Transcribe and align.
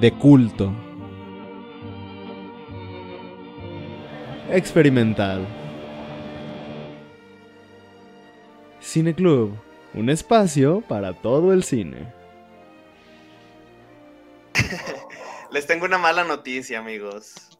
De 0.00 0.12
culto. 0.12 0.72
Experimental. 4.50 5.46
Cine 8.80 9.14
Club, 9.14 9.54
un 9.94 10.08
espacio 10.10 10.80
para 10.80 11.12
todo 11.14 11.52
el 11.52 11.62
cine. 11.62 12.12
Les 15.52 15.66
tengo 15.66 15.84
una 15.84 15.98
mala 15.98 16.24
noticia, 16.24 16.78
amigos. 16.80 17.58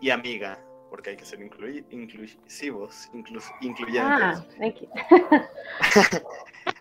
Y 0.00 0.10
amiga, 0.10 0.58
porque 0.88 1.10
hay 1.10 1.16
que 1.16 1.24
ser 1.24 1.40
inclusivos, 1.42 3.10
inclus- 3.12 3.52
incluyentes. 3.60 4.02
Ah, 4.22 4.44
thank 4.58 4.76
you. 4.80 4.88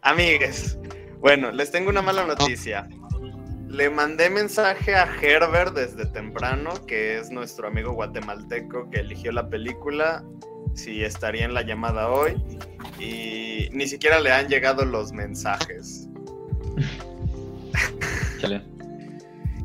Amigues, 0.01 0.77
bueno, 1.19 1.51
les 1.51 1.69
tengo 1.71 1.89
una 1.89 2.01
mala 2.01 2.25
noticia. 2.25 2.87
Le 3.69 3.87
mandé 3.91 4.31
mensaje 4.31 4.95
a 4.95 5.07
Herbert 5.21 5.75
desde 5.75 6.07
temprano, 6.07 6.71
que 6.87 7.19
es 7.19 7.29
nuestro 7.29 7.67
amigo 7.67 7.91
guatemalteco 7.93 8.89
que 8.89 9.01
eligió 9.01 9.31
la 9.31 9.47
película, 9.47 10.23
si 10.73 11.03
estaría 11.03 11.45
en 11.45 11.53
la 11.53 11.61
llamada 11.61 12.09
hoy, 12.09 12.33
y 12.99 13.69
ni 13.71 13.87
siquiera 13.87 14.19
le 14.19 14.31
han 14.31 14.47
llegado 14.47 14.85
los 14.85 15.13
mensajes. 15.13 16.09
Chale. 18.41 18.63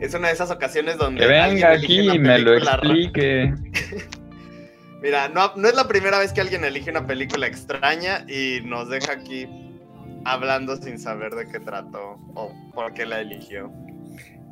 Es 0.01 0.13
una 0.13 0.29
de 0.29 0.35
esas 0.35 0.51
ocasiones 0.51 0.99
donde... 0.99 1.23
Que 1.23 1.27
venga 1.27 1.71
aquí 1.71 2.11
y 2.11 2.19
me 2.19 2.39
lo 2.41 2.59
explique. 2.59 3.55
Mira, 5.03 5.31
no, 5.31 5.55
no 5.57 5.67
es 5.67 5.75
la 5.75 5.89
primera 5.89 6.19
vez 6.19 6.35
que 6.35 6.43
alguien 6.43 6.63
elige 6.65 6.91
una 6.91 7.07
película 7.07 7.47
extraña 7.47 8.27
y 8.29 8.61
nos 8.67 8.91
deja 8.91 9.13
aquí 9.13 9.49
hablando 10.27 10.77
sin 10.77 10.99
saber 10.99 11.35
de 11.35 11.47
qué 11.47 11.59
trató 11.59 12.19
o 12.35 12.53
por 12.75 12.93
qué 12.93 13.07
la 13.07 13.21
eligió. 13.21 13.73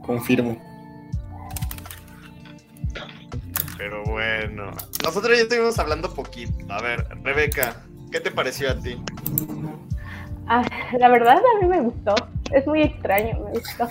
Confirmo. 0.05 0.57
Pero 3.79 4.05
bueno, 4.05 4.71
nosotros 5.03 5.37
ya 5.37 5.43
estuvimos 5.43 5.79
hablando 5.79 6.15
poquito. 6.15 6.53
A 6.73 6.81
ver, 6.81 7.07
Rebeca, 7.23 7.83
¿qué 8.11 8.21
te 8.21 8.31
pareció 8.31 8.71
a 8.71 8.79
ti? 8.79 8.97
Ah, 10.47 10.65
la 10.99 11.09
verdad 11.09 11.39
a 11.39 11.61
mí 11.61 11.69
me 11.69 11.81
gustó. 11.81 12.15
Es 12.53 12.67
muy 12.67 12.83
extraño, 12.83 13.39
me 13.45 13.51
gustó. 13.53 13.89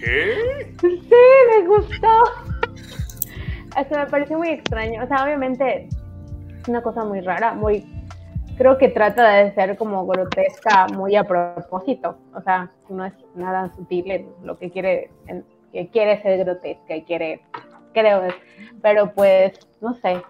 ¿Qué? 0.00 0.74
Sí, 0.80 1.00
me 1.10 1.66
gustó. 1.68 2.08
Hasta 3.76 4.04
me 4.04 4.10
pareció 4.10 4.38
muy 4.38 4.48
extraño. 4.48 5.04
O 5.04 5.06
sea, 5.06 5.24
obviamente 5.24 5.88
es 6.60 6.68
una 6.68 6.82
cosa 6.82 7.04
muy 7.04 7.20
rara, 7.20 7.54
muy... 7.54 7.86
Creo 8.62 8.78
que 8.78 8.90
trata 8.90 9.28
de 9.28 9.52
ser 9.56 9.76
como 9.76 10.06
grotesca 10.06 10.86
muy 10.86 11.16
a 11.16 11.24
propósito. 11.24 12.14
O 12.32 12.40
sea, 12.42 12.70
no 12.88 13.04
es 13.04 13.12
nada 13.34 13.68
sutil 13.74 14.08
en 14.08 14.28
lo 14.44 14.56
que 14.56 14.70
quiere, 14.70 15.10
en- 15.26 15.44
que 15.72 15.88
quiere 15.88 16.22
ser 16.22 16.38
grotesca 16.44 16.94
y 16.94 17.02
quiere, 17.02 17.40
creo. 17.92 18.22
es- 18.22 18.36
Pero 18.80 19.12
pues, 19.14 19.58
no 19.80 19.94
sé, 19.94 20.22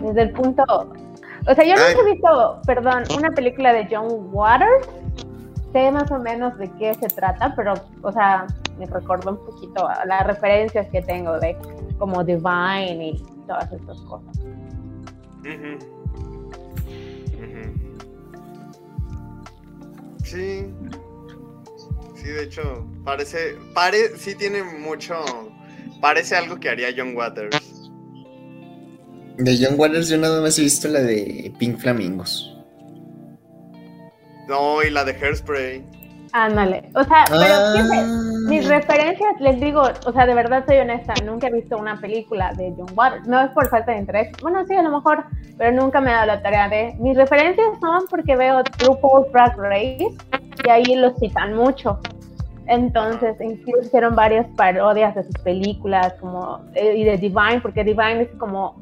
desde 0.00 0.22
el 0.22 0.32
punto... 0.32 0.64
O 0.68 1.54
sea, 1.54 1.64
yo 1.64 1.74
nunca 1.76 2.00
he 2.02 2.12
visto, 2.14 2.60
perdón, 2.66 3.04
una 3.16 3.30
película 3.30 3.72
de 3.72 3.86
John 3.88 4.28
Waters. 4.32 4.88
Sé 5.72 5.92
más 5.92 6.10
o 6.10 6.18
menos 6.18 6.58
de 6.58 6.68
qué 6.80 6.94
se 6.94 7.06
trata, 7.06 7.54
pero, 7.54 7.74
o 8.02 8.10
sea, 8.10 8.48
me 8.76 8.86
recordó 8.86 9.30
un 9.30 9.46
poquito 9.46 9.86
a 9.86 10.04
las 10.04 10.26
referencias 10.26 10.88
que 10.88 11.00
tengo 11.02 11.38
de 11.38 11.56
como 11.96 12.24
Divine 12.24 13.10
y 13.10 13.22
todas 13.46 13.70
estas 13.72 14.00
cosas. 14.00 14.36
Ujú. 14.40 15.76
Ujú. 15.76 15.97
Sí. 20.30 20.66
Sí, 22.16 22.28
de 22.28 22.42
hecho, 22.42 22.86
parece, 23.04 23.56
pare, 23.74 24.16
sí 24.16 24.34
tiene 24.34 24.62
mucho, 24.62 25.14
parece 26.00 26.36
algo 26.36 26.60
que 26.60 26.68
haría 26.68 26.88
John 26.94 27.16
Waters. 27.16 27.90
De 29.38 29.56
John 29.58 29.78
Waters 29.78 30.08
yo 30.08 30.18
nada 30.18 30.40
más 30.40 30.58
he 30.58 30.62
visto 30.62 30.88
la 30.88 31.00
de 31.00 31.52
Pink 31.58 31.78
Flamingos. 31.78 32.54
No, 34.48 34.82
y 34.82 34.90
la 34.90 35.04
de 35.04 35.12
Hairspray. 35.12 35.84
Ándale. 36.32 36.90
O 36.94 37.04
sea, 37.04 37.24
pero 37.28 37.44
Ah. 37.44 37.72
fíjense, 37.72 38.48
mis 38.48 38.68
referencias, 38.68 39.40
les 39.40 39.60
digo, 39.60 39.82
o 40.06 40.12
sea, 40.12 40.26
de 40.26 40.34
verdad 40.34 40.64
soy 40.66 40.78
honesta, 40.78 41.14
nunca 41.24 41.48
he 41.48 41.52
visto 41.52 41.76
una 41.76 42.00
película 42.00 42.52
de 42.54 42.72
John 42.76 42.88
Waters. 42.94 43.26
No 43.26 43.40
es 43.40 43.50
por 43.50 43.68
falta 43.68 43.92
de 43.92 43.98
interés. 43.98 44.32
Bueno, 44.42 44.64
sí, 44.66 44.74
a 44.74 44.82
lo 44.82 44.90
mejor, 44.90 45.24
pero 45.56 45.72
nunca 45.72 46.00
me 46.00 46.10
he 46.10 46.14
dado 46.14 46.26
la 46.26 46.42
tarea 46.42 46.68
de. 46.68 46.94
Mis 46.98 47.16
referencias 47.16 47.66
son 47.80 48.04
porque 48.08 48.36
veo 48.36 48.62
RuPaul's 48.78 49.30
Drag 49.32 49.56
Race 49.58 50.08
y 50.64 50.70
ahí 50.70 50.94
los 50.96 51.14
citan 51.18 51.54
mucho. 51.54 51.98
Entonces, 52.66 53.36
incluso 53.40 53.86
hicieron 53.86 54.14
varias 54.14 54.46
parodias 54.56 55.14
de 55.14 55.24
sus 55.24 55.34
películas, 55.38 56.12
como 56.20 56.60
eh, 56.74 56.96
y 56.96 57.04
de 57.04 57.16
Divine, 57.16 57.60
porque 57.62 57.82
Divine 57.82 58.22
es 58.22 58.28
como 58.38 58.76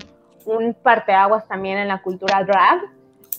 un 0.44 0.74
parteaguas 0.74 1.46
también 1.48 1.78
en 1.78 1.88
la 1.88 2.02
cultura 2.02 2.42
drag 2.44 2.80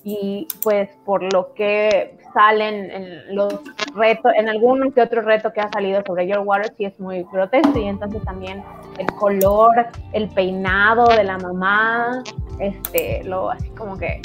y 0.03 0.47
pues 0.63 0.89
por 1.05 1.21
lo 1.33 1.53
que 1.53 2.17
salen 2.37 2.91
en 2.91 3.35
los 3.35 3.61
retos, 3.95 4.31
en 4.37 4.47
algún 4.47 4.91
que 4.91 5.01
otro 5.01 5.21
reto 5.23 5.51
que 5.51 5.59
ha 5.59 5.69
salido 5.69 6.03
sobre 6.05 6.27
Your 6.27 6.43
Water 6.45 6.71
sí 6.77 6.85
es 6.85 6.99
muy 6.99 7.25
grotesco 7.31 7.79
y 7.79 7.85
entonces 7.85 8.23
también 8.23 8.63
el 8.99 9.07
color, 9.13 9.73
el 10.13 10.29
peinado 10.29 11.07
de 11.07 11.23
la 11.23 11.39
mamá, 11.39 12.21
este, 12.59 13.23
lo 13.23 13.49
así 13.49 13.69
como 13.69 13.97
que 13.97 14.21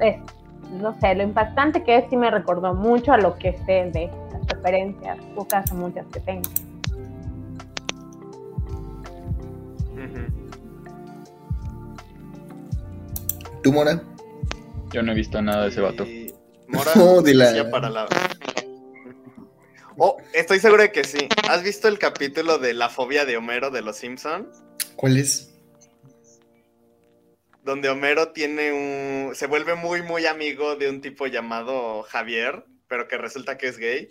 es, 0.00 0.16
no 0.80 0.96
sé, 1.00 1.16
lo 1.16 1.24
impactante 1.24 1.82
que 1.82 1.96
es 1.96 2.04
sí 2.08 2.16
me 2.16 2.30
recordó 2.30 2.72
mucho 2.72 3.12
a 3.12 3.18
lo 3.18 3.36
que 3.36 3.54
sé 3.66 3.90
de 3.92 4.08
las 4.32 4.46
referencias, 4.46 5.18
pocas 5.34 5.68
o 5.72 5.74
muchas 5.74 6.06
que 6.06 6.20
tengo. 6.20 6.48
¿Tú, 13.64 13.72
Mora? 13.72 14.00
Yo 14.92 15.02
no 15.02 15.10
he 15.10 15.14
visto 15.16 15.42
nada 15.42 15.62
de 15.64 15.68
ese 15.70 15.80
vato. 15.80 16.04
Mora, 16.68 16.92
Oh, 16.96 17.22
decía 17.22 17.70
para 17.70 17.90
la... 17.90 18.06
Oh, 19.98 20.18
estoy 20.34 20.60
seguro 20.60 20.82
de 20.82 20.92
que 20.92 21.04
sí. 21.04 21.28
¿Has 21.48 21.62
visto 21.62 21.88
el 21.88 21.98
capítulo 21.98 22.58
de 22.58 22.74
la 22.74 22.88
fobia 22.88 23.24
de 23.24 23.36
Homero 23.36 23.70
de 23.70 23.82
Los 23.82 23.96
Simpson? 23.96 24.50
¿Cuál 24.94 25.16
es? 25.16 25.54
Donde 27.62 27.88
Homero 27.88 28.32
tiene 28.32 28.72
un... 28.72 29.34
se 29.34 29.46
vuelve 29.46 29.74
muy, 29.74 30.02
muy 30.02 30.26
amigo 30.26 30.76
de 30.76 30.90
un 30.90 31.00
tipo 31.00 31.26
llamado 31.26 32.02
Javier, 32.02 32.64
pero 32.88 33.08
que 33.08 33.16
resulta 33.16 33.56
que 33.56 33.68
es 33.68 33.78
gay. 33.78 34.10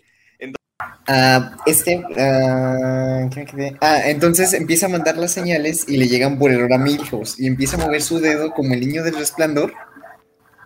Ah, 1.08 1.56
este. 1.66 2.04
ah, 2.18 3.30
¿qué 3.32 3.40
me 3.40 3.46
quedé? 3.46 3.78
Ah, 3.80 4.02
entonces 4.10 4.54
empieza 4.54 4.88
a 4.88 4.90
mandar 4.90 5.18
las 5.18 5.32
señales 5.32 5.86
y 5.88 5.98
le 5.98 6.08
llegan 6.08 6.38
por 6.38 6.52
error 6.52 6.74
a 6.74 6.78
Milhouse 6.78 7.40
y 7.40 7.48
empieza 7.48 7.78
a 7.78 7.86
mover 7.86 8.02
su 8.02 8.20
dedo 8.20 8.52
como 8.52 8.74
el 8.74 8.80
niño 8.80 9.04
del 9.04 9.16
resplandor 9.16 9.74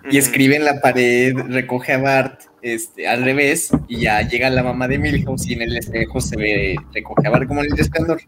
y 0.10 0.18
escribe 0.18 0.56
en 0.56 0.66
la 0.66 0.82
pared, 0.82 1.36
recoge 1.50 1.94
a 1.94 1.98
Bart 1.98 2.42
este, 2.62 3.08
al 3.08 3.24
revés 3.24 3.70
y 3.88 4.02
ya 4.02 4.22
llega 4.22 4.50
la 4.50 4.64
mamá 4.64 4.88
de 4.88 4.98
Milhouse 4.98 5.48
y 5.48 5.54
en 5.54 5.62
el 5.64 5.78
espejo 5.78 6.22
se 6.22 6.38
ve, 6.38 6.75
recoge 6.94 7.28
a 7.28 7.30
Bart 7.30 7.48
como 7.48 7.62
en 7.62 7.72
el 7.72 7.78
resplandor. 7.78 8.22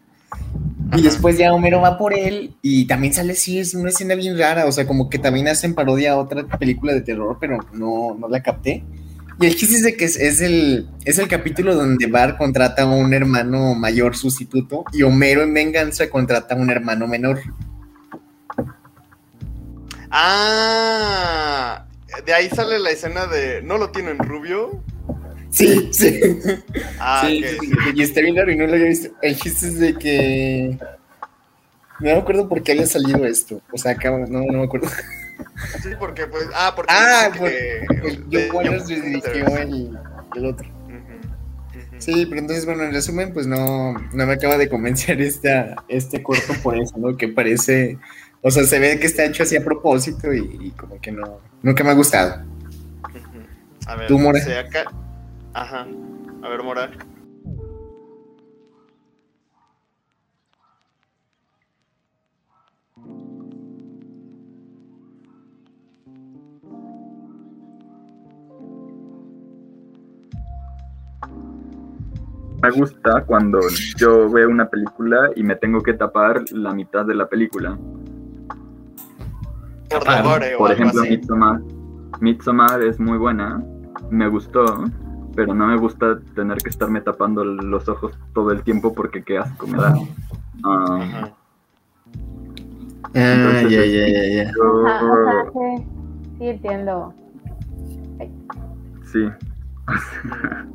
Y 0.94 1.02
después 1.02 1.38
ya 1.38 1.54
Homero 1.54 1.80
va 1.80 1.96
por 1.96 2.12
él 2.12 2.54
y 2.60 2.86
también 2.86 3.14
sale 3.14 3.32
así, 3.32 3.58
es 3.58 3.74
una 3.74 3.88
escena 3.88 4.14
bien 4.14 4.38
rara, 4.38 4.66
o 4.66 4.72
sea, 4.72 4.86
como 4.86 5.08
que 5.08 5.18
también 5.18 5.48
hacen 5.48 5.74
parodia 5.74 6.12
a 6.12 6.18
otra 6.18 6.46
película 6.58 6.92
de 6.92 7.00
terror, 7.00 7.38
pero 7.40 7.60
no, 7.72 8.14
no 8.18 8.28
la 8.28 8.42
capté. 8.42 8.84
Y 9.40 9.46
el 9.46 9.56
chiste 9.56 9.76
es 9.76 9.82
de 9.82 9.96
que 9.96 10.04
es, 10.04 10.16
es 10.16 10.40
el, 10.40 10.88
es 11.04 11.18
el 11.18 11.28
capítulo 11.28 11.74
donde 11.74 12.06
Bart 12.06 12.36
contrata 12.36 12.82
a 12.82 12.86
un 12.86 13.14
hermano 13.14 13.74
mayor 13.74 14.16
sustituto 14.16 14.84
y 14.92 15.02
Homero 15.02 15.42
en 15.42 15.54
venganza 15.54 16.10
contrata 16.10 16.54
a 16.54 16.58
un 16.58 16.70
hermano 16.70 17.06
menor. 17.06 17.40
Ah, 20.14 21.86
de 22.24 22.34
ahí 22.34 22.50
sale 22.50 22.78
la 22.78 22.90
escena 22.90 23.26
de... 23.26 23.62
¿No 23.62 23.78
lo 23.78 23.90
tienen 23.90 24.18
rubio? 24.18 24.82
Sí, 25.50 25.88
sí. 25.92 26.20
Ah, 26.98 27.24
sí, 27.26 27.42
ok, 27.42 27.50
sí, 27.60 27.66
sí. 27.66 27.72
y 27.94 28.02
está 28.02 28.20
bien 28.20 28.36
raro 28.36 28.52
y 28.52 28.56
no 28.56 28.66
lo 28.66 28.74
había 28.74 28.86
visto. 28.86 29.08
El 29.22 29.36
chiste 29.36 29.68
es 29.68 29.78
de 29.78 29.94
que... 29.94 30.78
No 32.00 32.06
me 32.06 32.12
acuerdo 32.12 32.48
por 32.48 32.62
qué 32.62 32.72
había 32.72 32.86
salido 32.86 33.24
esto. 33.24 33.62
O 33.72 33.78
sea, 33.78 33.92
acá, 33.92 34.10
no, 34.10 34.26
no 34.26 34.52
me 34.52 34.64
acuerdo. 34.64 34.88
Sí, 35.82 35.90
porque 35.98 36.26
pues... 36.26 36.44
Ah, 36.54 36.72
porque... 36.76 36.92
Ah, 36.94 37.30
John 38.30 38.48
Waters 38.52 38.86
dirigió 38.86 39.46
el, 39.56 39.98
el 40.36 40.46
otro. 40.46 40.68
Sí, 41.98 42.26
pero 42.26 42.40
entonces, 42.40 42.66
bueno, 42.66 42.82
en 42.82 42.92
resumen, 42.92 43.32
pues 43.32 43.46
no, 43.46 43.92
no 43.92 44.26
me 44.26 44.32
acaba 44.32 44.58
de 44.58 44.68
convencer 44.68 45.20
esta, 45.20 45.76
este 45.88 46.22
corto 46.22 46.52
por 46.62 46.76
eso, 46.76 46.96
¿no? 46.98 47.16
Que 47.16 47.28
parece, 47.28 47.96
o 48.42 48.50
sea, 48.50 48.64
se 48.64 48.78
ve 48.78 48.98
que 48.98 49.06
está 49.06 49.24
hecho 49.24 49.44
así 49.44 49.56
a 49.56 49.64
propósito 49.64 50.32
y, 50.32 50.58
y 50.60 50.70
como 50.72 51.00
que 51.00 51.12
no, 51.12 51.40
nunca 51.62 51.84
me 51.84 51.90
ha 51.90 51.94
gustado. 51.94 52.44
A 53.86 53.96
ver, 53.96 54.08
¿Tú, 54.08 54.18
Mora? 54.18 54.38
acá. 54.60 54.84
Ajá. 55.54 55.86
A 56.42 56.48
ver, 56.48 56.62
Mora. 56.62 56.90
Me 72.62 72.70
gusta 72.70 73.24
cuando 73.24 73.58
yo 73.96 74.30
veo 74.30 74.48
una 74.48 74.68
película 74.68 75.30
y 75.34 75.42
me 75.42 75.56
tengo 75.56 75.82
que 75.82 75.94
tapar 75.94 76.44
la 76.52 76.72
mitad 76.72 77.04
de 77.04 77.14
la 77.16 77.26
película. 77.28 77.76
Por 79.98 80.08
Ah, 80.08 80.16
la 80.16 80.22
gore 80.22 80.54
o 80.54 80.58
Por 80.58 80.70
algo 80.70 80.82
ejemplo, 80.82 81.02
así. 81.02 81.10
Midsommar. 81.10 81.60
Midsommar 82.20 82.82
es 82.82 83.00
muy 83.00 83.18
buena, 83.18 83.62
me 84.10 84.28
gustó, 84.28 84.64
pero 85.34 85.54
no 85.54 85.66
me 85.66 85.76
gusta 85.76 86.18
tener 86.34 86.58
que 86.58 86.68
estarme 86.70 87.00
tapando 87.00 87.44
los 87.44 87.88
ojos 87.88 88.18
todo 88.34 88.50
el 88.52 88.62
tiempo 88.62 88.92
porque 88.94 89.22
qué 89.22 89.38
asco 89.38 89.66
me 89.66 89.78
da. 89.78 89.94
Ah. 90.64 91.30
Ah, 93.14 93.34
Entonces, 93.34 93.70
ya, 93.70 93.80
este, 93.80 94.12
ya, 94.12 94.44
ya, 94.44 94.44
ya. 94.44 94.52
sí 96.38 96.46
entiendo. 96.48 97.14
Sí. 99.04 99.28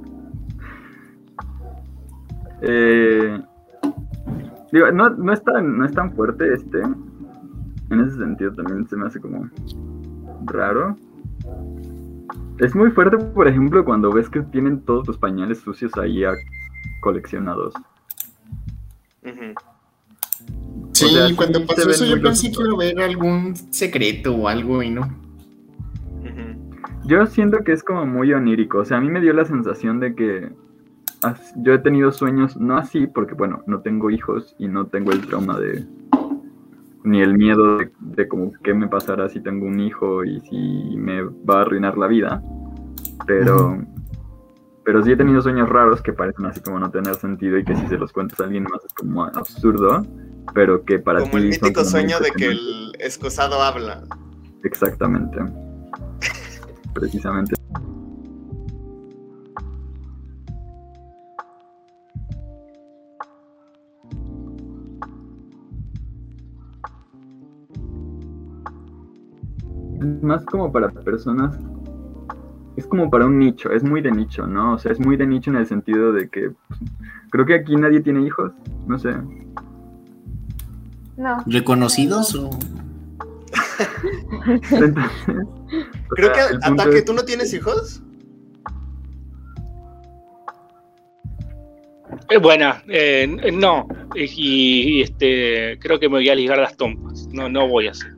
Eh, 2.62 3.40
digo, 4.72 4.92
no, 4.92 5.10
no, 5.12 5.32
es 5.32 5.44
tan, 5.44 5.78
no 5.78 5.86
es 5.86 5.92
tan 5.92 6.12
fuerte 6.14 6.54
este. 6.56 6.82
En 7.90 8.02
ese 8.02 8.18
sentido 8.18 8.52
también 8.54 8.88
se 8.88 8.96
me 8.96 9.06
hace 9.08 9.20
como 9.20 9.50
raro. 10.46 10.96
Es 12.60 12.76
muy 12.76 12.92
fuerte, 12.92 13.18
por 13.18 13.48
ejemplo, 13.48 13.86
cuando 13.86 14.12
ves 14.12 14.30
que 14.30 14.42
tienen 14.42 14.82
todos 14.82 15.08
los 15.08 15.18
pañales 15.18 15.60
sucios 15.60 15.92
ahí 15.98 16.24
a- 16.24 16.34
coleccionados. 17.02 17.74
Sí, 20.94 21.06
O 21.06 21.10
sea, 21.10 21.28
sí 21.28 21.36
cuando 21.36 21.66
pasó 21.66 21.90
eso 21.90 22.06
yo 22.06 22.20
pensé 22.22 22.52
que 22.52 22.58
iba 22.64 22.72
a 22.72 22.76
haber 22.76 23.00
algún 23.02 23.56
secreto 23.72 24.36
o 24.36 24.48
algo 24.48 24.82
y 24.82 24.90
no. 24.90 25.08
Yo 27.06 27.26
siento 27.28 27.64
que 27.64 27.72
es 27.72 27.84
como 27.84 28.06
muy 28.06 28.34
onírico. 28.34 28.80
O 28.80 28.86
sea, 28.86 28.98
a 28.98 29.02
mí 29.02 29.10
me 29.10 29.22
dio 29.22 29.32
la 29.32 29.46
sensación 29.46 30.00
de 30.02 30.14
que 30.14 30.50
yo 31.58 31.74
he 31.74 31.80
tenido 31.80 32.12
sueños, 32.12 32.58
no 32.58 32.76
así, 32.78 33.08
porque 33.08 33.34
bueno, 33.34 33.64
no 33.66 33.80
tengo 33.80 34.10
hijos 34.12 34.56
y 34.60 34.68
no 34.68 34.88
tengo 34.88 35.12
el 35.14 35.26
trauma 35.26 35.58
de. 35.58 35.86
Ni 37.08 37.22
el 37.22 37.38
miedo 37.38 37.78
de, 37.78 37.92
de 38.00 38.28
como 38.28 38.52
qué 38.64 38.74
me 38.74 38.88
pasará 38.88 39.30
si 39.30 39.40
tengo 39.40 39.66
un 39.66 39.80
hijo 39.80 40.24
y 40.24 40.40
si 40.42 40.98
me 40.98 41.24
va 41.24 41.60
a 41.60 41.62
arruinar 41.62 41.98
la 41.98 42.08
vida. 42.08 42.42
Pero. 43.26 43.84
Pero 44.84 45.04
sí 45.04 45.12
he 45.12 45.18
tenido 45.18 45.42
sueños 45.42 45.68
raros 45.68 46.02
que 46.02 46.14
parecen 46.14 46.46
así 46.46 46.62
como 46.62 46.80
no 46.80 46.90
tener 46.90 47.14
sentido 47.16 47.58
y 47.58 47.66
que 47.66 47.76
si 47.76 47.86
se 47.88 47.98
los 47.98 48.14
cuentas 48.14 48.40
a 48.40 48.46
alguien 48.46 48.64
más 48.64 48.86
es 48.86 48.94
como 48.94 49.26
absurdo, 49.26 50.06
pero 50.54 50.86
que 50.86 50.98
para 50.98 51.20
Como 51.20 51.32
ti 51.32 51.38
el 51.40 51.50
mítico 51.50 51.84
sueño 51.84 52.18
de 52.22 52.32
que 52.32 52.46
el 52.46 52.94
excusado 53.00 53.62
habla. 53.62 54.02
Exactamente. 54.64 55.40
Precisamente. 56.94 57.57
Es 70.00 70.24
más 70.24 70.46
como 70.46 70.72
para 70.72 70.90
personas. 70.90 71.58
Es 72.76 72.86
como 72.86 73.10
para 73.10 73.26
un 73.26 73.40
nicho, 73.40 73.72
es 73.72 73.84
muy 73.84 74.02
de 74.02 74.12
nicho, 74.12 74.46
¿no? 74.46 74.74
O 74.76 74.78
sea, 74.78 74.92
es 74.92 75.00
muy 75.00 75.18
de 75.18 75.26
nicho 75.26 75.50
en 75.50 75.56
el 75.58 75.66
sentido 75.66 76.12
de 76.14 76.30
que 76.30 76.52
pues, 76.68 76.80
creo 77.32 77.46
que 77.46 77.56
aquí 77.56 77.76
nadie 77.76 78.02
tiene 78.02 78.22
hijos, 78.22 78.52
no 78.86 79.00
sé. 79.00 79.14
No. 81.18 81.38
¿Reconocidos 81.48 82.36
o...? 82.36 82.52
Entonces, 84.48 84.94
o 85.28 86.16
Creo 86.16 86.36
sea, 86.36 86.50
que, 86.50 86.56
Ataque, 86.62 86.98
es- 87.00 87.06
¿tú 87.06 87.14
no 87.14 87.24
tienes 87.24 87.52
hijos? 87.54 88.04
Es 92.30 92.42
buena, 92.42 92.84
eh, 92.90 93.52
no, 93.54 93.88
y, 94.14 94.24
y, 94.98 95.02
este, 95.02 95.80
creo 95.80 96.00
que 96.00 96.10
me 96.10 96.16
voy 96.18 96.30
a 96.30 96.36
ligar 96.36 96.58
las 96.58 96.76
trompas, 96.76 97.28
no, 97.32 97.48
no 97.50 97.68
voy 97.68 97.88
a 97.88 97.92
hacer. 97.92 98.17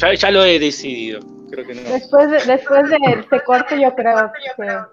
Ya, 0.00 0.14
ya 0.14 0.30
lo 0.30 0.44
he 0.44 0.58
decidido, 0.58 1.20
creo 1.50 1.66
que 1.66 1.74
no. 1.74 1.82
Después 1.82 2.30
de, 2.30 2.52
después 2.52 2.88
de 2.88 2.98
este 3.18 3.40
corte 3.44 3.80
yo 3.80 3.94
creo 3.94 4.32
que, 4.32 4.52
creo 4.56 4.88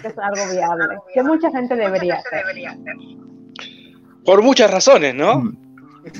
que 0.00 0.08
es 0.08 0.18
algo 0.18 0.52
viable, 0.52 0.98
que 1.12 1.22
mucha 1.24 1.50
gente 1.50 1.74
debería 1.74 2.14
hacer. 2.14 2.44
Por 4.24 4.42
muchas 4.42 4.70
razones, 4.70 5.14
¿no? 5.14 5.40
Mm. 5.40 5.64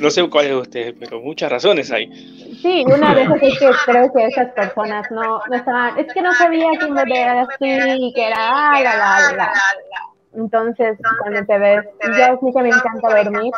No 0.00 0.10
sé 0.10 0.28
cuáles 0.28 0.50
de 0.50 0.56
ustedes, 0.56 0.94
pero 0.98 1.20
muchas 1.20 1.52
razones 1.52 1.92
hay. 1.92 2.10
Sí, 2.60 2.84
una 2.86 3.14
de 3.14 3.22
esas 3.22 3.42
es 3.42 3.58
que 3.58 3.70
creo 3.86 4.12
que 4.12 4.26
esas 4.26 4.50
personas 4.52 5.08
no, 5.10 5.40
no 5.48 5.54
estaban, 5.54 5.98
es 5.98 6.12
que 6.12 6.22
no 6.22 6.32
sabía 6.32 6.70
que 6.80 6.90
me 6.90 7.02
era 7.02 7.42
así, 7.42 8.12
que 8.14 8.26
era 8.26 8.36
ah, 8.38 8.82
la, 8.82 8.96
la, 8.96 9.20
la, 9.20 9.36
la. 9.36 9.52
Entonces, 10.34 10.98
cuando 11.20 11.44
te 11.44 11.58
ves, 11.58 11.84
yo 12.02 12.38
sí 12.40 12.52
que 12.52 12.62
me 12.62 12.70
encanta 12.70 13.22
dormir. 13.22 13.52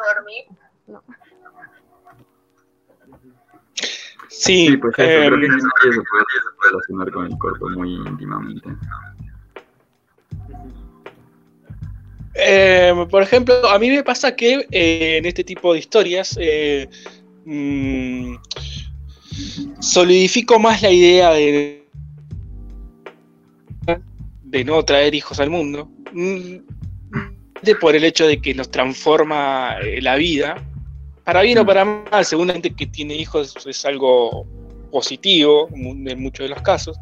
Sí, 4.39 4.69
Sí, 4.69 4.77
pues 4.77 4.95
eso, 4.99 5.09
em, 5.09 5.29
creo 5.29 5.41
que 5.41 5.49
nadie 5.49 5.63
se 5.85 5.91
puede 5.91 6.25
relacionar 6.71 7.11
con 7.11 7.27
el 7.27 7.39
corto 7.39 7.69
muy 7.71 7.95
íntimamente. 7.95 8.69
Eh, 12.35 13.07
por 13.11 13.23
ejemplo, 13.23 13.67
a 13.67 13.79
mí 13.79 13.89
me 13.89 14.05
pasa 14.05 14.37
que 14.37 14.67
eh, 14.71 15.17
en 15.17 15.25
este 15.25 15.43
tipo 15.43 15.73
de 15.73 15.79
historias 15.79 16.37
eh, 16.39 16.87
mm, 17.47 18.35
solidifico 19.81 20.59
más 20.59 20.83
la 20.83 20.91
idea 20.91 21.31
de, 21.31 21.87
de 24.43 24.65
no 24.65 24.85
traer 24.85 25.15
hijos 25.15 25.41
al 25.41 25.49
mundo, 25.49 25.91
mm, 26.13 26.57
de 27.63 27.75
por 27.77 27.97
el 27.97 28.05
hecho 28.05 28.27
de 28.27 28.41
que 28.43 28.53
nos 28.53 28.71
transforma 28.71 29.79
eh, 29.83 30.03
la 30.03 30.17
vida, 30.17 30.63
para 31.27 31.43
bien 31.43 31.59
o 31.59 31.67
para 31.67 31.85
mal, 31.85 32.25
según 32.25 32.47
la 32.47 32.53
gente 32.53 32.73
que 32.73 32.87
tiene 32.87 33.17
hijos 33.17 33.55
es 33.67 33.85
algo 33.85 34.47
positivo 34.93 35.69
en 35.75 36.23
muchos 36.23 36.45
de 36.45 36.51
los 36.51 36.63
casos. 36.63 36.97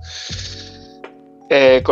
Eh, 1.50 1.82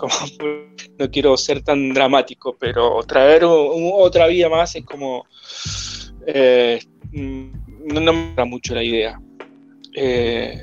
como 0.00 0.14
no 0.98 1.10
quiero 1.10 1.36
ser 1.36 1.62
tan 1.62 1.92
dramático, 1.92 2.56
pero 2.58 3.02
traer 3.04 3.42
otra 3.44 4.26
vida 4.26 4.48
más 4.48 4.74
es 4.74 4.84
como 4.84 5.26
eh, 6.26 6.80
mm, 7.12 7.48
no, 7.92 8.00
me 8.00 8.26
gusta 8.26 8.44
mucho 8.44 8.74
la 8.74 8.82
idea. 8.82 9.20
Eh, 9.94 10.60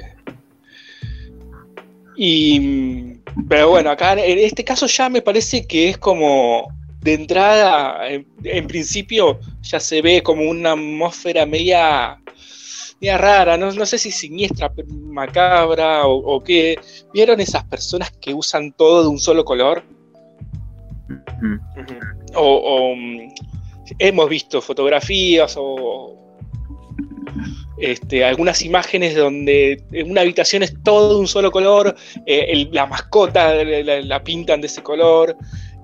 y 2.15 3.13
pero 3.47 3.69
bueno, 3.69 3.91
acá 3.91 4.13
en 4.13 4.39
este 4.39 4.63
caso 4.63 4.87
ya 4.87 5.09
me 5.09 5.21
parece 5.21 5.67
que 5.67 5.89
es 5.89 5.97
como 5.97 6.67
de 7.01 7.13
entrada, 7.13 8.09
en, 8.09 8.25
en 8.43 8.67
principio 8.67 9.39
ya 9.61 9.79
se 9.79 10.01
ve 10.01 10.23
como 10.23 10.49
una 10.49 10.71
atmósfera 10.71 11.45
media, 11.45 12.19
media 12.99 13.17
rara, 13.17 13.57
no, 13.57 13.71
no 13.71 13.85
sé 13.85 13.97
si 13.97 14.11
siniestra, 14.11 14.71
macabra 14.87 16.05
o, 16.07 16.15
o 16.35 16.43
qué. 16.43 16.79
¿Vieron 17.13 17.39
esas 17.39 17.63
personas 17.65 18.11
que 18.19 18.33
usan 18.33 18.71
todo 18.73 19.03
de 19.03 19.09
un 19.09 19.19
solo 19.19 19.43
color? 19.45 19.83
O, 22.35 22.41
o, 22.91 22.95
mm, 22.95 23.29
hemos 23.99 24.29
visto 24.29 24.61
fotografías 24.61 25.55
o 25.57 26.15
este, 27.77 28.25
algunas 28.25 28.61
imágenes 28.63 29.15
donde 29.15 29.83
en 29.91 30.09
una 30.11 30.21
habitación 30.21 30.63
es 30.63 30.73
todo 30.83 31.13
de 31.13 31.19
un 31.19 31.27
solo 31.27 31.51
color, 31.51 31.95
eh, 32.25 32.45
el- 32.49 32.69
la 32.71 32.87
mascota 32.87 33.53
la, 33.63 34.23
pintan 34.23 34.61
de 34.61 34.67
ese 34.67 34.81
color, 34.81 35.35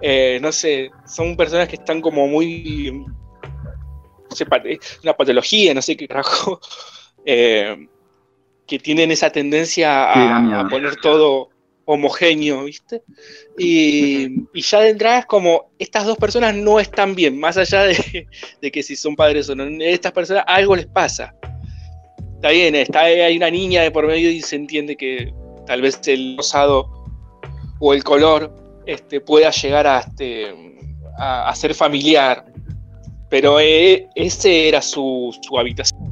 eh, 0.01 0.39
no 0.41 0.51
sé, 0.51 0.89
son 1.07 1.37
personas 1.37 1.67
que 1.67 1.75
están 1.75 2.01
como 2.01 2.27
muy 2.27 3.05
sepa, 4.31 4.57
es 4.65 4.99
una 5.03 5.13
patología, 5.13 5.73
no 5.75 5.81
sé 5.83 5.95
qué 5.95 6.07
carajo, 6.07 6.59
eh, 7.25 7.87
que 8.67 8.79
tienen 8.79 9.11
esa 9.11 9.29
tendencia 9.29 10.11
a, 10.59 10.67
poner 10.69 10.95
todo 10.97 11.49
homogéneo, 11.85 12.63
¿viste? 12.63 13.03
Y, 13.57 14.45
y 14.53 14.61
ya 14.61 14.79
de 14.79 14.89
entrada 14.89 15.19
es 15.19 15.25
como, 15.25 15.71
estas 15.77 16.05
dos 16.05 16.17
personas 16.17 16.55
no 16.55 16.79
están 16.79 17.13
bien, 17.13 17.39
más 17.39 17.57
allá 17.57 17.83
de, 17.83 18.27
de 18.61 18.71
que 18.71 18.83
si 18.83 18.95
son 18.95 19.15
padres 19.15 19.49
o 19.49 19.55
no, 19.55 19.65
estas 19.83 20.11
personas 20.11 20.43
algo 20.47 20.75
les 20.75 20.87
pasa. 20.87 21.35
Está 22.35 22.49
bien, 22.49 22.75
está, 22.75 23.01
hay 23.01 23.37
una 23.37 23.49
niña 23.49 23.83
de 23.83 23.91
por 23.91 24.05
medio 24.05 24.29
y 24.29 24.41
se 24.41 24.55
entiende 24.55 24.95
que 24.95 25.33
tal 25.65 25.81
vez 25.81 25.99
el 26.07 26.35
rosado 26.37 26.89
o 27.79 27.93
el 27.93 28.03
color 28.03 28.53
este, 28.85 29.21
pueda 29.21 29.49
llegar 29.51 29.87
a, 29.87 29.99
este, 29.99 30.53
a, 31.17 31.49
a 31.49 31.55
ser 31.55 31.73
familiar, 31.73 32.45
pero 33.29 33.59
eh, 33.59 34.07
ese 34.15 34.67
era 34.67 34.81
su, 34.81 35.35
su 35.41 35.57
habitación. 35.57 36.02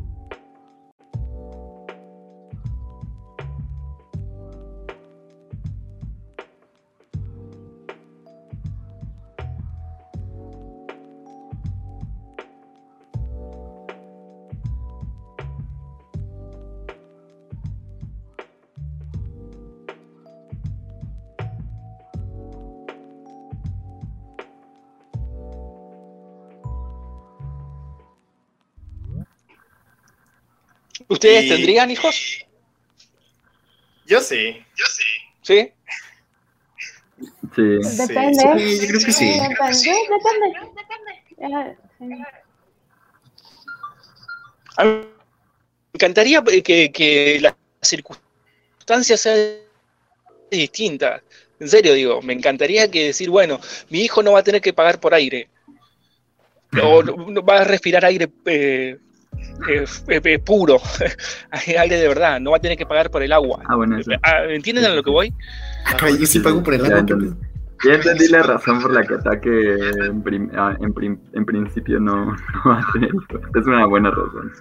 ¿Ustedes 31.21 31.43
Y- 31.45 31.49
tendrían 31.49 31.91
hijos? 31.91 32.45
Yo 34.07 34.19
sí. 34.21 34.57
¿Sí? 35.43 35.71
Sí. 37.55 37.61
Depende. 37.61 38.33
Sí, 38.57 38.79
yo 38.81 38.87
creo 38.87 38.99
que 39.05 39.13
sí. 39.13 39.39
Depende. 39.39 40.59
Depende. 41.37 41.77
Sí. 41.99 42.23
A 44.77 44.83
mí 44.83 44.89
me 44.91 45.05
encantaría 45.93 46.43
que, 46.63 46.91
que 46.91 47.39
las 47.39 47.53
circunstancias 47.83 49.21
sean 49.21 49.57
distintas. 50.49 51.21
En 51.59 51.69
serio 51.69 51.93
digo, 51.93 52.19
me 52.23 52.33
encantaría 52.33 52.89
que 52.89 53.05
decir, 53.05 53.29
bueno, 53.29 53.59
mi 53.89 54.01
hijo 54.01 54.23
no 54.23 54.31
va 54.31 54.39
a 54.39 54.43
tener 54.43 54.59
que 54.61 54.73
pagar 54.73 54.99
por 54.99 55.13
aire. 55.13 55.49
O 56.81 57.03
no- 57.03 57.29
no 57.29 57.43
va 57.43 57.59
a 57.59 57.63
respirar 57.63 58.05
aire 58.05 58.27
eh, 58.47 58.97
eh, 59.70 59.86
eh, 60.08 60.22
eh, 60.24 60.39
puro, 60.39 60.79
aire 61.79 61.98
de 61.98 62.08
verdad, 62.08 62.39
no 62.39 62.51
va 62.51 62.58
a 62.58 62.60
tener 62.60 62.77
que 62.77 62.86
pagar 62.86 63.10
por 63.12 63.24
el 63.24 63.31
agua. 63.31 63.62
Ah, 63.67 63.75
bueno, 63.75 63.98
eso. 63.98 64.12
Ah, 64.24 64.43
¿Entienden 64.50 64.86
a 64.86 64.89
lo 64.89 65.03
que 65.03 65.10
voy? 65.12 65.34
Ah, 65.86 66.10
yo 66.10 66.25
sí 66.25 66.39
pago 66.39 66.63
por 66.63 66.74
el 66.74 66.81
Ya 66.81 66.88
agua. 66.88 67.00
entendí. 67.00 67.29
Ya 67.84 67.93
entendí 67.96 68.27
la 68.27 68.43
razón 68.43 68.79
por 68.81 68.93
la 68.93 69.03
que 69.03 69.15
ataque 69.15 69.50
en, 70.05 70.22
prim- 70.22 70.51
ah, 70.55 70.75
en 70.79 70.93
prim- 70.93 71.20
en 71.34 71.46
principio 71.46 72.00
no, 72.00 72.25
no 72.25 72.36
va 72.72 72.79
a 72.79 72.91
tener 72.93 73.10
hijos. 73.10 73.41
Es 73.60 73.65
una 73.67 73.86
buena 73.88 74.12
razón. 74.12 74.51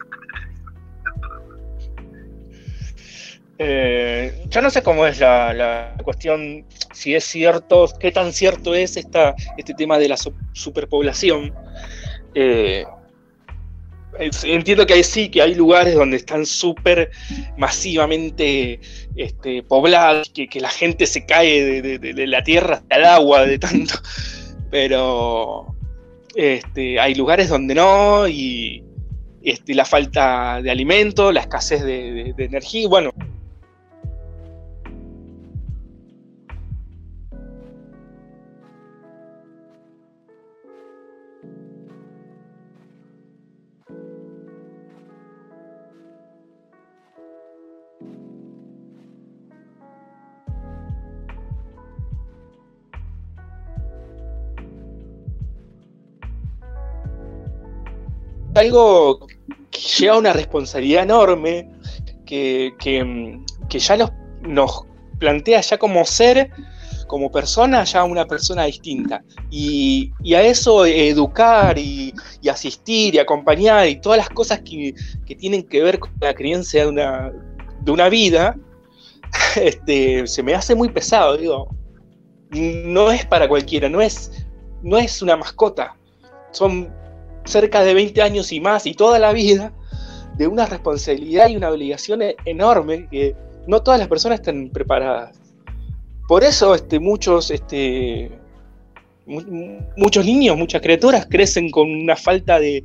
Eh, 3.59 4.43
yo 4.49 4.63
no 4.63 4.71
sé 4.71 4.83
cómo 4.83 5.07
es 5.07 5.21
la, 5.21 5.53
la 5.53 5.95
cuestión, 6.03 6.65
si 6.93 7.15
es 7.15 7.25
cierto, 7.25 7.87
qué 8.01 8.11
tan 8.11 8.33
cierto 8.33 8.75
es 8.75 8.97
esta, 8.97 9.35
este 9.59 9.75
tema 9.75 9.99
de 9.99 10.09
la 10.09 10.17
su- 10.17 10.35
superpoblación. 10.53 11.53
Eh, 12.35 12.87
entiendo 14.19 14.87
que 14.87 14.95
hay, 14.95 15.05
sí, 15.05 15.29
que 15.29 15.43
hay 15.43 15.55
lugares 15.55 15.95
donde 15.95 16.17
están 16.17 16.47
súper 16.47 17.11
masivamente 17.57 18.81
este, 19.17 19.63
poblados, 19.63 20.31
que, 20.31 20.49
la 20.61 20.69
gente 20.69 21.07
se 21.07 21.25
cae 21.25 21.83
de, 21.83 22.27
la 22.27 22.43
tierra 22.43 22.77
hasta 22.77 22.97
el 22.97 23.05
agua 23.05 23.47
de 23.47 23.59
tanto, 23.59 23.95
pero 24.71 25.75
este, 26.35 26.99
hay 27.01 27.15
lugares 27.15 27.49
donde 27.49 27.75
no, 27.75 28.29
y 28.29 28.85
este, 29.43 29.75
la 29.75 29.85
falta 29.85 30.61
de 30.63 30.71
alimento, 30.71 31.33
la 31.33 31.41
escasez 31.41 31.83
de 31.83 32.35
energía, 32.39 32.89
bueno, 32.89 33.13
algo 58.55 59.27
que 59.71 59.81
lleva 59.81 60.19
una 60.19 60.33
responsabilidad 60.33 61.05
enorme, 61.05 61.71
que, 62.27 62.75
que, 62.79 63.05
mm, 63.05 63.45
que 63.69 63.79
ya 63.79 63.97
nos, 63.97 64.13
nos 64.43 64.83
plantea 65.19 65.61
ya 65.61 65.79
como 65.79 66.05
ser, 66.05 66.51
como 67.07 67.31
persona, 67.31 67.85
ya 67.85 68.05
una 68.05 68.27
persona 68.27 68.65
distinta. 68.65 69.23
Y, 69.51 70.13
y 70.23 70.35
a 70.35 70.43
eso 70.43 70.87
educar 70.87 71.79
y, 71.79 72.15
y 72.41 72.49
asistir 72.49 73.15
y 73.15 73.19
acompañar 73.19 73.89
y 73.89 74.01
todas 74.01 74.19
las 74.19 74.31
cosas 74.31 74.61
que, 74.61 74.95
que 75.27 75.35
tienen 75.35 75.65
que 75.65 75.83
ver 75.83 75.99
con 75.99 76.11
la 76.21 76.35
crianza 76.35 76.79
de 76.79 76.87
una, 76.87 77.33
de 77.81 77.93
una 77.93 78.09
vida, 78.09 78.57
este, 79.57 80.27
se 80.27 80.43
me 80.43 80.55
hace 80.55 80.75
muy 80.75 80.89
pesado, 80.89 81.37
digo. 81.37 81.69
No 82.53 83.13
es 83.13 83.25
para 83.27 83.47
cualquiera, 83.47 83.89
no 83.89 84.01
es, 84.01 84.45
no 84.83 84.99
es 84.99 85.23
una 85.23 85.37
mascota. 85.37 85.97
Son 86.51 86.93
cerca 87.45 87.83
de 87.83 87.95
20 87.95 88.23
años 88.23 88.53
y 88.53 88.61
más 88.61 88.87
y 88.87 88.95
toda 88.95 89.19
la 89.19 89.33
vida 89.33 89.73
de 90.37 90.47
una 90.47 90.67
responsabilidad 90.67 91.49
y 91.49 91.57
una 91.57 91.71
obligación 91.71 92.23
e- 92.23 92.37
enorme 92.45 93.09
que 93.11 93.35
no 93.67 93.83
todas 93.83 93.99
las 94.01 94.09
personas 94.09 94.41
están 94.41 94.71
preparadas. 94.71 95.39
Por 96.29 96.45
eso 96.45 96.75
este, 96.75 96.99
muchos, 97.01 97.51
este, 97.51 98.31
mu- 99.27 99.81
muchos 99.97 100.25
niños, 100.25 100.57
muchas 100.57 100.81
criaturas 100.81 101.27
crecen 101.29 101.71
con 101.71 101.91
una 101.91 102.17
falta 102.17 102.59
de, 102.61 102.85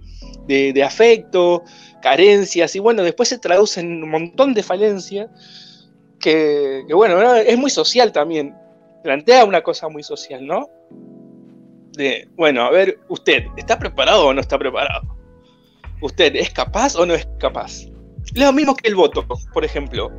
afecto, 0.84 1.64
carencias 2.02 2.76
y 2.76 2.80
bueno, 2.80 3.04
después 3.04 3.30
se 3.30 3.38
traduce 3.40 3.80
en 3.82 4.04
un 4.04 4.10
montón 4.10 4.54
de 4.54 4.64
falencias 4.64 5.30
que, 6.20 6.84
que, 6.88 6.94
bueno, 6.94 7.20
¿no? 7.22 7.36
es 7.36 7.58
muy 7.58 7.70
social 7.70 8.12
también. 8.12 8.56
Plantea 9.04 9.46
una 9.46 9.62
cosa 9.62 9.88
muy 9.90 10.02
social, 10.04 10.46
¿no? 10.46 10.68
De, 11.96 12.28
bueno, 12.36 12.64
a 12.64 12.72
ver, 12.72 13.00
usted, 13.10 13.46
¿está 13.58 13.80
preparado 13.80 14.28
o 14.28 14.34
no 14.34 14.42
está 14.42 14.58
preparado? 14.58 15.16
¿Usted 16.02 16.36
es 16.36 16.50
capaz 16.52 16.96
o 16.96 17.06
no 17.06 17.14
es 17.14 17.28
capaz? 17.40 17.86
Lo 18.34 18.52
mismo 18.54 18.76
que 18.76 18.88
el 18.88 18.96
voto, 18.96 19.26
por 19.54 19.64
ejemplo. 19.64 20.12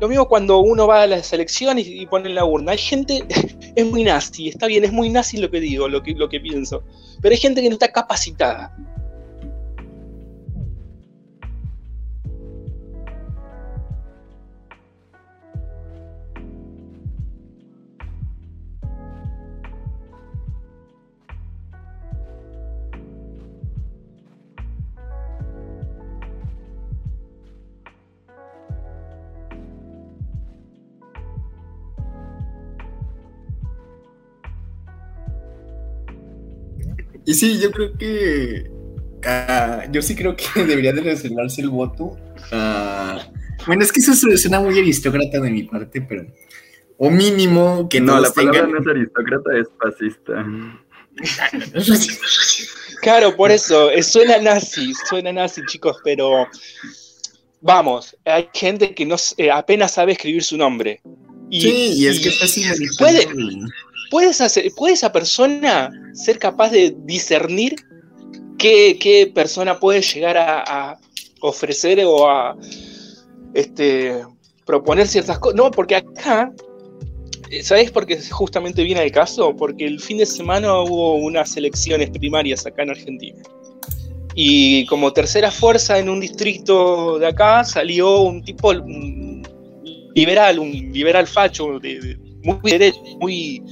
Lo 0.00 0.08
mismo 0.08 0.28
cuando 0.28 0.58
uno 0.60 0.86
va 0.86 1.02
a 1.02 1.06
las 1.06 1.32
elecciones 1.32 1.86
y, 1.86 2.06
pone 2.06 2.28
en 2.28 2.34
la 2.34 2.44
urna. 2.44 2.72
Hay 2.72 2.78
gente, 2.78 3.24
es 3.76 3.86
muy 3.86 4.04
nazi, 4.04 4.48
está 4.48 4.66
bien, 4.66 4.84
es 4.84 4.92
muy 4.92 5.10
nazi 5.10 5.36
lo 5.36 5.50
que 5.50 5.60
digo, 5.60 5.88
lo 5.88 6.02
que, 6.02 6.14
lo 6.14 6.28
que 6.28 6.40
pienso. 6.40 6.84
Pero 7.20 7.32
hay 7.32 7.40
gente 7.40 7.60
que 7.60 7.68
no 7.68 7.74
está 7.74 7.92
capacitada. 7.92 8.74
Y 37.24 37.34
sí, 37.34 37.58
yo 37.60 37.70
creo 37.70 37.96
que. 37.96 38.70
ah, 39.26 39.84
yo 39.90 40.02
sí 40.02 40.14
creo 40.14 40.34
que 40.36 40.44
debería 40.64 40.92
de 40.92 41.00
reservarse 41.02 41.60
el 41.62 41.68
voto. 41.70 42.16
ah, 42.52 43.26
bueno, 43.66 43.82
es 43.82 43.92
que 43.92 44.00
eso 44.00 44.14
su- 44.14 44.36
suena 44.38 44.60
muy 44.60 44.78
aristócrata 44.78 45.40
de 45.40 45.50
mi 45.50 45.62
parte, 45.64 46.00
pero. 46.02 46.26
O 47.02 47.10
mínimo 47.10 47.88
que 47.88 48.00
no, 48.00 48.20
la 48.20 48.30
palabra 48.30 48.60
tengan- 48.66 48.72
no 48.72 48.80
es 48.80 48.86
aristócrata, 48.86 49.50
es 49.58 49.66
fascista. 49.82 50.44
Claro, 53.02 53.36
por 53.36 53.50
eso, 53.50 53.90
suena 54.02 54.38
nazi, 54.38 54.92
suena 55.08 55.32
nazi, 55.32 55.62
chicos, 55.66 55.96
pero 56.04 56.46
vamos, 57.60 58.16
hay 58.24 58.48
gente 58.54 58.94
que 58.94 59.06
no 59.06 59.16
eh, 59.38 59.50
apenas 59.50 59.92
sabe 59.92 60.12
escribir 60.12 60.42
su 60.42 60.56
nombre. 60.56 61.00
Y, 61.50 61.60
sí, 61.62 61.92
y 61.96 62.06
es 62.06 62.20
que 62.20 62.28
está 62.28 62.44
así 62.44 62.64
puede. 62.98 63.26
¿Puedes 64.10 64.40
hacer- 64.40 64.70
¿Puede 64.76 64.94
esa 64.94 65.12
persona 65.12 65.90
ser 66.12 66.38
capaz 66.38 66.70
de 66.70 66.94
discernir 67.04 67.76
qué, 68.58 68.98
qué 69.00 69.30
persona 69.34 69.78
puede 69.78 70.02
llegar 70.02 70.36
a, 70.36 70.98
ofrecer 71.42 72.02
o 72.04 72.28
a 72.28 72.54
este, 73.54 74.22
proponer 74.66 75.08
ciertas 75.08 75.38
cosas. 75.38 75.56
No, 75.56 75.70
porque 75.70 75.96
acá, 75.96 76.52
eh, 77.50 77.62
¿sabés 77.62 77.90
por 77.90 78.04
qué 78.06 78.20
justamente 78.30 78.84
viene 78.84 79.02
el 79.02 79.10
caso? 79.10 79.56
Porque 79.56 79.86
el 79.86 80.00
fin 80.00 80.18
de 80.18 80.26
semana 80.26 80.82
hubo 80.82 81.14
unas 81.14 81.56
elecciones 81.56 82.10
primarias 82.10 82.66
acá 82.66 82.82
en 82.82 82.90
Argentina. 82.90 83.42
Y 84.34 84.86
como 84.86 85.12
tercera 85.12 85.50
fuerza 85.50 85.98
en 85.98 86.08
un 86.08 86.20
distrito 86.20 87.18
de 87.18 87.26
acá 87.26 87.64
salió 87.64 88.20
un 88.20 88.44
tipo 88.44 88.72
liberal, 90.14 90.58
un 90.58 90.70
liberal 90.92 91.26
facho, 91.26 91.78
de- 91.80 92.18
muy 92.42 92.58
derecho, 92.70 93.00
muy 93.20 93.62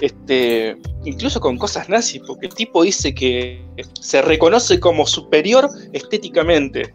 este, 0.00 0.76
incluso 1.04 1.40
con 1.40 1.58
cosas 1.58 1.88
nazis, 1.88 2.22
porque 2.26 2.46
el 2.46 2.54
tipo 2.54 2.82
dice 2.82 3.14
que 3.14 3.62
se 4.00 4.22
reconoce 4.22 4.80
como 4.80 5.06
superior 5.06 5.68
estéticamente. 5.92 6.94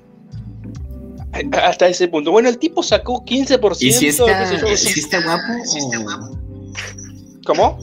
Hasta 1.62 1.88
ese 1.88 2.08
punto. 2.08 2.32
Bueno, 2.32 2.48
el 2.48 2.58
tipo 2.58 2.82
sacó 2.82 3.24
15%. 3.26 3.78
¿Y 3.82 3.92
si 3.92 4.08
está, 4.08 4.26
qué 4.26 4.46
sé 4.46 4.62
yo, 4.62 4.78
si 4.78 5.00
está 5.00 5.22
guapo? 5.22 5.44
¿Cómo? 7.46 7.78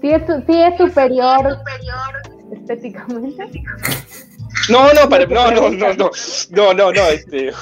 Sí 0.00 0.10
es, 0.10 0.22
su- 0.26 0.42
sí 0.46 0.58
es 0.58 0.76
superior 0.78 1.58
estéticamente. 2.52 3.44
No, 4.68 4.92
no, 4.92 5.08
para- 5.08 5.26
no, 5.26 5.50
no, 5.52 5.70
no, 5.70 5.94
no, 5.94 6.10
no, 6.50 6.74
no, 6.74 6.92
no, 6.92 7.06
este, 7.06 7.52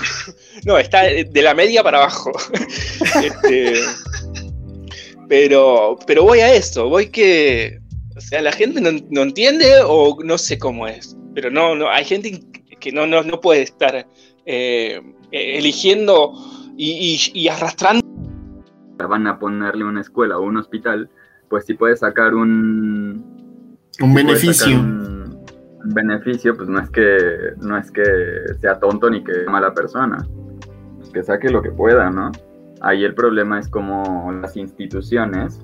no, 0.65 0.79
está 0.79 1.03
de 1.05 1.43
la 1.43 1.55
media 1.55 1.83
para 1.83 1.99
abajo. 1.99 2.33
Este, 3.23 3.75
pero, 5.29 5.99
pero 6.07 6.25
voy 6.25 6.41
a 6.41 6.53
eso, 6.55 6.89
voy 6.89 7.09
que, 7.11 7.79
o 8.17 8.21
sea, 8.21 8.41
la 8.43 8.53
gente 8.53 8.81
no, 8.81 8.91
no 9.11 9.23
entiende 9.23 9.67
o 9.87 10.17
no 10.25 10.39
sé 10.39 10.59
cómo 10.59 10.87
es, 10.87 11.17
pero 11.35 11.51
no, 11.51 11.75
no, 11.75 11.89
hay 11.91 12.05
gente 12.05 12.41
que 12.81 12.93
no, 12.93 13.07
no, 13.07 13.23
no 13.23 13.41
puede 13.41 13.63
estar 13.63 13.95
eh, 13.97 14.07
eh, 14.47 15.01
eligiendo 15.59 16.33
y, 16.77 17.19
y- 17.35 17.41
y 17.41 17.49
arrastrando. 17.49 18.07
Van 19.09 19.27
a 19.27 19.39
ponerle 19.39 19.85
una 19.85 20.01
escuela 20.01 20.39
o 20.39 20.43
un 20.43 20.57
hospital, 20.57 21.11
pues 21.51 21.67
si 21.67 21.75
puedes 21.75 22.01
sacar 22.01 22.35
un, 22.35 23.77
Un 24.01 24.15
beneficio. 24.15 24.79
un, 24.79 25.45
un 25.85 25.95
beneficio, 25.95 26.57
pues 26.57 26.69
no 26.69 26.81
es 26.81 26.91
que 26.91 27.19
no 27.59 27.77
es 27.79 27.91
que 27.91 28.03
sea 28.61 28.79
tonto 28.81 29.11
ni 29.11 29.23
que 29.23 29.33
sea 29.35 29.51
mala 29.51 29.73
persona. 29.75 30.27
Que 31.19 31.25
saque 31.25 31.51
lo 31.51 31.61
que 31.61 31.73
pueda, 31.73 32.11
¿no? 32.11 32.31
Ahí 32.81 33.03
el 33.03 33.13
problema 33.13 33.59
es 33.59 33.67
como 33.69 34.31
las 34.41 34.57
instituciones. 34.57 35.59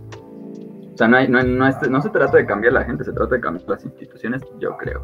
O 0.93 0.97
sea, 0.97 1.07
no, 1.07 1.17
hay- 1.17 1.29
no, 1.29 1.45
no 1.45 1.69
es- 1.69 1.89
no 1.89 2.03
se 2.03 2.11
trata 2.11 2.39
de 2.39 2.45
cambiar 2.45 2.73
la 2.73 2.83
gente, 2.83 3.05
se 3.05 3.13
trata 3.13 3.37
de 3.37 3.41
cambiar 3.41 3.69
las 3.69 3.85
instituciones, 3.85 4.43
yo 4.59 4.77
creo. 4.77 5.01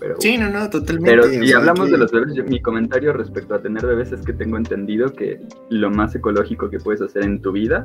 Pero, 0.00 0.16
Sí, 0.18 0.36
no, 0.36 0.50
no, 0.50 0.68
totalmente. 0.68 1.10
pero 1.12 1.22
si 1.22 1.52
hablamos 1.52 1.86
que- 1.86 1.92
de 1.92 1.98
los 1.98 2.10
bebés, 2.10 2.34
yo- 2.34 2.42
mi 2.42 2.60
comentario 2.60 3.12
respecto 3.12 3.54
a 3.54 3.62
tener 3.62 3.86
bebés 3.86 4.10
es 4.10 4.22
que 4.22 4.32
tengo 4.32 4.56
entendido 4.56 5.12
que 5.12 5.40
lo 5.70 5.92
más 5.92 6.12
ecológico 6.16 6.68
que 6.70 6.80
puedes 6.80 7.00
hacer 7.00 7.22
en 7.22 7.40
tu 7.40 7.52
vida 7.52 7.84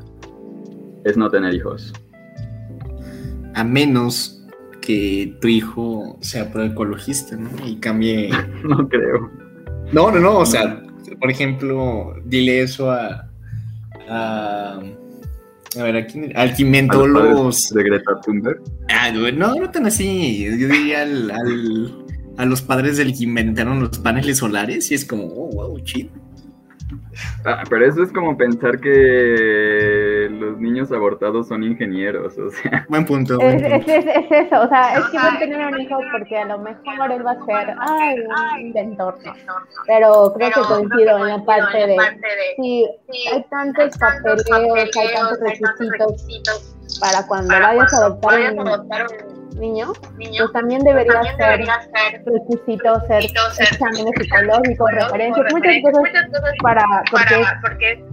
es 1.03 1.15
no 1.15 1.29
tener 1.29 1.53
hijos. 1.53 1.93
A 3.53 3.63
menos 3.63 4.43
que 4.81 5.37
tu 5.41 5.47
hijo 5.47 6.17
sea 6.21 6.51
proecologista, 6.51 7.35
¿no? 7.35 7.49
Y 7.67 7.75
cambie. 7.75 8.31
No 8.63 8.89
creo. 8.89 9.29
No, 9.91 10.09
no, 10.09 10.19
no. 10.19 10.39
O 10.39 10.45
sea, 10.47 10.81
por 11.23 11.31
ejemplo, 11.31 12.15
dile 12.25 12.63
eso 12.63 12.91
a. 12.91 13.29
a 14.09 14.81
a 15.79 15.83
ver, 15.83 15.95
¿a 15.95 16.05
quién? 16.05 16.35
Al 16.35 16.53
padres 16.53 17.69
de 17.73 17.81
Greta 17.83 18.19
Thunberg. 18.25 18.61
Ah, 18.89 19.09
no, 19.09 19.55
no 19.55 19.71
tan 19.71 19.85
así. 19.85 20.43
Yo 20.43 20.67
diría 20.67 21.03
al, 21.03 21.31
al- 21.31 22.05
a 22.37 22.45
los 22.45 22.61
padres 22.61 22.97
del 22.97 23.17
que 23.17 23.23
inventaron 23.23 23.79
los 23.79 23.97
paneles 23.99 24.39
solares 24.39 24.91
y 24.91 24.95
es 24.95 25.05
como, 25.05 25.27
oh, 25.27 25.49
wow, 25.53 25.79
chido. 25.79 26.09
Ah, 27.45 27.63
pero 27.69 27.85
eso 27.87 28.03
es 28.03 28.11
como 28.11 28.35
pensar 28.37 28.81
que 28.81 28.91
los 30.29 30.57
niños 30.59 30.91
abortados 30.91 31.47
son 31.47 31.63
ingenieros, 31.63 32.37
o 32.37 32.49
sea, 32.49 32.85
Buen 32.89 33.05
punto. 33.05 33.37
buen 33.37 33.63
Es, 33.63 33.71
punto. 33.71 33.91
es, 33.91 34.05
es, 34.05 34.15
es 34.15 34.31
eso, 34.31 34.61
o 34.61 34.67
sea, 34.67 34.97
es 34.97 35.05
que 35.05 35.17
voy 35.17 35.27
a 35.35 35.39
tener 35.39 35.67
un 35.67 35.81
hijo 35.81 35.97
porque 36.11 36.37
a 36.37 36.45
lo 36.45 36.59
mejor 36.59 37.11
él 37.11 37.25
va 37.25 37.31
a 37.31 37.45
ser, 37.45 37.75
ay, 37.79 38.19
un 38.19 38.59
inventor, 38.67 39.17
¿no? 39.25 39.33
Pero 39.87 40.33
creo 40.35 40.51
que 40.51 40.61
coincido 40.61 41.17
en 41.17 41.27
la 41.27 41.45
parte 41.45 41.87
de, 41.87 41.97
sí, 42.57 42.87
hay 43.31 43.43
tantos 43.49 43.97
papeleos, 43.97 44.89
hay 44.97 45.13
tantos 45.13 45.39
requisitos 45.39 46.75
para 46.99 47.25
cuando 47.27 47.53
vayas 47.59 47.93
a 47.93 47.97
adoptar 47.97 48.39
un 48.59 49.59
niño, 49.59 49.93
pues 50.17 50.51
también 50.53 50.83
debería 50.83 51.21
ser 51.37 51.65
requisito 52.25 52.99
ser 53.07 53.23
exámenes 53.23 54.13
psicológicos, 54.19 54.91
referencias, 54.91 55.53
muchas 55.53 56.29
cosas 56.29 56.53
para, 56.61 56.83
porque 57.61 58.03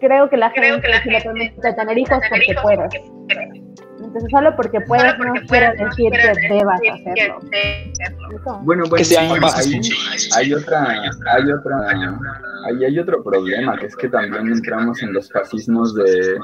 creo 0.00 0.28
que 0.28 0.36
la 0.36 0.50
gente 0.50 0.82
si 1.02 1.10
le 1.10 1.20
permite 1.20 1.72
tener 1.74 1.98
hijos 1.98 2.18
porque 2.28 2.54
puedes. 2.62 2.94
Entonces 4.02 4.30
solo 4.30 4.56
porque 4.56 4.80
puedes 4.80 5.16
no 5.18 5.32
quiere 5.46 5.76
decir 5.76 6.10
que 6.10 6.48
debas 6.54 6.80
hacerlo. 6.80 7.38
Bueno, 8.62 8.84
bueno, 8.88 8.90
Que 8.96 9.04
sí, 9.04 9.14
más- 9.40 9.56
hay, 9.58 9.80
hay 10.36 10.54
otra, 10.54 10.90
hay 10.90 11.52
otra, 11.52 11.90
ahí 12.66 12.84
hay 12.84 12.98
otro 12.98 13.22
problema, 13.22 13.76
que 13.78 13.86
es 13.86 13.94
que 13.96 14.08
también 14.08 14.48
entramos 14.48 15.00
en 15.02 15.12
los 15.12 15.30
fascismos 15.30 15.94
de 15.94 16.38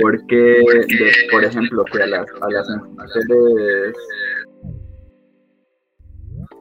por 0.00 0.26
qué, 0.26 0.36
de, 0.36 1.12
por 1.30 1.44
ejemplo, 1.44 1.84
que 1.84 2.02
a 2.02 2.06
las, 2.06 2.26
a 2.40 2.48
las 2.50 2.68
mujeres 2.68 3.26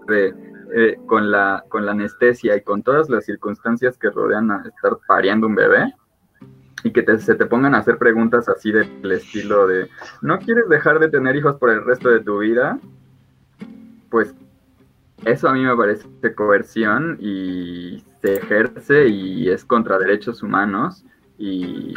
de, 0.08 0.34
eh, 0.75 0.97
con 1.06 1.32
la, 1.32 1.63
con 1.69 1.86
la 1.86 1.91
anestesia 1.91 2.56
y 2.58 2.62
con 2.62 2.82
todas 2.84 3.10
las 3.10 3.25
circunstancias 3.25 3.97
que 3.97 4.10
rodean 4.10 4.51
a 4.51 4.63
estar 4.67 4.97
pariendo 5.08 5.47
un 5.47 5.56
bebé, 5.56 5.93
y 6.84 6.91
que 6.91 7.04
te- 7.04 7.20
se 7.20 7.36
te 7.36 7.46
pongan 7.46 7.76
a 7.76 7.80
hacer 7.80 7.98
preguntas 7.98 8.50
así 8.50 8.72
del 8.72 9.12
estilo 9.12 9.67
de, 9.67 9.89
¿no 10.22 10.39
quieres 10.39 10.67
dejar 10.70 11.00
de 11.00 11.10
tener 11.10 11.36
hijos 11.36 11.56
por 11.58 11.70
el 11.70 11.84
resto 11.86 12.10
de 12.10 12.22
tu 12.22 12.39
vida? 12.39 12.80
Pues 14.10 14.34
eso 15.26 15.48
a 15.50 15.54
mí 15.54 15.63
me 15.63 15.76
parece 15.76 16.08
coerción 16.36 17.17
y 17.20 18.04
se 18.22 18.36
ejerce 18.36 19.08
y 19.08 19.50
es 19.50 19.63
contra 19.65 19.98
derechos 19.98 20.41
humanos 20.44 21.06
y, 21.38 21.94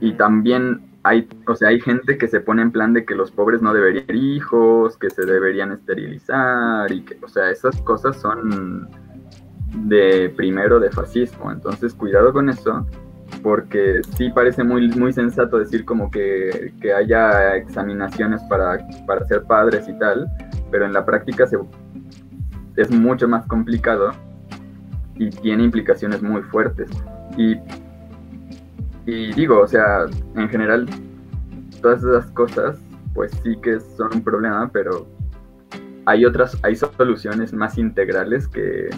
y 0.00 0.12
también 0.14 0.82
hay, 1.04 1.28
o 1.46 1.56
sea, 1.56 1.70
hay 1.70 1.80
gente 1.80 2.16
que 2.16 2.28
se 2.28 2.40
pone 2.40 2.62
en 2.62 2.70
plan 2.70 2.92
de 2.92 3.04
que 3.04 3.14
los 3.14 3.30
pobres 3.30 3.60
no 3.60 3.74
deberían 3.74 4.06
tener 4.06 4.22
hijos, 4.22 4.96
que 4.98 5.10
se 5.10 5.24
deberían 5.26 5.72
esterilizar 5.72 6.90
y 6.92 7.02
que, 7.02 7.18
o 7.22 7.28
sea, 7.28 7.50
esas 7.50 7.80
cosas 7.82 8.20
son 8.20 8.88
de 9.74 10.32
primero 10.36 10.78
de 10.80 10.90
fascismo. 10.90 11.50
Entonces, 11.50 11.94
cuidado 11.94 12.32
con 12.32 12.48
eso, 12.48 12.86
porque 13.42 14.00
sí 14.16 14.30
parece 14.30 14.62
muy, 14.62 14.88
muy 14.88 15.12
sensato 15.12 15.58
decir 15.58 15.84
como 15.84 16.10
que, 16.10 16.72
que 16.80 16.92
haya 16.92 17.56
examinaciones 17.56 18.42
para, 18.44 18.86
para 19.06 19.26
ser 19.26 19.42
padres 19.44 19.88
y 19.88 19.98
tal, 19.98 20.28
pero 20.70 20.86
en 20.86 20.92
la 20.92 21.04
práctica 21.04 21.46
se, 21.46 21.58
es 22.76 22.90
mucho 22.90 23.28
más 23.28 23.46
complicado 23.46 24.12
y 25.16 25.30
tiene 25.30 25.64
implicaciones 25.64 26.22
muy 26.22 26.42
fuertes. 26.42 26.90
Y, 27.36 27.56
y 29.06 29.32
digo, 29.32 29.60
o 29.60 29.66
sea, 29.66 30.06
en 30.36 30.48
general, 30.48 30.86
todas 31.80 32.02
esas 32.02 32.30
cosas, 32.32 32.78
pues 33.14 33.32
sí 33.42 33.56
que 33.62 33.80
son 33.80 34.10
un 34.14 34.22
problema, 34.22 34.70
pero 34.72 35.06
hay 36.06 36.24
otras, 36.24 36.58
hay 36.62 36.76
soluciones 36.76 37.52
más 37.52 37.78
integrales 37.78 38.48
que, 38.48 38.90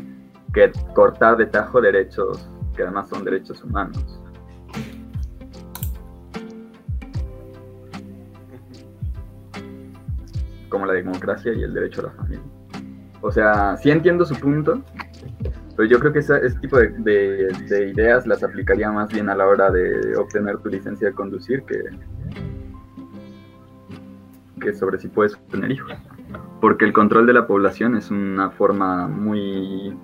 que 0.55 0.71
cortar 0.95 1.37
de 1.37 1.47
tajo 1.47 1.81
derechos 1.81 2.49
que 2.75 2.83
además 2.83 3.09
son 3.09 3.25
derechos 3.25 3.63
humanos. 3.63 4.21
Como 10.69 10.87
la 10.87 10.95
democracia 10.95 11.53
y 11.53 11.63
el 11.63 11.73
derecho 11.73 12.01
a 12.01 12.05
la 12.05 12.11
familia. 12.13 12.45
O 13.21 13.31
sea, 13.31 13.77
sí 13.77 13.91
entiendo 13.91 14.25
su 14.25 14.35
punto, 14.35 14.83
pero 15.77 15.89
yo 15.89 15.99
creo 15.99 16.13
que 16.13 16.19
ese 16.19 16.41
tipo 16.61 16.79
de, 16.79 16.89
de- 16.99 17.53
de 17.69 17.89
ideas 17.91 18.27
las 18.27 18.43
aplicaría 18.43 18.91
más 18.91 19.09
bien 19.13 19.29
a 19.31 19.35
la 19.35 19.47
hora 19.47 19.71
de 19.71 20.17
obtener 20.17 20.59
tu 20.59 20.69
licencia 20.69 21.09
de 21.09 21.15
conducir 21.15 21.63
que, 21.65 21.85
que 24.61 24.75
sobre 24.75 24.99
si 24.99 25.09
puedes 25.09 25.39
tener 25.49 25.71
hijos. 25.71 25.93
Porque 26.61 26.85
el 26.85 26.93
control 26.93 27.27
de 27.27 27.33
la 27.35 27.47
población 27.47 27.97
es 27.97 28.11
una 28.11 28.51
forma 28.51 29.07
muy 29.09 29.97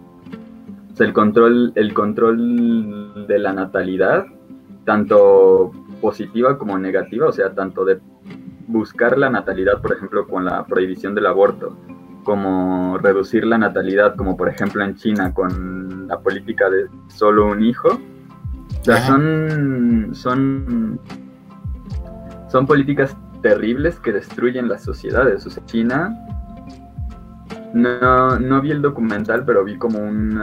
el 1.01 1.13
control, 1.13 1.73
el 1.75 1.95
control 1.95 3.27
de 3.27 3.39
la 3.39 3.53
natalidad, 3.53 4.27
tanto 4.85 5.71
positiva 6.01 6.59
como 6.59 6.79
negativa, 6.79 7.29
o 7.29 7.33
sea, 7.33 7.55
tanto 7.55 7.85
de 7.85 8.01
buscar 8.67 9.19
la 9.19 9.31
natalidad, 9.31 9.81
por 9.81 9.93
ejemplo, 9.93 10.27
con 10.27 10.45
la 10.45 10.65
prohibición 10.65 11.15
del 11.15 11.27
aborto, 11.27 11.77
como 12.25 12.99
reducir 12.99 13.45
la 13.45 13.59
natalidad, 13.59 14.15
como 14.17 14.37
por 14.37 14.49
ejemplo 14.49 14.85
en 14.85 14.95
China 14.95 15.35
con 15.35 16.07
la 16.09 16.19
política 16.21 16.71
de 16.71 16.87
solo 17.09 17.47
un 17.47 17.63
hijo. 17.63 17.89
O 17.89 18.85
sea, 18.85 18.97
Ajá. 18.97 19.07
son, 19.07 20.11
son, 20.13 21.01
son 22.49 22.67
políticas 22.67 23.17
terribles 23.43 23.99
que 24.01 24.13
destruyen 24.13 24.69
las 24.69 24.85
sociedades. 24.85 25.47
O 25.47 25.51
sea, 25.51 25.65
China, 25.67 26.15
no, 27.74 28.38
no 28.38 28.61
vi 28.61 28.70
el 28.70 28.83
documental, 28.83 29.44
pero 29.44 29.64
vi 29.64 29.76
como 29.78 29.98
un, 29.98 30.37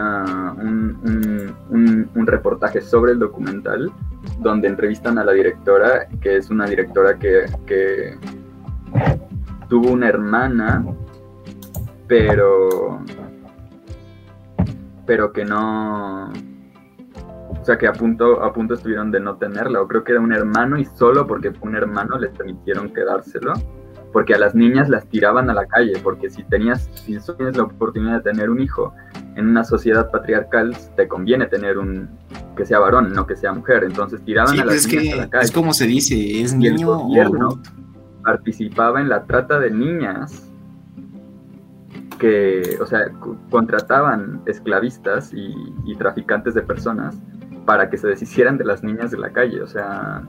un- 2.15 2.27
reportaje 2.27 2.81
sobre 2.81 3.13
el 3.13 3.19
documental 3.19 3.91
donde 4.39 4.67
entrevistan 4.67 5.17
a 5.17 5.23
la 5.23 5.31
directora, 5.31 6.07
que 6.21 6.37
es 6.37 6.49
una 6.49 6.65
directora 6.65 7.17
que, 7.17 7.45
que 7.65 8.17
tuvo 9.69 9.91
una 9.91 10.09
hermana, 10.09 10.85
pero 12.07 12.99
pero 15.05 15.31
que 15.31 15.45
no 15.45 16.29
o 16.29 17.63
sea 17.63 17.77
que 17.77 17.87
a 17.87 17.93
punto 17.93 18.43
a 18.43 18.51
punto 18.51 18.73
estuvieron 18.73 19.09
de 19.09 19.21
no 19.21 19.37
tenerla 19.37 19.81
o 19.81 19.87
creo 19.87 20.03
que 20.03 20.11
era 20.11 20.21
un 20.21 20.33
hermano 20.33 20.77
y 20.77 20.83
solo 20.83 21.25
porque 21.25 21.53
un 21.61 21.75
hermano 21.75 22.17
les 22.19 22.31
permitieron 22.31 22.93
quedárselo 22.93 23.53
porque 24.17 24.33
a 24.33 24.39
las 24.39 24.55
niñas 24.55 24.89
las 24.89 25.05
tiraban 25.05 25.47
a 25.51 25.53
la 25.53 25.67
calle 25.67 25.93
porque 26.01 26.27
si 26.31 26.41
tenías 26.45 26.89
si 26.95 27.19
tienes 27.37 27.55
la 27.55 27.63
oportunidad 27.65 28.15
de 28.23 28.31
tener 28.31 28.49
un 28.49 28.59
hijo 28.59 28.91
en 29.35 29.47
una 29.47 29.63
sociedad 29.63 30.09
patriarcal 30.09 30.75
te 30.95 31.07
conviene 31.07 31.45
tener 31.45 31.77
un 31.77 32.09
que 32.55 32.65
sea 32.65 32.79
varón 32.79 33.13
no 33.13 33.27
que 33.27 33.35
sea 33.35 33.53
mujer. 33.53 33.83
Entonces 33.83 34.19
tiraban 34.25 34.55
Sí, 34.55 34.59
a 34.59 34.63
pues 34.63 34.75
las 34.75 34.85
es 34.85 34.91
niñas 34.91 35.03
que 35.03 35.13
a 35.13 35.23
la 35.25 35.29
calle. 35.29 35.45
es 35.45 35.51
como 35.51 35.71
se 35.71 35.85
dice, 35.85 36.15
es 36.41 36.53
y 36.59 36.65
el 36.65 36.73
niño 36.77 36.89
o 36.89 36.97
gobierno 37.03 37.61
participaba 38.23 38.99
en 39.01 39.09
la 39.09 39.23
trata 39.25 39.59
de 39.59 39.69
niñas 39.69 40.49
que, 42.19 42.79
o 42.81 42.87
sea, 42.87 43.01
contrataban 43.51 44.41
esclavistas 44.47 45.31
y, 45.31 45.53
y 45.85 45.95
traficantes 45.95 46.55
de 46.55 46.63
personas 46.63 47.15
para 47.67 47.87
que 47.91 47.97
se 47.97 48.07
deshicieran 48.07 48.57
de 48.57 48.65
las 48.65 48.83
niñas 48.83 49.11
de 49.11 49.19
la 49.19 49.29
calle, 49.31 49.61
o 49.61 49.67
sea, 49.67 50.23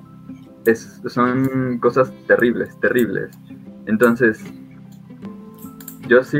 es- 0.66 1.00
son 1.06 1.78
cosas 1.80 2.12
terribles, 2.26 2.78
terribles. 2.80 3.30
Entonces, 3.88 4.38
yo 6.06 6.22
sí 6.22 6.38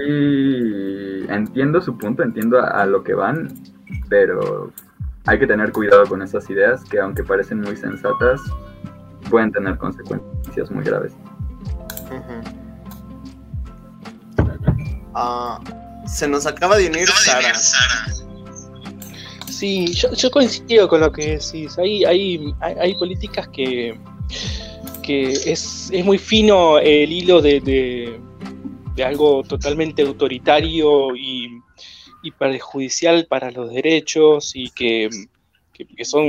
entiendo 1.28 1.80
su 1.80 1.96
punto, 1.96 2.22
entiendo 2.22 2.60
a, 2.60 2.82
a 2.82 2.86
lo 2.86 3.02
que 3.02 3.14
van, 3.14 3.48
pero 4.08 4.70
hay 5.26 5.38
que 5.38 5.46
tener 5.46 5.72
cuidado 5.72 6.06
con 6.06 6.22
esas 6.22 6.48
ideas 6.50 6.84
que 6.84 7.00
aunque 7.00 7.24
parecen 7.24 7.60
muy 7.60 7.76
sensatas, 7.76 8.40
pueden 9.30 9.50
tener 9.50 9.78
consecuencias 9.78 10.70
muy 10.70 10.84
graves. 10.84 11.14
Ah, 15.14 15.58
se 16.06 16.28
nos 16.28 16.46
acaba 16.46 16.76
de 16.76 16.88
unir 16.88 17.08
Sara. 17.08 17.54
Sí, 19.48 19.92
yo, 19.94 20.12
yo 20.12 20.30
coincido 20.30 20.86
con 20.86 21.00
lo 21.00 21.10
que 21.10 21.38
decís. 21.38 21.78
Hay, 21.78 22.04
hay, 22.04 22.54
hay, 22.60 22.74
hay 22.74 22.94
políticas 22.94 23.48
que, 23.48 23.98
que 25.08 25.30
es, 25.32 25.88
es 25.90 26.04
muy 26.04 26.18
fino 26.18 26.78
el 26.78 27.10
hilo 27.10 27.40
de, 27.40 27.60
de- 27.60 28.20
algo 29.02 29.42
totalmente 29.42 30.02
autoritario 30.02 31.16
y, 31.16 31.48
y 32.22 32.30
perjudicial 32.32 33.24
para 33.26 33.50
los 33.50 33.70
derechos 33.70 34.52
y 34.54 34.68
que, 34.70 35.08
que, 35.72 36.04
son 36.04 36.26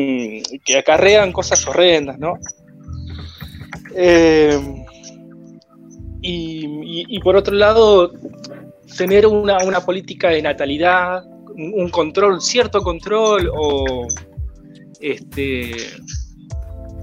que 0.63 0.77
acarrean 0.77 1.33
cosas 1.33 1.67
horrendas, 1.67 2.17
¿no? 2.19 2.35
Eh, 3.95 4.57
y, 6.21 6.65
y- 6.65 7.05
y 7.09 7.19
por 7.19 7.35
otro 7.35 7.55
lado, 7.55 8.13
tener 8.97 9.25
una, 9.27 9.57
una 9.65 9.81
política 9.83 10.29
de 10.29 10.41
natalidad, 10.41 11.25
un 11.57 11.89
control, 11.89 12.39
cierto 12.39 12.81
control, 12.81 13.51
o 13.53 14.07
este 15.01 15.75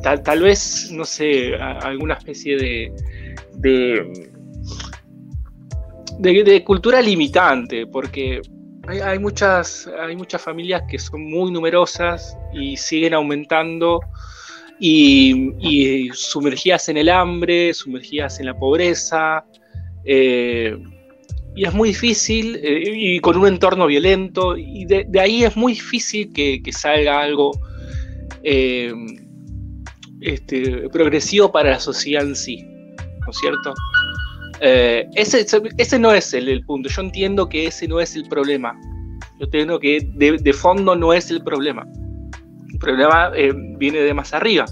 tal, 0.03 0.23
tal 0.23 0.43
vez, 0.43 0.91
no 0.93 1.05
sé, 1.05 1.55
alguna 1.57 2.15
especie 2.15 2.57
de, 2.57 2.93
de, 6.19 6.65
cultura 6.65 7.03
limitante, 7.03 7.87
porque 7.87 8.41
hay, 8.87 9.19
muchas, 9.19 9.89
hay 10.01 10.17
muchas 10.17 10.41
familias 10.43 10.83
que 10.89 10.99
son 10.99 11.29
muy 11.29 11.51
numerosas 11.51 12.37
y 12.53 12.77
siguen 12.77 13.15
aumentando 13.15 14.01
y, 14.79 16.09
sumergidas 16.13 16.89
en 16.89 16.99
el 16.99 17.09
hambre, 17.09 17.75
sumergidas 17.75 18.41
en 18.41 18.47
la 18.47 18.55
pobreza. 18.57 19.45
eh, 20.05 20.77
y 21.57 21.65
es 21.65 21.73
muy 21.73 21.89
difícil, 21.89 22.61
eh, 22.63 22.93
y 22.95 23.19
con 23.21 23.39
un 23.39 23.49
entorno 23.49 23.87
violento, 23.87 24.59
y 24.59 24.85
de, 24.85 25.07
de 25.09 25.21
ahí 25.21 25.43
es 25.43 25.57
muy 25.57 25.73
difícil 25.73 26.31
que, 26.35 26.61
que 26.63 26.71
salga 26.71 27.19
algo 27.19 27.51
eh, 28.43 28.93
este, 30.27 30.89
progresivo 30.91 31.51
para 31.51 31.71
la 31.71 31.81
sociedad 31.81 32.25
en 32.25 32.37
sí, 32.37 32.63
¿no 32.65 33.31
es 33.31 33.39
cierto? 33.39 33.75
Eh, 34.61 35.07
ese, 35.15 35.99
no 35.99 36.13
es 36.13 36.35
el, 36.35 36.65
punto, 36.65 36.89
yo 36.89 37.03
entiendo 37.03 37.49
que 37.49 37.67
ese 37.67 37.87
no 37.87 38.01
es 38.01 38.17
el 38.17 38.29
problema, 38.29 38.79
yo 39.39 39.45
entiendo 39.45 39.79
que 39.79 40.01
de, 40.15 40.39
de 40.39 40.53
fondo 40.53 40.97
no 40.97 41.13
es 41.13 41.31
el 41.31 41.43
problema, 41.43 41.87
el 42.73 42.79
problema 42.79 43.31
eh, 43.35 43.53
viene 43.55 44.01
de 44.01 44.13
más 44.15 44.35
arriba. 44.35 44.67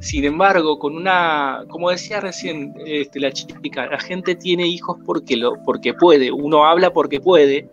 Sin 0.00 0.24
embargo, 0.24 0.78
con 0.78 0.96
una, 0.96 1.64
como 1.68 1.90
decía 1.90 2.20
recién 2.20 2.72
este, 2.86 3.20
la 3.20 3.30
chica, 3.30 3.86
la 3.86 3.98
gente 3.98 4.34
tiene 4.34 4.66
hijos 4.66 4.96
porque, 5.04 5.36
lo, 5.36 5.62
porque 5.64 5.92
puede. 5.92 6.32
Uno 6.32 6.64
habla 6.64 6.90
porque 6.90 7.20
puede 7.20 7.68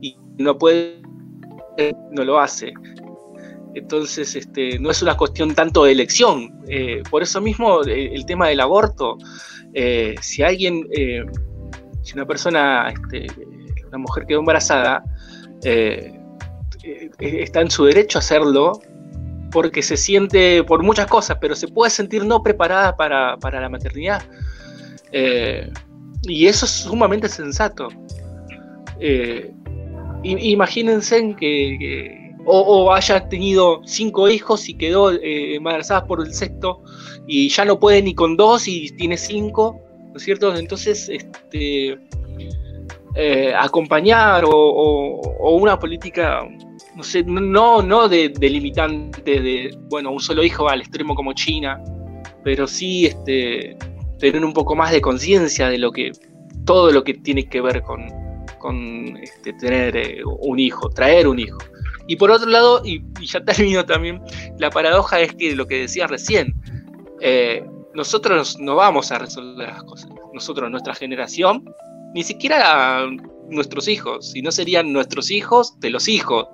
y 0.00 0.16
no 0.38 0.56
puede, 0.56 1.00
no 2.12 2.24
lo 2.24 2.38
hace. 2.38 2.72
Entonces, 3.74 4.34
este, 4.34 4.78
no 4.78 4.90
es 4.90 5.02
una 5.02 5.16
cuestión 5.16 5.54
tanto 5.54 5.84
de 5.84 5.92
elección. 5.92 6.60
Eh, 6.68 7.02
por 7.10 7.22
eso 7.22 7.40
mismo, 7.40 7.84
eh, 7.84 8.10
el 8.12 8.24
tema 8.26 8.48
del 8.48 8.60
aborto, 8.60 9.18
eh, 9.74 10.14
si 10.20 10.42
alguien, 10.42 10.86
si 12.02 12.14
una 12.14 12.26
persona, 12.26 12.90
este, 12.90 13.26
una 13.88 13.98
mujer 13.98 14.26
quedó 14.26 14.40
embarazada, 14.40 15.04
está 17.18 17.60
en 17.60 17.70
su 17.70 17.84
derecho 17.84 18.18
a 18.18 18.20
hacerlo 18.20 18.80
porque 19.50 19.82
se 19.82 19.96
siente 19.96 20.62
por 20.64 20.82
muchas 20.82 21.06
cosas, 21.06 21.38
pero 21.40 21.54
se 21.54 21.68
puede 21.68 21.90
sentir 21.90 22.24
no 22.24 22.42
preparada 22.42 22.96
para, 22.96 23.36
para 23.38 23.60
la 23.60 23.68
maternidad. 23.68 24.22
Y 26.22 26.46
eso 26.46 26.66
es 26.66 26.70
sumamente 26.72 27.28
sensato. 27.28 27.88
Imagínense 30.22 31.34
que, 31.38 31.76
que- 31.78 32.17
o, 32.44 32.92
haya 32.92 33.28
tenido 33.28 33.80
cinco 33.84 34.28
hijos 34.28 34.68
y 34.68 34.74
quedó 34.74 35.12
eh, 35.12 35.56
embarazada 35.56 36.06
por 36.06 36.20
el 36.24 36.32
sexto 36.32 36.82
y 37.26 37.48
ya 37.48 37.64
no 37.64 37.78
puede 37.78 38.02
ni 38.02 38.14
con 38.14 38.36
dos 38.36 38.66
y 38.68 38.88
tiene 38.96 39.16
cinco, 39.16 39.80
¿no 40.10 40.16
es 40.16 40.22
cierto? 40.22 40.54
Entonces, 40.56 41.08
este, 41.08 41.98
eh, 43.14 43.52
acompañar 43.58 44.44
o, 44.44 44.50
o- 44.50 45.20
o 45.40 45.56
una 45.56 45.78
política 45.78 46.46
no 46.94 47.02
sé, 47.04 47.22
no, 47.24 47.80
no 47.82 48.08
de, 48.08 48.28
de 48.30 48.50
limitante 48.50 49.40
de, 49.40 49.76
bueno, 49.88 50.10
un 50.10 50.18
solo 50.20 50.42
hijo 50.42 50.68
al 50.68 50.80
extremo 50.80 51.14
como 51.14 51.32
China, 51.32 51.80
pero 52.42 52.66
sí 52.66 53.06
este, 53.06 53.76
tener 54.18 54.44
un 54.44 54.52
poco 54.52 54.74
más 54.74 54.90
de 54.90 55.00
conciencia 55.00 55.68
de 55.68 55.78
lo 55.78 55.92
que, 55.92 56.10
todo 56.64 56.90
lo 56.90 57.04
que 57.04 57.14
tiene 57.14 57.44
que 57.48 57.60
ver 57.60 57.82
con, 57.82 58.04
con 58.58 59.16
este, 59.18 59.52
tener 59.52 59.96
eh, 59.96 60.22
un 60.24 60.58
hijo, 60.58 60.88
traer 60.90 61.28
un 61.28 61.38
hijo. 61.38 61.58
Y 62.08 62.16
por 62.16 62.30
otro 62.30 62.48
lado, 62.48 62.82
y, 62.84 63.02
ya 63.22 63.40
termino 63.44 63.84
también, 63.84 64.20
la 64.58 64.70
paradoja 64.70 65.20
es 65.20 65.34
que 65.34 65.54
lo 65.54 65.66
que 65.66 65.82
decía 65.82 66.06
recién, 66.06 66.54
eh, 67.20 67.64
nosotros 67.94 68.58
no 68.58 68.76
vamos 68.76 69.12
a 69.12 69.18
resolver 69.18 69.68
las 69.68 69.82
cosas. 69.84 70.10
Nosotros, 70.32 70.70
nuestra 70.70 70.94
generación, 70.94 71.64
ni 72.14 72.22
siquiera 72.22 73.06
nuestros 73.48 73.88
hijos, 73.88 74.30
si 74.30 74.42
no 74.42 74.50
serían 74.50 74.92
nuestros 74.92 75.30
hijos 75.30 75.78
de 75.80 75.90
los 75.90 76.08
hijos 76.08 76.46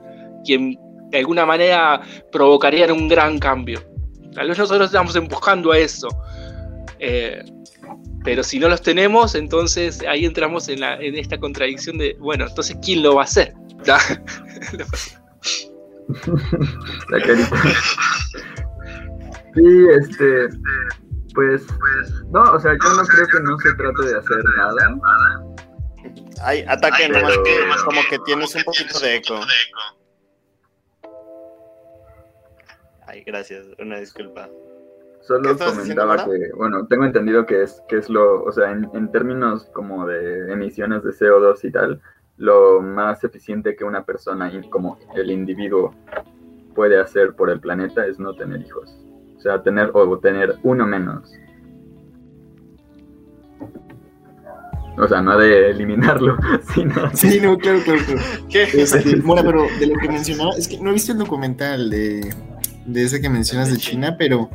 quien 0.45 0.79
de 1.11 1.19
alguna 1.19 1.47
manera 1.47 2.03
provocarían 2.31 2.93
un 2.93 3.09
gran 3.09 3.38
cambio. 3.38 3.81
Tal 4.35 4.49
vez 4.49 4.59
nosotros 4.59 4.87
estamos 4.87 5.14
empujando 5.17 5.73
a 5.73 5.79
eso. 5.79 6.09
Eh, 6.99 7.43
pero 8.25 8.43
si 8.43 8.59
no 8.59 8.69
los 8.69 8.83
tenemos, 8.83 9.35
entonces 9.35 10.03
ahí 10.09 10.25
entramos 10.25 10.69
en, 10.69 10.81
la, 10.81 10.97
en 10.97 11.14
esta 11.17 11.38
contradicción 11.38 11.99
de, 11.99 12.17
bueno, 12.19 12.47
entonces 12.49 12.77
¿quién 12.83 13.03
lo 13.03 13.17
va 13.17 13.23
a 13.23 13.25
hacer? 13.25 13.55
La 17.11 17.20
carita. 17.20 17.57
Sí, 19.54 19.87
este, 19.98 20.48
pues, 21.35 21.66
no, 22.30 22.42
o 22.42 22.61
sea, 22.61 22.72
yo 22.72 22.92
no 22.94 23.02
creo 23.04 23.26
que 23.28 23.40
no 23.40 23.59
se 23.59 23.72
trate 23.74 24.02
de 24.02 24.18
hacer 24.18 24.44
nada. 24.57 24.96
Ay, 26.42 26.64
ataque, 26.68 27.09
nomás 27.09 27.30
pero- 27.30 27.42
que 27.44 27.85
como 27.85 28.00
que 28.11 28.18
tienes 28.26 28.54
un 28.54 28.64
poquito 28.64 28.98
de 29.00 29.16
eco. 29.16 29.40
Ay, 33.07 33.22
gracias, 33.24 33.66
una 33.78 33.98
disculpa. 33.98 34.46
¿Qué 34.48 35.26
Solo 35.28 35.57
comentaba 35.57 36.24
que, 36.24 36.50
bueno, 36.54 36.87
tengo 36.87 37.04
entendido 37.07 37.46
que 37.46 37.62
es, 37.62 37.80
que 37.88 37.96
es 37.96 38.11
lo, 38.11 38.42
o 38.44 38.52
sea, 38.52 38.72
en, 38.72 38.90
en 38.92 39.11
términos 39.11 39.64
como 39.72 40.07
de 40.07 40.52
emisiones 40.52 41.02
de 41.02 41.11
CO2 41.12 41.64
y 41.64 41.70
tal, 41.70 42.02
lo 42.37 42.81
más 42.81 43.23
eficiente 43.25 43.77
que 43.77 43.85
una 43.85 44.05
persona 44.05 44.51
como 44.70 44.99
el 45.14 45.31
individuo 45.31 45.94
puede 46.75 47.01
hacer 47.01 47.35
por 47.35 47.51
el 47.51 47.61
planeta 47.61 48.07
es 48.07 48.18
no 48.18 48.35
tener 48.35 48.61
hijos. 48.62 48.99
O 49.37 49.40
sea, 49.40 49.62
tener 49.62 49.90
o 49.94 50.18
tener 50.18 50.57
uno 50.62 50.87
menos. 50.87 51.33
O 54.97 55.09
sea, 55.09 55.20
no 55.20 55.37
de 55.38 55.70
eliminarlo, 55.70 56.37
sino... 56.75 57.11
Sí, 57.14 57.40
no, 57.40 57.59
claro, 57.59 57.81
claro, 57.85 58.01
claro. 58.07 58.20
Este, 58.53 59.16
Mora, 59.16 59.42
pero 59.42 59.66
de 59.79 59.87
lo 59.88 59.99
que 59.99 60.09
mencionaba, 60.09 60.51
es 60.57 60.68
que 60.68 60.79
no 60.79 60.90
he 60.90 60.92
visto 60.92 61.12
el 61.12 61.18
documental 61.18 61.90
de, 61.90 62.33
de 62.87 63.03
ese 63.03 63.20
que 63.20 63.29
mencionas 63.29 63.70
de 63.70 63.79
China, 63.79 64.16
pero... 64.18 64.51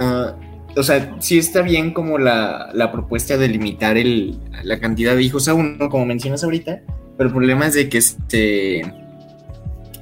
Uh, 0.00 0.47
o 0.76 0.82
sea, 0.82 1.16
sí 1.18 1.38
está 1.38 1.62
bien 1.62 1.92
como 1.92 2.18
la, 2.18 2.70
la 2.72 2.92
propuesta 2.92 3.36
de 3.36 3.48
limitar 3.48 3.96
el, 3.96 4.38
la 4.62 4.78
cantidad 4.78 5.14
de 5.14 5.22
hijos 5.22 5.48
a 5.48 5.54
uno, 5.54 5.88
como 5.88 6.06
mencionas 6.06 6.44
ahorita, 6.44 6.80
pero 7.16 7.28
el 7.28 7.34
problema 7.34 7.66
es 7.66 7.74
de 7.74 7.88
que 7.88 7.98
este, 7.98 8.82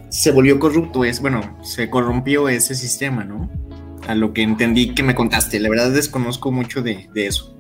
se 0.09 0.33
volvió 0.33 0.59
corrupto, 0.59 1.05
es, 1.05 1.21
bueno, 1.21 1.59
se 1.63 1.89
corrompió 1.89 2.49
ese 2.49 2.75
sistema, 2.75 3.25
¿no? 3.25 3.51
A 4.07 4.15
lo 4.15 4.33
que 4.33 4.43
entendí 4.43 4.95
que 4.95 5.03
me 5.03 5.15
contaste, 5.15 5.59
la 5.61 5.69
verdad 5.69 5.91
desconozco 5.91 6.53
mucho 6.53 6.83
de, 6.83 7.09
de 7.13 7.27
eso. 7.27 7.57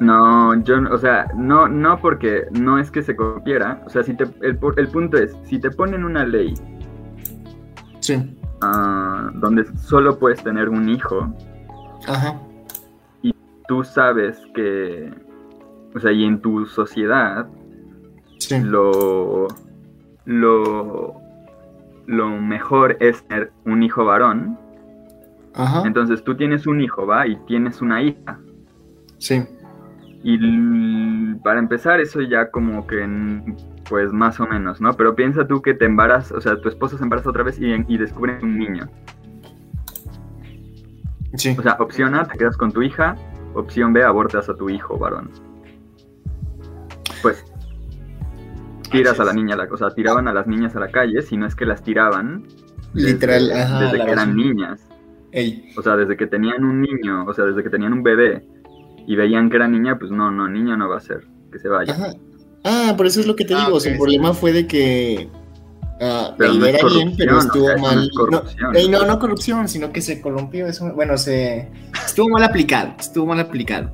No, 0.00 0.62
yo, 0.64 0.76
o 0.90 0.98
sea, 0.98 1.28
no, 1.36 1.68
no 1.68 1.98
porque 1.98 2.42
no 2.50 2.78
es 2.78 2.90
que 2.90 3.02
se 3.02 3.16
copiera, 3.16 3.82
o 3.86 3.90
sea, 3.90 4.02
si 4.02 4.14
te, 4.14 4.24
el 4.42 4.58
punto 4.58 5.16
es, 5.16 5.34
si 5.48 5.58
te 5.58 5.70
ponen 5.70 6.04
una 6.04 6.26
ley 6.26 6.54
Sí, 8.06 8.35
ah, 8.62 9.30
donde 9.34 9.64
solo 9.78 10.18
puedes 10.18 10.42
tener 10.42 10.68
un 10.68 10.88
hijo, 10.88 11.32
ajá, 12.06 12.40
tú 13.68 13.84
sabes 13.84 14.40
que, 14.54 15.12
o 15.94 16.00
sea, 16.00 16.12
y 16.12 16.24
en 16.24 16.40
tu 16.40 16.66
sociedad 16.66 17.46
sí, 18.38 18.60
lo, 18.60 19.48
lo, 20.24 21.14
lo 22.06 22.28
mejor 22.28 22.96
es 23.00 23.22
tener 23.26 23.52
un 23.64 23.82
hijo 23.82 24.04
varón, 24.04 24.58
ajá, 25.54 25.82
entonces 25.86 26.22
tú 26.22 26.36
tienes 26.36 26.66
un 26.66 26.80
hijo, 26.80 27.06
¿va? 27.06 27.26
Y 27.26 27.36
tienes 27.46 27.80
una 27.80 28.02
hija. 28.02 28.38
sí, 29.18 29.42
Y 30.22 31.34
para 31.36 31.58
empezar, 31.58 32.00
eso 32.00 32.20
ya 32.22 32.50
como 32.50 32.86
que, 32.86 33.02
pues 33.88 34.12
más 34.12 34.40
o 34.40 34.46
menos, 34.46 34.80
¿no? 34.80 34.92
Pero 34.94 35.14
piensa 35.14 35.46
tú 35.46 35.62
que 35.62 35.74
te 35.74 35.84
embarazas, 35.84 36.32
o 36.32 36.40
sea, 36.40 36.60
tu 36.60 36.68
esposo 36.68 36.96
se 36.98 37.04
embaraza 37.04 37.30
otra 37.30 37.42
vez 37.42 37.58
y, 37.60 37.72
y 37.88 37.98
descubre 37.98 38.38
un 38.42 38.58
niño. 38.58 38.88
sí, 41.34 41.54
O 41.58 41.62
sea, 41.62 41.76
opción 41.78 42.14
A, 42.14 42.26
te 42.26 42.38
quedas 42.38 42.56
con 42.56 42.72
tu 42.72 42.82
hija, 42.82 43.16
opción 43.54 43.92
B, 43.92 44.02
abortas 44.02 44.48
a 44.48 44.54
tu 44.54 44.68
hijo 44.70 44.98
varón. 44.98 45.30
Pues 47.22 47.44
tiras 48.90 49.18
a 49.20 49.24
la 49.24 49.32
niña, 49.32 49.56
o 49.70 49.76
sea, 49.76 49.90
tiraban 49.90 50.28
a 50.28 50.32
las 50.32 50.46
niñas 50.46 50.76
a 50.76 50.80
la 50.80 50.90
calle, 50.90 51.22
si 51.22 51.36
no 51.36 51.46
es 51.46 51.54
que 51.54 51.66
las 51.66 51.82
tiraban 51.82 52.44
literal, 52.94 53.48
desde, 53.48 53.60
ajá, 53.62 53.80
desde 53.80 54.02
que 54.04 54.10
eran 54.10 54.30
razón. 54.30 54.36
niñas. 54.36 54.88
Ey, 55.32 55.70
O 55.76 55.82
sea, 55.82 55.96
desde 55.96 56.16
que 56.16 56.26
tenían 56.26 56.64
un 56.64 56.80
niño, 56.80 57.24
o 57.26 57.34
sea, 57.34 57.44
desde 57.44 57.62
que 57.62 57.70
tenían 57.70 57.92
un 57.92 58.02
bebé 58.02 58.46
y 59.06 59.16
veían 59.16 59.50
que 59.50 59.56
era 59.56 59.68
niña, 59.68 59.98
pues 59.98 60.10
no, 60.10 60.30
no, 60.30 60.48
niño 60.48 60.76
no 60.76 60.88
va 60.88 60.96
a 60.98 61.00
ser, 61.00 61.26
que 61.52 61.58
se 61.58 61.68
vaya. 61.68 61.94
Ajá. 61.94 62.12
Ah, 62.68 62.94
por 62.96 63.06
eso 63.06 63.20
es 63.20 63.26
lo 63.26 63.36
que 63.36 63.44
te 63.44 63.54
Ah, 63.54 63.64
digo. 63.66 63.78
el 63.84 63.96
problema 63.96 64.34
fue 64.34 64.52
de 64.52 64.66
que 64.66 65.28
ah, 66.00 66.34
Pero 66.36 66.54
no 66.54 66.66
era 66.66 66.78
bien, 66.88 67.14
pero 67.16 67.36
corrupción, 67.38 67.38
estuvo 67.38 67.68
no 67.76 67.82
mal. 67.82 68.10
es. 68.76 68.88
No, 68.90 68.98
no, 69.00 69.06
no 69.06 69.18
corrupción, 69.18 69.68
sino 69.68 69.92
que 69.92 70.00
se 70.00 70.20
corrompió. 70.20 70.66
Eso, 70.66 70.92
bueno, 70.94 71.16
se 71.16 71.68
estuvo 72.04 72.28
mal 72.28 72.42
aplicado. 72.44 72.92
Estuvo 72.98 73.26
mal 73.26 73.40
aplicado. 73.40 73.90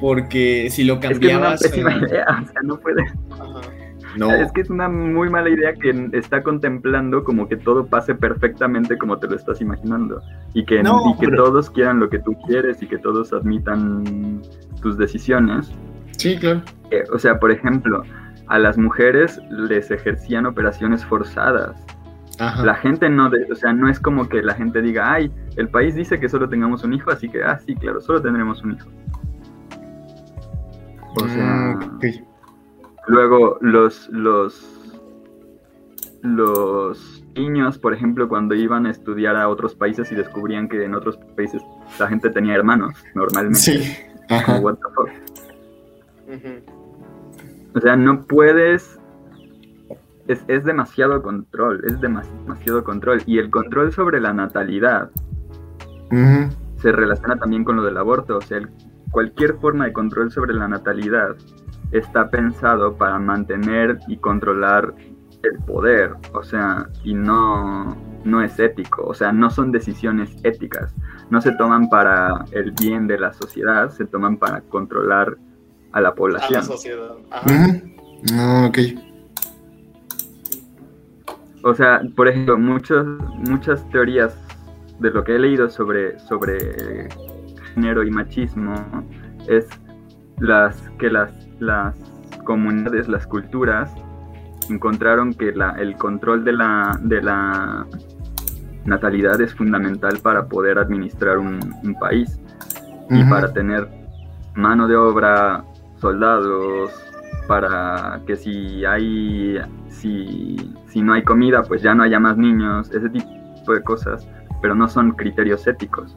Porque 0.00 0.68
si 0.70 0.84
lo 0.84 0.94
Es 0.94 1.00
que 1.00 1.06
es 1.08 1.10
una 1.18 1.20
cambiabas. 1.20 1.60
pésima 1.62 1.92
eh, 1.94 1.98
idea, 1.98 2.24
o 2.42 2.52
sea, 2.52 2.62
no 2.62 2.78
puede. 2.78 3.02
Ajá. 3.30 3.60
no, 4.16 4.32
Es 4.32 4.50
que 4.52 4.60
es 4.62 4.70
una 4.70 4.88
muy 4.88 5.28
mala 5.28 5.50
idea 5.50 5.74
que 5.74 6.08
está 6.12 6.42
contemplando 6.42 7.24
como 7.24 7.48
que 7.48 7.56
todo 7.56 7.84
pase 7.86 8.14
perfectamente 8.14 8.96
como 8.96 9.18
te 9.18 9.26
lo 9.26 9.34
estás 9.36 9.60
imaginando. 9.60 10.22
Y 10.54 10.64
que, 10.64 10.82
No, 10.82 11.02
y 11.14 11.18
que 11.20 11.26
pero- 11.28 11.44
todos 11.44 11.68
quieran 11.70 11.98
lo 12.00 12.08
que 12.08 12.20
tú 12.20 12.36
quieres 12.46 12.80
y 12.82 12.86
que 12.86 12.96
todos 12.98 13.32
admitan 13.32 14.40
tus 14.80 14.96
decisiones. 14.96 15.70
Sí, 16.18 16.38
claro. 16.38 16.62
Eh, 16.90 17.04
o 17.12 17.18
sea, 17.18 17.38
por 17.40 17.50
ejemplo, 17.50 18.02
a 18.48 18.58
las 18.58 18.76
mujeres 18.78 19.40
les 19.50 19.90
ejercían 19.90 20.44
operaciones 20.46 21.04
forzadas. 21.04 21.76
Ajá. 22.38 22.64
La 22.64 22.74
gente 22.76 23.08
no, 23.10 23.28
de- 23.30 23.46
o 23.50 23.54
sea, 23.56 23.72
no 23.72 23.88
es 23.88 23.98
como 23.98 24.28
que 24.28 24.42
la 24.42 24.54
gente 24.54 24.80
diga, 24.80 25.12
ay, 25.12 25.30
el 25.56 25.68
país 25.68 25.94
dice 25.96 26.20
que 26.20 26.28
solo 26.28 26.48
tengamos 26.48 26.84
un 26.84 26.92
hijo, 26.92 27.10
así 27.10 27.28
que, 27.28 27.42
ah, 27.42 27.58
sí, 27.58 27.74
claro, 27.74 28.00
solo 28.00 28.22
tendremos 28.22 28.62
un 28.62 28.74
hijo. 28.74 28.88
O 31.20 31.28
sea, 31.28 31.74
Mm, 31.74 32.00
luego 33.08 33.58
los, 33.60 34.08
los, 34.10 34.94
los 36.22 37.24
niños, 37.34 37.78
por 37.78 37.92
ejemplo, 37.94 38.28
cuando 38.28 38.54
iban 38.54 38.86
a 38.86 38.90
estudiar 38.90 39.36
a 39.36 39.48
otros 39.48 39.74
países 39.74 40.10
y 40.12 40.14
descubrían 40.14 40.68
que 40.68 40.84
en 40.84 40.94
otros 40.94 41.16
países 41.36 41.62
la 41.98 42.06
gente 42.08 42.30
tenía 42.30 42.54
hermanos, 42.54 42.94
normalmente. 43.14 43.58
Sí. 43.58 43.96
Como, 44.28 44.40
Ajá. 44.40 44.58
what 44.60 44.74
the 44.74 44.80
fuck. 44.94 45.08
O 47.74 47.80
sea, 47.80 47.96
no 47.96 48.22
puedes. 48.26 48.98
Es, 50.26 50.44
es 50.48 50.62
demasiado 50.64 51.22
control, 51.22 51.82
es 51.86 51.98
demas- 52.00 52.28
demasiado 52.44 52.84
control. 52.84 53.22
Y 53.26 53.38
el 53.38 53.50
control 53.50 53.92
sobre 53.92 54.20
la 54.20 54.32
natalidad 54.34 55.10
se 56.76 56.92
relaciona 56.92 57.36
también 57.36 57.64
con 57.64 57.76
lo 57.76 57.82
del 57.82 57.96
aborto. 57.96 58.36
O 58.36 58.40
sea, 58.40 58.58
el- 58.58 58.68
cualquier 59.10 59.54
forma 59.54 59.86
de 59.86 59.92
control 59.92 60.30
sobre 60.30 60.52
la 60.54 60.68
natalidad 60.68 61.34
está 61.92 62.28
pensado 62.28 62.94
para 62.96 63.18
mantener 63.18 63.98
y 64.06 64.18
controlar 64.18 64.94
el 65.42 65.58
poder. 65.64 66.14
O 66.34 66.42
sea, 66.42 66.88
y 67.04 67.14
no, 67.14 67.96
no 68.24 68.42
es 68.42 68.58
ético. 68.58 69.04
O 69.06 69.14
sea, 69.14 69.32
no 69.32 69.48
son 69.48 69.72
decisiones 69.72 70.36
éticas. 70.44 70.94
No 71.30 71.40
se 71.40 71.52
toman 71.52 71.88
para 71.88 72.44
el 72.52 72.72
bien 72.72 73.06
de 73.06 73.18
la 73.18 73.32
sociedad, 73.32 73.88
se 73.90 74.04
toman 74.04 74.36
para 74.36 74.60
controlar 74.62 75.36
a 75.92 76.00
la 76.00 76.08
A 76.08 76.10
la 76.10 76.14
población. 76.14 76.62
sociedad. 76.62 77.16
Ajá. 77.30 77.80
Ah, 78.32 78.66
ok. 78.68 78.78
O 81.64 81.74
sea, 81.74 82.02
por 82.16 82.28
ejemplo, 82.28 82.58
muchos, 82.58 83.06
muchas 83.48 83.88
teorías 83.90 84.36
de 85.00 85.10
lo 85.10 85.24
que 85.24 85.36
he 85.36 85.38
leído 85.38 85.68
sobre, 85.68 86.18
sobre 86.20 87.08
género 87.74 88.02
y 88.04 88.10
machismo 88.10 88.74
es 89.48 89.66
las 90.38 90.76
que 90.98 91.10
las, 91.10 91.30
las 91.58 91.94
comunidades, 92.44 93.08
las 93.08 93.26
culturas 93.26 93.92
encontraron 94.70 95.34
que 95.34 95.52
la, 95.52 95.70
el 95.78 95.96
control 95.96 96.44
de 96.44 96.52
la, 96.52 96.98
de 97.02 97.22
la 97.22 97.86
natalidad 98.84 99.40
es 99.40 99.54
fundamental 99.54 100.18
para 100.22 100.46
poder 100.46 100.78
administrar 100.78 101.38
un, 101.38 101.58
un 101.82 101.94
país 101.98 102.38
y 103.10 103.24
para 103.24 103.52
tener 103.52 103.88
mano 104.54 104.86
de 104.86 104.96
obra, 104.96 105.64
soldados, 106.00 106.90
para 107.46 108.20
que 108.26 108.36
si 108.36 108.84
hay, 108.84 109.58
si, 109.88 110.74
si 110.88 111.02
no 111.02 111.14
hay 111.14 111.22
comida, 111.24 111.62
pues 111.62 111.82
ya 111.82 111.94
no 111.94 112.02
haya 112.02 112.20
más 112.20 112.36
niños, 112.36 112.90
ese 112.90 113.08
tipo 113.08 113.72
de 113.72 113.82
cosas, 113.82 114.26
pero 114.60 114.74
no 114.74 114.88
son 114.88 115.12
criterios 115.12 115.66
éticos, 115.66 116.14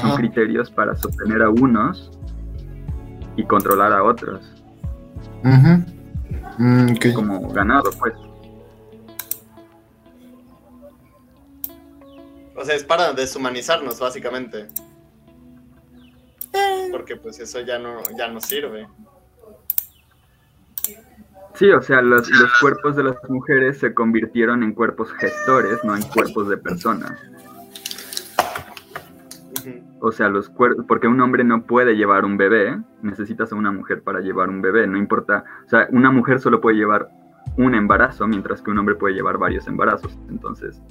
son 0.00 0.16
criterios 0.16 0.70
para 0.70 0.94
sostener 0.96 1.42
a 1.42 1.50
unos 1.50 2.10
y 3.36 3.44
controlar 3.44 3.92
a 3.92 4.02
otros. 4.02 4.64
Mm, 6.58 6.94
como 7.14 7.48
ganado, 7.50 7.90
pues. 7.98 8.14
O 12.56 12.64
sea, 12.64 12.74
es 12.74 12.84
para 12.84 13.12
deshumanizarnos, 13.12 13.98
básicamente. 14.00 14.68
Porque 16.90 17.16
pues 17.16 17.40
eso 17.40 17.60
ya 17.60 17.78
no, 17.78 18.02
ya 18.16 18.28
no 18.28 18.40
sirve. 18.40 18.86
Sí, 21.54 21.70
o 21.70 21.80
sea, 21.80 22.02
los, 22.02 22.28
los 22.30 22.50
cuerpos 22.60 22.96
de 22.96 23.04
las 23.04 23.16
mujeres 23.28 23.78
se 23.78 23.94
convirtieron 23.94 24.62
en 24.64 24.72
cuerpos 24.72 25.12
gestores, 25.12 25.84
no 25.84 25.94
en 25.96 26.02
cuerpos 26.02 26.48
de 26.48 26.56
personas. 26.56 27.12
O 30.00 30.12
sea, 30.12 30.28
los 30.28 30.50
cuerpos, 30.50 30.84
porque 30.86 31.06
un 31.06 31.20
hombre 31.20 31.44
no 31.44 31.64
puede 31.64 31.96
llevar 31.96 32.24
un 32.24 32.36
bebé, 32.36 32.78
necesitas 33.02 33.52
a 33.52 33.54
una 33.54 33.72
mujer 33.72 34.02
para 34.02 34.20
llevar 34.20 34.50
un 34.50 34.60
bebé, 34.60 34.86
no 34.86 34.98
importa, 34.98 35.44
o 35.64 35.68
sea, 35.68 35.86
una 35.92 36.10
mujer 36.10 36.40
solo 36.40 36.60
puede 36.60 36.76
llevar 36.76 37.08
un 37.56 37.74
embarazo, 37.74 38.26
mientras 38.26 38.60
que 38.60 38.70
un 38.70 38.78
hombre 38.78 38.96
puede 38.96 39.14
llevar 39.14 39.38
varios 39.38 39.66
embarazos. 39.66 40.18
Entonces, 40.28 40.82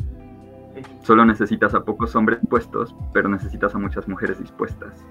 solo 1.01 1.25
necesitas 1.25 1.75
a 1.75 1.83
pocos 1.83 2.15
hombres 2.15 2.39
dispuestos, 2.41 2.95
pero 3.13 3.29
necesitas 3.29 3.75
a 3.75 3.79
muchas 3.79 4.07
mujeres 4.07 4.39
dispuestas. 4.39 5.05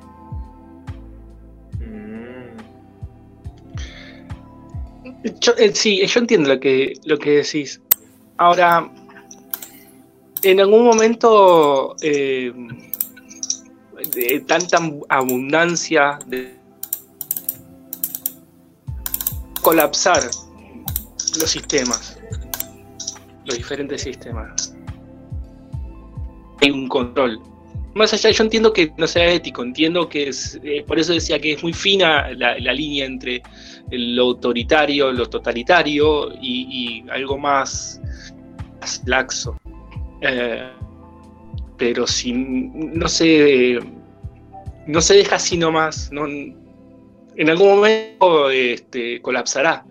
Eh, 5.24 5.70
sí, 5.74 6.04
yo 6.06 6.20
entiendo 6.20 6.48
lo 6.48 6.60
que, 6.60 6.94
lo 7.04 7.18
que 7.18 7.30
decís. 7.30 7.80
Ahora, 8.38 8.90
en 10.42 10.60
algún 10.60 10.84
momento 10.84 11.94
eh, 12.02 12.52
de 14.14 14.40
tanta 14.40 14.78
abundancia 15.08 16.18
de 16.26 16.56
colapsar 19.60 20.22
los 21.38 21.50
sistemas, 21.50 22.18
los 23.44 23.56
diferentes 23.56 24.02
sistemas. 24.02 24.74
Hay 26.60 26.70
un 26.70 26.88
control. 26.88 27.40
Más 27.94 28.12
allá, 28.12 28.30
yo 28.30 28.44
entiendo 28.44 28.72
que 28.72 28.92
no 28.96 29.06
sea 29.06 29.30
ético, 29.30 29.62
entiendo 29.62 30.08
que 30.08 30.28
es, 30.28 30.58
eh, 30.62 30.84
por 30.86 30.98
eso 30.98 31.12
decía 31.12 31.38
que 31.38 31.52
es 31.52 31.62
muy 31.62 31.72
fina 31.72 32.30
la, 32.32 32.56
línea 32.72 33.04
entre 33.04 33.42
lo 33.90 34.22
autoritario, 34.22 35.12
lo 35.12 35.28
totalitario 35.28 36.32
y, 36.40 37.04
algo 37.10 37.38
más, 37.38 38.00
más 38.80 39.02
laxo. 39.06 39.56
Eh, 40.22 40.68
pero 41.76 42.06
si 42.06 42.32
no 42.32 43.08
se, 43.08 43.78
no 44.86 45.00
se 45.00 45.14
deja 45.14 45.36
así 45.36 45.58
nomás, 45.58 46.10
no, 46.12 46.26
en 46.26 47.50
algún 47.50 47.68
momento 47.68 48.50
este, 48.50 49.20
colapsará. 49.20 49.84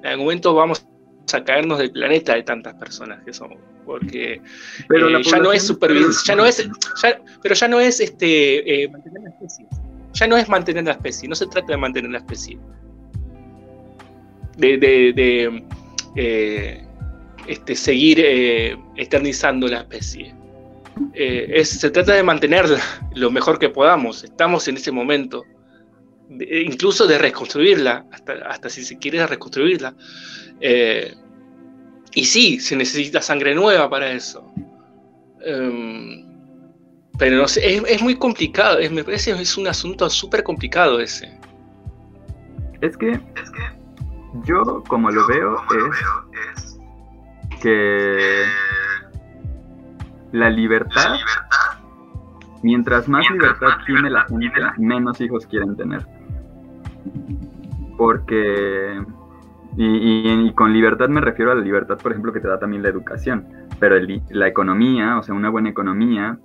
En 0.00 0.06
algún 0.06 0.26
momento 0.26 0.54
vamos 0.54 0.86
a 1.32 1.44
caernos 1.44 1.78
del 1.78 1.90
planeta 1.90 2.34
de 2.34 2.42
tantas 2.42 2.74
personas 2.74 3.22
que 3.24 3.32
somos 3.32 3.58
porque 3.84 4.40
Pero 4.88 5.08
eh, 5.18 5.22
ya 5.22 5.38
no 5.38 5.52
es 5.52 5.66
supervivencia, 5.66 6.22
ya 6.32 6.36
no 6.36 6.46
es, 6.46 6.68
ya- 7.02 7.20
pero 7.42 7.54
ya 7.54 7.68
no 7.68 7.80
es 7.80 8.00
este 8.00 8.84
eh, 8.84 8.88
mantener 8.88 9.22
la 9.22 9.28
especie, 9.30 9.66
ya 10.12 10.26
no 10.26 10.36
es 10.36 10.48
mantener 10.48 10.84
la 10.84 10.92
especie, 10.92 11.28
no 11.28 11.34
se 11.34 11.46
trata 11.46 11.68
de 11.72 11.76
mantener 11.76 12.10
la 12.10 12.18
especie, 12.18 12.58
de, 14.56 14.78
de- 14.78 15.12
de, 15.12 15.64
eh, 16.16 16.84
este, 17.46 17.74
seguir 17.74 18.18
eternizando 18.96 19.66
la 19.68 19.78
especie. 19.80 20.34
Es- 21.12 21.70
se 21.80 21.90
trata 21.90 22.14
de 22.14 22.22
mantenerla 22.22 22.78
lo 23.14 23.30
mejor 23.30 23.58
que 23.58 23.68
podamos, 23.68 24.24
estamos 24.24 24.66
en 24.68 24.76
ese 24.76 24.92
momento, 24.92 25.44
de- 26.28 26.62
incluso 26.62 27.06
de 27.06 27.18
reconstruirla, 27.18 28.06
hasta, 28.12 28.32
hasta 28.48 28.68
si 28.70 28.84
se 28.84 28.96
quiere 28.98 29.26
reconstruirla. 29.26 29.94
Eh, 30.60 31.14
y 32.14 32.24
sí, 32.24 32.60
se 32.60 32.76
necesita 32.76 33.20
sangre 33.20 33.54
nueva 33.54 33.88
para 33.90 34.10
eso. 34.10 34.52
Em, 35.44 36.24
pero 37.18 37.36
no 37.36 37.48
sé, 37.48 37.76
es, 37.76 37.82
es 37.86 38.02
muy 38.02 38.16
complicado, 38.16 38.78
es, 38.78 38.90
me 38.90 39.04
parece 39.04 39.32
es 39.32 39.56
un 39.56 39.66
asunto 39.68 40.08
súper 40.10 40.42
complicado 40.42 41.00
ese. 41.00 41.38
Es 42.80 42.96
que 42.96 43.20
yo 44.42 44.82
como 44.88 45.10
lo 45.10 45.26
veo 45.26 45.56
es 46.56 46.78
que 47.60 48.44
la 50.32 50.50
libertad, 50.50 51.16
mientras 52.62 53.08
más 53.08 53.24
libertad 53.30 53.78
tiene 53.86 54.10
la 54.10 54.24
gente, 54.26 54.50
menos 54.78 55.20
hijos 55.20 55.46
quieren 55.46 55.76
tener. 55.76 56.04
Porque, 57.96 59.00
y, 59.76 59.84
y- 59.86 60.46
y 60.48 60.52
con 60.52 60.72
libertad 60.72 61.08
me 61.08 61.20
refiero 61.20 61.52
a 61.52 61.54
la 61.54 61.60
libertad, 61.62 61.98
por 62.02 62.12
ejemplo, 62.12 62.32
que 62.32 62.40
te 62.40 62.48
da 62.48 62.58
también 62.58 62.82
la 62.82 62.88
educación, 62.90 63.44
pero 63.80 63.96
el- 63.96 64.22
la 64.30 64.48
economía, 64.48 65.18
o 65.18 65.22
sea, 65.22 65.34
una 65.34 65.50
buena 65.50 65.68
economía. 65.70 66.38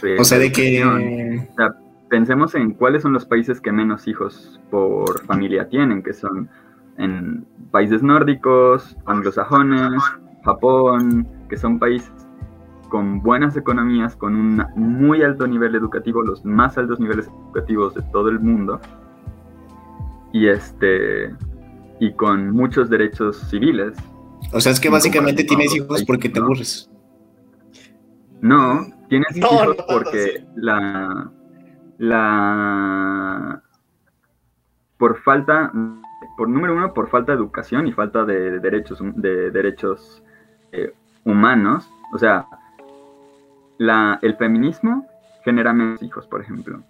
pues, 0.00 0.20
O 0.20 0.24
sea, 0.24 0.38
de 0.38 0.50
que. 0.50 0.84
o 0.84 1.54
sea, 1.56 1.74
pensemos 2.08 2.54
en 2.56 2.72
cuáles 2.72 3.02
son 3.02 3.12
los 3.12 3.24
países 3.26 3.60
que 3.60 3.70
menos 3.70 4.08
hijos 4.08 4.60
por 4.70 5.24
familia 5.26 5.68
tienen, 5.68 6.02
que 6.02 6.12
son 6.12 6.48
en 6.96 7.46
países 7.70 8.02
nórdicos, 8.02 8.96
anglosajones, 9.06 10.02
Japón, 10.44 11.28
que 11.48 11.56
son 11.56 11.78
países 11.78 12.10
con 12.88 13.20
buenas 13.22 13.56
economías, 13.56 14.16
con 14.16 14.34
un 14.34 14.64
muy 14.74 15.22
alto 15.22 15.46
nivel 15.46 15.74
educativo, 15.76 16.22
los 16.22 16.44
más 16.44 16.76
altos 16.78 16.98
niveles 16.98 17.28
educativos 17.28 17.94
de 17.94 18.02
todo 18.10 18.30
el 18.30 18.40
mundo, 18.40 18.80
y 20.32 20.48
este 20.48 21.34
y 22.00 22.12
con 22.12 22.50
muchos 22.50 22.88
derechos 22.90 23.38
civiles. 23.50 23.96
O 24.52 24.60
sea, 24.60 24.72
es 24.72 24.80
que 24.80 24.88
en 24.88 24.94
básicamente 24.94 25.44
tienes 25.44 25.74
hijos 25.74 26.04
porque 26.04 26.28
te 26.28 26.38
aburres. 26.38 26.90
No, 28.40 28.86
tienes 29.08 29.36
No, 29.36 29.46
hijos 29.46 29.76
no 29.78 29.84
porque 29.86 30.44
la 30.54 31.30
la 31.98 33.62
por 34.96 35.20
falta 35.22 35.72
por 36.36 36.48
número 36.48 36.74
uno 36.76 36.94
por 36.94 37.10
falta 37.10 37.32
de 37.32 37.38
educación 37.38 37.88
y 37.88 37.92
falta 37.92 38.24
de 38.24 38.60
derechos 38.60 39.00
de 39.16 39.50
derechos 39.50 40.22
eh, 40.72 40.92
humanos 41.24 41.90
o 42.12 42.18
sea 42.18 42.46
la, 43.78 44.18
el 44.22 44.36
feminismo 44.36 45.06
genera 45.44 45.72
menos 45.72 46.02
hijos 46.02 46.26
por 46.26 46.40
ejemplo 46.40 46.82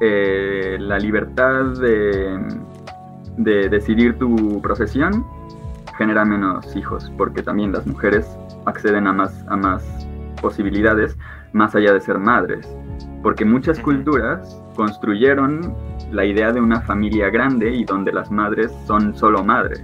Eh, 0.00 0.78
la 0.80 0.98
libertad 0.98 1.64
de, 1.78 2.36
de 3.36 3.68
decidir 3.68 4.18
tu 4.18 4.60
profesión 4.60 5.24
genera 5.98 6.24
menos 6.24 6.74
hijos 6.76 7.12
porque 7.16 7.42
también 7.42 7.72
las 7.72 7.86
mujeres 7.86 8.36
acceden 8.66 9.06
a 9.06 9.12
más 9.12 9.44
a 9.48 9.56
más 9.56 9.84
posibilidades 10.40 11.16
más 11.52 11.74
allá 11.74 11.92
de 11.92 12.00
ser 12.00 12.18
madres 12.18 12.66
porque 13.22 13.44
muchas 13.44 13.78
culturas 13.78 14.60
construyeron 14.74 15.74
la 16.10 16.24
idea 16.24 16.52
de 16.52 16.60
una 16.60 16.80
familia 16.80 17.30
grande 17.30 17.72
y 17.72 17.84
donde 17.84 18.12
las 18.12 18.30
madres 18.30 18.72
son 18.86 19.16
solo 19.16 19.44
madres. 19.44 19.82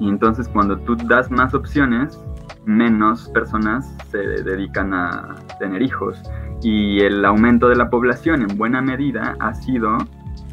Y 0.00 0.08
entonces 0.08 0.48
cuando 0.48 0.78
tú 0.78 0.96
das 0.96 1.30
más 1.30 1.54
opciones, 1.54 2.18
menos 2.64 3.28
personas 3.28 3.94
se 4.10 4.18
dedican 4.18 4.92
a 4.94 5.34
tener 5.58 5.82
hijos. 5.82 6.20
Y 6.62 7.00
el 7.00 7.24
aumento 7.24 7.68
de 7.68 7.76
la 7.76 7.90
población 7.90 8.42
en 8.42 8.56
buena 8.56 8.80
medida 8.80 9.36
ha 9.38 9.54
sido 9.54 9.98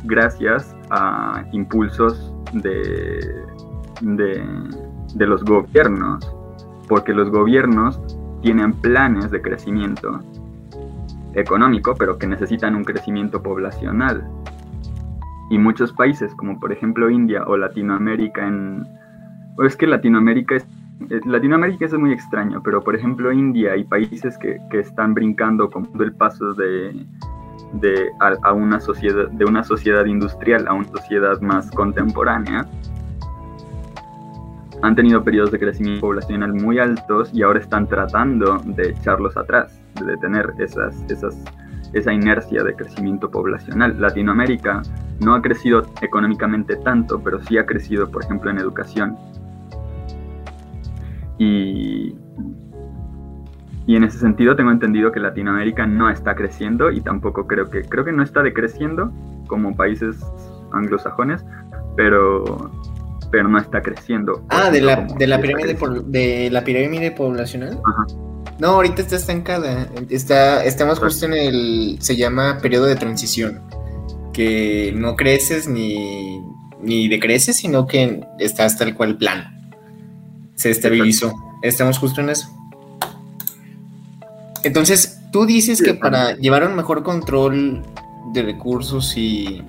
gracias 0.03 0.75
a 0.91 1.45
impulsos 1.53 2.33
de, 2.51 3.45
de, 4.01 5.25
los 5.25 5.43
gobiernos, 5.43 6.29
porque 6.87 7.13
los 7.13 7.29
gobiernos 7.29 7.99
tienen 8.41 8.73
planes 8.73 9.31
de 9.31 9.41
crecimiento 9.41 10.19
económico, 11.33 11.95
pero 11.97 12.17
que 12.17 12.27
necesitan 12.27 12.75
un 12.75 12.83
crecimiento 12.83 13.41
poblacional. 13.41 14.27
Y 15.49 15.57
muchos 15.57 15.93
países, 15.93 16.33
como 16.35 16.59
por 16.59 16.71
ejemplo 16.73 17.09
India 17.09 17.43
o 17.47 17.55
Latinoamérica, 17.55 18.45
en... 18.45 18.85
o 19.57 19.63
es 19.63 19.77
que 19.77 19.87
Latinoamérica 19.87 20.55
es, 20.55 20.67
Latinoamérica 21.25 21.85
es 21.85 21.93
muy 21.93 22.11
extraño, 22.11 22.61
pero 22.63 22.81
por 22.81 22.95
ejemplo 22.95 23.31
India 23.31 23.77
y 23.77 23.85
países 23.85 24.37
que, 24.37 24.57
que 24.69 24.79
están 24.79 25.13
brincando 25.13 25.69
como 25.69 25.87
el 26.03 26.13
paso 26.13 26.53
de, 26.53 27.05
de, 27.73 28.09
a, 28.19 28.35
a 28.43 28.53
una 28.53 28.79
sociedad, 28.79 29.29
de 29.29 29.45
una 29.45 29.63
sociedad 29.63 30.05
industrial 30.05 30.67
a 30.67 30.73
una 30.73 30.87
sociedad 30.87 31.39
más 31.41 31.69
contemporánea, 31.71 32.67
han 34.81 34.95
tenido 34.95 35.23
periodos 35.23 35.51
de 35.51 35.59
crecimiento 35.59 36.01
poblacional 36.01 36.53
muy 36.53 36.79
altos 36.79 37.29
y 37.33 37.43
ahora 37.43 37.59
están 37.59 37.87
tratando 37.87 38.57
de 38.65 38.89
echarlos 38.89 39.37
atrás, 39.37 39.79
de 39.99 40.05
detener 40.05 40.53
esas, 40.57 40.95
esas, 41.09 41.37
esa 41.93 42.11
inercia 42.11 42.63
de 42.63 42.75
crecimiento 42.75 43.29
poblacional. 43.29 43.99
Latinoamérica 43.99 44.81
no 45.19 45.35
ha 45.35 45.41
crecido 45.41 45.83
económicamente 46.01 46.75
tanto, 46.77 47.21
pero 47.21 47.41
sí 47.43 47.57
ha 47.57 47.65
crecido, 47.65 48.09
por 48.09 48.23
ejemplo, 48.23 48.49
en 48.49 48.57
educación. 48.57 49.17
Y, 51.37 52.15
y 53.87 53.95
en 53.95 54.03
ese 54.03 54.19
sentido 54.19 54.55
tengo 54.55 54.71
entendido 54.71 55.11
que 55.11 55.19
Latinoamérica 55.19 55.85
no 55.85 56.09
está 56.09 56.35
creciendo 56.35 56.91
y 56.91 57.01
tampoco 57.01 57.47
creo 57.47 57.69
que, 57.69 57.81
creo 57.81 58.05
que 58.05 58.11
no 58.11 58.23
está 58.23 58.43
decreciendo 58.43 59.11
como 59.47 59.75
países 59.75 60.17
anglosajones, 60.71 61.43
pero 61.95 62.71
pero 63.31 63.47
no 63.47 63.57
está 63.57 63.81
creciendo. 63.81 64.43
Ah, 64.49 64.69
de 64.69 64.81
la, 64.81 65.07
de 65.17 65.25
la 65.25 65.39
pirámide 65.39 65.77
de 66.05 66.49
la 66.51 66.63
pirámide 66.63 67.11
poblacional. 67.11 67.79
Ajá. 67.85 68.05
No, 68.59 68.67
ahorita 68.67 69.01
está 69.01 69.15
estancada. 69.15 69.89
Está, 70.09 70.63
estamos 70.63 70.99
justo 70.99 71.25
en 71.25 71.33
el. 71.33 71.97
se 71.99 72.15
llama 72.15 72.59
periodo 72.61 72.85
de 72.85 72.95
transición. 72.95 73.61
Que 74.33 74.93
no 74.95 75.15
creces 75.15 75.67
ni, 75.67 76.39
ni 76.81 77.07
decreces, 77.07 77.55
sino 77.55 77.87
que 77.87 78.21
estás 78.37 78.77
tal 78.77 78.93
cual 78.95 79.17
plano. 79.17 79.45
Se 80.55 80.69
estabilizó. 80.69 81.33
Estamos 81.63 81.97
justo 81.97 82.21
en 82.21 82.29
eso. 82.29 82.49
Entonces, 84.63 85.21
tú 85.31 85.45
dices 85.45 85.79
Sí, 85.79 85.85
que 85.85 85.93
para 85.93 86.35
llevar 86.35 86.67
un 86.67 86.75
mejor 86.75 87.03
control 87.03 87.81
de 88.33 88.43
recursos 88.43 89.15
y 89.17 89.63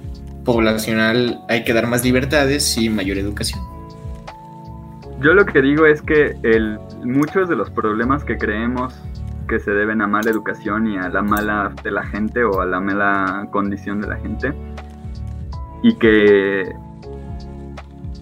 poblacional 0.44 1.40
hay 1.48 1.64
que 1.64 1.72
dar 1.72 1.86
más 1.86 2.04
libertades 2.04 2.76
y 2.76 2.88
mayor 2.88 3.18
educación. 3.18 3.60
Yo 5.20 5.34
lo 5.34 5.46
que 5.46 5.62
digo 5.62 5.86
es 5.86 6.02
que 6.02 6.36
el, 6.42 6.78
muchos 7.04 7.48
de 7.48 7.54
los 7.54 7.70
problemas 7.70 8.24
que 8.24 8.36
creemos 8.36 8.94
que 9.48 9.60
se 9.60 9.70
deben 9.70 10.00
a 10.02 10.06
mala 10.06 10.30
educación 10.30 10.88
y 10.88 10.96
a 10.96 11.08
la 11.08 11.22
mala 11.22 11.72
de 11.84 11.90
la 11.90 12.02
gente 12.04 12.42
o 12.42 12.60
a 12.60 12.66
la 12.66 12.80
mala 12.80 13.48
condición 13.52 14.00
de 14.00 14.08
la 14.08 14.16
gente 14.16 14.52
y 15.82 15.94
que 15.96 16.72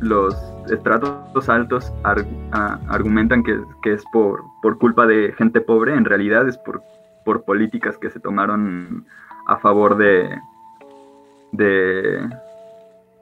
los 0.00 0.34
estratos 0.70 1.48
altos 1.48 1.92
ar- 2.02 2.24
a- 2.52 2.78
argumentan 2.88 3.42
que, 3.42 3.60
que 3.82 3.92
es 3.94 4.04
por, 4.12 4.42
por 4.62 4.78
culpa 4.78 5.06
de 5.06 5.32
gente 5.36 5.60
pobre, 5.60 5.94
en 5.94 6.04
realidad 6.04 6.48
es 6.48 6.56
por, 6.58 6.82
por 7.24 7.44
políticas 7.44 7.96
que 7.98 8.10
se 8.10 8.20
tomaron 8.20 9.06
a 9.46 9.56
favor 9.58 9.96
de, 9.96 10.38
de 11.52 12.28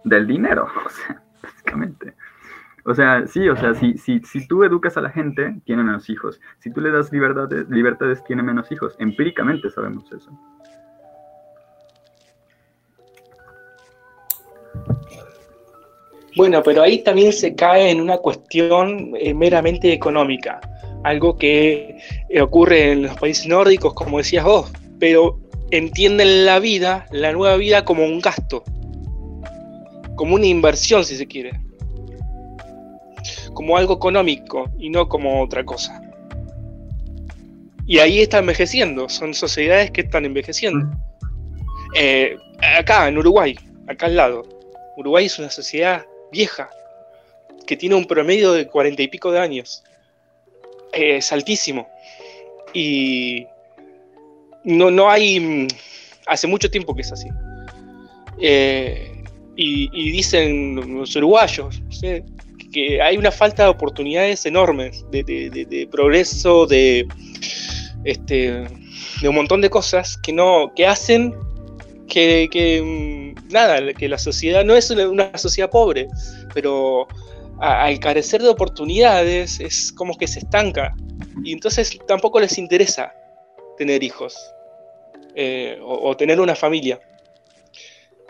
del 0.05 0.27
dinero, 0.27 0.67
o 0.87 0.89
sea, 0.89 1.21
básicamente. 1.43 2.15
O 2.85 2.95
sea, 2.95 3.27
sí, 3.27 3.47
o 3.49 3.57
sea, 3.57 3.75
si, 3.75 3.99
si, 3.99 4.21
si 4.21 4.49
tú 4.49 4.65
educas 4.65 4.97
a 4.97 5.03
la 5.03 5.11
gente, 5.11 5.61
tiene 5.67 5.83
menos 5.85 6.09
hijos. 6.09 6.41
Si 6.59 6.73
tú 6.73 6.81
le 6.81 6.91
das 6.91 7.13
libertades, 7.13 7.69
libertades, 7.69 8.25
tiene 8.25 8.43
menos 8.43 8.73
hijos. 8.73 8.97
Empíricamente 8.99 9.69
sabemos 9.69 10.11
eso. 10.11 10.31
Bueno, 16.39 16.63
pero 16.63 16.85
ahí 16.85 16.99
también 16.99 17.33
se 17.33 17.57
cae 17.57 17.91
en 17.91 18.01
una 18.01 18.19
cuestión 18.19 19.13
eh, 19.19 19.35
meramente 19.35 19.93
económica, 19.93 20.61
algo 21.03 21.37
que 21.37 21.99
eh, 22.29 22.41
ocurre 22.41 22.93
en 22.93 23.03
los 23.03 23.17
países 23.17 23.49
nórdicos, 23.49 23.93
como 23.93 24.19
decías 24.19 24.45
vos, 24.45 24.71
pero 25.01 25.41
entienden 25.73 26.47
la 26.47 26.61
vida, 26.61 27.07
la 27.11 27.33
nueva 27.33 27.57
vida, 27.57 27.85
como 27.85 28.05
un 28.05 28.21
gasto, 28.21 28.63
como 30.15 30.37
una 30.37 30.47
inversión, 30.47 31.05
si 31.05 31.17
se 31.17 31.27
quiere, 31.27 31.61
como 33.53 33.77
algo 33.77 33.95
económico 33.95 34.71
y 34.79 34.91
no 34.91 35.09
como 35.09 35.43
otra 35.43 35.65
cosa. 35.65 36.01
Y 37.85 37.99
ahí 37.99 38.21
está 38.21 38.39
envejeciendo, 38.39 39.09
son 39.09 39.35
sociedades 39.35 39.91
que 39.91 40.03
están 40.03 40.25
envejeciendo. 40.25 40.87
Eh, 41.97 42.37
acá, 42.79 43.09
en 43.09 43.19
Uruguay, 43.19 43.59
acá 43.89 44.07
al 44.07 44.15
lado, 44.15 44.45
Uruguay 44.97 45.27
es 45.27 45.37
una 45.41 45.51
sociedad 45.51 46.05
vieja, 46.33 46.71
que 47.67 47.77
tiene 47.77 47.95
un 47.95 48.07
promedio 48.07 48.53
de 48.53 48.67
cuarenta 48.67 49.03
y 49.03 49.09
pico 49.09 49.31
de 49.33 49.39
años. 49.41 49.83
Es 50.93 51.33
altísimo. 51.33 51.89
Y 52.73 53.47
no, 54.65 54.91
no 54.91 55.11
hay. 55.11 55.41
mm, 55.41 55.69
Hace 56.27 56.47
mucho 56.47 56.71
tiempo 56.71 56.95
que 56.95 57.01
es 57.03 57.11
así. 57.13 57.29
Eh, 58.41 59.23
y, 59.57 60.11
dicen 60.13 60.99
los 60.99 61.17
uruguayos 61.17 61.83
que 62.73 63.01
hay 63.03 63.17
una 63.17 63.33
falta 63.33 63.65
de 63.65 63.71
oportunidades 63.71 64.45
enormes 64.47 65.05
de, 65.11 65.25
de- 65.25 65.49
de- 65.51 65.65
de 65.65 65.87
progreso, 65.87 66.67
de, 66.67 67.09
este, 68.05 68.67
de 69.23 69.29
un 69.29 69.35
montón 69.35 69.61
de 69.63 69.71
cosas 69.71 70.19
que, 70.19 70.33
no, 70.33 70.73
que 70.77 70.87
hacen 70.87 71.35
que, 72.09 72.49
que, 72.51 72.83
mm, 72.83 73.53
nada, 73.53 73.93
que 73.93 74.09
la 74.09 74.19
sociedad 74.19 74.65
no 74.65 74.75
es 74.75 74.91
una, 74.91 75.37
sociedad 75.39 75.71
pobre, 75.71 76.09
pero 76.55 77.07
al 77.61 77.99
carecer 77.99 78.43
de 78.43 78.49
oportunidades 78.49 79.61
es 79.61 79.93
como 79.93 80.17
que 80.17 80.29
se 80.29 80.41
estanca 80.41 80.95
y 81.43 81.53
entonces 81.53 81.99
tampoco 82.07 82.41
les 82.41 82.57
interesa 82.57 83.13
tener 83.77 84.03
hijos 84.03 84.37
eh, 85.35 85.79
o, 85.83 86.17
tener 86.17 86.41
una 86.41 86.55
familia. 86.55 87.01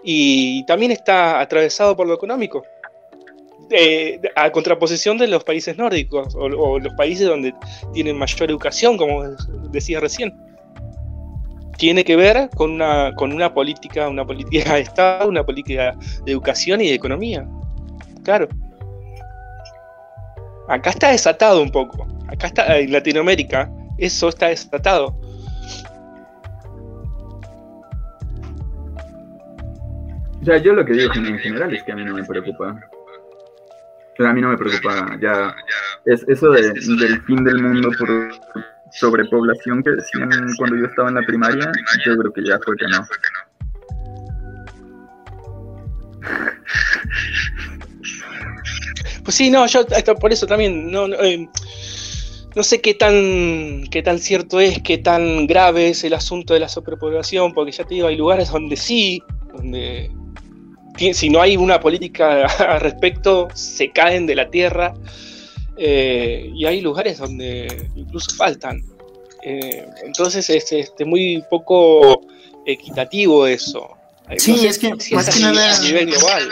Y 0.03 0.64
también 0.66 0.93
está 0.93 1.41
atravesado 1.41 1.97
por 1.97 2.07
lo 2.07 2.14
económico. 2.14 2.64
A 4.37 4.51
contraposición 4.51 5.18
de 5.18 5.26
los 5.26 5.45
países 5.45 5.76
nórdicos 5.76 6.35
o, 6.35 6.45
o 6.45 6.79
los 6.79 6.95
países 6.95 7.26
donde 7.26 7.55
tienen 7.93 8.16
mayor 8.16 8.51
educación, 8.51 8.97
como 8.97 9.24
decía 9.70 10.01
recién 10.01 10.33
tiene 11.79 12.05
que 12.05 12.16
ver 12.16 12.51
con 12.57 12.72
una, 12.72 13.14
con 13.14 13.33
una 13.33 13.55
política, 13.55 14.09
una 14.09 14.24
política 14.26 14.74
de 14.74 14.81
Estado, 14.81 15.29
una 15.29 15.45
política 15.45 15.95
de 16.24 16.33
educación 16.33 16.81
y 16.81 16.89
de 16.89 16.95
economía. 16.95 17.47
Claro. 18.24 18.49
Acá 20.68 20.91
está 20.91 21.11
desatado 21.12 21.62
un 21.62 21.70
poco. 21.70 22.07
Acá 22.29 22.49
está 22.49 22.76
en 22.79 22.93
Latinoamérica, 22.93 23.70
eso 23.97 24.29
está 24.29 24.49
desatado. 24.49 25.16
O 30.41 30.45
sea, 30.45 30.59
yo 30.59 30.72
lo 30.74 30.85
que 30.85 30.93
digo 30.93 31.12
en 31.14 31.39
general 31.39 31.74
es 31.74 31.83
que 31.83 31.93
a 31.93 31.97
mí 31.97 32.05
no 32.05 32.14
me 32.14 32.24
preocupa. 32.24 32.79
O 34.12 34.16
sea, 34.22 34.31
a 34.31 34.33
mí 34.33 34.41
no 34.41 34.49
me 34.49 34.57
preocupa 34.59 35.16
ya. 35.20 35.55
Es 36.05 36.24
eso 36.29 36.51
de- 36.51 36.72
del 36.72 37.22
fin 37.22 37.45
del 37.45 37.62
mundo 37.62 37.91
por 37.99 38.09
sobrepoblación 38.93 39.82
que 39.82 39.91
decían 39.91 40.30
cuando 40.57 40.76
yo 40.76 40.86
estaba 40.86 41.09
en 41.09 41.16
la 41.16 41.22
primaria, 41.22 41.70
yo 42.05 42.16
creo 42.16 42.32
que 42.32 42.45
ya 42.45 42.59
fue 42.64 42.76
que 42.76 42.86
no. 42.89 43.07
Pues 49.24 49.36
sí, 49.36 49.51
no, 49.51 49.66
yo 49.66 49.84
por 50.20 50.32
eso 50.32 50.47
también 50.47 50.91
no, 50.91 51.07
no, 51.07 51.16
eh, 51.22 51.49
no 52.55 52.62
sé 52.62 52.80
qué 52.80 52.95
tan, 52.95 53.84
qué 53.91 54.03
tan 54.03 54.18
cierto 54.18 54.59
es, 54.59 54.80
qué 54.82 54.99
tan 54.99 55.47
grave 55.47 55.91
es 55.91 56.03
el 56.05 56.14
asunto 56.14 56.55
de 56.55 56.61
la 56.61 56.68
sobrepoblación, 56.68 57.53
porque 57.53 57.72
ya 57.72 57.84
te 57.84 57.95
digo, 57.95 58.09
hay 58.09 58.16
lugares 58.16 58.51
donde 58.51 58.76
sí, 58.76 59.22
donde 59.55 60.11
si 61.12 61.30
no 61.30 61.41
hay 61.41 61.57
una 61.57 61.80
política 61.80 62.47
al 62.59 62.80
respecto, 62.80 63.49
se 63.55 63.91
caen 63.91 64.26
de 64.26 64.34
la 64.34 64.51
tierra, 64.51 64.95
eh, 65.79 66.51
y 66.55 66.64
hay 66.66 66.81
lugares 66.81 67.18
donde 67.18 67.89
incluso 67.97 68.31
faltan. 68.37 68.83
Eh, 69.45 69.87
entonces 70.05 70.49
es 70.51 70.72
este, 70.72 71.05
muy 71.05 71.43
poco 71.49 72.22
equitativo 72.66 73.47
eso. 73.47 73.91
Eh, 74.29 74.39
Sí, 74.39 74.66
es 74.66 74.79
que 74.79 74.93
si 74.99 75.14
más 75.14 75.29
es 75.29 75.37
que 75.37 75.41
nada- 75.43 75.76
a 75.76 75.81
nivel 75.83 76.07
global. 76.07 76.49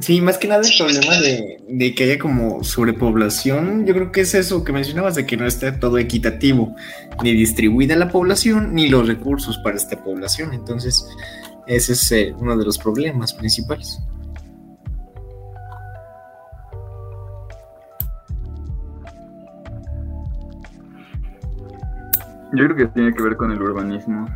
Sí, 0.00 0.20
más 0.20 0.38
que 0.38 0.48
nada 0.48 0.62
el 0.66 0.76
problema 0.76 1.18
de, 1.20 1.58
de 1.68 1.94
que 1.94 2.04
haya 2.04 2.18
como 2.18 2.64
sobrepoblación, 2.64 3.86
yo 3.86 3.94
creo 3.94 4.10
que 4.10 4.22
es 4.22 4.34
eso 4.34 4.64
que 4.64 4.72
mencionabas, 4.72 5.14
de 5.14 5.24
que 5.24 5.36
no 5.36 5.46
está 5.46 5.78
todo 5.78 5.98
equitativo, 5.98 6.74
ni 7.22 7.32
distribuida 7.32 7.94
la 7.94 8.08
población, 8.10 8.74
ni 8.74 8.88
los 8.88 9.06
recursos 9.06 9.56
para 9.58 9.76
esta 9.76 10.02
población. 10.02 10.52
Entonces, 10.52 11.06
ese 11.68 11.92
es 11.92 12.12
eh, 12.12 12.34
uno 12.38 12.56
de 12.56 12.64
los 12.64 12.76
problemas 12.76 13.32
principales. 13.32 13.98
Yo 22.56 22.64
creo 22.64 22.76
que 22.76 22.86
tiene 22.88 23.12
que 23.14 23.22
ver 23.22 23.36
con 23.36 23.50
el 23.50 23.60
urbanismo. 23.60 24.28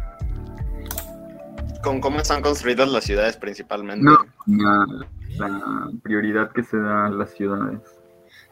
Con 1.83 2.01
cómo 2.01 2.19
están 2.19 2.43
construidas 2.43 2.91
las 2.91 3.05
ciudades 3.05 3.37
principalmente. 3.37 4.05
No, 4.05 4.19
la, 4.47 4.87
la 5.39 5.89
prioridad 6.03 6.51
que 6.53 6.63
se 6.65 6.77
da 6.79 7.07
a 7.07 7.11
las 7.11 7.31
ciudades. 7.35 7.81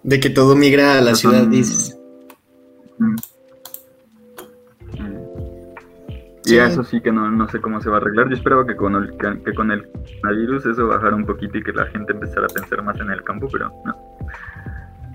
De 0.02 0.20
que 0.20 0.30
todo 0.30 0.54
migra 0.54 0.98
a 0.98 1.00
la 1.00 1.10
No 1.10 1.16
ciudad, 1.16 1.40
son- 1.40 1.50
dices. 1.50 1.98
Mm. 2.98 3.16
Y 6.44 6.50
Sí. 6.50 6.58
eso 6.58 6.84
sí 6.84 7.00
que 7.00 7.10
no, 7.10 7.28
no 7.30 7.48
sé 7.48 7.60
cómo 7.60 7.80
se 7.80 7.88
va 7.90 7.96
a 7.96 8.00
arreglar. 8.00 8.28
Yo 8.28 8.36
esperaba 8.36 8.64
que 8.64 8.76
con 8.76 8.94
el, 8.94 9.16
que, 9.18 9.42
que 9.42 9.52
con 9.54 9.72
el 9.72 9.84
coronavirus 10.22 10.66
eso 10.66 10.86
bajara 10.86 11.16
un 11.16 11.26
poquito 11.26 11.58
y 11.58 11.62
que 11.64 11.72
la 11.72 11.86
gente 11.86 12.12
empezara 12.12 12.46
a 12.46 12.54
pensar 12.54 12.82
más 12.84 12.98
en 13.00 13.10
el 13.10 13.22
campo, 13.24 13.48
pero 13.50 13.68
no. 13.84 13.96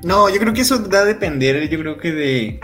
No, 0.04 0.30
yo 0.30 0.40
creo 0.40 0.52
que 0.54 0.62
eso 0.62 0.78
da 0.80 1.00
a 1.02 1.06
depender, 1.06 1.70
yo 1.70 1.80
creo 1.80 1.98
que 1.98 2.12
de. 2.12 2.60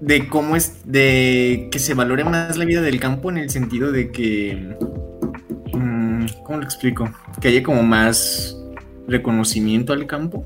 De 0.00 0.28
cómo 0.28 0.56
es. 0.56 0.82
de 0.84 1.68
que 1.70 1.78
se 1.78 1.94
valore 1.94 2.24
más 2.24 2.56
la 2.56 2.64
vida 2.64 2.80
del 2.82 3.00
campo 3.00 3.30
en 3.30 3.38
el 3.38 3.50
sentido 3.50 3.92
de 3.92 4.10
que. 4.10 4.76
mm, 5.72 6.26
¿Cómo 6.44 6.58
lo 6.58 6.64
explico? 6.64 7.10
Que 7.40 7.48
haya 7.48 7.62
como 7.62 7.82
más 7.82 8.56
reconocimiento 9.08 9.92
al 9.92 10.06
campo. 10.06 10.44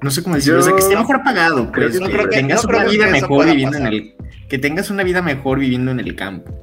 No 0.00 0.10
sé 0.10 0.22
cómo 0.22 0.36
decirlo, 0.36 0.60
o 0.60 0.62
sea, 0.62 0.72
que 0.74 0.78
esté 0.80 0.96
mejor 0.96 1.22
pagado, 1.24 1.72
pues, 1.72 2.00
no 2.00 2.06
que 2.06 2.12
creo 2.12 2.28
que- 2.28 2.36
tengas 2.36 2.62
no 2.64 2.70
una 2.70 2.84
vida 2.84 3.08
mejor 3.08 3.46
viviendo 3.46 3.76
en 3.78 3.86
el. 3.86 4.14
Que 4.48 4.58
tengas 4.58 4.90
una 4.90 5.02
vida 5.02 5.22
mejor 5.22 5.58
viviendo 5.58 5.90
en 5.90 6.00
el 6.00 6.14
campo. 6.14 6.54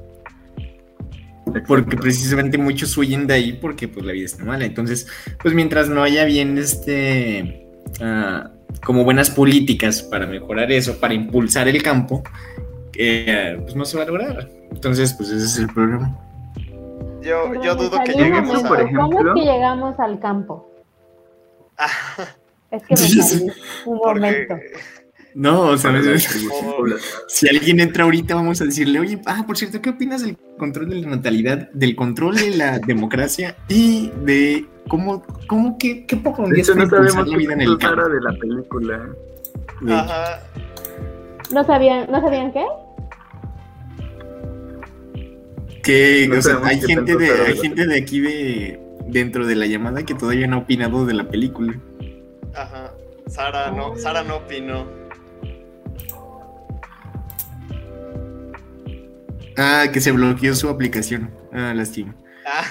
Porque 1.66 1.96
precisamente 1.96 2.58
muchos 2.58 2.96
huyen 2.98 3.26
de 3.26 3.34
ahí 3.34 3.52
porque 3.52 3.88
pues 3.88 4.04
la 4.04 4.12
vida 4.12 4.24
está 4.26 4.44
mala. 4.44 4.64
Entonces, 4.64 5.06
pues 5.42 5.54
mientras 5.54 5.88
no 5.88 6.02
haya 6.02 6.24
bien 6.24 6.58
este 6.58 7.66
ah, 8.00 8.50
como 8.84 9.04
buenas 9.04 9.30
políticas 9.30 10.02
para 10.02 10.26
mejorar 10.26 10.70
eso, 10.70 10.98
para 10.98 11.14
impulsar 11.14 11.68
el 11.68 11.82
campo, 11.82 12.22
eh, 12.96 13.58
pues 13.62 13.74
no 13.74 13.84
se 13.84 13.96
va 13.96 14.04
a 14.04 14.06
lograr. 14.06 14.48
Entonces, 14.70 15.12
pues 15.14 15.30
ese 15.30 15.44
es 15.44 15.58
el 15.58 15.68
problema. 15.68 16.16
Yo, 17.22 17.60
yo 17.62 17.74
dudo 17.74 17.98
que 18.04 18.12
lleguemos 18.12 18.62
momento, 18.62 18.68
por 18.68 18.80
a... 18.80 18.92
¿Cómo 18.92 19.20
es 19.20 19.34
que 19.34 19.40
llegamos 19.40 19.98
al 19.98 20.20
campo? 20.20 20.70
Es 22.68 22.82
que 22.82 22.94
me 22.94 22.96
salí 23.22 23.52
un 23.84 23.96
momento. 23.96 24.54
Porque 24.56 25.05
No, 25.36 25.64
o 25.64 25.76
sea, 25.76 25.92
si 27.28 27.46
alguien 27.46 27.78
entra 27.78 28.04
ahorita 28.04 28.34
vamos 28.34 28.62
a 28.62 28.64
decirle, 28.64 29.00
oye, 29.00 29.20
ah, 29.26 29.44
por 29.46 29.58
cierto, 29.58 29.82
¿qué 29.82 29.90
opinas 29.90 30.22
del 30.22 30.38
control 30.56 30.88
de 30.88 30.94
la 30.96 31.08
natalidad, 31.08 31.70
del 31.72 31.94
control 31.94 32.36
de 32.36 32.56
la 32.56 32.78
democracia 32.86 33.54
y 33.68 34.10
de 34.24 34.64
cómo, 34.88 35.22
cómo 35.46 35.76
que, 35.76 36.06
qué 36.06 36.16
poco 36.16 36.48
De 36.48 36.58
hecho, 36.58 36.74
no 36.74 36.88
sabemos 36.88 37.28
la 37.28 37.36
vida 37.36 37.52
en 37.52 37.60
el? 37.60 37.78
Sara 37.78 38.08
de 38.08 38.18
la 38.22 38.32
película. 38.32 39.10
Ajá. 39.86 40.42
¿No 41.52 41.64
sabían, 41.64 42.10
¿no 42.10 42.18
sabían 42.22 42.50
qué? 42.54 42.64
que 45.82 46.28
No 46.30 46.38
o 46.38 46.42
sea, 46.42 46.60
hay 46.64 46.80
gente 46.80 47.14
de 47.14 47.30
hay 47.30 47.58
gente 47.58 47.86
de 47.86 47.98
aquí 47.98 48.20
de 48.20 48.80
dentro 49.08 49.46
de 49.46 49.54
la 49.54 49.66
llamada 49.66 50.02
que 50.02 50.14
todavía 50.14 50.46
no 50.46 50.56
ha 50.56 50.60
opinado 50.60 51.04
de 51.04 51.12
la 51.12 51.28
película. 51.28 51.78
Ajá. 52.54 52.94
Sara 53.26 53.70
no, 53.70 53.98
Sara 53.98 54.22
no 54.22 54.36
opinó. 54.36 55.05
Ah, 59.56 59.86
que 59.92 60.00
se 60.00 60.12
bloqueó 60.12 60.54
su 60.54 60.68
aplicación. 60.68 61.30
Ah, 61.52 61.72
lástima. 61.74 62.14
Ah, 62.46 62.64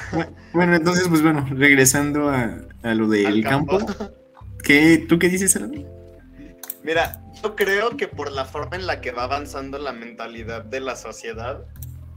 Bueno, 0.53 0.75
entonces, 0.75 1.07
pues 1.07 1.21
bueno, 1.21 1.45
regresando 1.51 2.29
a, 2.29 2.57
a 2.83 2.93
lo 2.93 3.07
del 3.07 3.25
al 3.25 3.43
campo. 3.43 3.79
¿qué, 4.63 5.03
¿Tú 5.07 5.19
qué 5.19 5.29
dices, 5.29 5.55
Alan? 5.55 5.85
Mira, 6.83 7.21
yo 7.41 7.55
creo 7.55 7.97
que 7.97 8.07
por 8.07 8.31
la 8.31 8.45
forma 8.45 8.75
en 8.75 8.85
la 8.85 9.01
que 9.01 9.11
va 9.11 9.23
avanzando 9.23 9.77
la 9.79 9.91
mentalidad 9.91 10.63
de 10.63 10.79
la 10.79 10.95
sociedad, 10.95 11.65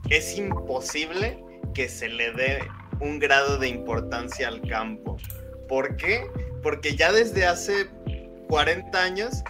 es 0.09 0.37
imposible 0.37 1.43
que 1.73 1.89
se 1.89 2.07
le 2.07 2.31
dé 2.33 2.59
un 2.99 3.19
grado 3.19 3.57
de 3.57 3.67
importancia 3.67 4.47
al 4.47 4.61
campo. 4.61 5.17
¿Por 5.67 5.95
qué? 5.97 6.25
Porque 6.61 6.95
ya 6.95 7.11
desde 7.11 7.45
hace 7.45 7.89
40 8.47 9.01
años 9.01 9.43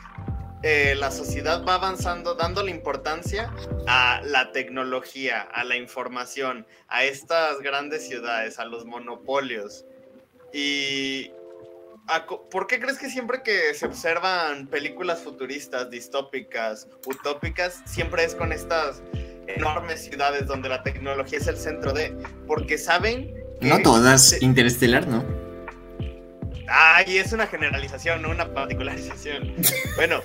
eh, 0.64 0.96
la 0.98 1.12
sociedad 1.12 1.64
va 1.66 1.76
avanzando 1.76 2.36
dándole 2.36 2.72
importancia 2.72 3.54
a 3.88 4.22
la 4.26 4.52
tecnología, 4.52 5.42
a 5.42 5.64
la 5.64 5.76
información, 5.78 6.66
a 6.88 7.04
estas 7.06 7.60
grandes 7.60 8.08
ciudades, 8.08 8.60
a 8.60 8.66
los 8.66 8.86
monopolios. 8.86 9.86
Y 10.54 11.32
a 12.08 12.26
¿por 12.26 12.68
qué 12.68 12.80
crees 12.80 12.98
que 12.98 13.10
siempre 13.10 13.42
que 13.44 13.74
se 13.74 13.86
observan 13.86 14.68
películas 14.68 15.22
futuristas, 15.22 15.90
distópicas, 15.90 16.88
utópicas, 17.06 17.82
siempre 17.86 18.24
es 18.24 18.36
con 18.36 18.52
estas 18.52 19.02
enormes 19.48 20.04
ciudades 20.04 20.48
donde 20.48 20.70
la 20.70 20.84
tecnología 20.84 21.38
es 21.38 21.48
el 21.48 21.58
centro 21.58 21.94
de? 21.94 22.16
Porque 22.48 22.78
saben 22.78 23.34
que... 23.62 23.68
No 23.68 23.80
todas, 23.82 24.30
se- 24.30 24.44
Interestelar, 24.44 25.08
¿no? 25.08 25.24
Ay, 26.72 27.18
es 27.18 27.34
una 27.34 27.48
generalización, 27.48 28.22
no 28.22 28.32
una 28.32 28.54
particularización. 28.54 29.54
Bueno, 29.96 30.22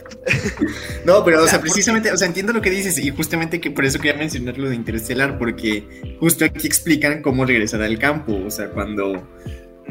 No, 1.05 1.25
pero, 1.25 1.39
o 1.39 1.41
sea, 1.43 1.51
sea, 1.51 1.59
¿por 1.59 1.69
precisamente, 1.69 2.13
o 2.13 2.17
sea, 2.17 2.29
entiendo 2.29 2.53
lo 2.53 2.63
que 2.63 2.71
dices 2.71 2.99
y 2.99 3.11
justamente 3.11 3.61
que 3.61 3.71
por 3.71 3.85
eso 3.85 3.99
quería 3.99 4.17
mencionar 4.19 4.57
lo 4.59 4.69
de 4.69 4.77
Interestelar, 4.77 5.39
porque 5.39 6.17
justo 6.21 6.45
aquí 6.45 6.67
explican 6.67 7.23
cómo 7.23 7.45
regresar 7.45 7.83
al 7.83 7.99
campo, 7.99 8.41
o 8.47 8.51
sea, 8.51 8.71
cuando 8.71 9.27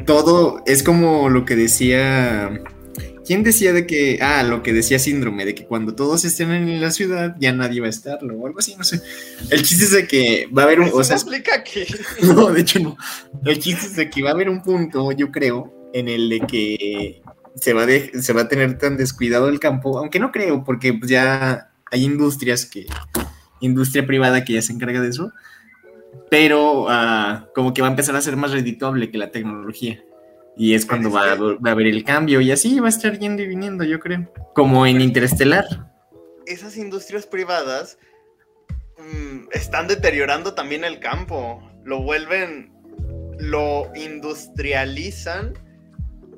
todo 0.05 0.63
es 0.65 0.83
como 0.83 1.29
lo 1.29 1.43
que 1.45 1.55
decía, 1.55 2.61
¿quién 3.25 3.43
decía 3.43 3.73
de 3.73 3.85
que, 3.85 4.19
ah, 4.21 4.43
lo 4.43 4.63
que 4.63 4.73
decía 4.73 4.99
Síndrome, 4.99 5.45
de 5.45 5.55
que 5.55 5.65
cuando 5.65 5.95
todos 5.95 6.23
estén 6.23 6.51
en 6.51 6.81
la 6.81 6.91
ciudad 6.91 7.35
ya 7.39 7.51
nadie 7.51 7.81
va 7.81 7.87
a 7.87 7.91
estarlo, 7.91 8.37
o 8.37 8.47
algo 8.47 8.59
así, 8.59 8.75
no 8.77 8.83
sé. 8.83 9.01
El 9.49 9.63
chiste 9.63 9.85
es 9.85 9.91
de 9.91 10.07
que 10.07 10.47
va 10.55 10.63
a 10.63 10.65
haber 10.65 10.79
un, 10.79 10.89
o 10.93 11.03
sea, 11.03 11.15
explica 11.15 11.55
aquí. 11.55 11.85
no, 12.23 12.51
de 12.51 12.61
hecho 12.61 12.79
no. 12.79 12.97
El 13.43 13.59
chiste 13.59 13.87
es 13.87 13.95
de 13.95 14.09
que 14.09 14.23
va 14.23 14.29
a 14.29 14.33
haber 14.33 14.49
un 14.49 14.61
punto, 14.61 15.11
yo 15.11 15.31
creo, 15.31 15.82
en 15.93 16.09
el 16.09 16.27
de 16.27 16.39
que 16.41 17.21
se 17.55 17.73
va, 17.73 17.85
de- 17.85 18.21
se 18.21 18.33
va 18.33 18.41
a 18.41 18.47
tener 18.47 18.77
tan 18.77 18.97
descuidado 18.97 19.47
el 19.47 19.59
campo, 19.59 19.97
aunque 19.97 20.19
no 20.19 20.31
creo, 20.31 20.63
porque 20.63 20.93
pues, 20.93 21.09
ya 21.09 21.71
hay 21.91 22.03
industrias 22.03 22.65
que, 22.65 22.87
industria 23.61 24.05
privada 24.05 24.43
que 24.43 24.53
ya 24.53 24.61
se 24.61 24.73
encarga 24.73 24.99
de 24.99 25.09
eso, 25.09 25.31
pero 26.29 26.87
ah, 26.89 27.47
como 27.53 27.73
que 27.73 27.81
va 27.81 27.87
a 27.87 27.91
empezar 27.91 28.15
a 28.15 28.21
ser 28.21 28.35
más 28.35 28.51
redituable 28.51 29.09
que 29.11 29.17
la 29.17 29.31
tecnología. 29.31 30.03
Y 30.55 30.75
es 30.75 30.85
cuando 30.85 31.09
va 31.09 31.31
a, 31.31 31.35
va 31.35 31.69
a 31.69 31.71
haber 31.71 31.87
el 31.87 32.03
cambio 32.03 32.39
y 32.41 32.51
así 32.51 32.79
va 32.79 32.87
a 32.87 32.89
estar 32.89 33.17
yendo 33.17 33.41
y 33.41 33.47
viniendo, 33.47 33.83
yo 33.83 33.99
creo. 33.99 34.31
Como 34.53 34.85
en 34.85 35.01
Interestelar. 35.01 35.65
Esas 36.45 36.77
industrias 36.77 37.25
privadas 37.25 37.97
mm, 38.99 39.47
están 39.51 39.87
deteriorando 39.87 40.53
también 40.53 40.83
el 40.83 40.99
campo. 40.99 41.63
Lo 41.83 42.03
vuelven, 42.03 42.71
lo 43.39 43.91
industrializan 43.95 45.53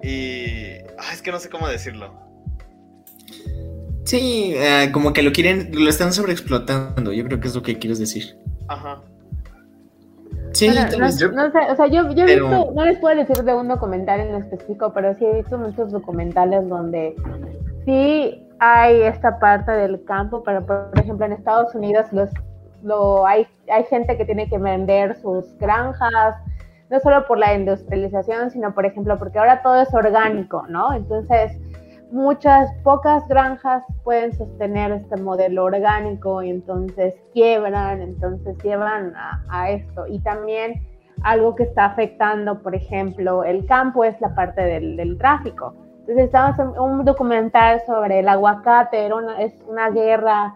y... 0.05 0.77
ah, 0.99 1.11
es 1.13 1.21
que 1.21 1.31
no 1.31 1.39
sé 1.39 1.49
cómo 1.49 1.67
decirlo. 1.67 2.13
Sí, 4.03 4.55
ah, 4.59 4.85
como 4.91 5.13
que 5.13 5.23
lo 5.23 5.31
quieren, 5.31 5.71
lo 5.73 5.89
están 5.89 6.13
sobreexplotando, 6.13 7.11
yo 7.11 7.25
creo 7.25 7.39
que 7.39 7.47
es 7.47 7.55
lo 7.55 7.63
que 7.63 7.77
quieres 7.79 7.99
decir. 7.99 8.37
Ajá. 8.67 9.01
Sí, 10.53 10.67
Bueno, 10.67 10.89
tal 10.89 10.99
no, 10.99 11.05
vez 11.07 11.19
yo- 11.19 11.31
no 11.31 11.51
sé, 11.51 11.57
o 11.71 11.75
sea, 11.75 11.87
yo, 11.87 12.11
yo 12.11 12.23
he 12.23 12.27
pero- 12.27 12.47
visto, 12.49 12.71
no 12.73 12.85
les 12.85 12.97
puedo 12.99 13.15
decir 13.15 13.43
de 13.43 13.53
un 13.53 13.67
documental 13.67 14.19
en 14.21 14.35
específico, 14.35 14.93
pero 14.93 15.13
sí 15.15 15.25
he 15.25 15.33
visto 15.41 15.57
muchos 15.57 15.91
documentales 15.91 16.69
donde 16.69 17.15
sí 17.83 18.41
hay 18.59 19.01
esta 19.01 19.37
parte 19.39 19.71
del 19.71 20.01
campo, 20.05 20.43
pero 20.43 20.65
por 20.65 20.91
ejemplo 20.95 21.25
en 21.25 21.33
Estados 21.33 21.75
Unidos 21.75 22.05
los, 22.13 22.29
lo, 22.83 23.25
hay, 23.27 23.47
hay 23.69 23.83
gente 23.85 24.15
que 24.15 24.23
tiene 24.23 24.47
que 24.47 24.57
vender 24.57 25.17
sus 25.19 25.57
granjas, 25.57 26.35
no 26.89 26.99
solo 26.99 27.25
por 27.25 27.37
la 27.39 27.53
industrialización, 27.53 28.51
sino 28.51 28.73
por 28.73 28.85
ejemplo 28.85 29.17
porque 29.17 29.39
ahora 29.39 29.61
todo 29.61 29.81
es 29.81 29.93
orgánico, 29.93 30.65
¿no? 30.67 30.93
Entonces 30.93 31.59
muchas, 32.11 32.71
pocas 32.83 33.27
granjas 33.27 33.83
pueden 34.03 34.33
sostener 34.33 34.91
este 34.91 35.17
modelo 35.17 35.65
orgánico 35.65 36.41
y 36.41 36.49
entonces 36.49 37.13
quiebran, 37.33 38.01
entonces 38.01 38.57
llevan 38.63 39.13
a, 39.49 39.69
esto. 39.71 40.05
Y 40.07 40.19
también 40.19 40.81
algo 41.23 41.55
que 41.55 41.63
está 41.63 41.85
afectando, 41.85 42.61
por 42.61 42.75
ejemplo, 42.75 43.43
el 43.43 43.65
campo 43.65 44.03
es 44.03 44.19
la 44.21 44.35
parte 44.35 44.61
del, 44.61 45.17
tráfico. 45.17 45.73
Entonces 46.01 46.25
estamos 46.25 46.59
en 46.59 46.79
un 46.79 47.03
documental 47.03 47.81
sobre 47.85 48.19
el 48.19 48.29
aguacate, 48.29 49.05
era 49.05 49.15
una, 49.15 49.41
es 49.41 49.53
una 49.67 49.89
guerra 49.89 50.55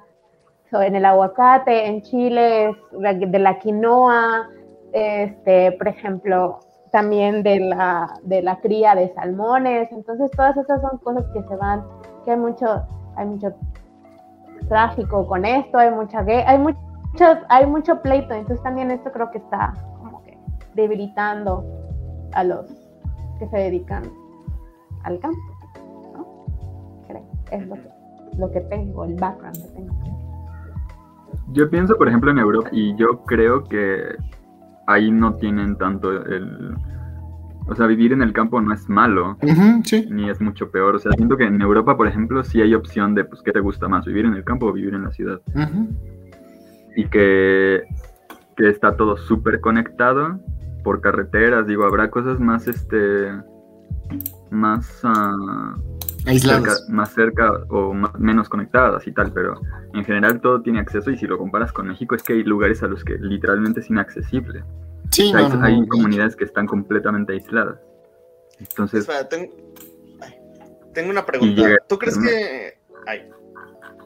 en 0.71 0.95
el 0.95 1.05
aguacate, 1.05 1.87
en 1.87 2.03
Chile 2.03 2.69
es 2.69 3.31
de 3.31 3.39
la 3.39 3.57
quinoa, 3.57 4.49
este, 4.93 5.71
por 5.73 5.87
ejemplo, 5.87 6.59
también 6.91 7.43
de 7.43 7.59
la, 7.59 8.13
de 8.23 8.41
la 8.41 8.59
cría 8.59 8.95
de 8.95 9.13
salmones. 9.13 9.91
Entonces, 9.91 10.31
todas 10.31 10.57
esas 10.57 10.81
son 10.81 10.97
cosas 10.99 11.25
que 11.33 11.43
se 11.43 11.55
van, 11.55 11.83
que 12.25 12.31
hay 12.31 12.37
mucho, 12.37 12.83
hay 13.15 13.25
mucho 13.25 13.53
tráfico 14.67 15.25
con 15.27 15.45
esto, 15.45 15.77
hay 15.77 15.91
mucha 15.91 16.19
hay 16.19 16.57
muchos, 16.57 17.37
hay 17.49 17.65
mucho 17.65 18.01
pleito. 18.01 18.33
Entonces 18.33 18.61
también 18.63 18.91
esto 18.91 19.11
creo 19.11 19.31
que 19.31 19.37
está 19.39 19.73
como 19.97 20.23
que 20.23 20.37
debilitando 20.75 21.63
a 22.33 22.43
los 22.43 22.67
que 23.39 23.47
se 23.47 23.57
dedican 23.57 24.03
al 25.03 25.19
campo, 25.19 25.39
¿no? 26.13 26.45
Creo, 27.07 27.23
es 27.51 27.67
lo 27.67 27.75
lo 28.37 28.51
que 28.51 28.61
tengo, 28.61 29.03
el 29.05 29.15
background 29.15 29.57
que 29.57 29.69
tengo. 29.69 29.95
Yo 31.51 31.69
pienso, 31.69 31.95
por 31.97 32.07
ejemplo, 32.07 32.31
en 32.31 32.39
Europa 32.39 32.69
y 32.71 32.95
yo 32.95 33.23
creo 33.25 33.63
que 33.63 34.15
ahí 34.89 35.11
no 35.11 35.35
tienen 35.35 35.77
tanto 35.77 36.11
el... 36.11 36.75
O 37.67 37.75
sea, 37.75 37.85
vivir 37.85 38.13
en 38.13 38.23
el 38.23 38.33
campo 38.33 38.59
no 38.59 38.73
es 38.73 38.89
malo, 38.89 39.37
sí. 39.83 40.07
ni 40.09 40.27
es 40.27 40.41
mucho 40.41 40.71
peor. 40.71 40.95
O 40.95 40.99
sea, 40.99 41.11
siento 41.11 41.37
que 41.37 41.43
en 41.43 41.61
Europa, 41.61 41.95
por 41.95 42.07
ejemplo, 42.07 42.43
sí 42.43 42.59
hay 42.61 42.73
opción 42.73 43.13
de, 43.13 43.25
pues, 43.25 43.43
¿qué 43.43 43.51
te 43.51 43.59
gusta 43.59 43.87
más? 43.87 44.05
¿Vivir 44.05 44.25
en 44.25 44.33
el 44.33 44.43
campo 44.43 44.65
o 44.65 44.73
vivir 44.73 44.95
en 44.95 45.03
la 45.03 45.11
ciudad? 45.11 45.39
Y 46.95 47.05
que, 47.05 47.83
que 48.57 48.69
está 48.69 48.97
todo 48.97 49.17
súper 49.17 49.61
conectado 49.61 50.39
por 50.83 50.99
carreteras. 50.99 51.67
Digo, 51.67 51.85
habrá 51.85 52.09
cosas 52.09 52.39
más, 52.39 52.67
este... 52.67 53.31
Más... 54.49 55.03
cerca, 56.25 56.73
más 56.89 57.13
cerca 57.13 57.51
o 57.69 57.93
más- 57.93 58.13
menos 58.19 58.49
conectadas 58.49 59.05
y 59.07 59.11
tal, 59.11 59.31
pero 59.33 59.59
en 59.93 60.03
general 60.05 60.41
todo 60.41 60.61
tiene 60.61 60.79
acceso 60.79 61.11
y 61.11 61.17
si 61.17 61.27
lo 61.27 61.37
comparas 61.37 61.71
con 61.71 61.87
México 61.87 62.15
es 62.15 62.23
que 62.23 62.33
hay 62.33 62.43
lugares 62.43 62.83
a 62.83 62.87
los 62.87 63.03
que 63.03 63.15
literalmente 63.19 63.79
es 63.79 63.89
inaccesible. 63.89 64.63
Sí, 65.11 65.33
O 65.33 65.37
sea, 65.37 65.39
no, 65.41 65.45
hay, 65.47 65.57
no, 65.57 65.65
hay 65.65 65.79
no. 65.81 65.87
comunidades 65.87 66.35
que 66.35 66.43
están 66.45 66.67
completamente 66.67 67.33
aisladas. 67.33 67.79
Entonces, 68.59 69.01
Espera, 69.01 69.27
ten- 69.29 69.51
ay, 70.21 70.33
tengo 70.93 71.09
una 71.09 71.25
pregunta. 71.25 71.61
llega- 71.61 71.77
¿Tú 71.87 71.97
crees 71.97 72.17
que... 72.17 72.77
ay, 73.07 73.29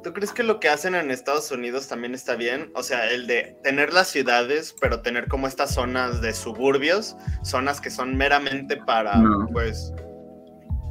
¿Tú 0.03 0.11
crees 0.11 0.33
que 0.33 0.43
lo 0.43 0.59
que 0.59 0.67
hacen 0.67 0.95
en 0.95 1.11
Estados 1.11 1.49
Unidos 1.51 1.87
también 1.87 2.13
está 2.13 2.35
bien? 2.35 2.71
O 2.75 2.83
sea, 2.83 3.09
el 3.09 3.25
de 3.25 3.57
tener 3.63 3.93
las 3.93 4.09
ciudades, 4.09 4.75
pero 4.81 5.01
tener 5.01 5.29
como 5.29 5.47
estas 5.47 5.73
zonas 5.73 6.21
de 6.21 6.33
suburbios, 6.33 7.15
zonas 7.41 7.79
que 7.79 7.89
son 7.89 8.17
meramente 8.17 8.75
para, 8.77 9.15
No. 9.17 9.47
pues... 9.53 9.93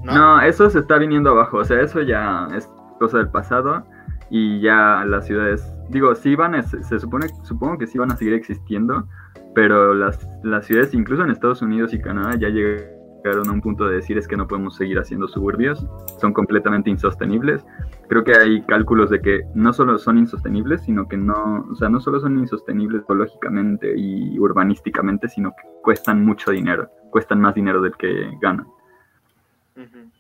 ¿no? 0.05 0.40
eso 0.40 0.68
se 0.70 0.80
está 0.80 0.98
viniendo 0.98 1.30
abajo, 1.30 1.59
o 1.59 1.64
sea, 1.64 1.80
eso 1.80 2.00
ya 2.03 2.48
es 2.55 2.70
cosa 2.98 3.18
del 3.18 3.28
pasado 3.28 3.84
y 4.30 4.61
ya 4.61 5.05
las 5.05 5.26
ciudades, 5.26 5.76
digo, 5.90 6.14
sí 6.14 6.34
van, 6.34 6.62
se 6.62 6.98
supone, 6.98 7.28
supongo 7.42 7.78
que 7.78 7.86
sí 7.86 7.98
van 7.98 8.12
a 8.12 8.16
seguir 8.16 8.34
existiendo, 8.34 9.07
pero 9.55 9.92
las, 9.94 10.26
las 10.42 10.66
ciudades, 10.66 10.94
incluso 10.94 11.22
en 11.22 11.30
Estados 11.30 11.62
Unidos 11.62 11.92
y 11.92 12.00
Canadá, 12.00 12.34
ya 12.36 12.48
llegaron 12.48 13.48
a 13.48 13.53
un 13.53 13.61
punto 13.61 13.86
de 13.86 13.96
decir 13.96 14.16
es 14.16 14.26
que 14.26 14.36
no 14.36 14.48
podemos 14.48 14.76
seguir 14.76 14.98
haciendo 14.98 15.28
suburbios, 15.28 15.86
son 16.20 16.32
completamente 16.32 16.90
insostenibles. 16.90 17.64
Creo 18.09 18.24
que 18.24 18.34
hay 18.34 18.62
cálculos 18.62 19.11
de 19.11 19.20
que 19.20 19.42
no 19.55 19.72
solo 19.72 19.98
son 19.98 20.18
insostenibles, 20.18 20.82
sino 20.82 21.07
que 21.07 21.16
no, 21.16 21.66
o 21.70 21.74
sea, 21.74 21.88
no 21.88 22.00
solo 22.00 22.18
son 22.20 22.38
insostenibles 22.38 23.03
ecológicamente 23.03 23.92
y 23.96 24.38
urbanísticamente, 24.38 25.28
sino 25.28 25.50
que 25.50 25.68
cuestan 25.82 26.24
mucho 26.24 26.50
dinero, 26.50 26.88
cuestan 27.11 27.40
más 27.40 27.55
dinero 27.55 27.82
del 27.82 27.96
que 27.96 28.30
ganan 28.40 28.66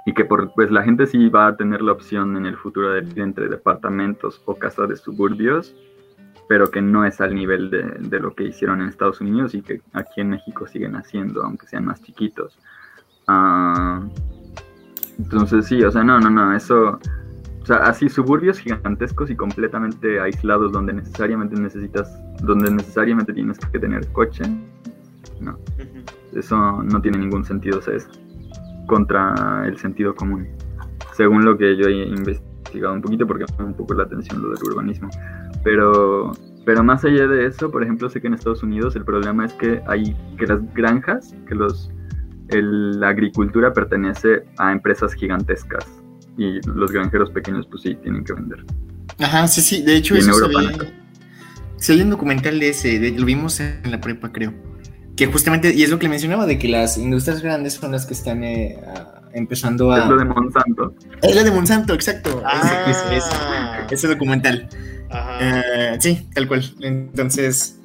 Y 0.06 0.14
que 0.14 0.24
por, 0.24 0.52
pues 0.54 0.70
la 0.70 0.82
gente 0.82 1.06
sí 1.06 1.28
va 1.28 1.48
a 1.48 1.56
tener 1.56 1.82
la 1.82 1.92
opción 1.92 2.36
en 2.36 2.46
el 2.46 2.56
futuro 2.56 2.90
de 2.90 3.02
vivir 3.02 3.22
entre 3.22 3.48
departamentos 3.48 4.42
o 4.46 4.54
casas 4.54 4.88
de 4.88 4.96
suburbios, 4.96 5.74
pero 6.48 6.70
que 6.70 6.82
no 6.82 7.04
es 7.04 7.20
al 7.20 7.34
nivel 7.34 7.70
de, 7.70 7.82
de 7.82 8.20
lo 8.20 8.34
que 8.34 8.44
hicieron 8.44 8.80
en 8.80 8.88
Estados 8.88 9.20
Unidos 9.20 9.54
y 9.54 9.62
que 9.62 9.80
aquí 9.92 10.20
en 10.20 10.30
México 10.30 10.66
siguen 10.66 10.96
haciendo, 10.96 11.42
aunque 11.42 11.66
sean 11.66 11.84
más 11.84 12.02
chiquitos. 12.02 12.58
Ah, 13.28 14.02
entonces 15.18 15.66
sí, 15.66 15.82
o 15.82 15.90
sea, 15.90 16.02
no, 16.02 16.18
no, 16.18 16.30
no, 16.30 16.54
eso, 16.54 16.98
o 17.62 17.66
sea, 17.66 17.76
así 17.76 18.08
suburbios 18.08 18.58
gigantescos 18.58 19.30
y 19.30 19.36
completamente 19.36 20.18
aislados 20.20 20.72
donde 20.72 20.92
necesariamente 20.92 21.54
necesitas, 21.60 22.10
donde 22.42 22.70
necesariamente 22.70 23.32
tienes 23.32 23.58
que 23.58 23.78
tener 23.78 24.06
coche, 24.12 24.42
No, 25.40 25.58
eso 26.34 26.82
no 26.82 27.00
tiene 27.00 27.18
ningún 27.18 27.44
sentido, 27.44 27.78
o 27.78 27.82
sea, 27.82 27.94
es 27.94 28.08
contra 28.86 29.64
el 29.66 29.76
sentido 29.78 30.14
común. 30.14 30.48
Según 31.14 31.44
lo 31.44 31.56
que 31.58 31.76
yo 31.76 31.86
he 31.88 32.06
investigado 32.06 32.94
un 32.94 33.02
poquito, 33.02 33.26
porque 33.26 33.44
me 33.58 33.64
un 33.64 33.74
poco 33.74 33.94
la 33.94 34.04
atención 34.04 34.40
lo 34.42 34.48
del 34.50 34.62
urbanismo. 34.64 35.08
Pero, 35.62 36.32
pero 36.64 36.82
más 36.82 37.04
allá 37.04 37.26
de 37.26 37.46
eso, 37.46 37.70
por 37.70 37.82
ejemplo, 37.82 38.08
sé 38.08 38.20
que 38.20 38.26
en 38.28 38.34
Estados 38.34 38.62
Unidos 38.62 38.96
el 38.96 39.04
problema 39.04 39.44
es 39.46 39.52
que 39.54 39.82
hay 39.86 40.16
que 40.38 40.46
las 40.46 40.60
granjas, 40.74 41.34
que 41.48 41.54
los 41.54 41.90
el- 42.48 42.98
la 43.00 43.08
agricultura 43.08 43.72
pertenece 43.72 44.44
a 44.58 44.72
empresas 44.72 45.14
gigantescas 45.14 45.86
y 46.36 46.60
los 46.68 46.90
granjeros 46.92 47.30
pequeños 47.30 47.66
pues 47.70 47.82
sí 47.82 47.94
tienen 48.02 48.24
que 48.24 48.32
vender. 48.34 48.64
Ajá, 49.18 49.46
sí, 49.46 49.60
sí. 49.60 49.82
De 49.82 49.96
hecho, 49.96 50.14
Y 50.14 50.18
en 50.18 50.24
eso 50.28 50.34
se 50.34 50.44
Europa 50.46 50.60
ve. 50.70 50.76
no. 50.78 50.84
Sí, 51.76 51.92
hay 51.92 52.02
un 52.02 52.10
documental 52.10 52.58
de 52.60 52.68
ese, 52.70 52.98
de- 52.98 53.18
lo 53.18 53.24
vimos 53.26 53.58
en 53.60 53.80
la 53.90 54.00
prepa, 54.00 54.30
creo. 54.32 54.52
Que 55.16 55.26
justamente, 55.26 55.74
y 55.74 55.82
es 55.82 55.90
lo 55.90 55.98
que 55.98 56.04
le 56.04 56.10
mencionaba, 56.10 56.46
de 56.46 56.58
que 56.58 56.68
las 56.68 56.96
industrias 56.96 57.42
grandes 57.42 57.74
son 57.74 57.92
las 57.92 58.06
que 58.06 58.14
están 58.14 58.42
eh, 58.44 58.78
empezando 59.34 59.92
a. 59.92 60.00
Es 60.04 60.06
lo 60.08 60.16
de 60.16 60.24
Monsanto. 60.24 60.94
Es 61.22 61.34
la 61.34 61.44
de 61.44 61.50
Monsanto, 61.50 61.94
exacto. 61.94 62.42
Ah. 62.46 62.86
Ese, 62.88 63.16
ese- 63.18 63.94
ese 63.94 64.08
documental. 64.08 64.68
Ajá. 65.10 65.38
Eh, 65.94 65.96
sí, 66.00 66.26
tal 66.34 66.48
cual. 66.48 66.64
Entonces, 66.80 67.76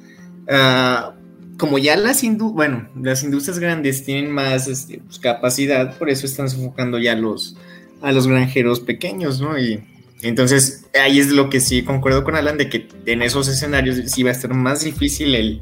ah, 0.48 1.12
como 1.58 1.78
ya 1.78 1.96
las 1.96 2.24
indu 2.24 2.52
bueno, 2.52 2.88
las 3.00 3.22
industrias 3.22 3.58
grandes 3.58 4.04
tienen 4.04 4.30
más 4.30 4.68
este, 4.68 5.00
pues, 5.06 5.18
capacidad, 5.18 5.98
por 5.98 6.08
eso 6.08 6.24
están 6.24 6.46
enfocando 6.46 6.98
ya 6.98 7.12
a 7.12 7.16
los, 7.16 7.56
a 8.00 8.12
los 8.12 8.26
granjeros 8.26 8.80
pequeños, 8.80 9.40
¿no? 9.40 9.58
Y 9.58 9.82
entonces 10.22 10.86
ahí 10.98 11.18
es 11.18 11.28
lo 11.30 11.50
que 11.50 11.60
sí 11.60 11.82
concuerdo 11.82 12.24
con 12.24 12.36
Alan, 12.36 12.56
de 12.56 12.70
que 12.70 12.88
en 13.04 13.20
esos 13.22 13.48
escenarios 13.48 13.98
sí 14.10 14.22
va 14.22 14.30
a 14.30 14.32
estar 14.32 14.54
más 14.54 14.82
difícil 14.82 15.34
el, 15.34 15.60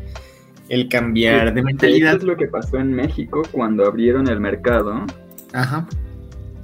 el 0.68 0.88
cambiar 0.88 1.54
de 1.54 1.62
mentalidad. 1.62 2.16
es 2.16 2.24
lo 2.24 2.36
que 2.36 2.46
pasó 2.46 2.78
en 2.78 2.92
México 2.92 3.42
cuando 3.52 3.86
abrieron 3.86 4.28
el 4.28 4.40
mercado, 4.40 5.04
Ajá. 5.52 5.86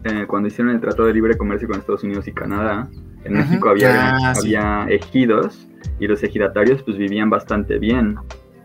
eh, 0.05 0.24
cuando 0.26 0.48
hicieron 0.48 0.74
el 0.74 0.80
Tratado 0.80 1.07
de 1.07 1.14
Libre 1.14 1.36
Comercio 1.36 1.68
con 1.68 1.78
Estados 1.78 2.03
Unidos 2.05 2.26
y 2.28 2.32
Canadá. 2.32 2.88
En. 3.24 3.34
México 3.34 3.68
había, 3.68 4.16
Ah, 4.16 4.34
sí. 4.34 4.55
había 4.57 4.86
ejidos 4.92 5.68
y 6.00 6.09
los 6.09 6.22
ejidatarios 6.24 6.82
pues 6.82 6.96
vivían 6.98 7.30
bastante 7.30 7.78
bien 7.78 8.16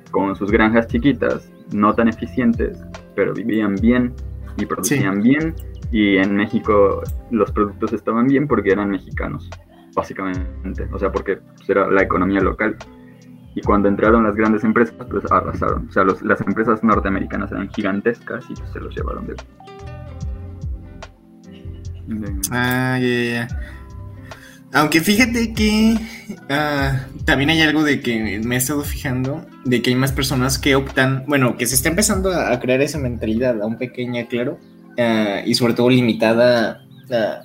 con 0.10 0.36
sus 0.36 0.50
granjas 0.52 0.88
chiquitas, 0.88 1.52
no 1.72 1.94
tan 1.94 2.08
eficientes, 2.08 2.84
pero 3.16 3.34
vivían 3.34 3.76
bien 3.76 4.14
y 4.58 4.66
producían 4.66 5.22
bien. 5.22 5.54
Y 5.92 6.18
en 6.18 6.36
México 6.36 7.04
los 7.30 7.52
productos 7.52 7.94
estaban 7.94 8.26
bien 8.28 8.48
porque 8.48 8.72
eran 8.72 8.90
mexicanos, 8.90 9.48
básicamente. 9.96 10.88
O 10.92 10.98
sea, 10.98 11.12
porque 11.12 11.38
pues, 11.38 11.70
era 11.70 11.90
la 11.92 12.02
economía 12.02 12.42
local. 12.42 12.76
Y 13.58 13.62
cuando 13.62 13.90
entraron 13.90 14.24
las 14.24 14.36
grandes 14.36 14.64
empresas, 14.64 14.94
pues 15.10 15.26
arrasaron. 15.32 15.88
O 15.90 15.92
sea, 15.92 16.04
las 16.04 16.42
empresas 16.42 16.84
norteamericanas 16.84 17.52
eran 17.52 17.68
gigantescas 17.70 18.46
y 18.52 18.54
pues, 18.54 18.72
se 18.72 18.80
los 18.80 18.96
llevaron 18.96 19.26
de... 19.26 19.36
Ah, 22.52 23.00
ya, 23.02 23.08
ya, 23.08 23.24
ya. 23.32 23.48
Aunque 24.74 25.02
fíjate 25.02 25.56
que 25.56 25.98
ah, 26.50 27.08
también 27.26 27.50
hay 27.50 27.62
algo 27.62 27.84
de 27.84 28.00
que 28.00 28.40
me 28.44 28.54
he 28.54 28.58
estado 28.60 28.84
fijando, 28.84 29.44
de 29.66 29.82
que 29.82 29.90
hay 29.90 29.96
más 29.96 30.12
personas 30.12 30.60
que 30.60 30.76
optan, 30.76 31.24
bueno, 31.26 31.58
que 31.58 31.66
se 31.66 31.74
está 31.74 31.90
empezando 31.90 32.32
a, 32.32 32.60
crear 32.60 32.80
esa 32.82 33.00
mentalidad, 33.00 33.60
aún 33.60 33.80
pequeña, 33.80 34.28
claro, 34.28 34.60
ah, 35.00 35.42
y 35.44 35.56
sobre 35.56 35.74
todo 35.74 35.90
limitada, 35.90 36.86
ah, 37.10 37.42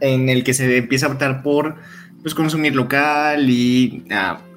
en 0.00 0.30
el 0.30 0.44
que 0.44 0.54
se 0.54 0.78
empieza 0.78 1.08
a 1.08 1.10
optar 1.10 1.42
por 1.42 1.74
pues, 2.22 2.34
consumir 2.34 2.74
local 2.74 3.50
y 3.50 4.06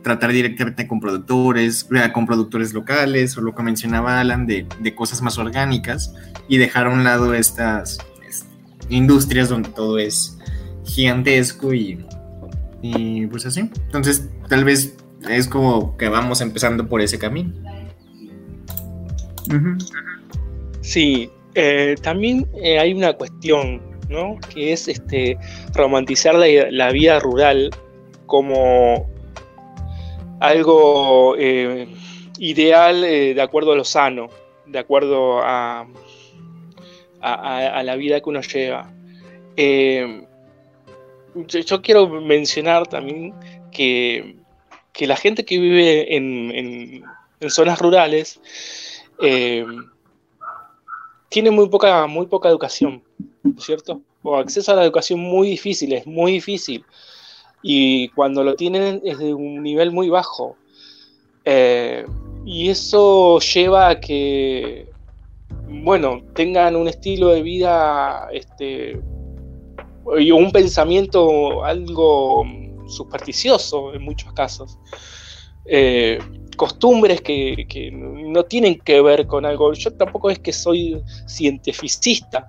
tratar 0.06 0.32
directamente 0.32 0.88
con 0.88 1.00
productores, 1.00 1.90
ah, 1.98 2.14
con 2.14 2.28
productores 2.28 2.76
locales, 2.76 3.36
o 3.40 3.42
lo 3.42 3.56
que 3.56 3.64
mencionaba 3.64 4.20
Alan, 4.20 4.46
de, 4.46 4.68
de 4.80 4.94
cosas 4.94 5.24
más 5.24 5.40
orgánicas, 5.40 6.14
y 6.48 6.60
dejar 6.60 6.86
a 6.86 6.92
un 6.92 7.04
lado 7.04 7.34
estas 7.34 7.98
este, 8.30 8.48
industrias 8.90 9.50
donde 9.50 9.70
todo 9.70 9.98
es 9.98 10.38
gigantesco 10.86 11.74
y, 11.74 12.06
y 12.84 13.26
pues 13.26 13.48
así. 13.48 13.62
Entonces, 13.62 14.30
tal 14.48 14.64
vez 14.64 14.96
es 15.28 15.48
como 15.48 15.98
que 15.98 16.08
vamos 16.08 16.40
empezando 16.40 16.88
por 16.88 17.02
ese 17.02 17.18
camino. 17.18 17.52
Sí, 20.82 21.32
eh, 21.56 21.96
también 22.04 22.46
eh, 22.62 22.78
hay 22.78 22.94
una 22.94 23.14
cuestión, 23.14 23.82
¿no? 24.08 24.38
Que 24.54 24.72
es 24.72 24.88
este 24.88 25.36
romantizar 25.74 26.36
la, 26.36 26.46
la 26.70 26.92
vida 26.92 27.20
rural 27.20 27.72
como 28.28 29.15
algo 30.48 31.36
eh, 31.38 31.88
ideal 32.40 33.04
eh, 33.04 33.34
de 33.34 33.42
acuerdo 33.42 33.72
a 33.72 33.76
lo 33.76 33.84
sano, 33.84 34.30
de 34.66 34.80
acuerdo 34.80 35.40
a, 35.42 35.88
a- 37.22 37.84
la 37.84 37.96
vida 37.96 38.20
que 38.22 38.30
uno 38.30 38.42
lleva. 38.42 38.92
Eh, 39.58 40.24
yo, 41.48 41.82
quiero 41.82 42.08
mencionar 42.08 42.88
también 42.88 43.34
que, 43.72 44.36
que 44.94 45.08
la 45.08 45.16
gente 45.16 45.44
que 45.46 45.60
vive 45.60 46.16
en, 46.16 46.52
en- 46.52 47.04
en 47.40 47.50
zonas 47.50 47.80
rurales 47.80 48.40
tiene 51.30 51.52
muy 51.52 51.68
poca, 51.70 52.08
muy 52.08 52.28
poca 52.28 52.50
educación, 52.50 53.04
¿no 53.44 53.54
es 53.58 53.66
¿cierto? 53.66 54.02
O 54.24 54.38
acceso 54.38 54.72
a 54.72 54.76
la 54.76 54.84
educación 54.84 55.20
muy 55.20 55.50
difícil, 55.50 55.94
es 55.94 56.08
muy 56.08 56.32
difícil. 56.34 56.84
Y 57.68 58.10
cuando 58.10 58.44
lo 58.44 58.54
tienen 58.54 59.02
es 59.04 59.18
de 59.18 59.34
un 59.34 59.64
nivel 59.64 59.92
muy 59.92 60.08
bajo. 60.08 60.56
Eh, 61.46 62.06
y 62.46 62.70
eso 62.70 63.40
lleva 63.40 63.90
a 63.90 64.00
que, 64.00 64.88
bueno, 65.68 66.22
tengan 66.36 66.76
un 66.76 66.88
estilo 66.88 67.30
de 67.30 67.42
vida, 67.42 68.28
este, 68.32 69.02
y 70.20 70.30
un 70.30 70.52
pensamiento 70.52 71.66
algo 71.66 72.46
supersticioso 72.86 73.96
en 73.96 74.04
muchos 74.04 74.32
casos. 74.34 74.78
Eh, 75.66 76.20
costumbres 76.58 77.22
que, 77.22 77.66
que 77.68 77.90
no 77.92 78.44
tienen 78.44 78.78
que 78.78 79.02
ver 79.02 79.26
con 79.26 79.44
algo. 79.44 79.74
Yo 79.74 79.92
tampoco 79.92 80.30
es 80.30 80.38
que 80.38 80.54
soy 80.54 81.02
cientificista, 81.28 82.48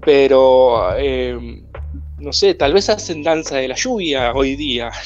pero 0.00 0.96
eh, 0.98 1.62
no 2.18 2.32
sé, 2.32 2.54
tal 2.54 2.72
vez 2.72 2.88
hacen 2.88 3.22
danza 3.22 3.56
de 3.56 3.68
la 3.68 3.74
lluvia 3.76 4.32
hoy 4.34 4.56
día. 4.56 4.90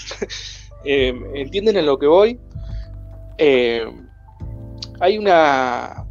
Eh, 0.84 1.14
¿Entienden 1.36 1.76
en 1.76 1.86
lo 1.86 1.96
que 1.96 2.08
voy? 2.08 2.40
Eh, 3.38 3.84
hay 4.98 5.16
una. 5.16 6.04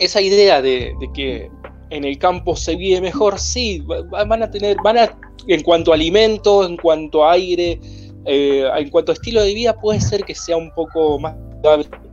Esa 0.00 0.20
idea 0.20 0.60
de, 0.60 0.94
de 0.98 1.12
que 1.14 1.48
en 1.90 2.02
el 2.04 2.18
campo 2.18 2.56
se 2.56 2.74
vive 2.74 3.00
mejor, 3.00 3.38
sí, 3.38 3.78
va- 3.80 4.24
van 4.24 4.42
a 4.42 4.50
tener, 4.50 4.76
van 4.82 4.98
a, 4.98 5.16
en 5.46 5.62
cuanto 5.62 5.92
a 5.92 5.94
alimentos, 5.94 6.68
en 6.68 6.76
cuanto 6.76 7.24
a 7.24 7.34
aire, 7.34 7.78
eh, 8.24 8.68
en 8.76 8.90
cuanto 8.90 9.12
a 9.12 9.14
estilo 9.14 9.42
de 9.44 9.54
vida, 9.54 9.78
puede 9.80 10.00
ser 10.00 10.24
que 10.24 10.34
sea 10.34 10.56
un 10.56 10.72
poco 10.74 11.20
más 11.20 11.36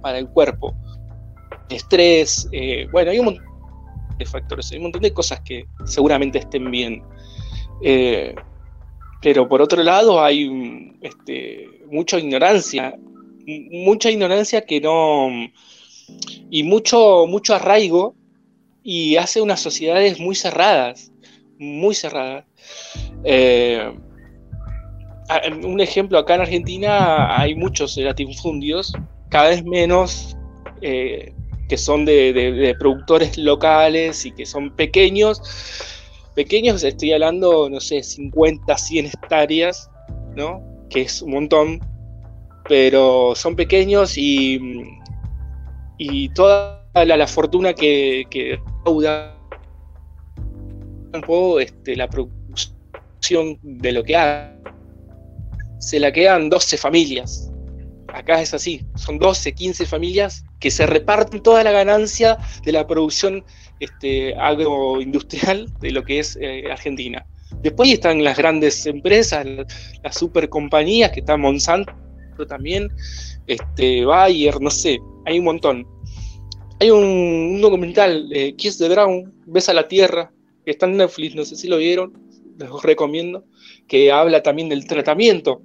para 0.03 0.19
el 0.19 0.27
cuerpo. 0.29 0.75
Estrés, 1.69 2.47
bueno, 2.91 3.09
hay 3.09 3.17
un 3.17 3.25
montón 3.25 3.45
de 4.19 4.25
factores, 4.25 4.71
hay 4.71 4.77
un 4.77 4.83
montón 4.83 5.01
de 5.01 5.11
cosas 5.11 5.41
que 5.41 5.65
seguramente 5.85 6.37
estén 6.37 6.69
bien. 6.69 7.01
Eh, 7.81 8.35
pero 9.21 9.47
por 9.47 9.61
otro 9.61 9.81
lado 9.83 10.23
hay 10.23 10.49
mm, 10.49 10.97
este, 11.01 11.67
mucha 11.89 12.19
ignorancia, 12.19 12.95
mucha 13.71 14.11
ignorancia 14.11 14.61
que 14.65 14.79
no... 14.81 15.29
y 16.49 16.63
mucho, 16.63 17.25
mucho 17.27 17.55
arraigo 17.55 18.15
y 18.83 19.17
hace 19.17 19.41
unas 19.41 19.59
sociedades 19.59 20.19
muy 20.19 20.35
cerradas, 20.35 21.11
muy 21.57 21.95
cerradas. 21.95 22.45
Eh, 23.23 23.91
un 25.63 25.81
ejemplo, 25.81 26.19
acá 26.19 26.35
en 26.35 26.41
Argentina 26.41 27.35
hay 27.35 27.55
muchos 27.55 27.97
latifundios, 27.97 28.93
cada 29.29 29.49
vez 29.49 29.63
menos 29.63 30.37
eh, 30.81 31.33
que 31.67 31.77
son 31.77 32.05
de 32.05 32.75
productores 32.77 33.39
locales 33.39 34.23
y 34.27 34.31
que 34.31 34.45
son 34.45 34.75
pequeños. 34.75 35.41
Pequeños, 36.35 36.83
estoy 36.83 37.13
hablando, 37.13 37.69
no 37.69 37.79
sé, 37.79 38.03
50, 38.03 38.77
100 38.77 39.05
hectáreas, 39.05 39.89
¿no? 40.35 40.61
Que 40.89 41.03
es 41.03 41.21
un 41.21 41.31
montón, 41.31 41.79
pero 42.67 43.33
son 43.35 43.55
pequeños 43.55 44.17
y, 44.17 44.59
y 45.97 46.29
toda 46.29 46.85
la, 46.93 47.27
fortuna 47.27 47.73
que, 47.73 48.25
que 48.29 48.59
este, 51.61 51.95
la 51.95 52.09
producción 52.09 53.57
de 53.61 53.91
lo 53.93 54.03
que 54.03 54.17
haga, 54.17 54.59
se 55.79 55.99
la 55.99 56.11
quedan 56.11 56.49
12 56.49 56.77
familias. 56.77 57.49
Acá 58.13 58.41
es 58.41 58.53
así, 58.53 58.85
son 58.95 59.19
12, 59.19 59.53
15 59.53 59.85
familias 59.85 60.43
que 60.59 60.71
se 60.71 60.85
reparten 60.85 61.41
toda 61.41 61.63
la 61.63 61.71
ganancia 61.71 62.37
de 62.63 62.71
la 62.71 62.87
producción 62.87 63.43
este, 63.79 64.35
agroindustrial 64.35 65.67
de 65.79 65.91
lo 65.91 66.03
que 66.03 66.19
es 66.19 66.37
eh, 66.41 66.63
Argentina. 66.71 67.25
Después 67.61 67.91
están 67.91 68.23
las 68.23 68.37
grandes 68.37 68.85
empresas, 68.85 69.45
la- 69.45 69.65
las 70.03 70.17
super 70.17 70.49
compañías, 70.49 71.11
que 71.11 71.19
está 71.21 71.37
Monsanto 71.37 71.93
también, 72.47 72.89
este, 73.47 74.03
Bayer, 74.05 74.59
no 74.59 74.69
sé, 74.69 74.99
hay 75.25 75.39
un 75.39 75.45
montón. 75.45 75.87
hay 76.79 76.91
un, 76.91 77.61
documental, 77.61 78.29
eh, 78.33 78.53
Kiss 78.57 78.77
the 78.77 78.89
Ground, 78.89 79.31
Besa 79.45 79.73
la 79.73 79.87
Tierra, 79.87 80.31
que 80.65 80.71
está 80.71 80.85
en 80.87 80.97
Netflix, 80.97 81.33
no 81.33 81.45
sé 81.45 81.55
si 81.55 81.69
lo 81.69 81.77
vieron, 81.77 82.11
les 82.59 82.69
recomiendo, 82.83 83.45
que 83.87 84.11
habla 84.11 84.43
también 84.43 84.67
del 84.67 84.85
tratamiento, 84.85 85.61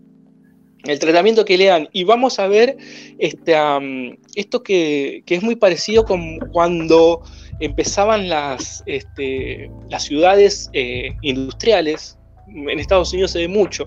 el 0.85 0.99
tratamiento 1.01 1.45
que 1.45 1.59
le 1.59 1.65
dan. 1.65 1.89
Y 1.93 2.05
vamos 2.05 2.39
a 2.39 2.47
ver 2.47 2.77
este, 3.19 3.55
esto 4.37 4.63
que 4.63 5.25
es 5.27 5.43
muy 5.43 5.57
parecido 5.57 6.05
con 6.05 6.39
cuando 6.53 7.23
empezaban 7.61 8.29
las, 8.29 8.83
este, 8.87 9.71
las 9.89 10.05
ciudades 10.05 10.71
eh, 10.73 11.15
industriales, 11.23 12.19
en 12.49 12.81
Estados 12.81 13.13
Unidos 13.13 13.31
se 13.33 13.41
ve 13.41 13.49
mucho, 13.49 13.87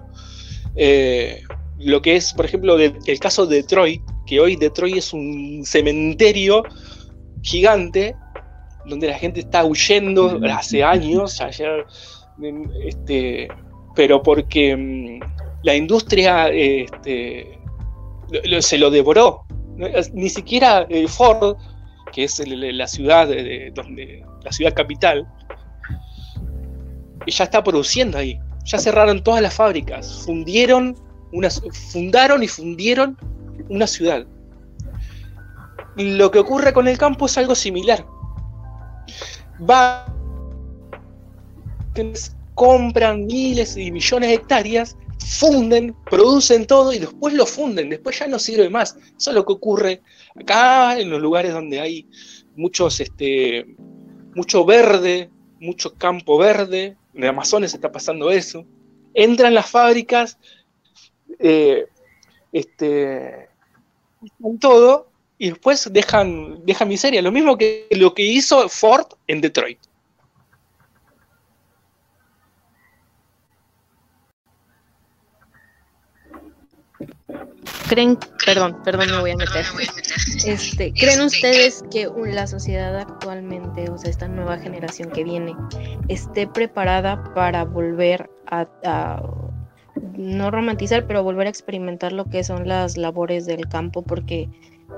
eh, 0.75 1.41
lo 1.79 2.01
que 2.01 2.15
es, 2.15 2.33
por 2.33 2.45
ejemplo, 2.45 2.77
de- 2.77 2.93
el 3.05 3.19
caso 3.19 3.45
de 3.45 3.57
Detroit, 3.57 4.01
que 4.25 4.39
hoy 4.39 4.55
Detroit 4.55 4.97
es 4.97 5.11
un 5.11 5.63
cementerio 5.65 6.63
gigante 7.41 8.15
donde 8.85 9.07
la 9.07 9.17
gente 9.17 9.39
está 9.41 9.65
huyendo 9.65 10.39
hace 10.49 10.83
años, 10.83 11.41
ayer, 11.41 11.85
este, 12.85 13.47
pero 13.95 14.21
porque 14.21 14.75
mm, 14.75 15.19
la 15.63 15.75
industria 15.75 16.49
este, 16.49 17.59
se 18.59 18.77
lo 18.77 18.89
devoró. 18.91 19.45
Ni 20.13 20.29
siquiera 20.29 20.85
eh, 20.89 21.07
Ford, 21.07 21.55
que 22.13 22.23
es 22.23 22.41
la 22.47 22.87
ciudad 22.87 23.27
de, 23.27 23.43
de- 23.43 23.71
donde 23.73 24.23
la 24.43 24.51
ciudad 24.51 24.73
capital, 24.73 25.27
ya 27.27 27.43
está 27.43 27.63
produciendo 27.63 28.17
ahí. 28.17 28.39
Ya 28.65 28.77
cerraron 28.77 29.23
todas 29.23 29.41
las 29.41 29.53
fábricas, 29.53 30.23
fundieron 30.25 30.95
fundaron 31.91 32.43
y 32.43 32.47
fundieron 32.47 33.17
una 33.69 33.87
ciudad. 33.87 34.25
Lo 35.97 36.31
que 36.31 36.39
ocurre 36.39 36.71
con 36.73 36.87
el 36.87 36.97
campo 36.97 37.25
es 37.25 37.37
algo 37.37 37.55
similar. 37.55 38.05
Va 39.69 40.05
compran 42.55 43.25
miles 43.25 43.77
y 43.77 43.91
millones 43.91 44.29
de 44.29 44.35
hectáreas, 44.35 44.95
funden, 45.23 45.95
producen 46.09 46.67
todo 46.67 46.93
y 46.93 46.99
después 46.99 47.33
lo 47.33 47.45
funden, 47.45 47.89
después 47.89 48.19
ya 48.19 48.27
no 48.27 48.39
sirve 48.39 48.69
más. 48.69 48.95
Eso 49.17 49.31
es 49.31 49.35
lo 49.35 49.45
que 49.45 49.53
ocurre 49.53 50.01
acá 50.35 50.99
en 50.99 51.09
los 51.09 51.21
lugares 51.21 51.53
donde 51.53 51.79
hay 51.79 52.07
muchos, 52.55 52.99
este, 52.99 53.75
mucho 54.35 54.65
verde, 54.65 55.29
mucho 55.59 55.93
campo 55.95 56.37
verde, 56.37 56.97
en 57.13 57.23
el 57.23 57.29
Amazonas 57.29 57.73
está 57.73 57.91
pasando 57.91 58.31
eso. 58.31 58.65
Entran 59.13 59.53
las 59.53 59.69
fábricas, 59.69 60.37
eh, 61.39 61.85
este, 62.51 63.49
todo 64.59 65.07
y 65.37 65.49
después 65.49 65.89
dejan, 65.91 66.65
dejan 66.65 66.87
miseria. 66.87 67.21
Lo 67.21 67.31
mismo 67.31 67.57
que 67.57 67.87
lo 67.91 68.13
que 68.13 68.23
hizo 68.23 68.67
Ford 68.69 69.07
en 69.27 69.41
Detroit. 69.41 69.79
¿Creen, 77.87 78.17
perdón, 78.45 78.77
perdón, 78.83 79.11
me 79.11 79.19
voy 79.19 79.31
a 79.31 79.35
meter. 79.35 79.65
Este, 80.45 80.93
¿creen 80.93 81.21
ustedes 81.21 81.83
que 81.91 82.09
la 82.25 82.47
sociedad 82.47 82.97
actualmente, 82.97 83.89
o 83.89 83.97
sea, 83.97 84.09
esta 84.09 84.27
nueva 84.27 84.57
generación 84.57 85.11
que 85.11 85.23
viene, 85.23 85.55
esté 86.07 86.47
preparada 86.47 87.23
para 87.35 87.65
volver 87.65 88.29
a, 88.47 88.67
a- 88.83 89.21
no 90.17 90.51
romantizar, 90.51 91.05
pero 91.07 91.23
volver 91.23 91.47
a 91.47 91.49
experimentar 91.49 92.13
lo 92.13 92.25
que 92.25 92.43
son 92.43 92.67
las 92.67 92.97
labores 92.97 93.45
del 93.45 93.67
campo? 93.67 94.01
Porque 94.01 94.49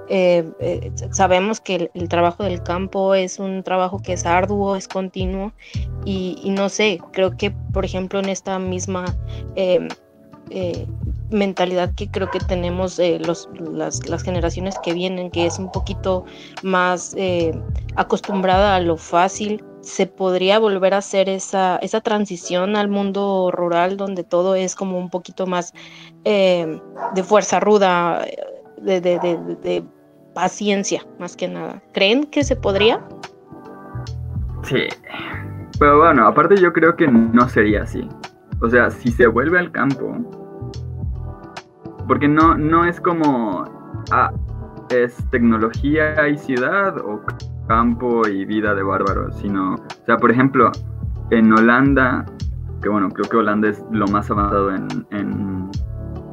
eh, 0.10 0.50
eh, 0.60 0.92
sabemos 1.12 1.60
que 1.62 1.76
el, 1.76 1.92
el 1.96 2.08
trabajo 2.08 2.44
del 2.44 2.62
campo 2.64 3.16
es 3.16 3.40
un 3.40 3.64
trabajo 3.64 4.00
que 4.00 4.14
es 4.14 4.26
arduo, 4.26 4.76
es 4.76 4.88
continuo, 4.88 5.54
y, 6.06 6.40
y 6.44 6.52
no 6.52 6.70
sé, 6.70 7.00
creo 7.12 7.36
que, 7.36 7.52
por 7.52 7.84
ejemplo, 7.86 8.20
en 8.20 8.30
esta 8.30 8.60
misma... 8.60 9.06
eh, 9.56 9.88
eh, 10.50 10.88
mentalidad 11.32 11.94
que 11.96 12.10
creo 12.10 12.30
que 12.30 12.40
tenemos 12.40 13.00
eh, 13.00 13.20
los, 13.20 13.50
las, 13.60 14.08
las 14.08 14.24
generaciones 14.24 14.78
que 14.80 14.94
vienen, 14.94 15.32
que 15.32 15.46
es 15.46 15.60
un 15.60 15.72
poquito 15.72 16.26
más 16.64 17.14
eh, 17.18 17.58
acostumbrada 17.96 18.76
a 18.76 18.80
lo 18.80 18.98
fácil, 18.98 19.64
se 19.82 20.08
podría 20.08 20.60
volver 20.60 20.94
a 20.94 20.98
hacer 20.98 21.30
esa, 21.30 21.78
esa 21.78 22.02
transición 22.02 22.76
al 22.76 22.90
mundo 22.90 23.52
rural 23.52 23.98
donde 23.98 24.24
todo 24.24 24.56
es 24.56 24.76
como 24.76 24.98
un 24.98 25.10
poquito 25.10 25.46
más 25.46 25.74
eh, 26.24 26.80
de 27.14 27.24
fuerza 27.24 27.60
ruda, 27.60 28.26
de, 28.82 29.00
de, 29.02 29.20
de, 29.20 29.84
paciencia, 30.34 31.02
más 31.18 31.38
que 31.38 31.48
nada. 31.48 31.82
¿Creen 31.94 32.26
que 32.26 32.44
se 32.44 32.58
podría? 32.58 33.02
Sí. 34.64 34.84
Pero 35.80 36.00
bueno, 36.00 36.28
aparte 36.28 36.58
yo 36.58 36.74
creo 36.74 36.94
que 36.98 37.08
no 37.08 37.48
sería 37.48 37.84
así. 37.84 38.06
O 38.66 38.68
sea, 38.68 38.90
si 38.90 39.12
se 39.12 39.28
vuelve 39.28 39.60
al 39.60 39.72
campo, 39.72 40.18
porque 42.08 42.28
no, 42.28 42.58
no 42.58 42.84
es 42.84 43.00
como, 43.00 43.64
ah, 44.12 44.34
es 44.90 45.16
tecnología 45.30 46.28
y 46.28 46.36
ciudad 46.36 46.98
o 46.98 47.22
campo 47.68 48.28
y 48.28 48.44
vida 48.44 48.74
de 48.74 48.82
bárbaros, 48.82 49.38
sino, 49.38 49.76
o 49.76 50.06
sea, 50.08 50.18
por 50.18 50.32
ejemplo, 50.32 50.72
en 51.30 51.54
Holanda, 51.54 52.26
que 52.82 52.90
bueno, 52.90 53.10
creo 53.10 53.30
que 53.30 53.38
Holanda 53.38 53.70
es 53.70 53.86
lo 53.92 54.08
más 54.08 54.32
avanzado 54.32 54.74
en, 54.74 55.70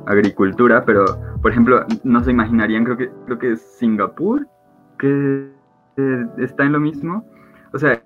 agricultura, 0.07 0.85
pero, 0.87 1.05
por 1.43 1.51
ejemplo, 1.51 1.85
no 2.03 2.25
se 2.25 2.31
imaginarían, 2.31 2.85
creo 2.85 2.97
que, 2.97 3.11
creo 3.27 3.39
que 3.39 3.57
Singapur, 3.57 4.49
que 4.99 5.53
está 6.39 6.65
en 6.65 6.73
lo 6.73 6.81
mismo. 6.81 7.27
O 7.75 7.79
sea, 7.79 8.03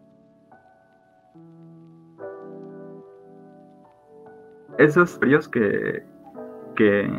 esos 4.78 5.18
fríos 5.18 5.48
que, 5.48 6.02
que, 6.74 7.10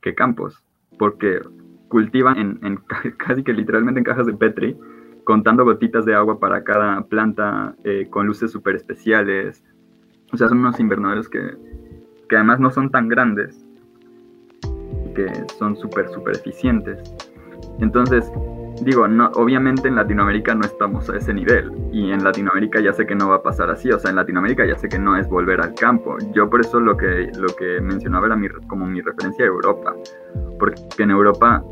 que 0.00 0.14
campos, 0.14 0.62
porque 0.98 1.40
cultivan 1.88 2.38
en, 2.38 2.58
en 2.62 2.76
ca- 2.76 3.02
casi 3.18 3.42
que 3.42 3.52
literalmente 3.52 4.00
en 4.00 4.04
cajas 4.04 4.26
de 4.26 4.34
Petri, 4.34 4.76
contando 5.24 5.64
gotitas 5.64 6.04
de 6.04 6.14
agua 6.14 6.40
para 6.40 6.64
cada 6.64 7.02
planta, 7.02 7.74
eh, 7.84 8.08
con 8.10 8.26
luces 8.26 8.50
súper 8.50 8.76
especiales. 8.76 9.62
O 10.32 10.36
sea, 10.36 10.48
son 10.48 10.58
unos 10.58 10.80
invernaderos 10.80 11.28
que, 11.28 11.40
que 12.28 12.36
además 12.36 12.58
no 12.58 12.70
son 12.70 12.90
tan 12.90 13.08
grandes, 13.08 13.64
que 15.14 15.28
son 15.58 15.76
súper, 15.76 16.08
súper 16.08 16.36
eficientes. 16.36 16.98
Entonces, 17.78 18.32
digo, 18.84 19.06
no, 19.08 19.30
obviamente 19.34 19.88
en 19.88 19.96
Latinoamérica 19.96 20.54
no 20.54 20.64
estamos 20.64 21.08
a 21.08 21.16
ese 21.16 21.32
nivel 21.32 21.72
y 21.92 22.10
en 22.10 22.22
Latinoamérica 22.24 22.80
ya 22.80 22.92
sé 22.92 23.06
que 23.06 23.14
no 23.14 23.28
va 23.28 23.36
a 23.36 23.42
pasar 23.42 23.70
así, 23.70 23.90
o 23.90 23.98
sea, 23.98 24.10
en 24.10 24.16
Latinoamérica 24.16 24.66
ya 24.66 24.76
sé 24.76 24.88
que 24.88 24.98
no 24.98 25.16
es 25.16 25.28
volver 25.28 25.60
al 25.60 25.74
campo. 25.74 26.16
Yo 26.32 26.48
por 26.48 26.60
eso 26.60 26.80
lo 26.80 26.96
que, 26.96 27.30
lo 27.38 27.48
que 27.56 27.80
mencionaba 27.80 28.26
era 28.26 28.36
mi, 28.36 28.48
como 28.66 28.86
mi 28.86 29.00
referencia 29.00 29.44
a 29.44 29.48
Europa, 29.48 29.94
porque 30.58 30.80
en 30.98 31.10
Europa 31.10 31.62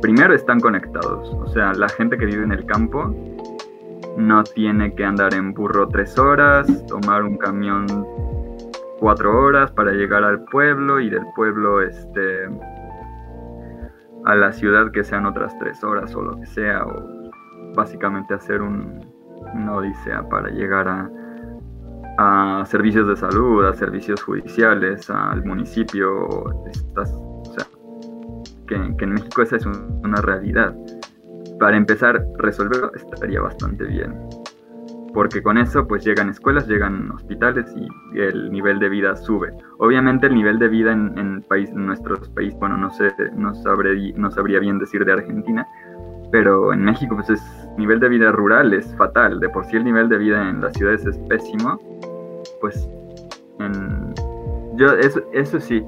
primero 0.00 0.34
están 0.34 0.60
conectados, 0.60 1.28
o 1.30 1.46
sea, 1.48 1.72
la 1.72 1.88
gente 1.88 2.16
que 2.18 2.26
vive 2.26 2.44
en 2.44 2.52
el 2.52 2.64
campo 2.66 3.14
no 4.16 4.42
tiene 4.44 4.94
que 4.94 5.04
andar 5.04 5.34
en 5.34 5.52
burro 5.52 5.88
tres 5.88 6.18
horas, 6.18 6.66
tomar 6.86 7.22
un 7.22 7.36
camión 7.36 7.86
cuatro 8.98 9.38
horas 9.38 9.70
para 9.72 9.92
llegar 9.92 10.24
al 10.24 10.44
pueblo 10.44 11.00
y 11.00 11.10
del 11.10 11.24
pueblo 11.34 11.82
este 11.82 12.48
a 14.26 14.34
la 14.34 14.52
ciudad 14.52 14.90
que 14.90 15.04
sean 15.04 15.24
otras 15.24 15.56
tres 15.58 15.82
horas 15.84 16.14
o 16.14 16.22
lo 16.22 16.36
que 16.38 16.46
sea, 16.46 16.84
o 16.84 17.30
básicamente 17.74 18.34
hacer 18.34 18.60
un, 18.60 19.00
una 19.54 19.76
odisea 19.76 20.28
para 20.28 20.50
llegar 20.50 20.88
a, 20.88 22.62
servicios 22.66 23.06
de 23.06 23.16
salud, 23.16 23.64
a 23.66 23.72
servicios 23.74 24.22
judiciales, 24.22 25.08
al 25.10 25.44
municipio. 25.44 26.26
Estas, 26.70 27.12
o 27.12 27.42
sea, 27.56 27.66
que, 28.66 28.74
en 28.74 29.12
México 29.12 29.42
esa 29.42 29.56
es 29.56 29.66
un- 29.66 30.00
una 30.02 30.20
realidad. 30.22 30.74
Para 31.60 31.76
empezar, 31.76 32.24
resolverlo 32.38 32.92
estaría 32.94 33.40
bastante 33.40 33.84
bien. 33.84 34.12
Porque 35.16 35.42
con 35.42 35.56
eso 35.56 35.88
pues 35.88 36.04
llegan 36.04 36.28
escuelas, 36.28 36.68
llegan 36.68 37.10
hospitales 37.10 37.74
y 37.74 38.20
el 38.20 38.52
nivel 38.52 38.78
de 38.78 38.90
vida 38.90 39.16
sube. 39.16 39.50
Obviamente 39.78 40.26
el 40.26 40.34
nivel 40.34 40.58
de 40.58 40.68
vida 40.68 40.92
en, 40.92 41.16
en 41.16 41.42
país, 41.48 41.70
en 41.70 41.86
nuestros 41.86 42.28
países, 42.28 42.58
bueno, 42.60 42.76
no 42.76 42.90
sé, 42.90 43.10
no, 43.34 43.54
sabré, 43.54 44.12
no 44.12 44.30
sabría 44.30 44.60
bien 44.60 44.78
decir 44.78 45.06
de 45.06 45.14
Argentina, 45.14 45.66
pero 46.30 46.70
en 46.74 46.84
México 46.84 47.14
pues 47.14 47.30
es 47.30 47.68
nivel 47.78 47.98
de 47.98 48.10
vida 48.10 48.30
rural 48.30 48.74
es 48.74 48.94
fatal. 48.98 49.40
De 49.40 49.48
por 49.48 49.64
sí 49.64 49.76
el 49.78 49.84
nivel 49.84 50.10
de 50.10 50.18
vida 50.18 50.50
en 50.50 50.60
las 50.60 50.74
ciudades 50.74 51.06
es 51.06 51.16
pésimo. 51.30 51.80
Pues 52.60 52.86
en, 53.58 54.12
yo 54.76 54.92
eso, 54.98 55.22
eso 55.32 55.58
sí, 55.60 55.82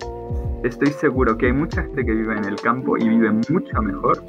estoy 0.65 0.89
seguro 0.89 1.37
que 1.37 1.49
hay 1.49 1.53
mucha 1.53 1.83
gente 1.83 2.03
que 2.03 2.15
vive 2.15 2.35
en 2.35 2.47
el 2.47 2.57
campo 2.57 2.97
y 2.97 3.07
vive 3.07 3.31
mucho 3.51 3.83
mejor 3.83 4.23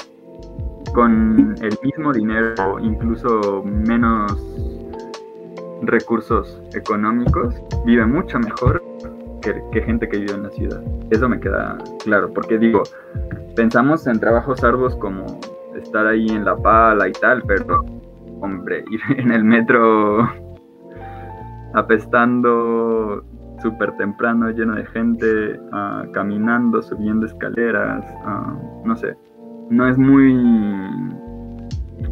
con 0.94 1.56
el 1.62 1.78
mismo 1.84 2.12
dinero, 2.12 2.80
incluso 2.82 3.64
menos 3.64 4.70
recursos 5.82 6.62
económicos, 6.74 7.56
vive 7.86 8.06
mucho 8.06 8.40
mejor 8.40 8.84
que, 9.42 9.82
gente 9.82 10.08
que 10.08 10.20
vive 10.20 10.34
en 10.34 10.44
la 10.44 10.50
ciudad. 10.50 10.84
Eso 11.12 11.30
me 11.30 11.40
queda 11.40 11.78
claro, 12.04 12.32
porque 12.34 12.58
digo, 12.58 12.84
pensamos 13.56 14.06
en 14.08 14.20
trabajos 14.20 14.64
arduos 14.64 14.96
como 14.98 15.26
estar 15.76 16.06
ahí 16.08 16.28
en 16.28 16.46
la 16.46 16.56
pala 16.56 17.08
y 17.08 17.14
tal, 17.14 17.42
pero 17.48 17.86
hombre, 18.42 18.84
ir 18.92 19.02
en 19.18 19.32
el 19.32 19.44
metro 19.44 20.28
apestando 21.74 23.24
súper 23.62 23.96
temprano, 23.98 24.50
lleno 24.52 24.76
de 24.76 24.86
gente, 24.88 25.60
ah, 25.72 26.06
caminando, 26.14 26.82
subiendo 26.82 27.26
escaleras, 27.26 28.06
ah, 28.26 28.58
no 28.86 28.96
sé, 28.96 29.16
no 29.70 29.88
es 29.88 29.98
muy, 29.98 30.34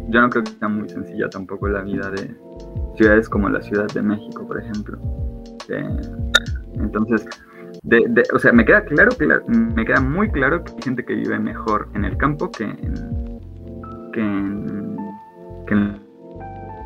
yo 0.08 0.20
no 0.20 0.30
creo 0.30 0.44
que 0.44 0.50
sea 0.50 0.68
muy 0.68 0.88
sencilla 0.88 1.28
tampoco 1.30 1.68
la 1.68 1.82
vida 1.82 2.10
de 2.10 2.47
ciudades 2.96 3.28
como 3.28 3.48
la 3.48 3.60
Ciudad 3.62 3.86
de 3.88 4.02
México, 4.02 4.46
por 4.46 4.60
ejemplo. 4.60 4.98
Entonces, 6.74 7.26
de, 7.82 8.22
o 8.34 8.38
sea, 8.38 8.52
me 8.52 8.64
queda 8.64 8.84
claro, 8.84 9.10
me 9.48 9.84
queda 9.84 10.00
muy 10.00 10.30
claro 10.30 10.64
que 10.64 10.72
hay 10.72 10.82
gente 10.82 11.04
que 11.04 11.14
vive 11.14 11.38
mejor 11.38 11.88
en 11.94 12.04
el 12.04 12.16
campo 12.16 12.50
que 12.50 12.64
en, 12.64 12.94
que 14.12 14.20
en, 14.20 14.96
que 15.66 15.74
en 15.74 16.00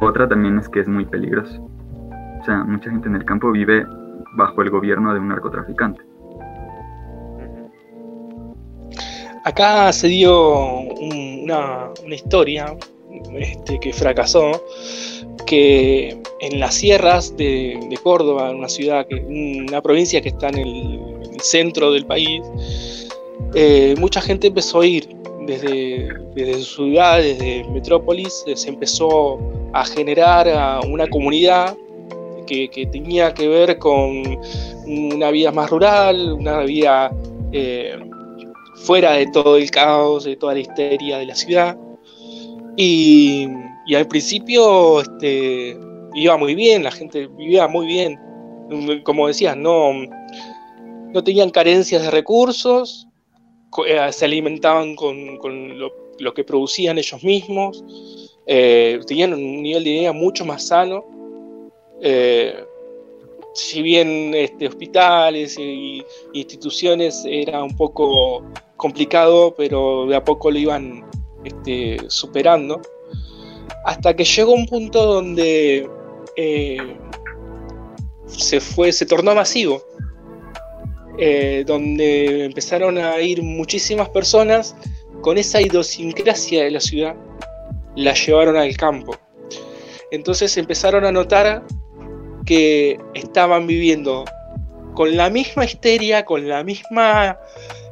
otra 0.00 0.28
también 0.28 0.58
es 0.58 0.68
que 0.68 0.80
es 0.80 0.88
muy 0.88 1.04
peligroso. 1.04 1.62
O 2.40 2.44
sea, 2.44 2.64
mucha 2.64 2.90
gente 2.90 3.08
en 3.08 3.14
el 3.14 3.24
campo 3.24 3.52
vive 3.52 3.86
bajo 4.36 4.62
el 4.62 4.70
gobierno 4.70 5.14
de 5.14 5.20
un 5.20 5.28
narcotraficante. 5.28 6.02
Acá 9.44 9.92
se 9.92 10.08
dio 10.08 10.80
una, 10.80 11.90
historia 12.06 12.76
este, 13.34 13.80
que 13.80 13.92
fracasó, 13.92 14.64
que 15.46 16.18
en 16.40 16.60
las 16.60 16.74
sierras 16.74 17.36
de, 17.36 17.78
Córdoba, 18.02 18.50
una 18.50 18.68
ciudad, 18.68 19.06
que, 19.06 19.16
una 19.16 19.80
provincia 19.80 20.20
que 20.20 20.30
está 20.30 20.48
en 20.48 20.58
el, 20.58 21.00
centro 21.40 21.90
del 21.90 22.06
país, 22.06 22.40
eh, 23.54 23.96
mucha 23.98 24.20
gente 24.20 24.46
empezó 24.46 24.82
a 24.82 24.86
ir 24.86 25.08
desde, 25.46 26.08
desde 26.36 26.60
su 26.60 26.84
ciudad, 26.84 27.18
desde 27.18 27.64
Metrópolis, 27.64 28.44
se 28.54 28.68
empezó 28.68 29.40
a 29.72 29.84
generar 29.84 30.80
una 30.86 31.08
comunidad 31.08 31.76
que, 32.46 32.88
tenía 32.90 33.32
que 33.32 33.48
ver 33.48 33.78
con 33.78 34.22
una 34.86 35.30
vida 35.30 35.52
más 35.52 35.70
rural, 35.70 36.32
una 36.32 36.60
vida 36.60 37.12
eh, 37.52 37.98
fuera 38.84 39.12
de 39.12 39.26
todo 39.28 39.56
el 39.56 39.70
caos, 39.70 40.24
de 40.24 40.36
toda 40.36 40.54
la 40.54 40.60
histeria 40.60 41.18
de 41.18 41.26
la 41.26 41.34
ciudad. 41.34 41.76
Y, 42.76 43.48
al 43.94 44.06
principio 44.08 45.00
este, 45.00 45.76
iba 46.14 46.36
muy 46.36 46.54
bien, 46.54 46.84
la 46.84 46.90
gente 46.90 47.26
vivía 47.26 47.68
muy 47.68 47.86
bien. 47.86 48.18
Como 49.04 49.28
decías, 49.28 49.56
no, 49.56 49.92
no 51.12 51.24
tenían 51.24 51.50
carencias 51.50 52.02
de 52.02 52.10
recursos, 52.10 53.06
eh, 53.86 54.12
se 54.12 54.24
alimentaban 54.24 54.96
con, 54.96 55.38
lo, 56.18 56.34
que 56.34 56.44
producían 56.44 56.98
ellos 56.98 57.22
mismos, 57.22 57.84
eh, 58.46 59.00
tenían 59.06 59.34
un 59.34 59.62
nivel 59.62 59.84
de 59.84 59.90
vida 59.90 60.12
mucho 60.12 60.44
más 60.44 60.66
sano 60.66 61.04
eh, 62.04 62.64
si 63.54 63.80
bien 63.80 64.32
este, 64.34 64.66
hospitales 64.66 65.56
e 65.56 66.04
instituciones 66.32 67.22
era 67.24 67.62
un 67.62 67.76
poco 67.76 68.44
complicado, 68.76 69.54
pero 69.56 70.06
de 70.06 70.16
a 70.16 70.24
poco 70.24 70.50
lo 70.50 70.58
iban 70.58 71.04
este, 71.44 71.98
superando, 72.08 72.80
hasta 73.84 74.14
que 74.14 74.24
llegó 74.24 74.52
un 74.52 74.66
punto 74.66 75.04
donde 75.04 75.88
eh, 76.36 76.96
se 78.26 78.60
fue, 78.60 78.92
se 78.92 79.06
tornó 79.06 79.34
masivo, 79.34 79.82
eh, 81.18 81.64
donde 81.66 82.44
empezaron 82.44 82.98
a 82.98 83.20
ir 83.20 83.42
muchísimas 83.42 84.08
personas 84.08 84.74
con 85.20 85.38
esa 85.38 85.60
idiosincrasia 85.60 86.64
de 86.64 86.70
la 86.70 86.80
ciudad, 86.80 87.14
la 87.96 88.14
llevaron 88.14 88.56
al 88.56 88.76
campo. 88.76 89.16
Entonces 90.10 90.56
empezaron 90.56 91.04
a 91.04 91.12
notar 91.12 91.64
que 92.44 92.98
estaban 93.14 93.66
viviendo 93.66 94.24
con 94.94 95.16
la 95.16 95.30
misma 95.30 95.64
histeria, 95.64 96.24
con 96.24 96.48
la 96.48 96.64
misma, 96.64 97.38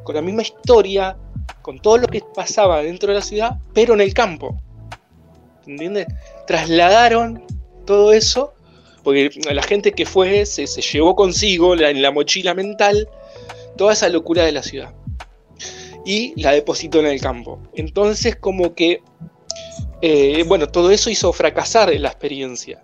con 0.05 0.15
la 0.15 0.23
misma 0.23 0.43
historia, 0.43 1.17
con 1.63 1.79
todo 1.79 1.99
lo 1.99 2.09
que 2.09 2.23
pasaba 2.35 2.83
dentro 2.83 3.09
de 3.09 3.15
la 3.15 3.25
ciudad, 3.25 3.59
pero 3.75 3.95
en 3.95 4.01
el 4.01 4.13
campo. 4.15 4.61
¿Entiendes? 5.71 6.07
Trasladaron 6.47 7.45
todo 7.87 8.13
eso, 8.13 8.53
porque 9.05 9.31
la 9.51 9.63
gente 9.63 9.93
que 9.93 10.05
fue 10.05 10.45
se, 10.47 10.67
llevó 10.67 11.15
consigo 11.15 11.75
en 11.75 12.03
la 12.03 12.11
mochila 12.11 12.55
mental 12.55 13.09
toda 13.77 13.93
esa 13.93 14.09
locura 14.09 14.45
de 14.45 14.53
la 14.53 14.63
ciudad. 14.63 14.93
Y 16.05 16.41
la 16.41 16.53
depositó 16.53 17.01
en 17.01 17.07
el 17.07 17.21
campo. 17.21 17.61
Entonces 17.75 18.37
como 18.37 18.75
que, 18.75 19.03
eh, 20.03 20.45
bueno, 20.47 20.69
todo 20.69 20.91
eso 20.91 21.09
hizo 21.09 21.33
fracasar 21.33 21.95
la 21.99 22.09
experiencia. 22.09 22.83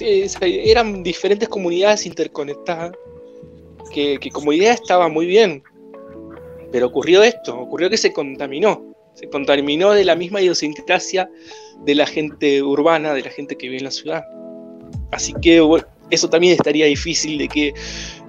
Eran 0.00 1.02
diferentes 1.02 1.48
comunidades 1.48 2.04
interconectadas 2.04 2.92
que, 3.92 4.18
como 4.32 4.52
idea 4.52 4.74
estaba 4.74 5.08
muy 5.08 5.26
bien. 5.26 5.62
Pero 6.70 6.88
ocurrió 6.88 7.22
esto, 7.22 7.58
ocurrió 7.58 7.88
que 7.88 7.96
se 7.96 8.12
contaminó. 8.12 8.87
Se 9.18 9.28
contaminó 9.28 9.90
de 9.90 10.04
la 10.04 10.14
misma 10.14 10.40
idiosincrasia 10.40 11.28
de 11.84 11.94
la 11.96 12.06
gente 12.06 12.62
urbana, 12.62 13.14
de 13.14 13.22
la 13.22 13.30
gente 13.30 13.56
que 13.56 13.66
vive 13.66 13.78
en 13.78 13.84
la 13.84 13.90
ciudad. 13.90 14.24
Así 15.10 15.34
que 15.42 15.60
eso 16.10 16.30
también 16.30 16.52
estaría 16.52 16.86
difícil 16.86 17.36
de 17.36 17.48
que 17.48 17.74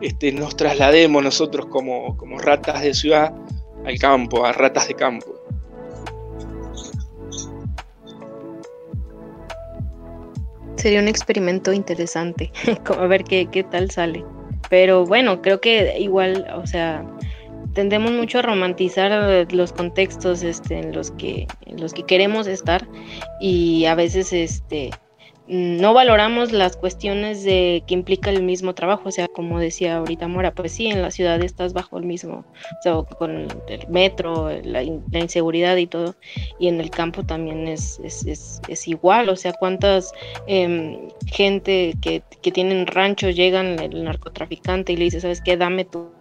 este, 0.01 0.31
nos 0.31 0.57
traslademos 0.57 1.23
nosotros 1.23 1.67
como, 1.67 2.17
como 2.17 2.39
ratas 2.39 2.81
de 2.81 2.95
ciudad 2.95 3.31
al 3.85 3.99
campo, 3.99 4.43
a 4.43 4.51
ratas 4.51 4.87
de 4.87 4.95
campo. 4.95 5.35
Sería 10.77 11.01
un 11.01 11.07
experimento 11.07 11.71
interesante, 11.71 12.51
a 12.97 13.05
ver 13.05 13.25
qué, 13.25 13.47
qué 13.51 13.63
tal 13.63 13.91
sale. 13.91 14.25
Pero 14.71 15.05
bueno, 15.05 15.43
creo 15.43 15.61
que 15.61 15.99
igual, 15.99 16.47
o 16.55 16.65
sea, 16.65 17.05
tendemos 17.79 18.11
mucho 18.11 18.39
a 18.39 18.41
romantizar 18.41 19.47
los 19.53 19.71
contextos 19.71 20.43
este, 20.43 20.79
en, 20.79 20.91
los 20.91 21.11
que, 21.11 21.47
los 21.65 21.93
que 21.93 22.03
queremos 22.03 22.45
estar 22.45 22.85
y 23.39 23.85
a 23.85 23.95
veces 23.95 24.33
este, 24.33 24.89
no 25.47 25.93
valoramos 25.93 26.51
las 26.51 26.75
cuestiones 26.75 27.45
de 27.45 27.81
que 27.87 27.93
implica 27.93 28.31
el 28.31 28.43
mismo 28.43 28.75
trabajo, 28.75 29.03
o 29.07 29.11
sea, 29.11 29.29
como 29.29 29.61
decía 29.61 29.95
ahorita 29.95 30.27
Mora, 30.27 30.53
pues 30.53 30.73
sí, 30.73 30.87
en 30.87 31.01
la 31.01 31.09
ciudad 31.09 31.41
estás 31.41 31.71
bajo 31.71 31.97
el 31.97 32.03
mismo, 32.03 32.39
o 32.39 32.81
sea, 32.83 33.01
con 33.17 33.47
el 33.69 33.87
metro, 33.87 34.49
la, 34.61 34.83
inseguridad 34.83 35.77
y 35.77 35.87
todo, 35.87 36.17
y 36.59 36.67
en 36.67 36.81
el 36.81 36.89
campo 36.89 37.23
también 37.23 37.65
es, 37.65 37.97
es, 38.03 38.87
igual, 38.89 39.29
o 39.29 39.37
sea, 39.37 39.53
cuántas 39.53 40.11
em, 40.47 41.07
gente 41.27 41.93
que, 42.01 42.23
que 42.41 42.51
tienen 42.51 42.87
ranchos 42.87 43.37
llegan 43.37 43.79
el 43.79 44.03
narcotraficante 44.03 44.91
y 44.91 44.97
le 44.97 45.05
dice, 45.05 45.21
¿sabes 45.21 45.39
qué? 45.39 45.55
Dame 45.55 45.85
tu 45.85 46.18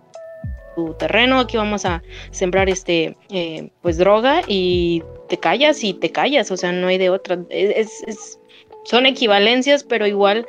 tu 0.79 0.95
terreno, 0.95 1.41
aquí 1.41 1.57
vamos 1.57 1.85
a 1.85 2.05
sembrar 2.31 2.69
este 2.69 3.17
eh, 3.31 3.71
pues 3.83 3.99
droga 3.99 4.43
y 4.47 5.03
te 5.29 5.37
callas 5.37 5.83
y 5.83 5.93
te 5.93 6.11
callas, 6.13 6.53
o 6.53 6.57
sea, 6.57 6.71
no 6.71 6.87
hay 6.87 6.99
de 6.99 7.11
otra. 7.11 7.37
es, 7.51 8.39
son 8.85 9.05
equivalencias, 9.05 9.83
pero 9.83 10.07
igual, 10.07 10.47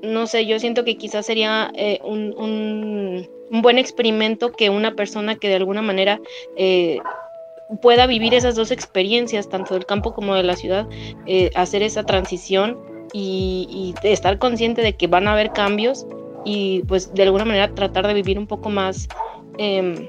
no 0.00 0.28
sé, 0.28 0.46
yo 0.46 0.60
siento 0.60 0.84
que 0.84 0.96
quizás 0.96 1.26
sería 1.26 1.72
eh, 1.74 1.98
un, 2.04 3.28
buen 3.50 3.78
experimento 3.78 4.52
que 4.52 4.70
una 4.70 4.94
persona 4.94 5.34
que 5.34 5.48
de 5.48 5.56
alguna 5.56 5.82
manera 5.82 6.20
eh, 6.56 6.98
pueda 7.82 8.06
vivir 8.06 8.32
esas 8.32 8.54
dos 8.54 8.70
experiencias, 8.70 9.48
tanto 9.48 9.74
del 9.74 9.86
campo 9.86 10.14
como 10.14 10.36
de 10.36 10.44
la 10.44 10.54
ciudad, 10.54 10.86
hacer 11.56 11.82
esa 11.82 12.04
transición 12.04 12.78
y, 13.12 13.94
estar 14.04 14.38
consciente 14.38 14.82
de 14.82 14.92
que 14.92 15.08
van 15.08 15.26
a 15.26 15.32
haber 15.32 15.50
cambios 15.50 16.06
y 16.44 16.82
pues 16.86 17.12
de 17.14 17.24
alguna 17.24 17.44
manera 17.44 17.74
tratar 17.74 18.06
de 18.06 18.14
vivir 18.14 18.38
un 18.38 18.46
poco 18.46 18.70
más 18.70 19.08
em, 19.58 20.08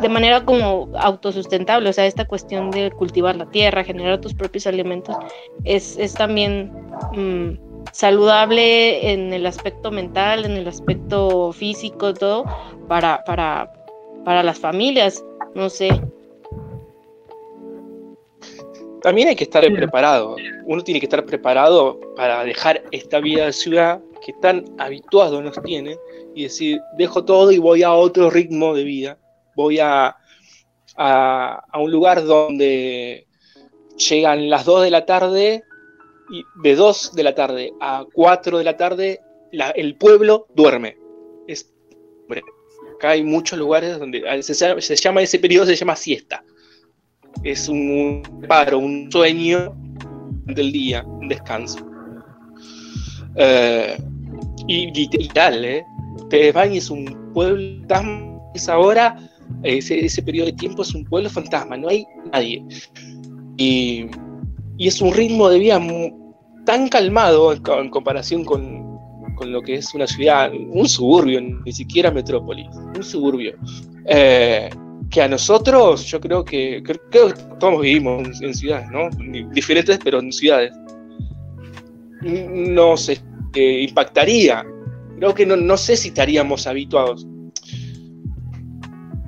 de 0.00 0.08
manera 0.08 0.44
como 0.44 0.88
autosustentable, 0.96 1.90
o 1.90 1.92
sea, 1.92 2.06
esta 2.06 2.24
cuestión 2.24 2.70
de 2.70 2.90
cultivar 2.90 3.36
la 3.36 3.46
tierra, 3.46 3.84
generar 3.84 4.20
tus 4.20 4.34
propios 4.34 4.66
alimentos, 4.66 5.16
es, 5.64 6.14
también 6.14 6.72
mm, 7.14 7.58
saludable 7.92 9.12
en 9.12 9.32
el 9.32 9.46
aspecto 9.46 9.90
mental, 9.90 10.44
en 10.44 10.52
el 10.52 10.66
aspecto 10.66 11.52
físico, 11.52 12.14
todo, 12.14 12.44
para, 12.88 13.22
para, 13.24 13.72
para 14.24 14.42
las 14.42 14.58
familias, 14.58 15.22
no 15.54 15.68
sé. 15.68 15.90
También 19.02 19.28
hay 19.28 19.36
que 19.36 19.44
estar 19.44 19.64
preparado, 19.72 20.36
uno 20.64 20.82
tiene 20.82 21.00
que 21.00 21.06
estar 21.06 21.24
preparado 21.26 22.00
para 22.16 22.44
dejar 22.44 22.82
esta 22.92 23.18
vida 23.18 23.46
de 23.46 23.52
ciudad 23.52 24.00
que 24.24 24.32
tan 24.40 24.64
habituado 24.78 25.42
nos 25.42 25.60
tiene 25.62 25.98
y 26.34 26.44
decir, 26.44 26.80
dejo 26.96 27.24
todo 27.24 27.52
y 27.52 27.58
voy 27.58 27.82
a 27.82 27.92
otro 27.92 28.30
ritmo 28.30 28.74
de 28.74 28.84
vida 28.84 29.18
voy 29.54 29.78
a, 29.80 30.16
a, 30.96 31.78
un 31.78 31.90
lugar 31.90 32.24
donde 32.24 33.26
llegan 33.96 34.50
las 34.50 34.64
2 34.64 34.84
de 34.84 34.90
la 34.90 35.06
tarde 35.06 35.62
y 36.30 36.44
de 36.62 36.74
2 36.74 37.12
de 37.14 37.22
la 37.22 37.34
tarde 37.34 37.72
a 37.80 38.04
4 38.12 38.58
de 38.58 38.64
la 38.64 38.76
tarde 38.76 39.20
el 39.74 39.96
pueblo 39.96 40.46
duerme. 40.54 40.96
Es, 41.46 41.70
acá 42.96 43.10
hay 43.10 43.22
muchos 43.22 43.58
lugares 43.58 43.98
donde 43.98 44.42
se, 44.42 44.54
se 44.80 44.96
llama 44.96 45.22
ese 45.22 45.38
periodo 45.38 45.66
se 45.66 45.76
llama 45.76 45.96
siesta. 45.96 46.42
Es 47.42 47.68
un 47.68 48.22
paro, 48.48 48.78
un 48.78 49.10
sueño 49.10 49.74
del 50.46 50.72
día, 50.72 51.02
un 51.02 51.28
descanso. 51.28 51.86
Eh, 53.36 53.96
y, 54.66 55.28
tal, 55.28 55.64
¿eh? 55.64 55.84
Ustedes 56.16 56.54
van 56.54 56.72
y 56.74 56.78
es 56.78 56.90
un 56.90 57.04
pueblo 57.32 57.78
fantasma, 57.80 58.38
esa 58.54 58.78
hora, 58.78 59.16
ese, 59.62 60.04
ese 60.04 60.22
periodo 60.22 60.46
de 60.46 60.52
tiempo 60.52 60.82
es 60.82 60.94
un 60.94 61.04
pueblo 61.04 61.30
fantasma, 61.30 61.76
no 61.76 61.88
hay 61.88 62.04
nadie. 62.32 62.64
Y, 63.56 64.06
y 64.78 64.88
es 64.88 65.00
un 65.00 65.12
ritmo 65.12 65.48
de 65.48 65.58
vida 65.58 65.80
tan 66.64 66.88
calmado 66.88 67.52
en, 67.52 67.62
en 67.66 67.90
comparación 67.90 68.44
con, 68.44 68.82
con 69.36 69.52
lo 69.52 69.62
que 69.62 69.74
es 69.74 69.94
una 69.94 70.06
ciudad, 70.06 70.52
un 70.52 70.88
suburbio, 70.88 71.40
ni 71.40 71.72
siquiera 71.72 72.10
metrópolis, 72.10 72.66
un 72.96 73.02
suburbio. 73.02 73.54
Eh, 74.06 74.70
que 75.10 75.22
a 75.22 75.28
nosotros, 75.28 76.06
yo 76.06 76.20
creo 76.20 76.44
que, 76.44 76.82
creo, 76.82 77.28
que 77.28 77.34
todos 77.58 77.80
vivimos 77.82 78.40
en, 78.40 78.46
en 78.46 78.54
ciudades, 78.54 78.88
¿no? 78.90 79.10
Diferentes, 79.52 79.98
pero 80.02 80.20
en 80.20 80.32
ciudades. 80.32 80.72
No 82.22 82.96
sé, 82.96 83.20
impactaría. 83.54 84.64
Creo 85.16 85.34
que 85.34 85.46
no, 85.46 85.56
no 85.56 85.76
sé 85.76 85.96
si 85.96 86.08
estaríamos 86.08 86.66
habituados. 86.66 87.26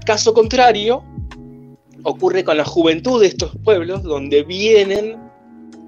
Caso 0.05 0.35
contrario, 0.35 1.03
ocurre 2.03 2.45
con 2.45 2.57
la 2.57 2.65
juventud 2.65 3.21
de 3.21 3.29
estos 3.29 3.57
pueblos, 3.65 4.03
donde 4.03 4.43
vienen 4.43 5.17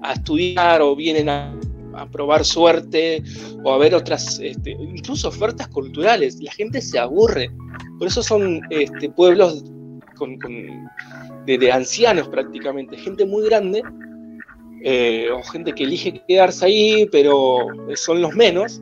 a 0.01 0.13
estudiar 0.13 0.81
o 0.81 0.95
vienen 0.95 1.29
a, 1.29 1.53
probar 2.11 2.45
suerte 2.45 3.23
o 3.63 3.73
a 3.73 3.77
ver 3.79 3.95
otras, 3.95 4.39
este, 4.39 4.71
incluso 4.71 5.29
ofertas 5.29 5.67
culturales. 5.69 6.39
La 6.41 6.51
gente 6.51 6.79
se 6.79 6.99
aburre. 6.99 7.49
Por 7.97 8.07
eso 8.07 8.21
son 8.21 8.61
este, 8.69 9.09
pueblos 9.09 9.63
con- 10.15 10.37
de, 11.47 11.57
de 11.57 11.71
ancianos 11.71 12.27
prácticamente, 12.27 12.97
gente 12.97 13.25
muy 13.25 13.45
grande, 13.45 13.81
eh, 14.83 15.29
o 15.31 15.43
gente 15.43 15.73
que 15.73 15.83
elige 15.83 16.21
quedarse 16.27 16.65
ahí, 16.65 17.07
pero 17.11 17.67
son 17.95 18.21
los 18.21 18.33
menos. 18.35 18.81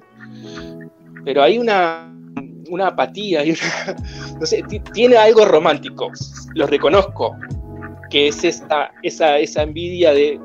Pero 1.23 1.41
hay 1.41 1.57
una, 1.57 2.13
una 2.69 2.87
apatía, 2.87 3.41
hay 3.41 3.55
tiene 4.93 5.17
algo 5.17 5.45
romántico, 5.45 6.11
lo 6.53 6.67
reconozco, 6.67 7.35
que 8.09 8.27
es 8.27 8.43
esa, 8.43 8.91
esa, 9.01 9.39
esa 9.39 9.63
envidia 9.63 10.13
de 10.13 10.39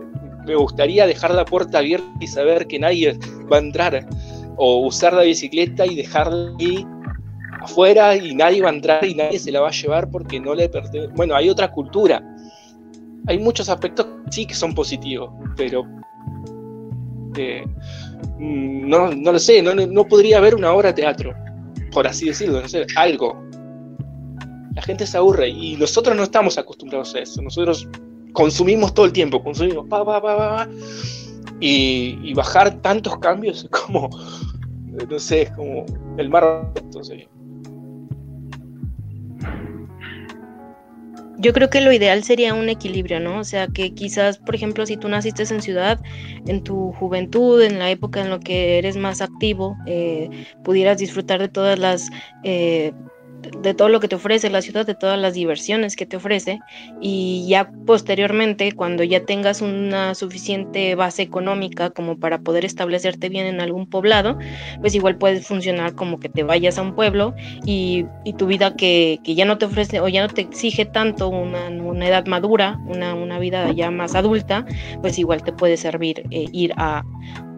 me 0.47 0.57
gustaría 0.57 1.07
dejar 1.07 1.35
la 1.35 1.45
puerta 1.45 1.79
abierta 1.79 2.09
y 2.19 2.27
saber 2.27 2.67
que 2.67 2.79
nadie 2.79 3.19
va 3.53 3.57
a 3.57 3.61
entrar, 3.61 4.07
o 4.57 4.87
usar 4.87 5.13
la 5.13 5.23
bicicleta 5.23 5.87
y 5.87 5.95
dejarla 5.95 6.55
ahí 6.59 6.87
afuera 7.61 8.17
y 8.17 8.35
nadie 8.35 8.63
va 8.63 8.71
a 8.71 8.73
entrar 8.73 9.05
y 9.05 9.15
nadie 9.15 9.39
se 9.39 9.53
la 9.53 9.61
va 9.61 9.69
a 9.69 9.73
llevar 9.73 10.11
porque 10.11 10.41
no 10.41 10.55
le 10.55 10.69
pertenece. 10.69 11.13
Bueno, 11.15 11.35
hay 11.35 11.49
otra 11.49 11.71
cultura. 11.71 12.23
Hay 13.27 13.39
muchos 13.39 13.69
aspectos 13.69 14.07
que 14.07 14.33
sí 14.33 14.47
que 14.47 14.55
son 14.55 14.75
positivos, 14.75 15.31
pero 15.57 15.85
eh, 17.37 17.65
mm, 18.39 18.89
no, 18.89 19.13
no 19.15 19.33
lo 19.33 19.39
sé, 19.39 19.63
no, 19.63 19.75
no- 19.75 20.05
podría 20.05 20.39
haber 20.39 20.55
una 20.55 20.73
obra 20.73 20.89
de 20.89 20.95
teatro, 20.95 21.35
por 21.93 22.07
así 22.07 22.27
decirlo, 22.27 22.61
no 22.61 22.69
sé, 22.69 22.87
algo. 22.97 23.41
La 24.75 24.83
gente 24.83 25.07
se 25.07 25.17
aburre 25.19 25.49
y 25.49 25.77
nosotros 25.77 26.17
no 26.17 26.23
estamos 26.23 26.57
acostumbrados 26.57 27.15
a 27.15 27.21
eso. 27.21 27.43
Nosotros 27.43 27.89
consumimos 28.33 28.95
todo 28.95 29.07
el 29.07 29.13
tiempo, 29.13 29.43
consumimos 29.43 29.87
pa, 29.89 30.05
pa, 30.05 30.21
pa, 30.23 30.37
pa, 30.37 30.57
pa, 30.57 30.69
y, 31.61 32.19
y 32.23 32.35
bajar 32.35 32.81
tantos 32.81 33.19
cambios 33.19 33.65
es 33.65 33.71
como, 33.71 34.09
no 35.09 35.19
sé, 35.19 35.43
es 35.43 35.51
como 35.53 35.85
el 36.17 36.29
mar. 36.31 36.71
Entonces, 36.77 37.27
Yo 41.41 41.55
creo 41.55 41.71
que 41.71 41.81
lo 41.81 41.91
ideal 41.93 42.23
sería 42.23 42.53
un 42.55 42.69
equilibrio, 42.69 43.19
¿no? 43.19 43.39
O 43.39 43.45
sea, 43.45 43.67
que 43.69 43.95
quizás, 43.95 44.39
por 44.39 44.55
ejemplo, 44.55 44.85
si 44.85 44.97
tú 44.99 45.09
naciste 45.09 45.43
en 45.45 45.63
ciudad, 45.63 45.99
en 46.47 46.63
tu 46.63 46.93
juventud, 46.93 47.63
en 47.63 47.79
la 47.79 47.91
época 47.91 48.21
en 48.21 48.29
la 48.31 48.41
que 48.41 48.77
eres 48.79 48.97
más 48.99 49.23
activo, 49.23 49.77
eh, 49.87 50.29
pudieras 50.65 50.99
disfrutar 50.99 51.41
de 51.41 51.49
todas 51.49 51.79
las... 51.79 52.11
eh, 52.45 52.93
de 53.63 53.75
todo 53.75 53.89
lo 53.89 54.01
que 54.01 54.09
te 54.09 54.17
ofrece 54.17 54.51
la 54.51 54.63
ciudad, 54.63 54.87
de 54.87 54.95
todas 54.95 55.19
las 55.19 55.35
diversiones 55.35 55.97
que 55.97 56.07
te 56.07 56.17
ofrece 56.17 56.61
y 57.01 57.47
ya 57.49 57.71
posteriormente 57.87 58.73
cuando 58.73 59.05
ya 59.05 59.25
tengas 59.25 59.63
una 59.63 60.15
suficiente 60.15 60.95
base 60.95 61.23
económica 61.23 61.91
como 61.91 62.19
para 62.19 62.41
poder 62.41 62.65
establecerte 62.65 63.29
bien 63.29 63.47
en 63.47 63.61
algún 63.61 63.89
poblado, 63.89 64.39
pues 64.81 64.95
igual 64.95 65.17
puedes 65.17 65.47
funcionar 65.47 65.95
como 65.95 66.21
que 66.21 66.29
te 66.29 66.43
vayas 66.43 66.79
a 66.79 66.83
un 66.83 66.95
pueblo 66.95 67.35
y, 67.65 68.07
y 68.25 68.33
tu 68.35 68.47
vida 68.47 68.77
que, 68.77 69.21
que 69.25 69.35
ya 69.35 69.45
no 69.45 69.59
te 69.59 69.67
ofrece 69.67 70.01
o 70.01 70.09
ya 70.09 70.27
no 70.27 70.33
te 70.33 70.43
exige 70.43 70.85
tanto 70.85 71.29
una, 71.29 71.69
una 71.69 72.09
edad 72.09 72.27
madura, 72.27 72.79
una, 72.87 73.15
una 73.15 73.39
vida 73.39 73.73
ya 73.73 73.91
más 73.91 74.15
adulta, 74.15 74.65
pues 75.01 75.19
igual 75.19 75.43
te 75.43 75.53
puede 75.53 75.77
servir 75.77 76.25
eh, 76.31 76.47
ir 76.53 76.73
a, 76.77 77.05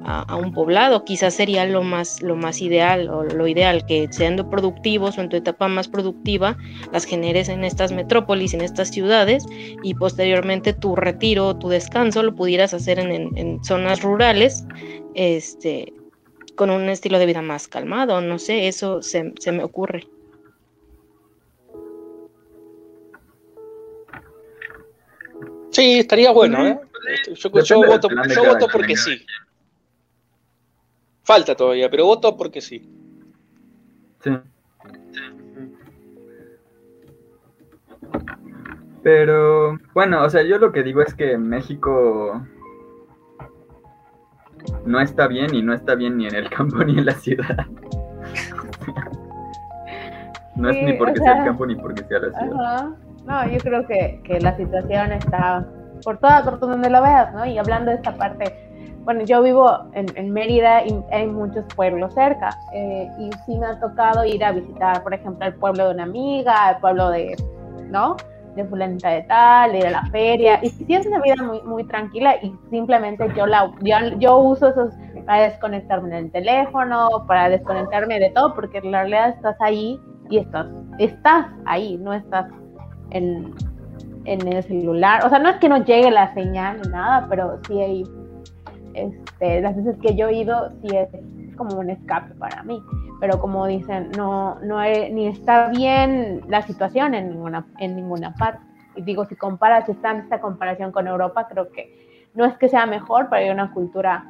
a, 0.05 0.23
a 0.23 0.37
un 0.37 0.53
poblado. 0.53 1.05
Quizás 1.05 1.35
sería 1.35 1.65
lo 1.67 1.83
más, 1.83 2.23
lo 2.23 2.37
más 2.37 2.61
ideal 2.61 3.09
o 3.09 3.23
lo 3.25 3.47
ideal 3.49 3.85
que 3.87 4.09
siendo 4.11 4.49
productivos 4.51 5.19
o 5.19 5.21
en 5.21 5.29
tu 5.29 5.37
etapa 5.37 5.69
más 5.69 5.89
productiva 5.89 6.57
las 6.93 7.05
generes 7.05 7.49
en 7.49 7.65
estas 7.65 7.93
metrópolis, 7.93 8.55
en 8.55 8.63
estas 8.63 8.89
ciudades 8.91 9.45
y 9.83 9.95
posteriormente 9.95 10.73
tu 10.73 10.97
retiro, 10.97 11.57
tu 11.57 11.69
descanso 11.69 12.23
lo 12.23 12.35
pudieras 12.35 12.75
hacer 12.75 12.99
en, 12.99 13.13
en- 13.13 13.37
en 13.39 13.65
zonas 13.65 14.03
rurales, 14.03 14.65
este, 15.15 15.93
con 16.57 16.71
un 16.71 16.89
estilo 16.89 17.19
de 17.19 17.27
vida 17.27 17.43
más 17.43 17.69
calmado. 17.69 18.21
No 18.21 18.39
sé, 18.39 18.69
eso 18.69 19.03
se, 19.03 19.33
se 19.41 19.53
me 19.53 19.63
ocurre. 19.65 20.05
sí, 25.71 25.99
estaría 26.01 26.31
bueno, 26.33 26.67
¿eh? 26.67 26.79
Yo, 27.35 27.51
yo 27.63 27.83
voto, 27.87 28.09
yo 28.29 28.45
voto 28.45 28.69
porque 28.69 28.97
sí. 28.97 29.25
Falta 31.23 31.55
todavía, 31.55 31.89
pero 31.91 32.07
voto 32.07 32.37
porque 32.37 32.61
sí. 32.61 32.89
Sí. 34.21 34.31
Pero, 39.03 39.79
bueno, 39.95 40.23
o 40.23 40.31
sea, 40.31 40.43
yo 40.43 40.59
lo 40.59 40.71
que 40.73 40.83
digo 40.83 41.03
es 41.03 41.15
que 41.15 41.37
México 41.37 42.41
no 44.87 45.01
está 45.01 45.27
bien 45.27 45.55
y 45.55 45.63
no 45.63 45.75
está 45.75 45.95
bien 45.95 46.17
ni 46.17 46.27
en 46.27 46.35
el 46.35 46.51
campo 46.57 46.85
ni 46.85 46.99
en 46.99 47.07
la 47.07 47.15
ciudad. 47.15 47.67
no 50.57 50.71
es 50.71 50.77
Sí, 50.77 50.85
ni 50.85 50.93
porque 50.95 51.21
o 51.21 51.23
sea 51.23 51.39
el 51.39 51.45
campo 51.45 51.67
ni 51.67 51.75
porque 51.77 52.05
sea 52.05 52.19
la 52.21 52.33
ciudad. 52.33 52.65
Ajá. 52.65 52.97
No, 53.25 53.49
yo 53.49 53.59
creo 53.59 53.87
que, 53.87 54.21
que 54.25 54.41
la 54.41 54.57
situación 54.57 55.13
está 55.13 55.67
por 56.05 56.19
todas, 56.19 56.43
por 56.43 56.59
donde 56.59 56.91
lo 56.91 57.03
veas, 57.03 57.33
¿no? 57.33 57.47
Y 57.47 57.59
hablando 57.59 57.91
de 57.91 57.97
esta 57.97 58.17
parte, 58.17 58.72
bueno, 59.05 59.25
yo 59.25 59.43
vivo 59.43 59.71
en, 59.95 60.33
Mérida 60.33 60.85
y 60.87 61.03
hay 61.11 61.27
muchos 61.27 61.65
pueblos 61.75 62.15
cerca. 62.15 62.51
eh, 62.73 63.09
y 63.19 63.31
sí 63.45 63.59
me 63.59 63.67
ha 63.67 63.81
tocado 63.81 64.25
ir 64.25 64.45
a 64.45 64.53
visitar, 64.53 65.03
por 65.03 65.15
ejemplo, 65.15 65.47
el 65.47 65.55
pueblo 65.55 65.89
de 65.89 65.95
una 65.95 66.05
amiga, 66.05 66.71
el 66.71 66.77
pueblo 66.79 67.11
de, 67.11 67.37
¿no? 67.89 68.17
De 68.55 68.65
fulanita 68.65 69.09
de 69.11 69.23
tal, 69.23 69.75
ir 69.75 69.87
a 69.87 69.91
la 69.91 70.07
feria. 70.07 70.61
Y 70.63 70.69
sí 70.69 70.95
es 70.95 71.07
una 71.07 71.21
vida 71.21 71.37
muy, 71.43 71.63
muy 71.63 71.85
tranquila 71.85 72.37
y 72.43 72.55
simplemente 72.71 73.27
yo, 73.37 73.47
la, 73.47 73.73
yo, 73.81 73.97
yo 74.19 74.39
uso 74.39 74.69
esos 74.69 74.95
para 75.27 75.43
desconectarme 75.43 76.15
del 76.15 76.31
teléfono, 76.31 77.09
para 77.27 77.49
desconectarme 77.49 78.19
de 78.19 78.31
todo, 78.31 78.55
porque 78.55 78.79
en 78.79 78.93
realidad 78.93 79.31
estás 79.31 79.57
ahí 79.61 80.01
y 80.31 80.39
estás, 80.39 80.67
estás 80.99 81.47
ahí, 81.65 81.97
no 81.99 82.13
estás 82.13 82.47
en, 83.11 83.55
en 84.25 84.49
el 84.49 84.63
celular. 84.65 85.25
O 85.25 85.29
sea, 85.29 85.39
no 85.39 85.49
es 85.49 85.57
que 85.57 85.69
no 85.69 85.85
llegue 85.85 86.11
la 86.11 86.33
señal 86.35 86.81
ni 86.83 86.91
nada, 86.91 87.27
pero 87.29 87.59
sí 87.67 87.81
hay, 87.81 88.05
este, 88.95 89.61
las 89.61 89.77
veces 89.77 89.97
que 90.01 90.15
yo 90.15 90.29
he 90.29 90.35
ido, 90.35 90.71
sí 90.81 90.97
es 90.97 91.09
como 91.57 91.79
un 91.79 91.91
escape 91.91 92.35
para 92.35 92.63
mí. 92.63 92.83
Pero 93.21 93.39
como 93.39 93.67
dicen, 93.67 94.11
no, 94.17 94.57
no 94.61 94.83
ni 94.83 95.27
está 95.29 95.69
bien 95.69 96.43
la 96.49 96.63
situación 96.63 97.15
en 97.15 97.31
ninguna, 97.31 97.67
en 97.79 97.97
ninguna 97.97 98.35
parte. 98.35 98.61
Y 98.97 99.03
digo, 99.03 99.25
si 99.27 99.37
comparas, 99.37 99.89
esta 99.89 100.41
comparación 100.41 100.93
con 100.93 101.07
Europa, 101.07 101.47
creo 101.49 101.71
que 101.71 102.31
no 102.35 102.45
es 102.45 102.57
que 102.59 102.69
sea 102.69 102.87
mejor, 102.87 103.29
pero 103.31 103.45
hay 103.45 103.51
una 103.51 103.73
cultura 103.73 104.25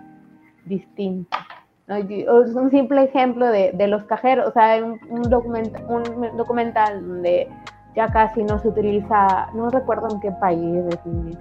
distinta. 0.64 1.38
¿no? 1.86 1.96
Un 1.96 2.70
simple 2.70 3.04
ejemplo 3.04 3.46
de, 3.46 3.86
los 3.88 4.04
cajeros, 4.04 4.48
o 4.48 4.52
sea, 4.52 4.72
hay 4.72 4.82
un, 4.82 4.98
un, 5.08 5.22
documenta- 5.22 5.82
un 5.88 6.36
documental 6.36 7.06
donde 7.06 7.48
ya 7.94 8.08
casi 8.08 8.42
no 8.42 8.58
se 8.58 8.68
utiliza, 8.68 9.48
no 9.54 9.68
recuerdo 9.70 10.08
en 10.10 10.20
qué 10.20 10.32
país, 10.32 10.84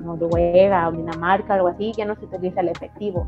Noruega 0.01 0.89
o 0.89 0.91
Dinamarca, 0.91 1.53
algo 1.53 1.69
así, 1.69 1.93
ya 1.95 2.05
no 2.05 2.15
se 2.15 2.25
utiliza 2.25 2.61
el 2.61 2.69
efectivo. 2.69 3.27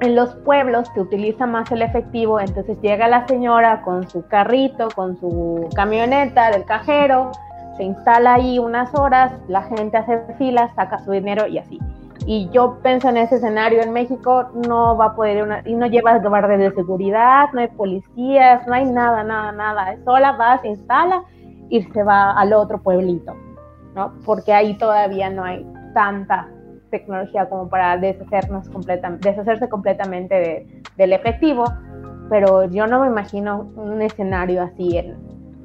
En 0.00 0.14
los 0.14 0.34
pueblos 0.36 0.88
se 0.94 1.00
utiliza 1.00 1.46
más 1.46 1.70
el 1.72 1.82
efectivo, 1.82 2.38
entonces 2.40 2.80
llega 2.80 3.08
la 3.08 3.26
señora 3.26 3.82
con 3.82 4.08
su 4.08 4.26
carrito, 4.26 4.88
con 4.94 5.16
su 5.16 5.68
camioneta 5.74 6.50
del 6.50 6.64
cajero, 6.64 7.32
se 7.76 7.84
instala 7.84 8.34
ahí 8.34 8.58
unas 8.58 8.92
horas, 8.94 9.32
la 9.48 9.62
gente 9.62 9.96
hace 9.96 10.20
filas, 10.36 10.72
saca 10.74 10.98
su 10.98 11.12
dinero 11.12 11.46
y 11.46 11.58
así. 11.58 11.78
Y 12.26 12.48
yo 12.50 12.78
pienso 12.82 13.08
en 13.08 13.16
ese 13.16 13.36
escenario 13.36 13.80
en 13.80 13.92
México, 13.92 14.50
no 14.66 14.96
va 14.96 15.06
a 15.06 15.14
poder, 15.14 15.42
una, 15.42 15.62
y 15.64 15.74
no 15.74 15.86
llevas 15.86 16.22
guardias 16.22 16.58
de 16.58 16.72
seguridad, 16.72 17.48
no 17.52 17.60
hay 17.60 17.68
policías, 17.68 18.66
no 18.66 18.74
hay 18.74 18.84
nada, 18.84 19.22
nada, 19.22 19.52
nada. 19.52 19.96
Sola 20.04 20.32
va, 20.32 20.60
se 20.60 20.68
instala 20.68 21.22
y 21.68 21.82
se 21.82 22.02
va 22.02 22.32
al 22.32 22.52
otro 22.52 22.80
pueblito, 22.80 23.34
¿no? 23.94 24.14
Porque 24.24 24.52
ahí 24.52 24.76
todavía 24.78 25.30
no 25.30 25.44
hay 25.44 25.66
tanta 25.94 26.48
tecnología 26.90 27.48
como 27.48 27.68
para 27.68 27.96
deshacernos 27.96 28.68
deshacerse 29.20 29.68
completamente 29.68 30.34
de, 30.34 30.82
del 30.96 31.12
efectivo, 31.12 31.64
pero 32.30 32.64
yo 32.64 32.86
no 32.86 33.00
me 33.00 33.08
imagino 33.08 33.70
un 33.76 34.00
escenario 34.00 34.62
así 34.62 34.96
en 34.96 35.16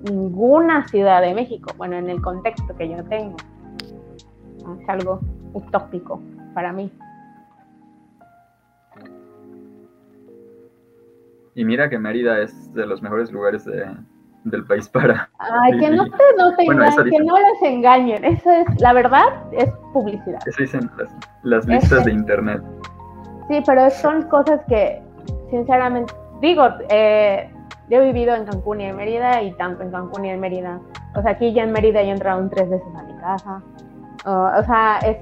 ninguna 0.03 0.85
ciudad 0.87 1.21
de 1.21 1.33
México, 1.33 1.71
bueno, 1.77 1.95
en 1.95 2.09
el 2.09 2.21
contexto 2.21 2.75
que 2.75 2.89
yo 2.89 3.03
tengo. 3.05 3.37
Es 4.81 4.89
algo 4.89 5.19
utópico 5.53 6.21
para 6.53 6.73
mí. 6.73 6.91
Y 11.55 11.65
mira 11.65 11.89
que 11.89 11.99
Mérida 11.99 12.41
es 12.41 12.73
de 12.73 12.85
los 12.87 13.01
mejores 13.01 13.31
lugares 13.31 13.63
de, 13.65 13.85
del 14.43 14.65
país 14.65 14.87
para. 14.89 15.29
Ay, 15.39 15.77
que 15.79 15.89
no, 15.89 16.03
te, 16.05 16.17
no 16.37 16.55
te 16.55 16.65
Bueno, 16.65 16.83
engañen, 16.85 17.09
que 17.09 17.19
no 17.23 17.35
les 17.37 17.61
engañen. 17.63 18.25
Eso 18.25 18.51
es, 18.51 18.81
la 18.81 18.93
verdad, 18.93 19.25
es 19.51 19.69
publicidad. 19.93 20.39
Eso 20.45 20.61
dicen 20.61 20.89
las, 20.97 21.15
las 21.43 21.65
listas 21.67 22.05
de 22.05 22.11
internet. 22.11 22.61
Sí, 23.49 23.61
pero 23.65 23.89
son 23.89 24.23
cosas 24.23 24.61
que, 24.67 25.01
sinceramente, 25.49 26.13
digo, 26.41 26.67
eh, 26.89 27.49
yo 27.89 28.01
he 28.01 28.05
vivido 28.11 28.35
en 28.35 28.45
Cancún 28.45 28.81
y 28.81 28.85
en 28.85 28.95
Mérida 28.95 29.41
y 29.41 29.51
tanto 29.53 29.83
en 29.83 29.91
Cancún 29.91 30.25
y 30.25 30.29
en 30.29 30.39
Mérida. 30.39 30.79
O 31.15 31.21
sea, 31.21 31.31
aquí 31.31 31.53
ya 31.53 31.63
en 31.63 31.71
Mérida 31.71 32.01
yo 32.01 32.09
he 32.09 32.11
entrado 32.11 32.39
un 32.41 32.49
tres 32.49 32.69
veces 32.69 32.87
a 32.97 33.03
mi 33.03 33.13
casa. 33.19 33.61
Uh, 34.25 34.59
o 34.59 34.63
sea, 34.63 34.99
es, 34.99 35.17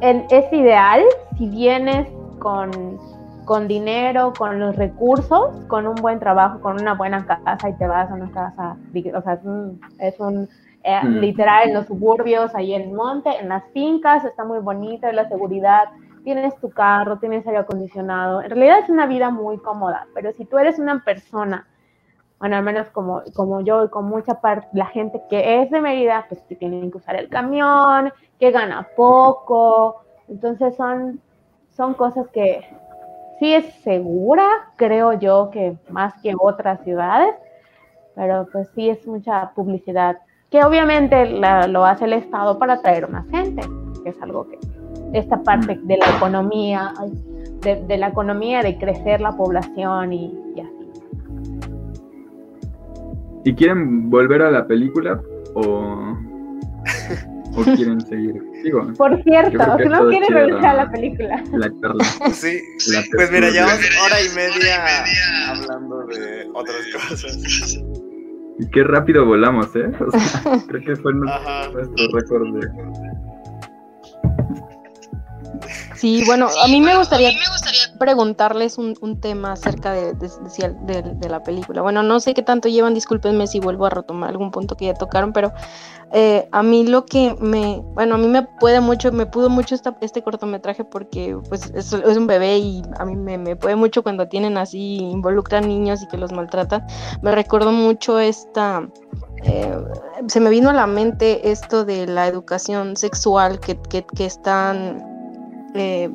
el- 0.00 0.24
es 0.30 0.52
ideal 0.52 1.02
si 1.36 1.48
vienes 1.48 2.08
con, 2.38 2.70
con 3.44 3.68
dinero, 3.68 4.32
con 4.36 4.58
los 4.60 4.76
recursos, 4.76 5.64
con 5.66 5.86
un 5.86 5.96
buen 5.96 6.18
trabajo, 6.18 6.60
con 6.60 6.80
una 6.80 6.94
buena 6.94 7.26
casa 7.26 7.68
y 7.68 7.74
te 7.74 7.86
vas 7.86 8.10
a 8.10 8.14
una 8.14 8.30
casa, 8.30 8.76
o 9.14 9.22
sea, 9.22 9.32
es 9.34 9.44
un, 9.44 9.80
es 9.98 10.20
un, 10.20 10.48
eh, 10.82 11.00
Mm. 11.02 11.18
literal 11.18 11.68
en 11.68 11.74
los 11.74 11.86
suburbios, 11.86 12.54
ahí 12.54 12.74
en 12.74 12.82
el 12.82 12.92
monte, 12.92 13.30
en 13.38 13.48
las 13.48 13.64
fincas, 13.72 14.24
está 14.24 14.44
muy 14.44 14.60
bonito, 14.60 15.10
la 15.12 15.28
seguridad, 15.28 15.84
tienes 16.24 16.56
tu 16.56 16.70
carro, 16.70 17.18
tienes 17.18 17.46
aire 17.46 17.58
acondicionado. 17.58 18.42
En 18.42 18.50
realidad 18.50 18.78
es 18.80 18.88
una 18.88 19.06
vida 19.06 19.30
muy 19.30 19.58
cómoda, 19.58 20.06
pero 20.14 20.32
si 20.32 20.44
tú 20.44 20.58
eres 20.58 20.78
una 20.78 21.02
persona, 21.04 21.66
bueno, 22.38 22.56
al 22.56 22.62
menos 22.62 22.88
como, 22.90 23.22
como 23.34 23.60
yo 23.60 23.84
y 23.84 23.88
con 23.90 24.06
mucha 24.06 24.40
parte, 24.40 24.68
la 24.72 24.86
gente 24.86 25.20
que 25.28 25.60
es 25.62 25.70
de 25.70 25.80
Mérida, 25.80 26.24
pues 26.28 26.40
que 26.48 26.56
tienen 26.56 26.90
que 26.90 26.96
usar 26.98 27.16
el 27.16 27.28
camión, 27.28 28.12
que 28.38 28.50
gana 28.50 28.88
poco. 28.96 30.02
Entonces 30.28 30.74
son, 30.76 31.20
son 31.68 31.92
cosas 31.94 32.26
que 32.28 32.62
sí 33.40 33.52
es 33.52 33.64
segura, 33.82 34.46
creo 34.76 35.14
yo, 35.14 35.50
que 35.50 35.76
más 35.90 36.14
que 36.22 36.34
otras 36.38 36.84
ciudades, 36.84 37.34
pero 38.14 38.46
pues 38.52 38.68
sí 38.76 38.88
es 38.88 39.04
mucha 39.06 39.50
publicidad, 39.54 40.18
que 40.50 40.62
obviamente 40.62 41.26
la- 41.26 41.66
lo 41.66 41.84
hace 41.84 42.04
el 42.04 42.12
Estado 42.12 42.58
para 42.58 42.74
atraer 42.74 43.08
más 43.08 43.26
gente, 43.28 43.62
que 44.04 44.10
es 44.10 44.22
algo 44.22 44.46
que 44.46 44.58
esta 45.12 45.42
parte 45.42 45.76
de 45.82 45.96
la 45.96 46.06
economía, 46.16 46.92
de 47.62 47.96
la 47.98 48.08
economía, 48.08 48.62
de 48.62 48.78
crecer 48.78 49.20
la 49.20 49.32
población 49.32 50.12
y, 50.12 50.32
y 50.54 50.60
así. 50.60 50.90
¿Y 53.44 53.54
quieren 53.54 54.08
volver 54.10 54.42
a 54.42 54.50
la 54.50 54.66
película 54.66 55.20
o, 55.54 56.14
o 57.56 57.62
quieren 57.62 58.00
seguir? 58.02 58.34
Digo, 58.64 58.92
Por 58.98 59.22
cierto, 59.22 59.58
no 59.58 59.76
todo 59.98 60.08
quieres 60.10 60.28
chido, 60.28 60.38
regresar 60.40 60.64
a 60.64 60.72
¿no? 60.72 60.76
la 60.84 60.90
película. 60.90 61.44
la 61.52 61.70
charla. 61.80 62.04
Sí, 62.32 62.60
La 62.92 63.02
pues 63.14 63.30
mira, 63.32 63.50
llevamos 63.50 63.78
hora 64.04 64.16
y 64.22 64.28
media 64.34 65.04
hablando 65.48 66.06
de 66.06 66.48
otras 66.54 67.08
cosas. 67.08 67.78
Y 68.58 68.66
qué 68.70 68.84
rápido 68.84 69.24
volamos, 69.24 69.74
¿eh? 69.74 69.90
O 70.06 70.10
sea, 70.10 70.58
creo 70.68 70.82
que 70.84 70.96
fue 70.96 71.14
nu- 71.14 71.28
Ajá. 71.28 71.70
nuestro 71.72 72.06
récord 72.12 72.60
de... 72.60 72.68
Sí, 76.00 76.22
bueno, 76.24 76.46
a 76.64 76.66
mí 76.68 76.80
me 76.80 76.96
gustaría 76.96 77.30
preguntarles 77.98 78.78
un, 78.78 78.96
un 79.02 79.20
tema 79.20 79.52
acerca 79.52 79.92
de, 79.92 80.14
de- 80.14 80.30
de- 80.86 81.02
de- 81.02 81.14
de 81.14 81.28
la 81.28 81.42
película. 81.42 81.82
Bueno, 81.82 82.02
no 82.02 82.20
sé 82.20 82.32
qué 82.32 82.42
tanto 82.42 82.68
llevan, 82.68 82.94
discúlpenme 82.94 83.46
si 83.46 83.60
vuelvo 83.60 83.84
a 83.84 83.90
retomar 83.90 84.30
algún 84.30 84.50
punto 84.50 84.76
que 84.78 84.86
ya 84.86 84.94
tocaron, 84.94 85.34
pero 85.34 85.52
eh, 86.12 86.48
a 86.52 86.62
mí 86.62 86.86
lo 86.86 87.04
que 87.04 87.36
me, 87.40 87.82
bueno, 87.94 88.14
a 88.14 88.18
mí 88.18 88.28
me 88.28 88.42
puede 88.42 88.80
mucho, 88.80 89.12
me 89.12 89.26
pudo 89.26 89.50
mucho 89.50 89.74
esta- 89.74 89.96
este 90.00 90.22
cortometraje 90.22 90.84
porque 90.84 91.36
pues 91.50 91.70
es, 91.74 91.92
es 91.92 92.16
un 92.16 92.26
bebé 92.26 92.56
y 92.58 92.82
a 92.98 93.04
mí 93.04 93.14
me, 93.14 93.36
me 93.36 93.54
puede 93.56 93.76
mucho 93.76 94.02
cuando 94.02 94.26
tienen 94.26 94.56
así, 94.56 94.96
involucran 94.96 95.68
niños 95.68 96.02
y 96.02 96.08
que 96.08 96.16
los 96.16 96.32
maltratan. 96.32 96.86
Me 97.20 97.30
recuerdo 97.32 97.72
mucho 97.72 98.18
esta... 98.18 98.88
eh, 99.44 99.76
se 100.28 100.40
me 100.40 100.48
vino 100.50 100.70
a 100.70 100.72
la 100.72 100.86
mente 100.86 101.50
esto 101.50 101.84
de 101.84 102.06
la 102.06 102.26
educación 102.26 102.96
sexual 102.96 103.60
que, 103.60 103.78
que, 103.82 104.04
que 104.04 104.24
están 104.24 105.09
eh, 105.74 106.10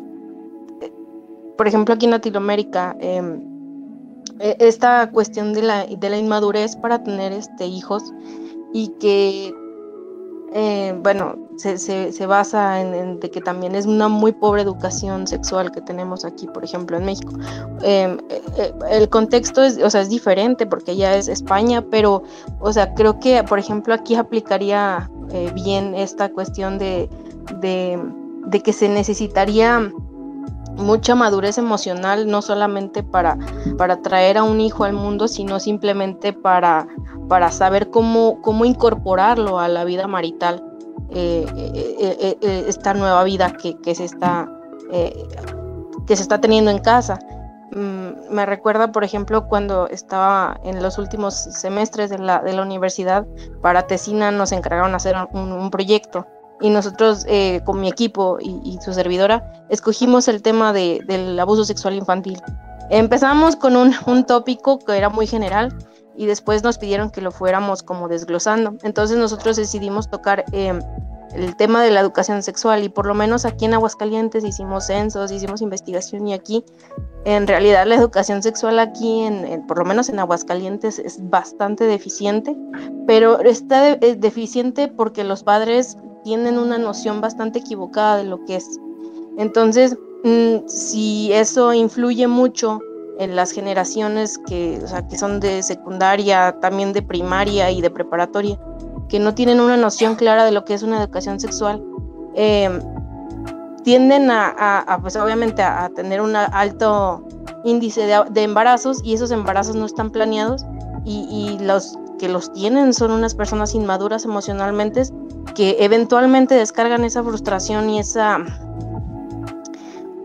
por 1.57 1.67
ejemplo, 1.67 1.95
aquí 1.95 2.05
en 2.05 2.11
Latinoamérica, 2.11 2.95
eh, 2.99 3.39
eh, 4.39 4.57
esta 4.59 5.09
cuestión 5.11 5.53
de 5.53 5.61
la, 5.61 6.17
inmadurez 6.17 6.75
para 6.75 7.03
tener 7.03 7.31
este, 7.31 7.65
hijos 7.65 8.13
y 8.73 8.89
que, 8.99 9.53
eh, 10.53 10.93
bueno, 11.01 11.35
se, 11.57 12.25
basa 12.25 12.81
en, 12.81 13.19
que 13.19 13.39
también 13.39 13.75
es 13.75 13.85
una 13.85 14.09
muy 14.09 14.33
pobre 14.33 14.61
educación 14.61 15.25
sexual 15.27 15.71
que 15.71 15.79
tenemos 15.79 16.25
aquí, 16.25 16.47
por 16.47 16.65
ejemplo, 16.65 16.97
en 16.97 17.05
México. 17.05 17.31
Eh, 17.81 18.17
eh, 18.29 18.41
eh, 18.57 18.73
el 18.91 19.09
contexto 19.09 19.63
es, 19.63 19.77
o 19.81 19.89
sea, 19.89 20.01
es 20.01 20.09
diferente 20.09 20.65
porque 20.65 20.97
ya 20.97 21.15
es 21.15 21.29
España, 21.29 21.81
pero, 21.89 22.23
o 22.59 22.73
sea, 22.73 22.93
creo 22.93 23.19
que, 23.19 23.41
por 23.43 23.59
ejemplo, 23.59 23.93
aquí 23.93 24.15
aplicaría 24.15 25.09
eh, 25.31 25.51
bien 25.55 25.95
esta 25.95 26.29
cuestión 26.29 26.77
de 26.77 27.09
de 28.45 28.61
que 28.61 28.73
se 28.73 28.89
necesitaría 28.89 29.91
mucha 30.77 31.15
madurez 31.15 31.57
emocional, 31.57 32.27
no 32.27 32.41
solamente 32.41 33.03
para, 33.03 33.37
para 33.77 34.01
traer 34.01 34.37
a 34.37 34.43
un 34.43 34.59
hijo 34.59 34.83
al 34.83 34.93
mundo, 34.93 35.27
sino 35.27 35.59
simplemente 35.59 36.33
para, 36.33 36.87
para 37.27 37.51
saber 37.51 37.89
cómo, 37.89 38.41
cómo 38.41 38.65
incorporarlo 38.65 39.59
a 39.59 39.67
la 39.67 39.83
vida 39.85 40.07
marital, 40.07 40.63
eh, 41.09 41.45
eh, 41.55 42.37
eh, 42.41 42.65
esta 42.67 42.93
nueva 42.93 43.23
vida 43.23 43.51
que, 43.53 43.77
que 43.77 43.95
se 43.95 44.05
está, 44.05 44.49
que 46.07 46.15
se 46.15 46.21
está 46.21 46.41
teniendo 46.41 46.71
en 46.71 46.79
casa. 46.79 47.19
Mm, 47.71 48.33
me 48.33 48.45
recuerda, 48.45 48.91
por 48.91 49.03
ejemplo, 49.03 49.47
cuando 49.47 49.87
estaba 49.89 50.59
en 50.63 50.81
los 50.81 50.97
últimos 50.97 51.35
semestres 51.35 52.09
de 52.09 52.19
la, 52.19 52.39
de 52.39 52.53
la 52.53 52.61
universidad, 52.61 53.25
para 53.61 53.87
Tesina 53.87 54.31
nos 54.31 54.51
encargaron 54.51 54.93
hacer 54.95 55.15
un 55.31 55.71
proyecto 55.71 56.25
y 56.61 56.69
nosotros 56.69 57.25
eh, 57.27 57.61
con 57.65 57.81
mi 57.81 57.89
equipo 57.89 58.37
y, 58.39 58.61
y, 58.63 58.79
su 58.81 58.93
servidora 58.93 59.65
escogimos 59.69 60.27
el 60.27 60.41
tema 60.41 60.73
de, 60.73 61.01
del 61.05 61.37
abuso 61.39 61.65
sexual 61.65 61.95
infantil. 61.95 62.41
Empezamos 62.89 63.55
con 63.55 63.75
un, 63.75 63.93
un, 64.05 64.25
tópico 64.25 64.79
que 64.79 64.97
era 64.97 65.09
muy 65.09 65.27
general 65.27 65.75
y 66.15 66.25
después 66.27 66.63
nos 66.63 66.77
pidieron 66.77 67.09
que 67.09 67.21
lo 67.21 67.31
fuéramos 67.31 67.83
como 67.83 68.07
desglosando. 68.07 68.75
Entonces 68.83 69.17
nosotros 69.17 69.57
decidimos 69.57 70.09
tocar 70.09 70.45
eh, 70.51 70.79
el 71.33 71.55
tema 71.57 71.83
de 71.83 71.91
la 71.91 71.99
educación 71.99 72.41
sexual 72.43 72.83
y 72.83 72.89
por 72.89 73.05
lo 73.05 73.13
menos 73.13 73.45
aquí 73.45 73.65
en 73.65 73.73
Aguascalientes 73.73 74.43
hicimos 74.43 74.85
censos, 74.85 75.31
hicimos 75.31 75.61
investigación 75.61 76.27
y 76.27 76.33
aquí 76.33 76.63
en 77.25 77.47
realidad 77.47 77.85
la 77.87 77.95
educación 77.95 78.43
sexual 78.43 78.79
aquí, 78.79 79.21
en, 79.21 79.45
en, 79.45 79.67
por 79.67 79.79
lo 79.79 79.85
menos 79.85 80.09
en 80.09 80.19
Aguascalientes, 80.19 80.99
es 80.99 81.17
bastante 81.29 81.85
deficiente, 81.85 82.55
pero 83.07 83.41
está 83.41 83.95
de, 83.95 84.15
deficiente 84.15 84.87
porque 84.87 85.23
los 85.23 85.43
padres 85.43 85.97
tienen 86.25 86.57
una 86.57 86.79
noción 86.79 87.21
bastante 87.21 87.59
equivocada 87.59 88.17
de 88.17 88.23
lo 88.23 88.43
que 88.45 88.55
es. 88.55 88.79
Entonces, 89.37 89.95
mmm, 90.23 90.67
si 90.67 91.31
eso 91.31 91.71
influye 91.71 92.27
mucho 92.27 92.79
en 93.19 93.35
las 93.35 93.51
generaciones 93.51 94.39
que, 94.39 94.81
o 94.83 94.87
sea, 94.87 95.07
que 95.07 95.19
son 95.19 95.39
de 95.39 95.61
secundaria, 95.61 96.57
también 96.59 96.93
de 96.93 97.03
primaria 97.03 97.69
y 97.69 97.79
de 97.79 97.91
preparatoria, 97.91 98.59
que 99.07 99.19
no 99.19 99.35
tienen 99.35 99.59
una 99.59 99.77
noción 99.77 100.15
clara 100.15 100.45
de 100.45 100.51
lo 100.51 100.65
que 100.65 100.73
es 100.73 100.81
una 100.81 100.99
educación 100.99 101.39
sexual, 101.39 101.83
eh, 102.33 102.71
tienden 103.83 104.31
a, 104.31 104.97
pues 105.01 105.15
obviamente 105.17 105.61
a, 105.61 105.89
tener 105.89 106.21
un 106.21 106.35
alto 106.35 107.23
índice 107.63 108.07
de, 108.07 108.43
embarazos 108.43 108.99
y 109.03 109.13
esos 109.13 109.29
embarazos 109.29 109.75
no 109.75 109.85
están 109.85 110.09
planeados 110.09 110.65
y 111.05 111.59
los 111.61 111.99
que 112.17 112.29
los 112.29 112.51
tienen 112.51 112.95
son 112.95 113.11
unas 113.11 113.35
personas 113.35 113.75
inmaduras 113.75 114.25
emocionalmente 114.25 115.03
que 115.53 115.77
eventualmente 115.79 116.55
descargan 116.55 117.03
esa 117.03 117.23
frustración 117.23 117.89
y 117.89 117.99
esa 117.99 118.43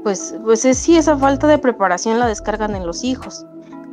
pues 0.02 0.34
pues 0.44 0.64
es, 0.64 0.78
sí 0.78 0.97
esa 0.97 1.16
falta 1.16 1.47
de 1.47 1.59
preparación 1.59 2.18
la 2.18 2.26
descargan 2.26 2.74
en 2.74 2.86
los 2.86 3.05
hijos 3.05 3.44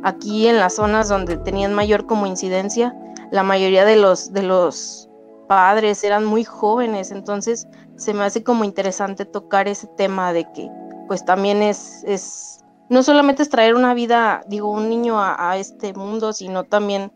aquí 0.02 0.46
en 0.46 0.58
las 0.58 0.76
zonas 0.76 1.08
donde 1.08 1.36
tenían 1.36 1.74
mayor 1.74 2.06
como 2.06 2.26
incidencia 2.26 2.94
la 3.30 3.42
mayoría 3.42 3.84
de 3.84 3.96
los 3.96 4.32
de 4.32 4.42
los 4.42 5.08
padres 5.48 6.04
eran 6.04 6.24
muy 6.24 6.44
jóvenes, 6.44 7.10
entonces 7.10 7.66
se 7.96 8.14
me 8.14 8.22
hace 8.22 8.44
como 8.44 8.62
interesante 8.62 9.24
tocar 9.24 9.66
ese 9.66 9.88
tema 9.96 10.32
de 10.32 10.44
que 10.52 10.70
pues 11.08 11.24
también 11.24 11.62
es, 11.62 12.04
es 12.04 12.60
no 12.88 13.02
solamente 13.02 13.42
es 13.42 13.48
traer 13.48 13.74
una 13.74 13.94
vida, 13.94 14.42
digo, 14.46 14.70
un 14.70 14.88
niño 14.88 15.18
a, 15.20 15.50
a 15.50 15.56
este 15.56 15.94
mundo, 15.94 16.32
sino 16.32 16.64
también 16.64 17.10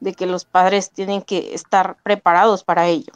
de 0.00 0.12
que 0.12 0.26
los 0.26 0.44
padres 0.44 0.90
tienen 0.90 1.22
que 1.22 1.54
estar 1.54 1.96
preparados 2.02 2.64
para 2.64 2.86
ello. 2.86 3.12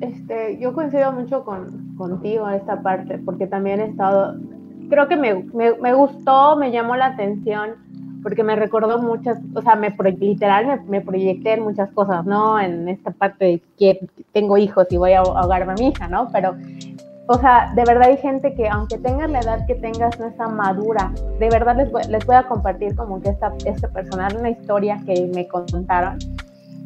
Este, 0.00 0.58
yo 0.58 0.72
coincido 0.72 1.12
mucho 1.12 1.44
con, 1.44 1.94
contigo 1.96 2.48
en 2.48 2.56
esta 2.56 2.82
parte, 2.82 3.18
porque 3.18 3.46
también 3.46 3.80
he 3.80 3.86
estado, 3.86 4.36
creo 4.90 5.08
que 5.08 5.16
me, 5.16 5.34
me, 5.54 5.74
me 5.74 5.94
gustó, 5.94 6.56
me 6.56 6.70
llamó 6.70 6.96
la 6.96 7.06
atención, 7.06 7.70
porque 8.22 8.42
me 8.42 8.56
recordó 8.56 9.00
muchas, 9.00 9.38
o 9.54 9.62
sea, 9.62 9.76
me 9.76 9.94
literal 10.18 10.66
me, 10.66 10.80
me 10.98 11.00
proyecté 11.00 11.54
en 11.54 11.62
muchas 11.62 11.90
cosas, 11.92 12.26
¿no? 12.26 12.58
En 12.58 12.88
esta 12.88 13.12
parte 13.12 13.44
de 13.44 13.62
que 13.78 14.08
tengo 14.32 14.58
hijos 14.58 14.86
y 14.90 14.96
voy 14.96 15.12
a 15.12 15.20
ahogarme 15.20 15.72
a 15.72 15.76
mi 15.76 15.88
hija, 15.88 16.08
¿no? 16.08 16.28
Pero, 16.32 16.56
o 17.28 17.38
sea, 17.38 17.72
de 17.76 17.84
verdad 17.84 18.08
hay 18.08 18.16
gente 18.16 18.52
que 18.54 18.68
aunque 18.68 18.98
tengas 18.98 19.30
la 19.30 19.38
edad 19.38 19.66
que 19.66 19.76
tengas, 19.76 20.18
no 20.18 20.26
está 20.26 20.48
madura. 20.48 21.12
De 21.38 21.48
verdad 21.48 21.76
les 21.76 21.90
voy, 21.90 22.02
les 22.10 22.26
voy 22.26 22.34
a 22.34 22.42
compartir 22.48 22.96
como 22.96 23.22
que 23.22 23.28
esta, 23.28 23.52
este 23.64 23.86
personal, 23.86 24.36
una 24.36 24.50
historia 24.50 25.00
que 25.06 25.30
me 25.32 25.46
contaron, 25.46 26.18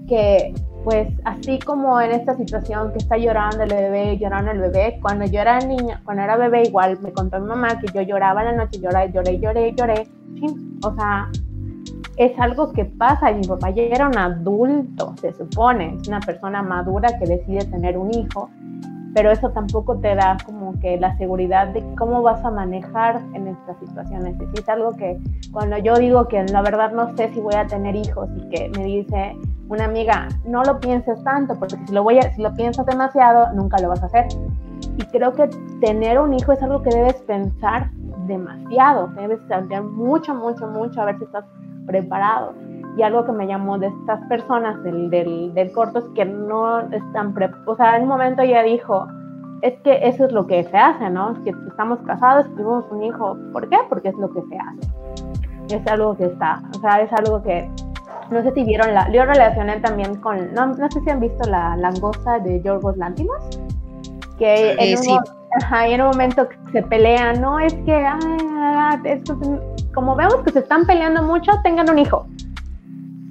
que 0.06 0.52
pues 0.84 1.08
así 1.24 1.58
como 1.58 2.00
en 2.00 2.12
esta 2.12 2.34
situación 2.36 2.92
que 2.92 2.98
está 2.98 3.16
llorando 3.16 3.62
el 3.62 3.70
bebé, 3.70 4.18
llorando 4.18 4.50
el 4.52 4.60
bebé, 4.60 4.98
cuando 5.02 5.26
yo 5.26 5.40
era 5.40 5.58
niña, 5.58 6.00
cuando 6.04 6.22
era 6.22 6.36
bebé 6.36 6.62
igual 6.62 6.98
me 7.02 7.12
contó 7.12 7.38
mi 7.38 7.48
mamá 7.48 7.78
que 7.80 7.88
yo 7.92 8.02
lloraba 8.02 8.42
la 8.42 8.52
noche, 8.52 8.80
lloré, 8.80 9.12
lloré, 9.12 9.38
lloré, 9.38 9.74
lloré, 9.74 10.08
o 10.82 10.94
sea, 10.94 11.28
es 12.16 12.38
algo 12.38 12.72
que 12.72 12.84
pasa 12.84 13.30
y 13.30 13.36
mi 13.36 13.46
papá 13.46 13.70
ya 13.70 13.82
era 13.82 14.08
un 14.08 14.16
adulto, 14.16 15.14
se 15.20 15.32
supone, 15.32 15.96
es 16.00 16.08
una 16.08 16.20
persona 16.20 16.62
madura 16.62 17.18
que 17.18 17.26
decide 17.26 17.64
tener 17.66 17.98
un 17.98 18.12
hijo, 18.14 18.50
pero 19.14 19.30
eso 19.30 19.50
tampoco 19.50 19.98
te 19.98 20.14
da 20.14 20.36
como 20.44 20.78
que 20.80 20.98
la 20.98 21.16
seguridad 21.18 21.68
de 21.68 21.82
cómo 21.96 22.22
vas 22.22 22.44
a 22.44 22.50
manejar 22.50 23.20
en 23.34 23.48
estas 23.48 23.78
situaciones. 23.80 24.36
Es 24.54 24.68
algo 24.68 24.92
que 24.96 25.18
cuando 25.52 25.78
yo 25.78 25.96
digo 25.96 26.28
que 26.28 26.42
la 26.44 26.62
verdad 26.62 26.92
no 26.92 27.16
sé 27.16 27.28
si 27.32 27.40
voy 27.40 27.54
a 27.54 27.66
tener 27.66 27.96
hijos 27.96 28.28
y 28.36 28.48
que 28.50 28.70
me 28.76 28.84
dice 28.84 29.36
una 29.70 29.84
amiga, 29.84 30.28
no 30.44 30.64
lo 30.64 30.80
pienses 30.80 31.22
tanto, 31.22 31.54
porque 31.58 31.76
si 31.86 31.94
lo, 31.94 32.02
voy 32.02 32.18
a, 32.18 32.22
si 32.34 32.42
lo 32.42 32.52
piensas 32.54 32.84
demasiado, 32.86 33.52
nunca 33.54 33.80
lo 33.80 33.88
vas 33.88 34.02
a 34.02 34.06
hacer. 34.06 34.26
Y 34.96 35.04
creo 35.06 35.32
que 35.32 35.48
tener 35.80 36.18
un 36.18 36.34
hijo 36.34 36.52
es 36.52 36.60
algo 36.62 36.82
que 36.82 36.90
debes 36.90 37.14
pensar 37.22 37.88
demasiado, 38.26 39.06
debes 39.14 39.38
plantear 39.46 39.84
mucho, 39.84 40.34
mucho, 40.34 40.66
mucho, 40.66 41.00
a 41.00 41.04
ver 41.04 41.18
si 41.18 41.24
estás 41.24 41.44
preparado. 41.86 42.52
Y 42.96 43.02
algo 43.02 43.24
que 43.24 43.30
me 43.30 43.46
llamó 43.46 43.78
de 43.78 43.86
estas 43.86 44.20
personas 44.26 44.82
del, 44.82 45.08
del, 45.08 45.54
del 45.54 45.70
corto 45.70 46.00
es 46.00 46.04
que 46.16 46.24
no 46.24 46.80
están 46.90 47.32
preparados. 47.32 47.68
O 47.68 47.76
sea, 47.76 47.96
en 47.96 48.02
un 48.02 48.08
momento 48.08 48.42
ella 48.42 48.64
dijo, 48.64 49.06
es 49.62 49.78
que 49.82 50.00
eso 50.02 50.24
es 50.24 50.32
lo 50.32 50.48
que 50.48 50.64
se 50.64 50.76
hace, 50.76 51.08
¿no? 51.10 51.30
Es 51.30 51.38
que 51.40 51.54
estamos 51.68 52.00
casados, 52.00 52.46
tuvimos 52.56 52.84
un 52.90 53.04
hijo. 53.04 53.36
¿Por 53.52 53.68
qué? 53.68 53.76
Porque 53.88 54.08
es 54.08 54.16
lo 54.16 54.28
que 54.32 54.42
se 54.42 54.58
hace. 54.58 55.76
Es 55.76 55.86
algo 55.86 56.16
que 56.16 56.24
está, 56.24 56.60
o 56.76 56.80
sea, 56.80 57.00
es 57.00 57.12
algo 57.12 57.40
que, 57.44 57.70
no 58.30 58.42
sé 58.42 58.52
si 58.54 58.64
vieron 58.64 58.94
la, 58.94 59.10
yo 59.12 59.24
relacioné 59.24 59.78
también 59.80 60.16
con, 60.16 60.52
no, 60.54 60.66
no 60.66 60.90
sé 60.90 61.00
si 61.00 61.10
han 61.10 61.20
visto 61.20 61.48
la 61.48 61.76
langosta 61.76 62.38
de 62.38 62.60
Yorgos 62.62 62.96
Lántimos, 62.96 63.36
que 64.38 64.56
Sí. 64.56 64.76
en, 64.78 64.88
Eh, 64.88 64.96
un, 64.96 65.02
sí. 65.02 65.18
ajá, 65.62 65.88
y 65.88 65.92
en 65.94 66.00
un 66.02 66.06
momento 66.08 66.48
que 66.48 66.56
se 66.72 66.82
pelean, 66.82 67.40
no, 67.40 67.58
es 67.58 67.74
que, 67.74 68.06
esto 69.04 69.38
es- 69.42 69.92
como 69.94 70.14
vemos 70.14 70.36
que 70.44 70.52
se 70.52 70.60
están 70.60 70.86
peleando 70.86 71.22
mucho, 71.22 71.50
tengan 71.62 71.90
un 71.90 71.98
hijo. 71.98 72.26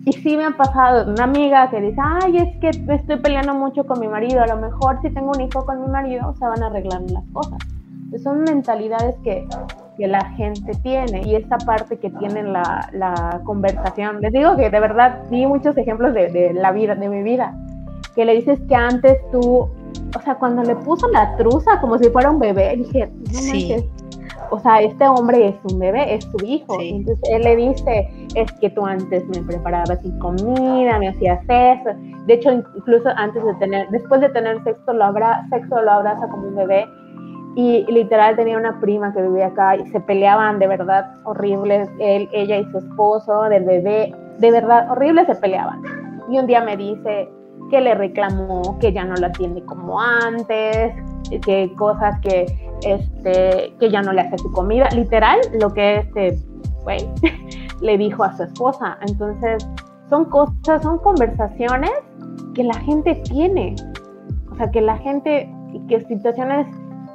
Y 0.06 0.14
sí 0.14 0.38
me 0.38 0.46
ha 0.46 0.52
pasado 0.52 1.12
una 1.12 1.26
amiga 1.26 1.70
que 1.70 1.82
dice, 1.82 2.00
ay, 2.02 2.38
es 2.38 2.58
que 2.60 2.80
me 2.84 2.96
estoy 2.96 3.18
peleando 3.18 3.54
mucho 3.54 3.86
con 3.86 4.00
mi 4.00 4.08
marido, 4.08 4.42
a 4.42 4.48
lo 4.48 4.58
mejor 4.58 5.00
si 5.02 5.10
tengo 5.12 5.32
un 5.32 5.42
hijo 5.42 5.66
con 5.66 5.82
mi 5.82 5.88
marido 5.88 6.34
se 6.40 6.46
van 6.46 6.64
a 6.64 6.68
arreglar 6.68 7.02
las 7.12 7.24
cosas. 7.34 7.60
Entonces, 8.06 8.24
son 8.24 8.42
mentalidades 8.44 9.16
que, 9.24 9.46
que 10.00 10.08
la 10.08 10.24
gente 10.32 10.72
tiene 10.82 11.22
y 11.28 11.36
esta 11.36 11.58
parte 11.58 11.98
que 12.00 12.10
tienen 12.10 12.54
la, 12.54 12.90
la 12.94 13.42
conversación. 13.44 14.22
Les 14.22 14.32
digo 14.32 14.56
que 14.56 14.70
de 14.70 14.80
verdad 14.80 15.20
vi 15.30 15.46
muchos 15.46 15.78
ejemplos 15.78 16.14
de, 16.14 16.30
de 16.32 16.54
la 16.54 16.72
vida, 16.72 16.96
de 16.96 17.10
mi 17.10 17.22
vida, 17.22 17.54
que 18.16 18.24
le 18.26 18.34
dices 18.36 18.60
que 18.70 18.76
antes 18.76 19.18
tú, 19.32 19.68
o 20.18 20.22
sea, 20.24 20.36
cuando 20.36 20.64
le 20.64 20.76
puso 20.78 21.08
la 21.10 21.36
truza 21.36 21.80
como 21.82 21.98
si 21.98 22.10
fuera 22.10 22.32
un 22.32 22.40
bebé, 22.40 22.76
dije, 22.78 23.08
no 23.08 23.40
Sí. 23.40 23.70
manches, 23.70 23.86
o 24.52 24.60
sea, 24.60 24.82
este 24.82 25.06
hombre 25.08 25.50
es 25.50 25.56
un 25.72 25.80
bebé, 25.80 26.16
es 26.16 26.24
su 26.24 26.38
hijo. 26.46 26.80
Sí. 26.80 26.90
Entonces 26.96 27.30
él 27.32 27.44
le 27.44 27.56
dice, 27.58 28.10
es 28.36 28.52
que 28.54 28.70
tú 28.70 28.86
antes 28.86 29.28
me 29.28 29.44
preparabas 29.44 30.02
sin 30.02 30.18
comida, 30.20 30.98
me 30.98 31.10
hacías 31.10 31.40
eso. 31.48 31.90
De 32.26 32.34
hecho, 32.36 32.52
incluso 32.52 33.10
antes 33.16 33.44
de 33.44 33.54
tener, 33.56 33.90
después 33.90 34.22
de 34.22 34.30
tener 34.30 34.64
sexo, 34.64 34.94
lo, 34.94 35.04
abra, 35.04 35.46
sexo, 35.50 35.82
lo 35.82 35.92
abraza 35.92 36.28
como 36.30 36.48
un 36.48 36.56
bebé. 36.56 36.86
Y 37.60 37.86
literal 37.92 38.38
tenía 38.38 38.58
una 38.58 38.80
prima 38.80 39.12
que 39.12 39.22
vivía 39.22 39.48
acá 39.48 39.76
y 39.76 39.86
se 39.88 40.00
peleaban 40.00 40.60
de 40.60 40.68
verdad 40.68 41.12
horribles, 41.26 41.90
él, 42.00 42.30
ella 42.32 42.58
y 42.58 42.64
su 42.72 42.78
esposo, 42.78 43.50
del 43.50 43.66
bebé, 43.66 44.16
de 44.38 44.52
verdad 44.52 44.90
horribles 44.90 45.28
se 45.28 45.36
peleaban. 45.36 45.82
Y 46.30 46.40
un 46.40 46.48
día 46.48 46.64
me 46.64 46.78
dice 46.78 47.28
que 47.70 47.82
le 47.82 47.96
reclamó 47.96 48.80
que 48.80 48.94
ya 48.94 49.04
no 49.04 49.14
la 49.16 49.28
atiende 49.28 49.62
como 49.66 50.00
antes, 50.00 50.94
que 51.46 51.70
cosas 51.76 52.18
que 52.22 52.46
este 52.86 53.76
que 53.78 53.92
ya 53.92 54.04
no 54.04 54.14
le 54.14 54.22
hace 54.22 54.38
su 54.38 54.50
comida, 54.54 54.88
literal 54.92 55.38
lo 55.60 55.74
que 55.74 55.98
este 55.98 56.40
güey 56.84 57.10
le 57.82 57.98
dijo 57.98 58.24
a 58.24 58.38
su 58.38 58.44
esposa. 58.44 58.98
Entonces, 59.06 59.68
son 60.10 60.24
cosas, 60.24 60.82
son 60.82 60.98
conversaciones 61.00 61.92
que 62.56 62.64
la 62.64 62.76
gente 62.76 63.16
tiene. 63.26 63.76
O 64.50 64.56
sea, 64.56 64.72
que 64.72 64.80
la 64.80 64.98
gente 65.00 65.54
que 65.90 66.00
situaciones 66.06 66.66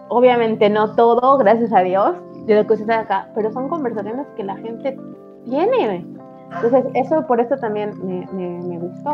obviamente 0.08 0.68
no 0.70 0.94
todo, 0.94 1.38
gracias 1.38 1.72
a 1.72 1.80
Dios, 1.80 2.16
de 2.46 2.56
lo 2.56 2.66
que 2.66 2.76
sucede 2.76 2.94
acá, 2.94 3.28
pero 3.34 3.52
son 3.52 3.68
conversaciones 3.68 4.26
que 4.36 4.44
la 4.44 4.56
gente 4.56 4.96
tiene. 5.44 6.06
Entonces, 6.54 6.84
eso 6.94 7.26
por 7.26 7.40
eso 7.40 7.56
también 7.56 7.92
me, 8.04 8.26
me, 8.32 8.78
gustó. 8.78 9.10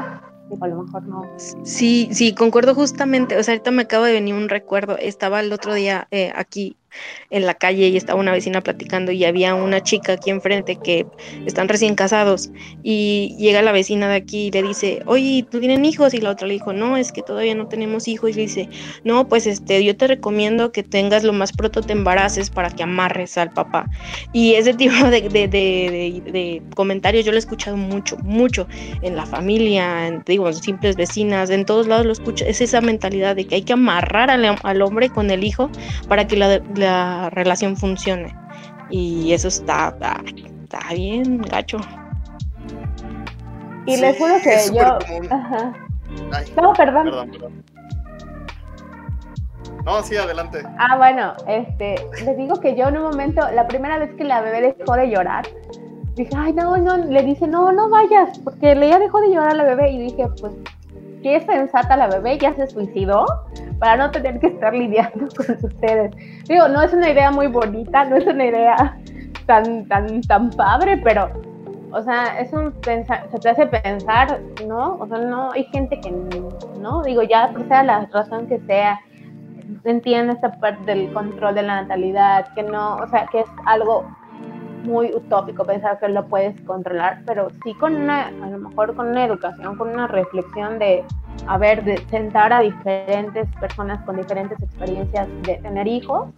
A 0.60 0.66
lo 0.66 0.82
mejor 0.82 1.04
no. 1.04 1.22
Sí, 1.62 2.08
sí, 2.10 2.34
concuerdo 2.34 2.74
justamente. 2.74 3.38
O 3.38 3.42
sea, 3.42 3.54
ahorita 3.54 3.70
me 3.70 3.82
acaba 3.82 4.08
de 4.08 4.14
venir 4.14 4.34
un 4.34 4.48
recuerdo. 4.48 4.98
Estaba 4.98 5.40
el 5.40 5.52
otro 5.52 5.74
día 5.74 6.08
eh, 6.10 6.32
aquí 6.34 6.76
en 7.30 7.46
la 7.46 7.54
calle 7.54 7.88
y 7.88 7.96
estaba 7.96 8.18
una 8.18 8.32
vecina 8.32 8.60
platicando 8.60 9.12
y 9.12 9.24
había 9.24 9.54
una 9.54 9.82
chica 9.82 10.14
aquí 10.14 10.30
enfrente 10.30 10.76
que 10.76 11.06
están 11.46 11.68
recién 11.68 11.94
casados 11.94 12.50
y 12.82 13.36
llega 13.38 13.62
la 13.62 13.72
vecina 13.72 14.08
de 14.08 14.16
aquí 14.16 14.46
y 14.46 14.50
le 14.50 14.62
dice, 14.62 15.02
oye, 15.06 15.46
¿tú 15.50 15.60
tienen 15.60 15.84
hijos? 15.84 16.14
Y 16.14 16.18
la 16.18 16.30
otra 16.30 16.46
le 16.46 16.54
dijo, 16.54 16.72
no, 16.72 16.96
es 16.96 17.12
que 17.12 17.22
todavía 17.22 17.54
no 17.54 17.68
tenemos 17.68 18.08
hijos. 18.08 18.30
Y 18.30 18.34
le 18.34 18.42
dice, 18.42 18.68
no, 19.04 19.28
pues 19.28 19.46
este, 19.46 19.84
yo 19.84 19.96
te 19.96 20.06
recomiendo 20.06 20.72
que 20.72 20.82
tengas 20.82 21.24
lo 21.24 21.32
más 21.32 21.52
pronto 21.52 21.82
te 21.82 21.92
embaraces 21.92 22.50
para 22.50 22.70
que 22.70 22.82
amarres 22.82 23.38
al 23.38 23.50
papá. 23.50 23.88
Y 24.32 24.54
ese 24.54 24.74
tipo 24.80 25.08
de, 25.08 25.22
de, 25.22 25.48
de, 25.48 26.22
de, 26.30 26.62
comentarios 26.74 27.24
yo 27.24 27.32
lo 27.32 27.38
he 27.38 27.40
escuchado 27.40 27.76
mucho, 27.76 28.16
mucho 28.18 28.66
en 29.02 29.16
la 29.16 29.26
familia, 29.26 30.06
en, 30.06 30.22
digo, 30.26 30.48
en 30.48 30.54
simples 30.54 30.96
vecinas, 30.96 31.50
en 31.50 31.64
todos 31.64 31.86
lados 31.86 32.06
lo 32.06 32.12
escucho. 32.12 32.44
Es 32.44 32.60
esa 32.60 32.80
mentalidad 32.80 33.36
de 33.36 33.46
que 33.46 33.56
hay 33.56 33.62
que 33.62 33.72
amarrar 33.72 34.30
al, 34.30 34.56
al 34.62 34.82
hombre 34.82 35.08
con 35.10 35.30
el 35.30 35.44
hijo 35.44 35.70
para 36.08 36.26
que 36.26 36.36
la, 36.36 36.60
la 36.80 37.30
relación 37.30 37.76
funcione. 37.76 38.34
Y 38.90 39.32
eso 39.32 39.48
está, 39.48 39.88
está, 39.90 40.20
está 40.64 40.78
bien 40.94 41.38
gacho. 41.42 41.78
Y 43.86 43.94
Sí, 43.94 44.00
les 44.00 44.18
juro 44.18 44.34
que 44.42 44.54
es 44.54 44.72
yo. 44.72 44.80
súper 44.82 45.06
común. 45.06 45.32
Ajá. 45.32 45.72
Ay, 46.32 46.44
No, 46.60 46.72
perdón. 46.72 47.04
perdón, 47.04 47.30
perdón. 47.30 47.64
No, 49.84 50.02
sí, 50.02 50.16
adelante. 50.16 50.62
Ah, 50.78 50.96
bueno, 50.98 51.32
este, 51.46 51.94
les 52.24 52.36
digo 52.36 52.60
que 52.60 52.76
yo 52.76 52.88
en 52.88 52.98
un 52.98 53.04
momento, 53.04 53.40
la 53.52 53.66
primera 53.66 53.98
vez 53.98 54.10
que 54.16 54.24
la 54.24 54.40
bebé 54.42 54.74
dejó 54.76 54.94
de 54.94 55.08
llorar, 55.10 55.46
dije, 56.16 56.30
ay, 56.36 56.52
no, 56.52 56.76
no, 56.76 56.96
le 56.98 57.22
dice, 57.22 57.46
no, 57.48 57.72
no 57.72 57.88
vayas, 57.88 58.38
porque 58.40 58.74
le 58.74 58.90
ya 58.90 58.98
dejó 58.98 59.20
de 59.22 59.32
llorar 59.32 59.56
la 59.56 59.64
bebé 59.64 59.90
y 59.92 59.98
dije, 59.98 60.26
pues, 60.40 60.52
qué 61.22 61.40
sensata 61.46 61.96
la 61.96 62.08
bebé, 62.08 62.36
ya 62.38 62.54
se 62.54 62.66
suicidó 62.66 63.24
para 63.80 63.96
no 63.96 64.10
tener 64.10 64.38
que 64.38 64.48
estar 64.48 64.72
lidiando 64.72 65.26
con 65.36 65.56
ustedes. 65.64 66.14
Digo, 66.46 66.68
no 66.68 66.82
es 66.82 66.92
una 66.92 67.10
idea 67.10 67.30
muy 67.32 67.48
bonita, 67.48 68.04
no 68.04 68.16
es 68.16 68.26
una 68.26 68.46
idea 68.46 68.96
tan, 69.46 69.88
tan, 69.88 70.20
tan 70.20 70.50
padre, 70.50 71.00
pero, 71.02 71.30
o 71.90 72.02
sea, 72.02 72.38
es 72.38 72.52
un 72.52 72.72
pensar, 72.72 73.26
se 73.32 73.38
te 73.38 73.48
hace 73.48 73.66
pensar, 73.66 74.38
¿no? 74.68 74.96
O 75.00 75.08
sea, 75.08 75.18
no, 75.18 75.50
hay 75.52 75.64
gente 75.64 75.98
que 75.98 76.12
no, 76.78 77.02
digo, 77.02 77.22
ya 77.22 77.48
por 77.48 77.66
sea 77.66 77.82
la 77.82 78.06
razón 78.12 78.46
que 78.46 78.60
sea, 78.66 79.00
entiende 79.84 80.34
esta 80.34 80.52
parte 80.60 80.84
del 80.84 81.12
control 81.14 81.54
de 81.54 81.62
la 81.62 81.82
natalidad, 81.82 82.52
que 82.54 82.62
no, 82.62 82.96
o 82.96 83.08
sea, 83.08 83.26
que 83.32 83.40
es 83.40 83.48
algo 83.64 84.04
muy 84.84 85.14
utópico 85.14 85.64
pensar 85.64 85.98
que 85.98 86.08
lo 86.08 86.26
puedes 86.26 86.58
controlar, 86.62 87.22
pero 87.26 87.48
sí 87.64 87.74
con 87.74 87.96
una, 87.96 88.28
a 88.28 88.50
lo 88.50 88.58
mejor 88.58 88.94
con 88.94 89.08
una 89.08 89.24
educación, 89.24 89.76
con 89.76 89.88
una 89.88 90.06
reflexión 90.06 90.78
de, 90.78 91.04
a 91.46 91.58
ver, 91.58 91.84
de 91.84 91.98
sentar 92.10 92.52
a 92.52 92.60
diferentes 92.60 93.48
personas 93.56 94.02
con 94.04 94.16
diferentes 94.16 94.62
experiencias 94.62 95.28
de 95.42 95.56
tener 95.56 95.86
hijos, 95.86 96.28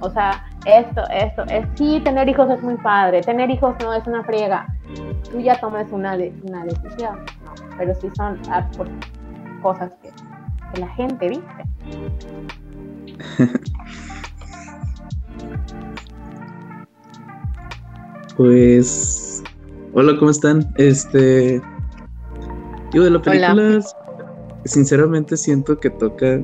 o 0.00 0.10
sea, 0.10 0.44
esto, 0.66 1.02
esto, 1.10 1.44
es, 1.44 1.66
sí, 1.74 2.00
tener 2.04 2.28
hijos 2.28 2.50
es 2.50 2.62
muy 2.62 2.76
padre, 2.76 3.20
tener 3.22 3.50
hijos 3.50 3.74
no 3.82 3.94
es 3.94 4.06
una 4.06 4.22
friega, 4.24 4.66
tú 5.30 5.40
ya 5.40 5.58
tomes 5.60 5.90
una, 5.92 6.16
de, 6.16 6.32
una 6.44 6.64
decisión, 6.64 7.24
¿no? 7.44 7.52
pero 7.78 7.94
sí 7.94 8.08
son 8.16 8.40
ah, 8.50 8.68
cosas 9.62 9.90
que, 10.02 10.10
que 10.72 10.80
la 10.80 10.88
gente 10.88 11.28
dice. 11.28 11.44
Pues, 18.36 19.44
hola, 19.92 20.16
¿cómo 20.18 20.32
están? 20.32 20.68
Este, 20.76 21.62
yo 22.92 23.04
de 23.04 23.10
la 23.10 23.22
película, 23.22 23.80
sinceramente 24.64 25.36
siento 25.36 25.78
que 25.78 25.90
toca 25.90 26.42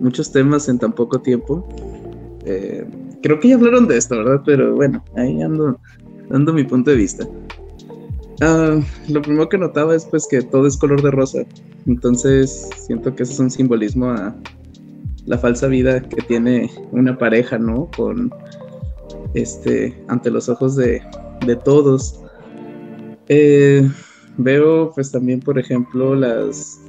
muchos 0.00 0.32
temas 0.32 0.68
en 0.68 0.78
tan 0.78 0.92
poco 0.92 1.20
tiempo. 1.20 1.66
Eh, 2.44 2.86
creo 3.22 3.40
que 3.40 3.48
ya 3.48 3.56
hablaron 3.56 3.86
de 3.88 3.96
esto, 3.96 4.16
¿verdad? 4.16 4.42
Pero 4.44 4.74
bueno, 4.74 5.04
ahí 5.16 5.42
ando 5.42 5.78
dando 6.28 6.52
mi 6.52 6.64
punto 6.64 6.90
de 6.90 6.96
vista. 6.96 7.26
Ah, 8.40 8.78
lo 9.08 9.22
primero 9.22 9.48
que 9.48 9.58
notaba 9.58 9.94
es 9.94 10.04
pues 10.04 10.26
que 10.26 10.42
todo 10.42 10.66
es 10.66 10.76
color 10.76 11.02
de 11.02 11.10
rosa. 11.10 11.44
Entonces 11.86 12.68
siento 12.78 13.14
que 13.14 13.22
eso 13.22 13.32
es 13.32 13.40
un 13.40 13.50
simbolismo 13.50 14.10
a 14.10 14.34
la 15.24 15.38
falsa 15.38 15.66
vida 15.66 16.00
que 16.00 16.22
tiene 16.22 16.70
una 16.92 17.16
pareja, 17.16 17.58
¿no? 17.58 17.90
Con 17.96 18.30
este, 19.34 19.96
ante 20.08 20.30
los 20.30 20.48
ojos 20.48 20.76
de, 20.76 21.02
de 21.46 21.56
todos. 21.56 22.20
Eh, 23.28 23.88
veo 24.36 24.92
pues 24.94 25.10
también, 25.10 25.40
por 25.40 25.58
ejemplo, 25.58 26.14
las 26.14 26.80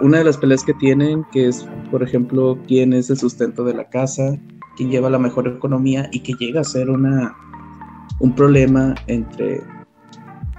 una 0.00 0.18
de 0.18 0.24
las 0.24 0.36
peleas 0.36 0.64
que 0.64 0.74
tienen, 0.74 1.24
que 1.32 1.48
es, 1.48 1.66
por 1.90 2.02
ejemplo, 2.02 2.58
quién 2.66 2.92
es 2.92 3.10
el 3.10 3.16
sustento 3.16 3.64
de 3.64 3.74
la 3.74 3.88
casa, 3.88 4.36
quién 4.76 4.90
lleva 4.90 5.10
la 5.10 5.18
mejor 5.18 5.46
economía 5.48 6.08
y 6.12 6.20
que 6.20 6.34
llega 6.34 6.60
a 6.60 6.64
ser 6.64 6.90
una 6.90 7.34
un 8.18 8.34
problema 8.34 8.94
entre 9.08 9.62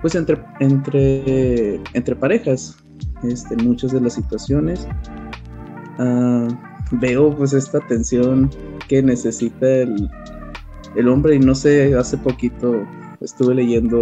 pues 0.01 0.13
entre 0.15 0.37
entre 0.59 1.81
entre 1.93 2.15
parejas 2.15 2.77
este, 3.23 3.55
en 3.55 3.67
muchas 3.67 3.91
de 3.91 4.01
las 4.01 4.13
situaciones. 4.13 4.87
Ah, 5.99 6.47
veo 6.91 7.35
pues 7.35 7.53
esta 7.53 7.79
tensión 7.87 8.49
que 8.87 9.01
necesita 9.01 9.67
el, 9.67 10.09
el 10.95 11.07
hombre 11.07 11.35
y 11.35 11.39
no 11.39 11.53
sé, 11.53 11.95
hace 11.95 12.17
poquito 12.17 12.85
estuve 13.19 13.55
leyendo 13.55 13.99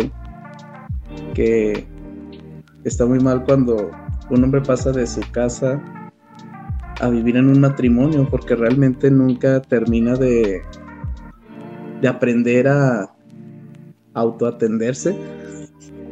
que 1.33 1.87
está 2.83 3.05
muy 3.05 3.19
mal 3.19 3.43
cuando 3.45 3.89
un 4.29 4.43
hombre 4.43 4.61
pasa 4.61 4.91
de 4.91 5.05
su 5.05 5.21
casa 5.31 5.81
a 7.01 7.09
vivir 7.09 7.37
en 7.37 7.49
un 7.49 7.59
matrimonio 7.59 8.27
porque 8.29 8.55
realmente 8.55 9.11
nunca 9.11 9.61
termina 9.61 10.15
de, 10.15 10.61
de 12.01 12.07
aprender 12.07 12.67
a 12.67 13.13
autoatenderse. 14.13 15.15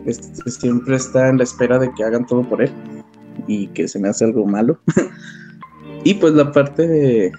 Este, 0.05 0.51
siempre 0.51 0.95
está 0.95 1.29
en 1.29 1.37
la 1.37 1.43
espera 1.43 1.79
de 1.79 1.91
que 1.93 2.03
hagan 2.03 2.25
todo 2.25 2.47
por 2.47 2.61
él 2.61 2.71
y 3.47 3.67
que 3.67 3.87
se 3.87 3.99
me 3.99 4.09
hace 4.09 4.25
algo 4.25 4.45
malo. 4.45 4.79
y 6.03 6.13
pues 6.15 6.33
la 6.33 6.51
parte 6.51 6.87
de, 6.87 7.31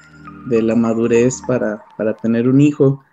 de 0.47 0.63
la 0.63 0.75
madurez 0.75 1.43
para, 1.47 1.85
para 1.97 2.15
tener 2.15 2.49
un 2.49 2.61
hijo 2.61 3.05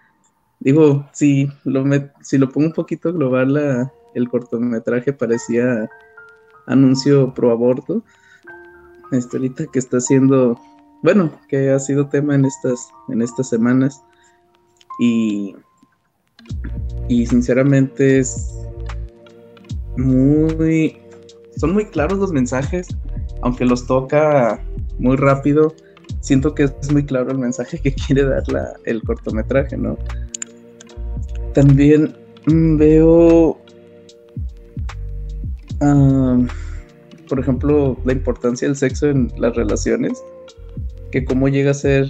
Digo, 0.62 1.10
si 1.12 1.50
lo, 1.64 1.84
si 2.22 2.38
lo 2.38 2.50
pongo 2.50 2.68
un 2.68 2.74
poquito 2.74 3.12
global, 3.12 3.90
el 4.14 4.30
cortometraje 4.30 5.12
parecía 5.12 5.90
anuncio 6.68 7.34
pro 7.34 7.52
aborto. 7.52 8.04
Este, 9.12 9.38
ahorita 9.38 9.66
que 9.68 9.80
está 9.80 9.98
haciendo, 9.98 10.60
bueno, 11.04 11.32
que 11.48 11.72
ha 11.72 11.80
sido 11.80 12.08
tema 12.08 12.36
en 12.36 12.46
estas, 12.46 12.90
en 13.10 13.22
estas 13.22 13.50
semanas. 13.50 14.02
Y, 15.00 15.56
y 17.10 17.26
sinceramente 17.26 18.20
es 18.20 18.62
muy, 19.98 20.98
son 21.58 21.74
muy 21.74 21.86
claros 21.86 22.20
los 22.20 22.32
mensajes, 22.32 22.88
aunque 23.42 23.66
los 23.66 23.86
toca 23.86 24.64
muy 25.00 25.18
rápido. 25.18 25.74
Siento 26.20 26.54
que 26.54 26.64
es 26.64 26.92
muy 26.92 27.06
claro 27.06 27.32
el 27.32 27.38
mensaje 27.38 27.80
que 27.80 27.94
quiere 28.08 28.26
dar 28.26 28.48
la, 28.50 28.74
el 28.86 29.02
cortometraje, 29.04 29.78
¿no? 29.78 29.98
También 31.54 32.16
veo, 32.48 33.61
ah, 35.82 36.38
por 37.30 37.40
ejemplo, 37.40 37.98
la 38.06 38.14
importancia 38.14 38.68
del 38.68 38.76
sexo 38.76 39.10
en 39.10 39.32
las 39.38 39.56
relaciones, 39.56 40.24
que 41.12 41.26
cómo 41.26 41.48
llega 41.48 41.72
a 41.72 41.76
ser 41.76 42.08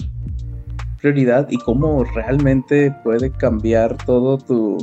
prioridad 0.99 1.48
y 1.49 1.57
cómo 1.57 2.03
realmente 2.03 2.95
puede 3.03 3.31
cambiar 3.31 3.98
todo 4.06 4.38
tu, 4.38 4.77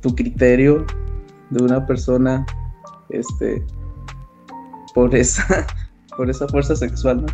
tu 0.00 0.14
criterio 0.14 0.86
de 1.50 1.64
una 1.64 1.84
persona 1.86 2.46
este 3.10 3.64
por 4.94 5.14
esa 5.14 5.66
por 6.16 6.30
esa 6.30 6.46
fuerza 6.48 6.76
sexual. 6.76 7.24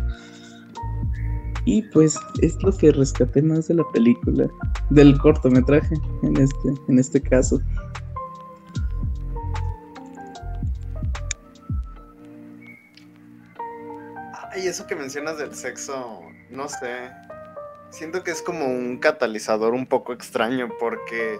Y 1.65 1.81
pues 1.91 2.17
es 2.41 2.61
lo 2.63 2.71
que 2.71 2.93
rescaté 2.93 3.41
más 3.41 3.67
de 3.67 3.73
la 3.73 3.83
película, 3.91 4.47
del 4.89 5.17
cortometraje 5.17 5.95
en 6.23 6.37
este, 6.37 6.73
en 6.87 6.97
este 6.97 7.19
caso. 7.21 7.59
Eso 14.67 14.85
que 14.85 14.97
mencionas 14.97 15.37
del 15.37 15.55
sexo, 15.55 16.21
no 16.49 16.67
sé. 16.67 17.09
Siento 17.89 18.21
que 18.25 18.31
es 18.31 18.41
como 18.41 18.65
un 18.65 18.97
catalizador 18.97 19.73
un 19.73 19.87
poco 19.87 20.11
extraño 20.11 20.67
porque 20.77 21.39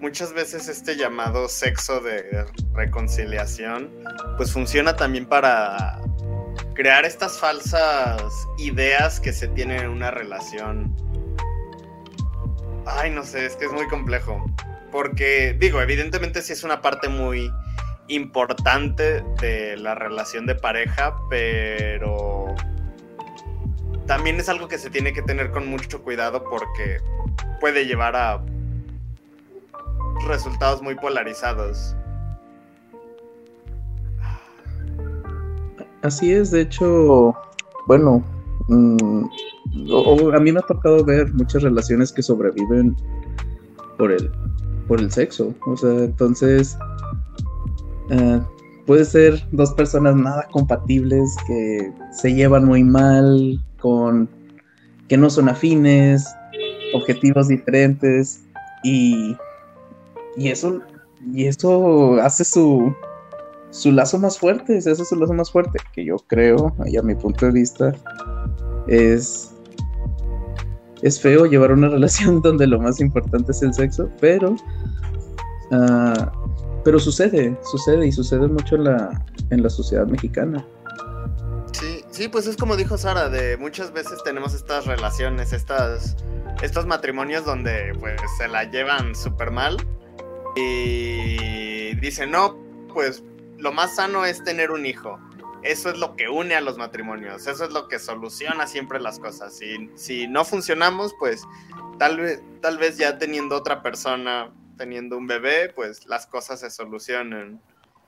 muchas 0.00 0.32
veces 0.32 0.66
este 0.66 0.96
llamado 0.96 1.48
sexo 1.48 2.00
de 2.00 2.44
reconciliación 2.74 3.88
pues 4.36 4.52
funciona 4.52 4.96
también 4.96 5.26
para 5.26 6.00
crear 6.74 7.04
estas 7.04 7.38
falsas 7.38 8.20
ideas 8.58 9.20
que 9.20 9.32
se 9.32 9.46
tienen 9.46 9.84
en 9.84 9.90
una 9.90 10.10
relación. 10.10 10.92
Ay, 12.84 13.12
no 13.12 13.22
sé, 13.22 13.46
es 13.46 13.54
que 13.54 13.66
es 13.66 13.72
muy 13.72 13.86
complejo. 13.86 14.44
Porque, 14.90 15.56
digo, 15.56 15.80
evidentemente 15.80 16.42
sí 16.42 16.52
es 16.52 16.64
una 16.64 16.82
parte 16.82 17.08
muy 17.08 17.48
importante 18.08 19.22
de 19.40 19.76
la 19.76 19.94
relación 19.94 20.46
de 20.46 20.56
pareja, 20.56 21.14
pero 21.30 22.39
también 24.10 24.40
es 24.40 24.48
algo 24.48 24.66
que 24.66 24.76
se 24.76 24.90
tiene 24.90 25.12
que 25.12 25.22
tener 25.22 25.52
con 25.52 25.68
mucho 25.68 26.02
cuidado 26.02 26.42
porque 26.50 26.96
puede 27.60 27.86
llevar 27.86 28.16
a 28.16 28.44
resultados 30.26 30.82
muy 30.82 30.96
polarizados. 30.96 31.94
Así 36.02 36.32
es, 36.32 36.50
de 36.50 36.62
hecho, 36.62 37.36
bueno, 37.86 38.24
mm, 38.66 39.26
a 40.34 40.40
mí 40.40 40.50
me 40.50 40.58
ha 40.58 40.62
tocado 40.62 41.04
ver 41.04 41.32
muchas 41.34 41.62
relaciones 41.62 42.12
que 42.12 42.20
sobreviven 42.20 42.96
por 43.96 44.10
el, 44.10 44.28
por 44.88 44.98
el 44.98 45.12
sexo. 45.12 45.54
O 45.66 45.76
sea, 45.76 45.88
entonces 45.88 46.76
eh, 48.08 48.40
puede 48.86 49.04
ser 49.04 49.40
dos 49.52 49.72
personas 49.74 50.16
nada 50.16 50.48
compatibles 50.50 51.36
que 51.46 51.92
se 52.10 52.34
llevan 52.34 52.64
muy 52.64 52.82
mal, 52.82 53.60
con 53.80 54.28
que 55.08 55.16
no 55.16 55.28
son 55.30 55.48
afines, 55.48 56.24
objetivos 56.94 57.48
diferentes 57.48 58.44
y, 58.84 59.36
y 60.36 60.48
eso 60.48 60.80
y 61.34 61.46
eso 61.46 62.14
hace 62.20 62.44
su 62.44 62.94
su 63.70 63.92
lazo 63.92 64.18
más 64.18 64.38
fuerte, 64.38 64.76
ese 64.76 64.90
es 64.92 65.08
su 65.08 65.16
lazo 65.16 65.32
más 65.32 65.50
fuerte, 65.50 65.78
que 65.92 66.04
yo 66.04 66.16
creo, 66.26 66.74
y 66.86 66.96
a 66.96 67.02
mi 67.02 67.14
punto 67.14 67.46
de 67.46 67.52
vista, 67.52 67.92
es, 68.88 69.54
es 71.02 71.20
feo 71.20 71.46
llevar 71.46 71.72
una 71.72 71.88
relación 71.90 72.42
donde 72.42 72.66
lo 72.66 72.80
más 72.80 73.00
importante 73.00 73.52
es 73.52 73.62
el 73.62 73.72
sexo, 73.72 74.10
pero, 74.20 74.56
uh, 75.70 76.26
pero 76.84 76.98
sucede, 76.98 77.56
sucede 77.70 78.06
y 78.06 78.12
sucede 78.12 78.48
mucho 78.48 78.76
en 78.76 78.84
la, 78.84 79.24
en 79.50 79.62
la 79.62 79.70
sociedad 79.70 80.06
mexicana. 80.06 80.66
Sí, 82.20 82.28
pues 82.28 82.46
es 82.46 82.58
como 82.58 82.76
dijo 82.76 82.98
Sara, 82.98 83.30
de 83.30 83.56
muchas 83.56 83.94
veces 83.94 84.22
tenemos 84.22 84.52
estas 84.52 84.84
relaciones, 84.84 85.54
estas, 85.54 86.16
estos 86.60 86.84
matrimonios 86.84 87.46
donde 87.46 87.94
pues 87.98 88.20
se 88.36 88.46
la 88.46 88.64
llevan 88.64 89.14
súper 89.14 89.50
mal 89.50 89.78
y 90.54 91.94
dicen, 91.94 92.30
no, 92.30 92.58
pues 92.92 93.24
lo 93.56 93.72
más 93.72 93.96
sano 93.96 94.26
es 94.26 94.44
tener 94.44 94.70
un 94.70 94.84
hijo. 94.84 95.18
Eso 95.62 95.88
es 95.88 95.96
lo 95.96 96.14
que 96.14 96.28
une 96.28 96.54
a 96.54 96.60
los 96.60 96.76
matrimonios, 96.76 97.46
eso 97.46 97.64
es 97.64 97.72
lo 97.72 97.88
que 97.88 97.98
soluciona 97.98 98.66
siempre 98.66 99.00
las 99.00 99.18
cosas. 99.18 99.56
Si, 99.56 99.88
si 99.94 100.28
no 100.28 100.44
funcionamos, 100.44 101.14
pues 101.18 101.44
tal 101.98 102.18
vez, 102.18 102.42
tal 102.60 102.76
vez 102.76 102.98
ya 102.98 103.16
teniendo 103.16 103.56
otra 103.56 103.82
persona, 103.82 104.52
teniendo 104.76 105.16
un 105.16 105.26
bebé, 105.26 105.72
pues 105.74 106.04
las 106.04 106.26
cosas 106.26 106.60
se 106.60 106.68
solucionen. 106.68 107.62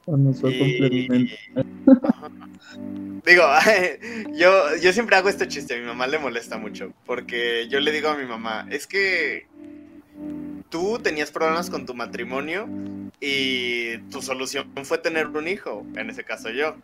digo, 3.25 3.45
yo, 4.35 4.77
yo 4.77 4.93
siempre 4.93 5.17
hago 5.17 5.29
este 5.29 5.49
chiste, 5.49 5.77
a 5.77 5.79
mi 5.79 5.87
mamá 5.87 6.07
le 6.07 6.19
molesta 6.19 6.59
mucho, 6.59 6.93
porque 7.07 7.69
yo 7.69 7.81
le 7.81 7.93
digo 7.93 8.09
a 8.09 8.17
mi 8.17 8.27
mamá, 8.27 8.67
es 8.71 8.87
que 8.87 9.47
tú 10.71 10.99
tenías 11.03 11.31
problemas 11.31 11.71
con 11.71 11.87
tu 11.87 11.95
matrimonio 11.95 12.69
y 13.21 13.99
tu 14.11 14.23
solución 14.23 14.71
fue 14.85 14.99
tener 14.99 15.29
un 15.29 15.47
hijo, 15.47 15.87
en 15.97 16.11
ese 16.11 16.25
caso 16.25 16.51
yo. 16.51 16.77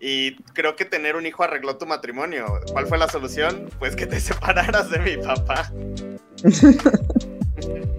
Y 0.00 0.36
creo 0.54 0.76
que 0.76 0.84
tener 0.84 1.16
un 1.16 1.26
hijo 1.26 1.42
arregló 1.42 1.76
tu 1.76 1.84
matrimonio. 1.84 2.46
¿Cuál 2.72 2.86
fue 2.86 2.98
la 2.98 3.08
solución? 3.08 3.68
Pues 3.78 3.96
que 3.96 4.06
te 4.06 4.20
separaras 4.20 4.90
de 4.90 4.98
mi 5.00 5.16
papá. 5.16 5.72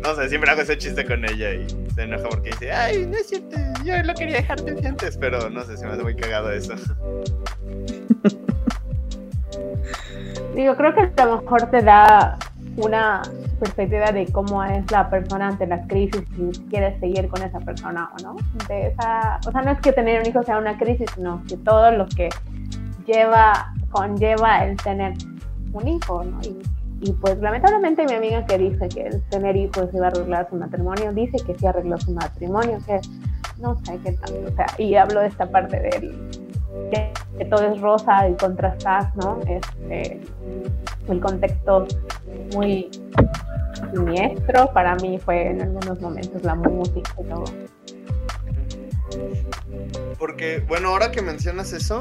No 0.03 0.15
sé, 0.15 0.29
siempre 0.29 0.51
hago 0.51 0.61
ese 0.61 0.77
chiste 0.77 1.05
con 1.05 1.25
ella 1.25 1.53
y 1.53 1.67
se 1.93 2.03
enoja 2.03 2.29
porque 2.29 2.51
dice, 2.51 2.71
ay, 2.71 3.05
no 3.05 3.17
es 3.17 3.27
cierto, 3.27 3.57
yo 3.83 4.01
lo 4.03 4.13
quería 4.13 4.37
dejar 4.37 4.61
desde 4.61 4.87
antes, 4.87 5.17
pero 5.17 5.49
no 5.49 5.63
sé, 5.63 5.77
se 5.77 5.85
me 5.85 5.93
hace 5.93 6.03
muy 6.03 6.15
cagado 6.15 6.51
eso. 6.51 6.73
Digo, 10.55 10.75
creo 10.75 10.93
que 10.93 11.21
a 11.21 11.25
lo 11.25 11.41
mejor 11.41 11.69
te 11.69 11.81
da 11.81 12.37
una 12.77 13.21
perspectiva 13.59 14.11
de 14.11 14.25
cómo 14.31 14.63
es 14.63 14.89
la 14.91 15.09
persona 15.09 15.49
ante 15.49 15.67
la 15.67 15.85
crisis 15.87 16.23
si 16.35 16.51
quieres 16.69 16.99
seguir 16.99 17.27
con 17.27 17.43
esa 17.43 17.59
persona 17.59 18.09
o 18.17 18.23
no. 18.23 18.35
De 18.67 18.87
esa, 18.87 19.39
o 19.45 19.51
sea, 19.51 19.61
no 19.61 19.71
es 19.71 19.79
que 19.81 19.91
tener 19.91 20.21
un 20.21 20.27
hijo 20.27 20.41
sea 20.43 20.57
una 20.57 20.77
crisis, 20.77 21.07
sino 21.13 21.43
que 21.47 21.57
todo 21.57 21.91
lo 21.91 22.07
que 22.07 22.29
lleva, 23.05 23.73
conlleva 23.91 24.65
el 24.65 24.77
tener 24.77 25.13
un 25.73 25.87
hijo, 25.87 26.23
¿no? 26.23 26.39
Y, 26.41 26.57
y 27.01 27.11
pues 27.13 27.37
lamentablemente 27.39 28.05
mi 28.05 28.13
amiga 28.13 28.45
que 28.45 28.57
dice 28.57 28.89
que 28.89 29.07
el 29.07 29.21
tener 29.29 29.55
hijos 29.55 29.89
iba 29.93 30.07
a 30.07 30.09
arreglar 30.09 30.49
su 30.49 30.55
matrimonio, 30.55 31.13
dice 31.13 31.37
que 31.45 31.57
sí 31.57 31.65
arregló 31.65 31.97
su 31.97 32.11
matrimonio, 32.11 32.79
que 32.85 32.99
no 33.59 33.77
sé 33.85 33.99
qué 34.03 34.13
tanto, 34.13 34.39
o 34.47 34.55
sea, 34.55 34.67
y 34.77 34.95
hablo 34.95 35.21
de 35.21 35.27
esta 35.27 35.49
parte 35.49 35.79
del 35.79 36.29
que, 36.91 37.11
que 37.37 37.45
todo 37.45 37.71
es 37.71 37.79
rosa 37.79 38.27
y 38.27 38.35
contrastas, 38.35 39.15
¿no? 39.15 39.39
Este, 39.47 40.21
el 41.07 41.19
contexto 41.19 41.87
muy 42.53 42.89
siniestro 43.93 44.71
para 44.73 44.95
mí 44.95 45.17
fue 45.19 45.47
en 45.51 45.61
algunos 45.61 46.01
momentos 46.01 46.43
la 46.43 46.55
música 46.55 47.11
y 47.17 47.23
todo. 47.23 47.45
Porque, 50.17 50.63
bueno, 50.67 50.89
ahora 50.89 51.11
que 51.11 51.21
mencionas 51.21 51.73
eso, 51.73 51.97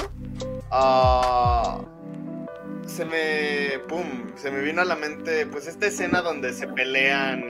ah, 0.71 1.81
se 2.89 3.05
me, 3.05 3.79
pum, 3.87 4.33
se 4.37 4.51
me 4.51 4.61
vino 4.61 4.81
a 4.83 4.85
la 4.85 4.97
mente, 4.97 5.47
pues 5.47 5.67
esta 5.67 5.87
escena 5.87 6.23
donde 6.23 6.53
se 6.53 6.67
pelean 6.67 7.45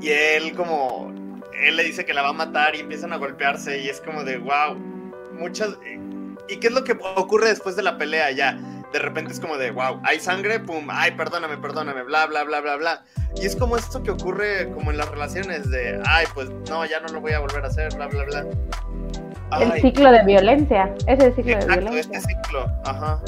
y, 0.00 0.06
y 0.06 0.10
él 0.10 0.54
como, 0.54 1.12
él 1.62 1.76
le 1.76 1.84
dice 1.84 2.04
que 2.04 2.14
la 2.14 2.22
va 2.22 2.30
a 2.30 2.32
matar 2.32 2.74
y 2.74 2.80
empiezan 2.80 3.12
a 3.12 3.16
golpearse 3.16 3.78
y 3.80 3.88
es 3.88 4.00
como 4.00 4.24
de, 4.24 4.38
wow, 4.38 4.74
muchas... 5.38 5.70
¿Y 6.48 6.56
qué 6.56 6.66
es 6.66 6.72
lo 6.72 6.82
que 6.82 6.98
ocurre 7.14 7.48
después 7.48 7.76
de 7.76 7.82
la 7.82 7.96
pelea 7.96 8.32
ya? 8.32 8.58
De 8.92 8.98
repente 8.98 9.32
es 9.32 9.38
como 9.38 9.56
de, 9.56 9.70
wow, 9.70 10.00
hay 10.02 10.18
sangre, 10.18 10.58
pum, 10.58 10.88
ay, 10.90 11.12
perdóname, 11.12 11.56
perdóname, 11.58 12.02
bla, 12.02 12.26
bla, 12.26 12.42
bla, 12.42 12.60
bla, 12.60 12.76
bla. 12.76 13.04
Y 13.36 13.46
es 13.46 13.54
como 13.54 13.76
esto 13.76 14.02
que 14.02 14.10
ocurre 14.10 14.68
como 14.72 14.90
en 14.90 14.96
las 14.96 15.08
relaciones 15.08 15.70
de, 15.70 16.00
ay, 16.06 16.26
pues 16.34 16.50
no, 16.68 16.84
ya 16.86 16.98
no 16.98 17.06
lo 17.08 17.20
voy 17.20 17.32
a 17.32 17.38
volver 17.38 17.64
a 17.64 17.68
hacer, 17.68 17.94
bla, 17.94 18.08
bla, 18.08 18.24
bla. 18.24 18.46
El 19.60 19.72
Ay, 19.72 19.80
ciclo 19.80 20.10
de 20.10 20.24
violencia, 20.24 20.92
ese 21.06 21.12
es 21.12 21.20
el 21.24 21.34
ciclo 21.36 21.56
de 21.56 21.62
Exacto, 21.62 21.80
violencia. 21.82 22.18
este 22.18 22.34
ciclo, 22.34 22.66
ajá. 22.84 23.20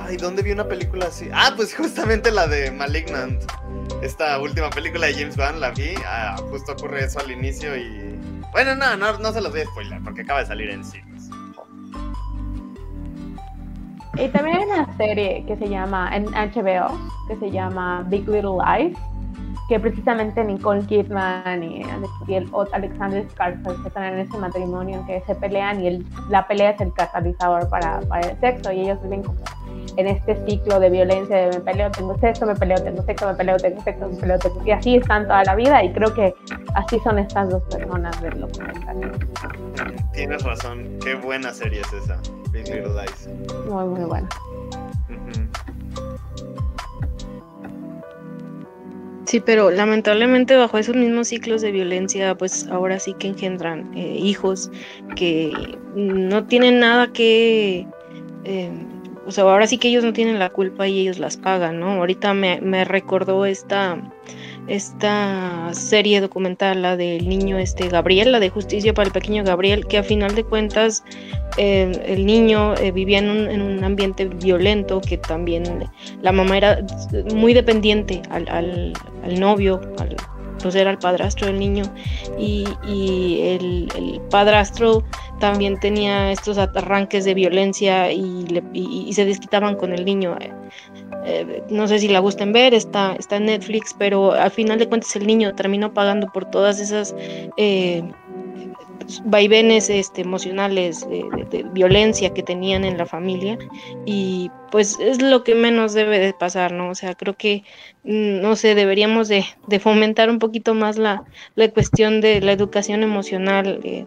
Ay, 0.00 0.16
¿dónde 0.16 0.42
vi 0.42 0.52
una 0.52 0.68
película 0.68 1.06
así? 1.06 1.28
Ah, 1.32 1.52
pues 1.56 1.74
justamente 1.74 2.30
la 2.30 2.46
de 2.46 2.70
Malignant. 2.70 3.42
Esta 4.02 4.38
última 4.38 4.70
película 4.70 5.06
de 5.06 5.14
James 5.14 5.36
Wan 5.36 5.60
la 5.60 5.70
vi. 5.70 5.94
ah, 6.06 6.36
justo 6.50 6.72
ocurre 6.72 7.04
eso 7.04 7.18
al 7.18 7.30
inicio 7.30 7.76
y. 7.76 8.18
Bueno, 8.52 8.74
no, 8.74 8.96
no, 8.96 9.32
se 9.32 9.40
los 9.40 9.50
voy 9.50 9.62
a 9.62 9.64
spoiler 9.64 10.00
porque 10.02 10.22
acaba 10.22 10.40
de 10.40 10.46
salir 10.46 10.70
en 10.70 10.84
cines. 10.84 11.28
Y 14.18 14.28
también 14.28 14.58
hay 14.58 14.64
una 14.64 14.96
serie 14.96 15.44
que 15.46 15.56
se 15.56 15.68
llama, 15.68 16.10
en 16.16 16.24
HBO, 16.26 16.98
que 17.28 17.36
se 17.38 17.50
llama 17.50 18.02
Big 18.08 18.26
Little 18.28 18.56
Lies, 18.64 18.96
que 19.68 19.80
precisamente 19.80 20.44
Nicole 20.44 20.84
Kidman 20.86 21.62
y, 21.62 21.82
y 22.28 22.34
el 22.34 22.48
Alexander 22.72 23.26
Skarsgård 23.28 23.86
están 23.86 24.04
en 24.04 24.18
ese 24.20 24.38
matrimonio 24.38 25.02
que 25.06 25.22
se 25.26 25.34
pelean 25.34 25.80
y 25.82 25.88
el- 25.88 26.06
la 26.30 26.46
pelea 26.46 26.70
es 26.70 26.80
el 26.80 26.92
catalizador 26.92 27.68
para, 27.68 28.00
para 28.02 28.28
el 28.28 28.38
sexo 28.40 28.70
y 28.72 28.80
ellos 28.82 29.02
viven 29.02 29.22
como 29.22 29.38
en 29.96 30.06
este 30.08 30.36
ciclo 30.46 30.78
de 30.78 30.90
violencia 30.90 31.36
de 31.36 31.46
me 31.58 31.60
peleo, 31.64 31.90
tengo 31.90 32.16
sexo, 32.18 32.44
me 32.46 32.54
peleo, 32.54 32.76
tengo 32.82 33.02
sexo, 33.02 33.26
me 33.28 33.34
peleo, 33.34 33.56
tengo 33.56 33.82
sexo, 33.82 34.08
me 34.08 34.16
peleo, 34.16 34.38
tengo 34.38 34.62
y 34.64 34.70
así 34.70 34.96
están 34.96 35.24
toda 35.24 35.42
la 35.44 35.54
vida 35.54 35.82
y 35.82 35.92
creo 35.92 36.12
que 36.12 36.34
así 36.74 36.98
son 37.00 37.18
estas 37.18 37.48
dos 37.48 37.62
personas 37.64 38.20
del 38.20 38.40
documental. 38.40 39.12
Tienes 40.12 40.42
razón, 40.42 40.98
qué 41.02 41.14
buena 41.14 41.52
serie 41.52 41.80
es 41.80 41.92
esa. 41.92 42.18
Big 42.52 42.64
Little 42.68 42.92
Lies. 42.94 43.28
Muy, 43.70 43.84
muy 43.84 44.04
bueno. 44.04 44.28
Ujú. 45.08 45.75
Sí, 49.26 49.40
pero 49.40 49.70
lamentablemente 49.72 50.54
bajo 50.56 50.78
esos 50.78 50.94
mismos 50.94 51.28
ciclos 51.28 51.60
de 51.60 51.72
violencia, 51.72 52.36
pues 52.36 52.68
ahora 52.68 53.00
sí 53.00 53.14
que 53.14 53.26
engendran 53.28 53.92
eh, 53.96 54.16
hijos 54.20 54.70
que 55.16 55.78
no 55.94 56.46
tienen 56.46 56.78
nada 56.78 57.12
que... 57.12 57.86
eh, 58.44 58.70
o 59.26 59.32
sea, 59.32 59.42
ahora 59.44 59.66
sí 59.66 59.78
que 59.78 59.88
ellos 59.88 60.04
no 60.04 60.12
tienen 60.12 60.38
la 60.38 60.50
culpa 60.50 60.86
y 60.86 61.00
ellos 61.00 61.18
las 61.18 61.36
pagan, 61.36 61.80
¿no? 61.80 61.90
Ahorita 61.94 62.32
me, 62.34 62.60
me 62.60 62.84
recordó 62.84 63.44
esta, 63.46 64.00
esta 64.68 65.68
serie 65.72 66.20
documental, 66.20 66.82
la 66.82 66.96
del 66.96 67.28
niño 67.28 67.56
este 67.58 67.88
Gabriel, 67.88 68.32
la 68.32 68.40
de 68.40 68.50
Justicia 68.50 68.92
para 68.92 69.06
el 69.06 69.12
Pequeño 69.12 69.44
Gabriel, 69.44 69.86
que 69.86 69.98
a 69.98 70.02
final 70.02 70.34
de 70.34 70.44
cuentas 70.44 71.04
eh, 71.56 71.92
el 72.06 72.26
niño 72.26 72.74
eh, 72.76 72.90
vivía 72.92 73.18
en 73.18 73.30
un, 73.30 73.48
en 73.50 73.62
un 73.62 73.84
ambiente 73.84 74.24
violento, 74.26 75.00
que 75.00 75.18
también 75.18 75.88
la 76.22 76.32
mamá 76.32 76.56
era 76.56 76.84
muy 77.34 77.54
dependiente 77.54 78.22
al, 78.30 78.48
al- 78.48 78.92
novio, 79.38 79.80
al, 79.98 80.16
pues 80.62 80.74
era 80.74 80.90
el 80.90 80.98
padrastro 80.98 81.46
del 81.48 81.58
niño, 81.58 81.84
y, 82.38 82.64
y 82.88 83.40
el, 83.42 84.20
padrastro 84.30 85.04
también 85.40 85.78
tenía 85.80 86.32
estos 86.32 86.58
arranques 86.58 87.24
de 87.24 87.34
violencia 87.34 88.10
y, 88.10 88.44
le- 88.46 88.62
y 88.72 89.12
se 89.12 89.24
desquitaban 89.24 89.76
con 89.76 89.92
el 89.92 90.04
niño. 90.04 90.36
Eh, 91.24 91.46
eh, 91.48 91.62
no 91.70 91.86
sé 91.88 91.98
si 91.98 92.08
la 92.08 92.20
gusten 92.20 92.52
ver, 92.52 92.74
está, 92.74 93.14
está 93.18 93.36
en 93.36 93.46
Netflix, 93.46 93.94
pero 93.94 94.32
al 94.32 94.50
final 94.50 94.78
de 94.78 94.88
cuentas 94.88 95.14
el 95.16 95.26
niño 95.26 95.54
terminó 95.54 95.92
pagando 95.92 96.30
por 96.32 96.44
todas 96.50 96.78
esas 96.80 97.14
eh, 97.56 98.02
vaivenes 99.24 99.88
este, 99.90 100.22
emocionales 100.22 101.06
de, 101.08 101.24
de- 101.50 101.64
violencia 101.72 102.30
que 102.34 102.42
tenían 102.42 102.84
en 102.84 102.96
la 102.98 103.06
familia 103.06 103.58
y 104.04 104.50
pues 104.70 104.98
es 104.98 105.22
lo 105.22 105.44
que 105.44 105.54
menos 105.54 105.92
debe 105.94 106.18
de 106.18 106.32
pasar, 106.32 106.72
¿no? 106.72 106.90
O 106.90 106.94
sea, 106.94 107.14
creo 107.14 107.34
que, 107.36 107.62
mm, 108.04 108.40
no 108.40 108.56
sé, 108.56 108.74
deberíamos 108.74 109.28
de, 109.28 109.44
de 109.66 109.78
fomentar 109.80 110.28
un 110.30 110.38
poquito 110.38 110.74
más 110.74 110.98
la, 110.98 111.22
la 111.54 111.68
cuestión 111.70 112.20
de 112.20 112.40
la 112.40 112.52
educación 112.52 113.02
emocional 113.02 113.80
eh, 113.84 114.06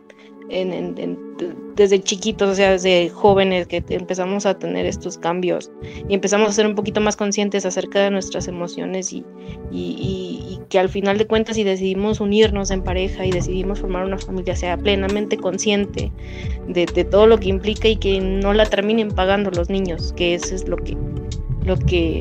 en- 0.50 0.98
en- 0.98 1.30
desde 1.80 2.02
chiquitos, 2.02 2.50
o 2.50 2.56
sea, 2.56 2.72
desde 2.72 3.10
jóvenes 3.10 3.66
que 3.68 3.82
empezamos 3.90 4.46
a 4.46 4.60
tener 4.60 4.86
estos 4.86 5.18
cambios 5.18 5.72
y 6.10 6.14
empezamos 6.14 6.50
a 6.50 6.52
ser 6.52 6.68
un 6.68 6.76
poquito 6.76 7.00
más 7.00 7.16
conscientes 7.16 7.66
acerca 7.66 8.02
de 8.02 8.12
nuestras 8.12 8.50
emociones 8.50 9.14
y, 9.14 9.24
que 10.68 10.78
al 10.78 10.90
final 10.90 11.18
de 11.18 11.26
cuentas 11.26 11.56
si 11.56 11.64
decidimos 11.64 12.20
unirnos 12.20 12.70
en 12.70 12.84
pareja 12.84 13.26
y 13.26 13.32
decidimos 13.32 13.80
formar 13.80 14.06
una 14.06 14.20
familia 14.20 14.56
sea 14.56 14.78
plenamente 14.78 15.36
consciente 15.38 16.12
de, 16.68 16.86
todo 17.06 17.26
lo 17.26 17.40
que 17.40 17.50
implica 17.50 17.88
y 17.88 17.96
que 17.96 18.20
no 18.20 18.54
la 18.54 18.66
terminen 18.66 19.10
pagando 19.10 19.50
los 19.50 19.70
niños, 19.70 20.14
que 20.14 20.36
eso 20.36 20.54
es 20.54 20.68
lo 20.68 20.78
que, 20.78 20.96
lo 21.64 21.78
que 21.78 22.20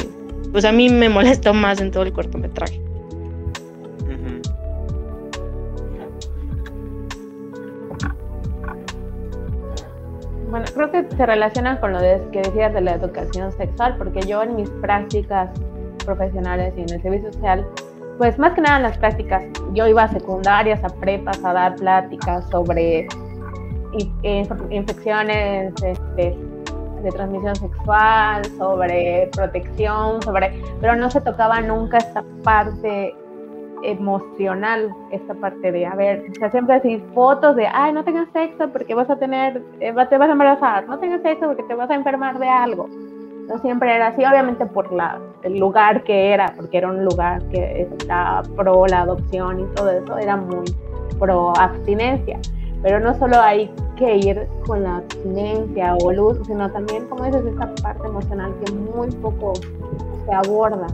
pues 0.52 0.64
a 0.64 0.72
mí 0.72 0.88
me 0.88 1.09
molesta 1.09 1.52
más 1.52 1.80
en 1.80 1.90
todo 1.90 2.05
el 2.05 2.12
cortometraje. 2.12 2.80
Bueno, 10.50 10.66
creo 10.74 10.90
que 10.90 11.06
se 11.16 11.26
relaciona 11.26 11.78
con 11.80 11.92
lo 11.92 12.00
de- 12.00 12.22
que 12.32 12.40
decías 12.40 12.72
de 12.72 12.80
la 12.80 12.92
educación 12.94 13.52
sexual, 13.52 13.96
porque 13.98 14.20
yo 14.20 14.42
en 14.42 14.56
mis 14.56 14.70
prácticas 14.70 15.50
profesionales 16.04 16.72
y 16.76 16.82
en 16.82 16.90
el 16.94 17.02
servicio 17.02 17.32
social, 17.32 17.66
pues 18.16 18.38
más 18.38 18.54
que 18.54 18.62
nada 18.62 18.78
en 18.78 18.82
las 18.84 18.96
prácticas, 18.98 19.44
yo 19.74 19.86
iba 19.86 20.04
a 20.04 20.08
secundarias, 20.08 20.82
a 20.82 20.88
prepas, 20.88 21.44
a 21.44 21.52
dar 21.52 21.76
pláticas 21.76 22.48
sobre 22.50 23.06
in- 23.92 24.22
inf- 24.22 24.66
infecciones 24.70 25.74
este, 25.82 26.36
de 27.02 27.10
transmisión 27.12 27.54
sexual, 27.54 28.44
sobre 28.56 29.28
protección, 29.36 30.20
sobre, 30.22 30.60
pero 30.80 30.96
no 30.96 31.10
se 31.10 31.20
tocaba 31.20 31.60
nunca 31.60 31.98
esta 31.98 32.24
parte 32.42 33.14
emocional, 33.82 34.94
esta 35.10 35.34
parte 35.34 35.72
de, 35.72 35.86
a 35.86 35.94
ver, 35.94 36.24
o 36.44 36.50
siempre 36.50 36.76
decir 36.76 37.02
fotos 37.14 37.56
de, 37.56 37.66
ay, 37.66 37.92
no 37.92 38.05
tengas 38.05 38.28
sexo 38.32 38.68
porque 38.70 38.94
vas 38.94 39.09
a 39.10 39.16
tener, 39.16 39.62
eh, 39.80 39.92
te 40.09 40.18
vas 40.18 40.28
a 40.28 40.32
embarazar, 40.32 40.86
no 40.86 40.98
tengas 40.98 41.22
sexo 41.22 41.46
porque 41.46 41.62
te 41.64 41.74
vas 41.74 41.90
a 41.90 41.94
enfermar 41.94 42.38
de 42.38 42.48
algo. 42.48 42.88
No 43.48 43.59
siempre 43.59 43.94
era 43.94 44.09
así, 44.09 44.22
obviamente 44.24 44.66
por 44.66 44.92
la, 44.92 45.18
el 45.42 45.59
lugar 45.59 46.05
que 46.05 46.32
era, 46.32 46.52
porque 46.56 46.78
era 46.78 46.88
un 46.88 47.05
lugar 47.05 47.42
que 47.48 47.88
estaba 47.98 48.42
pro 48.56 48.86
la 48.86 49.00
adopción 49.00 49.60
y 49.60 49.64
todo 49.74 49.90
eso, 49.90 50.18
era 50.18 50.36
muy 50.36 50.66
pro 51.18 51.52
abstinencia. 51.59 52.38
Pero 52.82 53.00
no 53.00 53.14
solo 53.18 53.40
hay 53.40 53.72
que 53.96 54.16
ir 54.16 54.46
con 54.66 54.84
la 54.84 54.98
abstinencia 54.98 55.94
o 55.96 56.10
uso, 56.10 56.44
sino 56.44 56.70
también, 56.70 57.06
como 57.09 57.24
dices, 57.24 57.44
esta 57.44 57.74
parte 57.82 58.06
emocional 58.06 58.55
que 58.64 58.72
muy 58.72 59.10
poco 59.16 59.55
se 60.26 60.32
aborda 60.32 60.86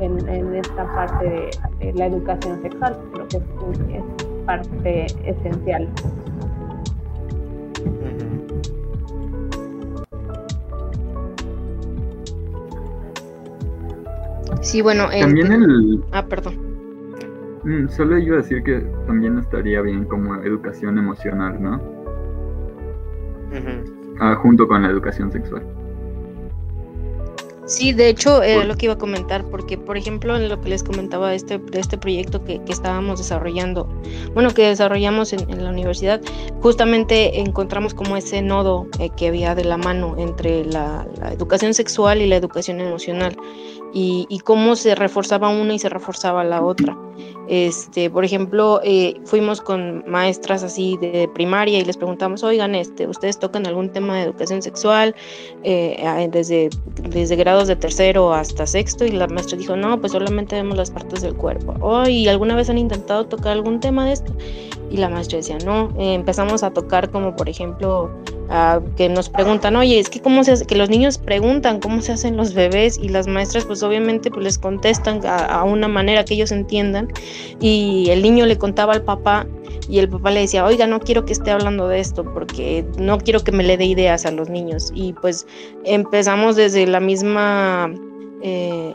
en, 0.00 0.28
en 0.28 0.54
esta 0.54 0.84
parte 0.94 1.24
de, 1.24 1.86
de 1.86 1.92
la 1.94 2.06
educación 2.06 2.60
sexual. 2.62 2.98
Creo 3.12 3.28
que 3.28 3.36
es, 3.36 3.42
es 3.94 4.04
parte 4.44 5.06
esencial. 5.24 5.88
Sí, 14.62 14.82
bueno. 14.82 15.08
También 15.18 15.52
el... 15.52 16.04
Ah, 16.12 16.24
perdón. 16.26 16.54
Mm, 17.64 17.88
solo 17.88 18.18
iba 18.18 18.36
a 18.36 18.38
decir 18.38 18.62
que 18.62 18.80
también 19.06 19.38
estaría 19.38 19.80
bien 19.80 20.04
como 20.04 20.36
educación 20.36 20.98
emocional, 20.98 21.60
¿no? 21.60 21.80
Ah, 24.20 24.34
junto 24.36 24.68
con 24.68 24.82
la 24.82 24.90
educación 24.90 25.32
sexual. 25.32 25.62
Sí, 27.70 27.92
de 27.92 28.08
hecho, 28.08 28.42
era 28.42 28.64
lo 28.64 28.74
que 28.74 28.86
iba 28.86 28.94
a 28.94 28.98
comentar, 28.98 29.44
porque, 29.44 29.78
por 29.78 29.96
ejemplo, 29.96 30.34
en 30.36 30.48
lo 30.48 30.60
que 30.60 30.70
les 30.70 30.82
comentaba 30.82 31.30
de 31.30 31.36
este, 31.36 31.58
de 31.58 31.78
este 31.78 31.96
proyecto 31.96 32.42
que, 32.42 32.60
estábamos 32.66 33.20
desarrollando, 33.20 33.88
bueno, 34.34 34.52
que 34.52 34.62
desarrollamos 34.66 35.32
en, 35.32 35.62
la 35.62 35.70
universidad, 35.70 36.20
justamente 36.60 37.38
encontramos 37.38 37.94
como 37.94 38.16
ese 38.16 38.42
nodo 38.42 38.88
eh, 38.98 39.10
que 39.16 39.28
había 39.28 39.54
de 39.54 39.62
la 39.62 39.76
mano 39.76 40.16
entre 40.18 40.64
la, 40.64 41.06
educación 41.30 41.72
sexual 41.72 42.20
y 42.20 42.26
la 42.26 42.34
educación 42.34 42.80
emocional, 42.80 43.36
y, 43.92 44.40
cómo 44.44 44.76
se 44.76 44.94
reforzaba 44.94 45.48
una 45.48 45.74
y 45.74 45.78
se 45.78 45.88
reforzaba 45.88 46.44
la 46.44 46.62
otra. 46.62 46.96
Este, 47.48 48.08
por 48.08 48.24
ejemplo, 48.24 48.80
eh, 48.84 49.20
fuimos 49.24 49.60
con 49.60 50.04
maestras 50.06 50.62
así 50.62 50.96
de 51.00 51.28
primaria 51.34 51.78
y 51.78 51.84
les 51.84 51.96
preguntamos, 51.96 52.44
oigan, 52.44 52.74
este, 52.74 53.08
¿ustedes 53.08 53.38
tocan 53.38 53.66
algún 53.66 53.90
tema 53.90 54.16
de 54.16 54.22
educación 54.22 54.62
sexual 54.62 55.14
eh, 55.64 56.28
desde, 56.30 56.70
desde 57.08 57.36
grados 57.36 57.66
de 57.68 57.76
tercero 57.76 58.32
hasta 58.32 58.66
sexto? 58.66 59.04
Y 59.04 59.10
la 59.10 59.26
maestra 59.26 59.58
dijo, 59.58 59.76
no, 59.76 60.00
pues 60.00 60.12
solamente 60.12 60.54
vemos 60.54 60.76
las 60.76 60.90
partes 60.90 61.22
del 61.22 61.34
cuerpo. 61.34 61.74
Oh, 61.80 62.06
¿y 62.06 62.28
alguna 62.28 62.54
vez 62.54 62.70
han 62.70 62.78
intentado 62.78 63.26
tocar 63.26 63.52
algún 63.52 63.80
tema 63.80 64.06
de 64.06 64.12
esto? 64.12 64.32
Y 64.90 64.96
la 64.96 65.08
maestra 65.08 65.38
decía, 65.38 65.58
no, 65.64 65.92
eh, 65.98 66.14
empezamos 66.14 66.62
a 66.62 66.70
tocar 66.70 67.10
como 67.10 67.34
por 67.34 67.48
ejemplo, 67.48 68.10
que 68.96 69.08
nos 69.08 69.28
preguntan, 69.28 69.76
oye, 69.76 70.00
es 70.00 70.08
que 70.08 70.20
cómo 70.20 70.42
se 70.42 70.52
hace, 70.52 70.66
que 70.66 70.74
los 70.74 70.90
niños 70.90 71.18
preguntan 71.18 71.78
cómo 71.78 72.02
se 72.02 72.12
hacen 72.12 72.36
los 72.36 72.52
bebés 72.52 72.98
y 72.98 73.08
las 73.08 73.28
maestras 73.28 73.64
pues 73.64 73.82
obviamente 73.84 74.28
pues 74.30 74.42
les 74.42 74.58
contestan 74.58 75.20
a, 75.24 75.62
una 75.62 75.86
manera 75.86 76.24
que 76.24 76.34
ellos 76.34 76.50
entiendan 76.50 77.08
y 77.60 78.08
el 78.10 78.22
niño 78.22 78.46
le 78.46 78.58
contaba 78.58 78.92
al 78.92 79.02
papá 79.02 79.46
y 79.88 79.98
el 80.00 80.08
papá 80.08 80.32
le 80.32 80.40
decía, 80.40 80.64
oiga, 80.64 80.86
no 80.88 80.98
quiero 80.98 81.24
que 81.24 81.32
esté 81.32 81.52
hablando 81.52 81.86
de 81.86 82.00
esto 82.00 82.24
porque 82.24 82.84
no 82.98 83.18
quiero 83.18 83.40
que 83.44 83.52
me 83.52 83.62
le 83.62 83.76
dé 83.76 83.84
ideas 83.84 84.26
a 84.26 84.30
los 84.30 84.48
niños. 84.48 84.92
Y 84.94 85.14
pues 85.14 85.46
empezamos 85.84 86.54
desde 86.54 86.86
la 86.86 87.00
misma 87.00 87.92
eh, 88.42 88.94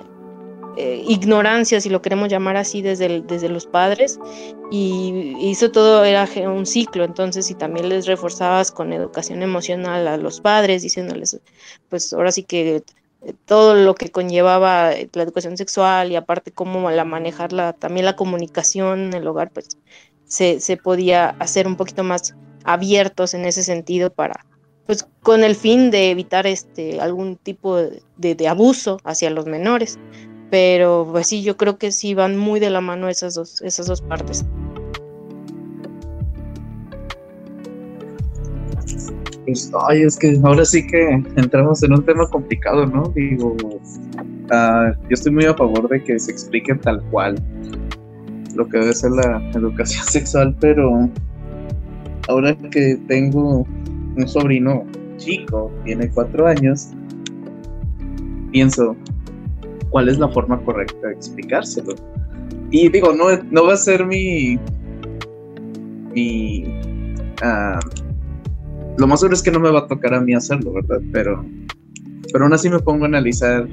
eh, 0.78 1.04
ignorancia, 1.08 1.82
si 1.82 1.90
lo 1.90 2.02
queremos 2.02 2.30
llamar 2.30 2.58
así, 2.58 2.82
desde, 2.82 3.22
desde 3.22 3.50
los 3.50 3.66
padres, 3.66 4.20
y 4.72 5.36
hizo 5.40 5.72
todo, 5.72 6.04
era 6.04 6.28
un 6.50 6.66
ciclo, 6.66 7.04
entonces, 7.04 7.46
si 7.46 7.56
también 7.56 7.90
les 7.90 8.08
reforzabas 8.08 8.72
con 8.72 8.94
educación 8.94 9.42
emocional 9.42 10.08
a 10.08 10.18
los 10.18 10.42
padres, 10.42 10.82
diciéndoles, 10.82 11.40
pues 11.90 12.12
ahora 12.14 12.32
sí 12.32 12.44
que 12.44 12.84
eh, 13.26 13.34
todo 13.46 13.76
lo 13.76 13.96
que 13.96 14.12
conllevaba 14.12 14.92
la 15.14 15.24
educación 15.24 15.58
sexual 15.58 16.12
y 16.12 16.16
aparte 16.16 16.52
cómo 16.52 16.90
la 16.92 17.06
manejarla, 17.06 17.74
también 17.74 18.06
la 18.06 18.16
comunicación 18.16 19.08
en 19.08 19.14
el 19.14 19.28
hogar, 19.28 19.52
pues 19.52 19.78
se, 20.28 20.78
podía 20.78 21.30
hacer 21.40 21.68
un 21.68 21.76
poquito 21.76 22.04
más 22.04 22.36
abiertos 22.64 23.34
en 23.34 23.46
ese 23.46 23.64
sentido 23.64 24.12
para, 24.12 24.46
pues 24.86 25.08
con 25.22 25.44
el 25.44 25.56
fin 25.56 25.92
de 25.92 26.12
evitar 26.12 26.48
este 26.48 27.00
algún 27.00 27.38
tipo 27.38 27.78
de, 27.78 28.48
abuso 28.48 29.00
hacia 29.04 29.30
los 29.30 29.46
menores. 29.46 30.00
Pero 30.50 31.08
pues 31.12 31.28
sí, 31.28 31.44
yo 31.44 31.58
creo 31.58 31.78
que 31.78 31.92
sí 31.92 32.14
van 32.14 32.38
muy 32.38 32.60
de 32.60 32.70
la 32.70 32.82
mano 32.82 33.10
esas 33.10 33.36
dos, 33.36 33.62
esas 33.62 33.88
dos 33.88 34.02
partes. 34.02 34.46
Pues, 39.46 39.72
ay, 39.88 40.02
es 40.02 40.18
que 40.18 40.40
ahora 40.44 40.66
sí 40.66 40.86
que 40.88 41.24
entramos 41.36 41.84
en 41.84 41.94
un 41.94 42.04
tema 42.04 42.28
complicado, 42.30 42.86
¿no? 42.88 43.12
Digo, 43.16 43.56
ah, 44.52 44.92
yo 45.04 45.10
estoy 45.14 45.32
muy 45.32 45.46
a 45.46 45.54
favor 45.54 45.88
de 45.88 46.04
que 46.04 46.20
se 46.20 46.32
explique 46.32 46.74
tal 46.76 47.02
cual 47.12 47.36
lo 48.56 48.68
que 48.68 48.80
debe 48.80 48.94
ser 48.94 49.12
la 49.12 49.42
educación 49.54 50.04
sexual, 50.08 50.56
pero 50.60 51.10
ahora 52.28 52.56
que 52.72 52.98
tengo 53.08 53.68
un 54.18 54.28
sobrino 54.28 54.84
chico, 55.18 55.72
tiene 55.84 56.10
cuatro 56.10 56.48
años, 56.48 56.90
pienso, 58.52 58.96
cuál 59.96 60.10
es 60.10 60.20
la 60.20 60.28
forma 60.28 60.62
correcta 60.66 61.08
de 61.08 61.14
explicárselo. 61.14 61.96
Y 62.70 62.90
digo, 62.90 63.14
no, 63.14 63.28
no 63.50 63.66
va 63.66 63.76
a 63.76 63.78
ser 63.78 64.06
mi. 64.06 64.60
mi. 66.14 66.66
Ah, 67.42 67.80
lo 68.98 69.08
más 69.08 69.22
seguro 69.22 69.36
es 69.36 69.42
que 69.42 69.52
no 69.52 69.62
me 69.62 69.72
va 69.72 69.80
a 69.80 69.88
tocar 69.88 70.14
a 70.14 70.20
mí 70.20 70.34
hacerlo, 70.34 70.74
¿verdad? 70.74 71.00
Pero, 71.14 71.46
pero 72.30 72.44
aún 72.44 72.54
así 72.54 72.70
me 72.70 72.80
pongo 72.80 73.06
a 73.06 73.08
analizar 73.08 73.70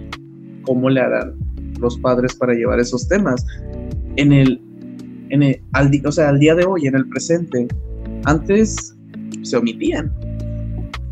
cómo 0.62 0.88
le 0.90 1.00
harán 1.00 1.34
los 1.80 1.98
padres 1.98 2.36
para 2.36 2.54
llevar 2.54 2.78
esos 2.78 3.08
temas. 3.08 3.44
En 4.14 4.32
el, 4.32 4.62
en 5.30 5.42
el 5.42 5.60
al, 5.72 5.90
o 6.04 6.12
sea, 6.12 6.28
al 6.28 6.38
día 6.38 6.54
de 6.54 6.64
hoy, 6.64 6.86
en 6.86 6.94
el 6.94 7.08
presente, 7.08 7.66
antes 8.26 8.96
se 9.42 9.56
omitían. 9.56 10.12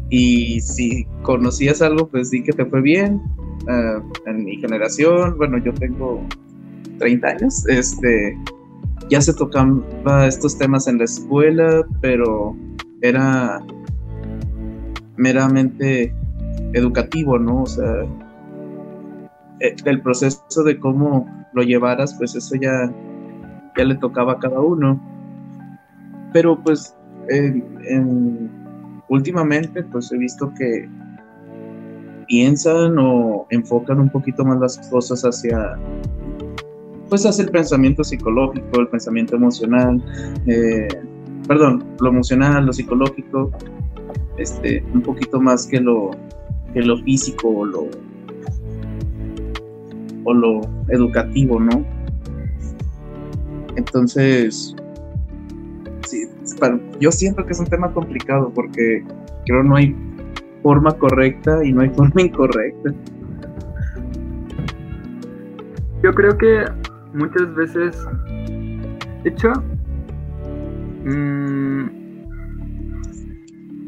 Y 0.08 0.60
si 0.60 1.04
conocías 1.22 1.82
algo, 1.82 2.08
pues 2.08 2.30
di 2.30 2.44
que 2.44 2.52
te 2.52 2.64
fue 2.64 2.80
bien, 2.80 3.20
eh, 3.68 4.00
en 4.26 4.44
mi 4.44 4.56
generación, 4.56 5.36
bueno, 5.36 5.58
yo 5.58 5.72
tengo 5.74 6.22
30 6.98 7.28
años, 7.28 7.66
este, 7.68 8.36
ya 9.08 9.20
se 9.20 9.34
tocaban 9.34 9.84
estos 10.26 10.56
temas 10.58 10.86
en 10.86 10.98
la 10.98 11.04
escuela, 11.04 11.84
pero 12.00 12.56
era 13.02 13.62
meramente 15.16 16.14
educativo, 16.72 17.38
¿no? 17.38 17.62
O 17.62 17.66
sea, 17.66 18.04
eh, 19.60 19.76
el 19.84 20.00
proceso 20.00 20.62
de 20.64 20.78
cómo 20.78 21.26
lo 21.52 21.62
llevaras, 21.62 22.14
pues 22.14 22.34
eso 22.34 22.54
ya, 22.56 22.92
ya 23.76 23.84
le 23.84 23.94
tocaba 23.96 24.32
a 24.32 24.38
cada 24.38 24.60
uno. 24.60 25.00
Pero 26.32 26.58
pues 26.62 26.94
últimamente 29.08 29.82
pues 29.84 30.10
he 30.10 30.18
visto 30.18 30.52
que 30.54 30.88
piensan 32.30 32.96
o 32.96 33.44
enfocan 33.50 33.98
un 34.00 34.08
poquito 34.08 34.44
más 34.44 34.60
las 34.60 34.88
cosas 34.88 35.22
hacia 35.22 35.76
pues 37.08 37.26
hacia 37.26 37.42
el 37.42 37.50
pensamiento 37.50 38.04
psicológico, 38.04 38.80
el 38.80 38.86
pensamiento 38.86 39.34
emocional, 39.34 40.00
eh, 40.46 40.86
perdón, 41.48 41.84
lo 42.00 42.08
emocional, 42.08 42.66
lo 42.66 42.72
psicológico, 42.72 43.50
este, 44.38 44.84
un 44.94 45.02
poquito 45.02 45.40
más 45.40 45.66
que 45.66 45.80
lo, 45.80 46.12
que 46.72 46.82
lo 46.82 46.98
físico 46.98 47.48
o 47.48 47.64
lo, 47.64 47.88
o 50.22 50.34
lo 50.34 50.60
educativo, 50.88 51.58
¿no? 51.58 51.84
Entonces, 53.74 54.76
sí, 56.06 56.28
yo 57.00 57.10
siento 57.10 57.44
que 57.44 57.52
es 57.54 57.58
un 57.58 57.66
tema 57.66 57.92
complicado 57.92 58.52
porque 58.54 59.02
creo 59.46 59.64
no 59.64 59.74
hay 59.74 59.96
forma 60.62 60.92
correcta 60.92 61.64
y 61.64 61.72
no 61.72 61.82
hay 61.82 61.90
forma 61.90 62.22
incorrecta. 62.22 62.94
Yo 66.02 66.14
creo 66.14 66.36
que 66.38 66.64
muchas 67.12 67.54
veces, 67.54 68.06
de 69.22 69.30
hecho, 69.30 69.52
mm, 71.04 71.86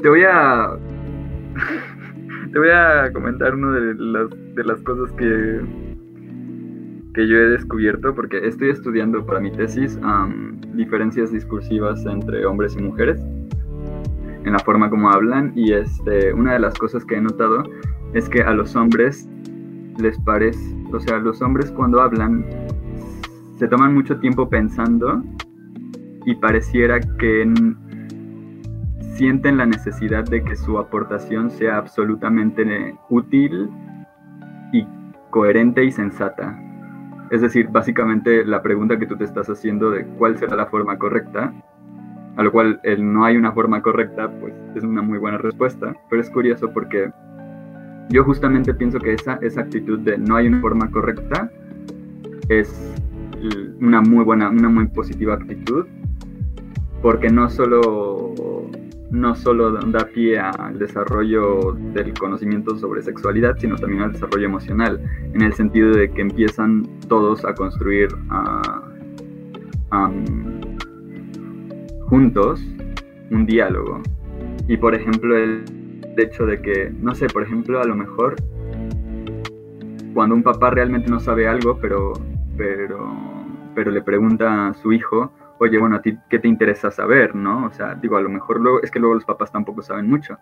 te 0.03 0.09
voy 0.09 0.23
a 0.25 0.77
te 2.53 2.59
voy 2.59 2.69
a 2.71 3.11
comentar 3.13 3.55
una 3.55 3.73
de 3.73 3.95
las, 3.95 4.31
de 4.55 4.65
las 4.65 4.81
cosas 4.83 5.11
que 5.13 5.61
que 7.15 7.29
yo 7.29 7.37
he 7.37 7.49
descubierto 7.51 8.15
porque 8.15 8.47
estoy 8.47 8.71
estudiando 8.71 9.25
para 9.27 9.41
mi 9.41 9.51
tesis 9.53 9.99
diferencias 10.75 11.31
discursivas 11.31 12.05
entre 12.07 12.47
hombres 12.47 12.75
y 12.77 12.83
mujeres 12.83 13.21
en 14.45 14.53
la 14.53 14.59
forma 14.59 14.91
como 14.91 15.11
hablan 15.11 15.53
y 15.55 15.73
este, 15.73 16.33
una 16.33 16.55
de 16.55 16.59
las 16.59 16.75
cosas 16.75 17.05
que 17.05 17.17
he 17.17 17.21
notado 17.21 17.65
es 18.15 18.29
que 18.29 18.43
a 18.43 18.53
los 18.53 18.75
hombres 18.77 19.29
les 19.99 20.19
parece, 20.21 20.61
o 20.93 21.01
sea, 21.01 21.19
los 21.19 21.41
hombres 21.43 21.71
cuando 21.71 22.01
hablan 22.01 22.45
se 23.59 23.69
toman 23.69 23.95
mucho 23.95 24.19
tiempo 24.19 24.49
pensando 24.49 25.23
y 26.25 26.35
pareciera 26.35 27.01
que 27.01 27.53
sienten 29.15 29.59
la 29.59 29.67
necesidad 29.67 30.25
de 30.25 30.43
que 30.43 30.57
su 30.57 30.79
aportación 30.79 31.51
sea 31.51 31.77
absolutamente 31.77 32.97
útil 33.11 33.71
y 34.73 34.87
coherente 35.31 35.85
y 35.85 35.93
sensata. 35.93 36.59
Es 37.31 37.41
decir, 37.41 37.69
básicamente 37.69 38.45
la 38.45 38.63
pregunta 38.63 38.99
que 38.99 39.07
tú 39.07 39.17
te 39.17 39.25
estás 39.25 39.49
haciendo 39.49 39.91
de 39.91 40.07
cuál 40.07 40.37
será 40.39 40.57
la 40.57 40.67
forma 40.67 40.99
correcta 40.99 41.53
a 42.37 42.43
lo 42.43 42.51
cual 42.51 42.81
el 42.83 43.13
no 43.13 43.25
hay 43.25 43.37
una 43.37 43.53
forma 43.53 43.83
correcta, 43.83 44.31
pues 44.41 44.55
es 44.75 44.85
una 44.85 45.03
muy 45.03 45.19
buena 45.19 45.39
respuesta, 45.39 45.95
pero 46.09 46.23
es 46.23 46.31
curioso 46.31 46.71
porque 46.73 47.11
yo 48.09 48.25
justamente 48.25 48.75
pienso 48.75 48.99
que 48.99 49.15
esa, 49.15 49.39
esa 49.43 49.63
actitud 49.63 49.99
de 50.01 50.19
no 50.19 50.37
hay 50.37 50.47
una 50.47 50.61
forma 50.61 50.91
correcta 50.91 51.51
es 52.49 52.95
una 53.81 54.01
muy 54.01 54.25
buena, 54.25 54.51
una 54.51 54.69
muy 54.69 54.87
positiva 54.87 55.35
actitud, 55.35 55.87
porque 57.01 57.29
no 57.29 57.51
solo, 57.51 58.35
no 59.11 59.35
solo 59.35 59.73
da 59.73 60.07
pie 60.07 60.39
al 60.39 60.79
desarrollo 60.79 61.77
del 61.93 62.15
conocimiento 62.15 62.79
sobre 62.79 63.03
sexualidad, 63.03 63.57
sino 63.59 63.77
también 63.77 64.03
al 64.03 64.13
desarrollo 64.13 64.47
emocional, 64.47 65.01
en 65.33 65.43
el 65.43 65.53
sentido 65.55 65.91
de 65.91 66.11
que 66.11 66.23
empiezan 66.23 66.87
todos 67.09 67.45
a 67.45 67.55
construir 67.55 68.09
ah, 68.31 68.83
am, 69.91 70.61
juntos 72.13 72.63
un 73.31 73.47
diálogo. 73.47 74.03
Y 74.69 74.77
por 74.77 74.95
ejemplo, 74.95 75.35
el 75.35 75.65
hecho 76.19 76.45
de 76.45 76.61
que, 76.61 76.93
no 77.01 77.15
sé, 77.15 77.27
por 77.27 77.43
ejemplo, 77.43 77.81
a 77.81 77.87
lo 77.87 77.97
mejor 77.97 78.37
cuando 80.13 80.35
un 80.35 80.43
papá 80.43 80.69
realmente 80.69 81.11
no 81.11 81.21
sabe 81.21 81.49
algo, 81.49 81.79
pero, 81.81 82.13
pero, 82.59 83.15
pero 83.75 83.91
le 83.91 84.03
pregunta 84.03 84.69
a 84.69 84.75
su 84.75 84.93
hijo, 84.93 85.33
oye, 85.59 85.79
bueno, 85.79 85.97
a 85.97 86.03
ti, 86.03 86.19
¿qué 86.29 86.39
te 86.39 86.49
interesa 86.49 86.91
saber, 86.91 87.35
no? 87.35 87.65
O 87.65 87.71
sea, 87.71 87.95
digo, 87.95 88.19
a 88.19 88.21
lo 88.21 88.29
mejor 88.29 88.61
luego, 88.61 88.83
es 88.83 88.91
que 88.91 89.01
luego 89.01 89.15
los 89.15 89.25
papás 89.25 89.51
tampoco 89.51 89.81
saben 89.81 90.07
mucho, 90.07 90.37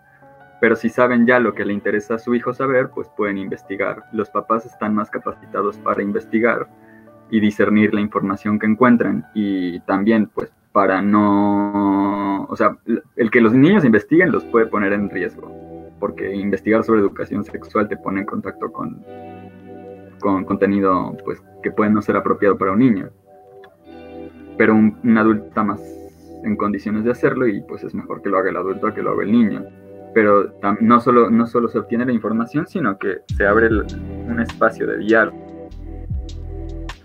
pero 0.59 0.75
si 0.75 0.89
saben 0.89 1.25
ya 1.25 1.39
lo 1.39 1.53
que 1.53 1.63
le 1.63 1.71
interesa 1.71 2.15
a 2.15 2.19
su 2.19 2.35
hijo 2.35 2.53
saber, 2.53 2.89
pues 2.93 3.07
pueden 3.15 3.37
investigar. 3.37 4.03
Los 4.11 4.29
papás 4.29 4.65
están 4.65 4.93
más 4.93 5.09
capacitados 5.09 5.77
para 5.77 6.03
investigar 6.03 6.67
y 7.29 7.39
discernir 7.39 7.93
la 7.93 8.01
información 8.01 8.59
que 8.59 8.65
encuentran 8.65 9.25
y 9.33 9.79
también, 9.85 10.27
pues, 10.27 10.51
para 10.71 11.01
no, 11.01 12.43
o 12.45 12.55
sea, 12.55 12.77
el 13.15 13.29
que 13.31 13.41
los 13.41 13.53
niños 13.53 13.83
investiguen 13.83 14.31
los 14.31 14.43
puede 14.45 14.67
poner 14.67 14.93
en 14.93 15.09
riesgo, 15.09 15.51
porque 15.99 16.33
investigar 16.35 16.83
sobre 16.83 17.01
educación 17.01 17.43
sexual 17.43 17.87
te 17.89 17.97
pone 17.97 18.21
en 18.21 18.25
contacto 18.25 18.71
con, 18.71 19.03
con 20.19 20.45
contenido 20.45 21.15
pues, 21.25 21.41
que 21.61 21.71
puede 21.71 21.91
no 21.91 22.01
ser 22.01 22.15
apropiado 22.15 22.57
para 22.57 22.71
un 22.71 22.79
niño. 22.79 23.09
Pero 24.57 24.75
un, 24.75 24.97
un 25.03 25.17
adulto 25.17 25.47
está 25.47 25.63
más 25.63 25.81
en 26.43 26.55
condiciones 26.55 27.03
de 27.03 27.11
hacerlo 27.11 27.47
y 27.47 27.61
pues 27.61 27.83
es 27.83 27.93
mejor 27.93 28.21
que 28.21 28.29
lo 28.29 28.37
haga 28.37 28.49
el 28.49 28.57
adulto 28.57 28.93
que 28.93 29.01
lo 29.01 29.11
haga 29.11 29.23
el 29.23 29.31
niño. 29.31 29.65
Pero 30.13 30.53
no 30.81 30.99
solo, 30.99 31.29
no 31.29 31.47
solo 31.47 31.69
se 31.69 31.79
obtiene 31.79 32.05
la 32.05 32.11
información, 32.11 32.67
sino 32.67 32.97
que 32.97 33.19
se 33.35 33.45
abre 33.45 33.69
un 33.69 34.39
espacio 34.41 34.85
de 34.87 34.97
diálogo 34.97 35.69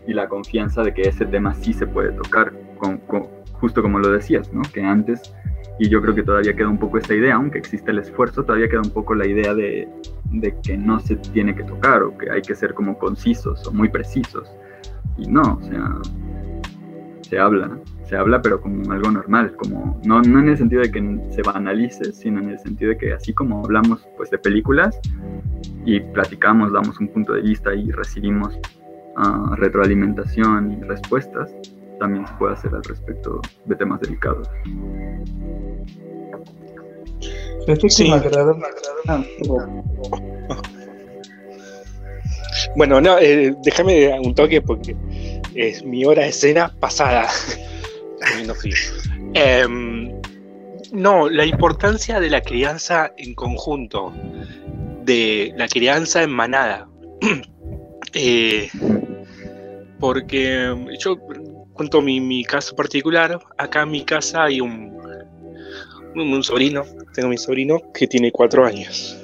y 0.06 0.12
la 0.12 0.28
confianza 0.28 0.82
de 0.82 0.94
que 0.94 1.02
ese 1.02 1.24
tema 1.26 1.55
sí 1.55 1.72
se 1.72 1.86
puede 1.86 2.12
tocar, 2.12 2.52
con, 2.78 2.98
con- 2.98 3.26
justo 3.60 3.82
como 3.82 3.98
lo 3.98 4.10
decías, 4.10 4.52
¿no? 4.52 4.62
Que 4.72 4.82
antes, 4.82 5.34
y 5.78 5.88
yo 5.88 6.00
creo 6.00 6.14
que 6.14 6.22
todavía 6.22 6.54
queda 6.54 6.68
un 6.68 6.78
poco 6.78 6.98
esta 6.98 7.14
idea, 7.14 7.34
aunque 7.34 7.58
existe 7.58 7.90
el 7.90 7.98
esfuerzo, 7.98 8.44
todavía 8.44 8.68
queda 8.68 8.80
un 8.80 8.90
poco 8.90 9.14
la 9.14 9.26
idea 9.26 9.54
de, 9.54 9.88
que 10.62 10.76
no 10.76 11.00
se 11.00 11.16
tiene 11.16 11.54
que 11.54 11.64
tocar 11.64 12.02
o 12.02 12.16
que 12.16 12.30
hay 12.30 12.42
que 12.42 12.54
ser 12.54 12.74
como 12.74 12.98
concisos 12.98 13.66
o 13.66 13.72
muy 13.72 13.88
precisos. 13.88 14.50
Y 15.18 15.28
no, 15.28 15.58
o 15.60 15.62
sea, 15.62 15.98
se 17.22 17.38
habla, 17.38 17.78
se 18.04 18.16
habla 18.16 18.40
pero 18.40 18.60
como 18.60 18.90
algo 18.92 19.10
normal, 19.10 19.54
como 19.56 20.00
no, 20.04 20.22
no 20.22 20.38
en 20.38 20.48
el 20.48 20.58
sentido 20.58 20.82
de 20.82 20.90
que 20.90 21.20
se 21.30 21.42
banalice, 21.42 22.12
sino 22.12 22.40
en 22.40 22.50
el 22.50 22.58
sentido 22.58 22.90
de 22.90 22.98
que 22.98 23.12
así 23.12 23.32
como 23.32 23.64
hablamos 23.64 24.06
pues 24.16 24.30
de 24.30 24.38
películas 24.38 24.98
y 25.84 26.00
platicamos, 26.00 26.72
damos 26.72 26.98
un 27.00 27.08
punto 27.08 27.32
de 27.32 27.42
vista 27.42 27.74
y 27.74 27.90
recibimos 27.90 28.58
ah, 29.16 29.54
retroalimentación 29.56 30.72
y 30.72 30.82
respuestas, 30.82 31.54
también 31.98 32.27
se 32.27 32.35
puede 32.35 32.55
hacer 32.55 32.74
al 32.74 32.85
respecto 32.85 33.40
de 33.64 33.77
temas 33.77 34.01
delicados. 34.01 34.48
Sí. 37.89 38.12
Bueno, 42.77 43.01
no, 43.01 43.18
eh, 43.18 43.55
déjame 43.62 44.18
un 44.20 44.35
toque 44.35 44.60
porque 44.62 44.97
es 45.55 45.85
mi 45.85 46.05
hora 46.05 46.24
de 46.24 46.32
cena 46.32 46.74
pasada. 46.81 47.28
Em, 49.35 50.10
no, 50.93 51.28
la 51.28 51.44
importancia 51.44 52.20
de 52.20 52.31
la 52.31 52.40
crianza 52.40 53.12
en 53.18 53.35
conjunto, 53.35 54.12
de 55.05 55.52
la 55.56 55.68
crianza 55.68 56.23
en 56.23 56.31
manada. 56.31 56.89
Eh, 58.18 58.70
porque 60.01 60.74
yo 60.98 61.18
cuento 61.76 62.00
mi, 62.00 62.20
mi 62.20 62.44
caso 62.44 62.74
particular. 62.74 63.38
Acá 63.58 63.82
en 63.82 63.90
mi 63.90 64.04
casa 64.04 64.44
hay 64.44 64.60
un, 64.60 64.96
un, 66.14 66.32
un 66.32 66.42
sobrino, 66.42 66.84
tengo 67.14 67.28
mi 67.28 67.38
sobrino 67.38 67.80
que 67.92 68.06
tiene 68.06 68.32
cuatro 68.32 68.64
años. 68.64 69.16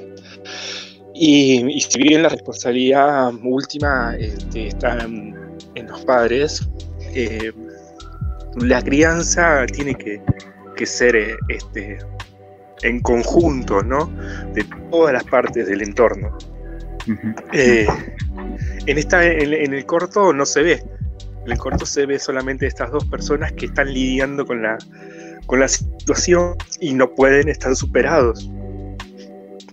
Y, 1.15 1.65
y 1.71 1.81
si 1.81 2.03
bien 2.03 2.23
la 2.23 2.29
responsabilidad 2.29 3.33
última 3.43 4.17
este, 4.19 4.69
está 4.69 4.99
en, 5.05 5.37
en 5.75 5.87
los 5.87 6.05
padres, 6.05 6.69
eh, 7.15 7.53
la 8.57 8.83
crianza 8.83 9.65
tiene 9.67 9.95
que, 9.95 10.21
que 10.77 10.87
ser 10.87 11.37
este, 11.49 11.99
en 12.83 13.01
conjunto, 13.01 13.83
¿no? 13.83 14.11
De 14.55 14.65
todas 14.91 15.13
las 15.15 15.25
partes 15.25 15.67
del 15.67 15.83
entorno. 15.83 16.37
Eh, 17.53 17.87
en, 18.87 18.99
esta, 18.99 19.25
en, 19.25 19.53
en 19.53 19.75
el 19.75 19.85
corto 19.87 20.33
no 20.33 20.47
se 20.47 20.63
ve. 20.63 20.83
En 21.45 21.53
el 21.53 21.59
corto 21.59 21.85
se 21.87 22.07
ve 22.07 22.19
solamente 22.19 22.67
estas 22.67 22.91
dos 22.91 23.05
personas 23.07 23.53
que 23.53 23.67
están 23.67 23.93
lidiando 23.93 24.47
con 24.47 24.63
la, 24.63 24.79
con 25.47 25.61
la 25.61 25.69
situación 25.69 26.55
y 26.81 26.95
no 26.95 27.13
pueden 27.15 27.49
estar 27.49 27.75
superados. 27.75 28.49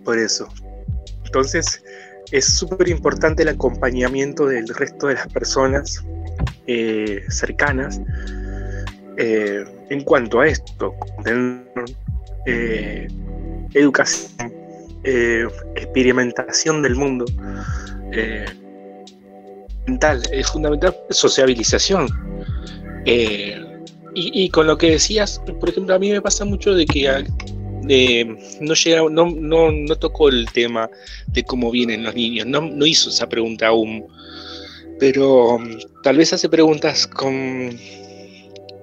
Por 0.03 0.17
eso. 0.17 0.47
Entonces, 1.25 1.83
es 2.31 2.45
súper 2.45 2.89
importante 2.89 3.43
el 3.43 3.49
acompañamiento 3.49 4.45
del 4.45 4.67
resto 4.67 5.07
de 5.07 5.15
las 5.15 5.27
personas 5.27 6.03
eh, 6.67 7.23
cercanas 7.29 8.01
eh, 9.17 9.65
en 9.89 10.03
cuanto 10.03 10.39
a 10.39 10.47
esto. 10.47 10.95
eh, 12.45 13.07
educación, 13.73 14.53
experimentación 15.03 16.81
del 16.81 16.95
mundo. 16.95 17.25
Es 20.31 20.47
fundamental 20.47 20.95
sociabilización. 21.09 22.07
Eh, 23.05 23.57
y, 24.15 24.49
con 24.49 24.67
lo 24.67 24.77
que 24.77 24.91
decías, 24.91 25.41
por 25.59 25.69
ejemplo, 25.69 25.95
a 25.95 25.99
mí 25.99 26.11
me 26.11 26.21
pasa 26.21 26.43
mucho 26.43 26.73
de 26.73 26.85
que 26.85 27.07
ah, 27.07 27.23
no, 28.59 28.73
llega, 28.73 29.01
no, 29.09 29.29
no, 29.29 29.71
no 29.71 29.95
tocó 29.95 30.29
el 30.29 30.47
tema 30.51 30.89
de 31.27 31.43
cómo 31.43 31.71
vienen 31.71 32.03
los 32.03 32.15
niños, 32.15 32.45
no, 32.45 32.61
no 32.61 32.85
hizo 32.85 33.09
esa 33.09 33.29
pregunta 33.29 33.67
aún, 33.67 34.05
pero 34.99 35.55
um, 35.55 35.77
tal 36.03 36.17
vez 36.17 36.33
hace 36.33 36.49
preguntas 36.49 37.07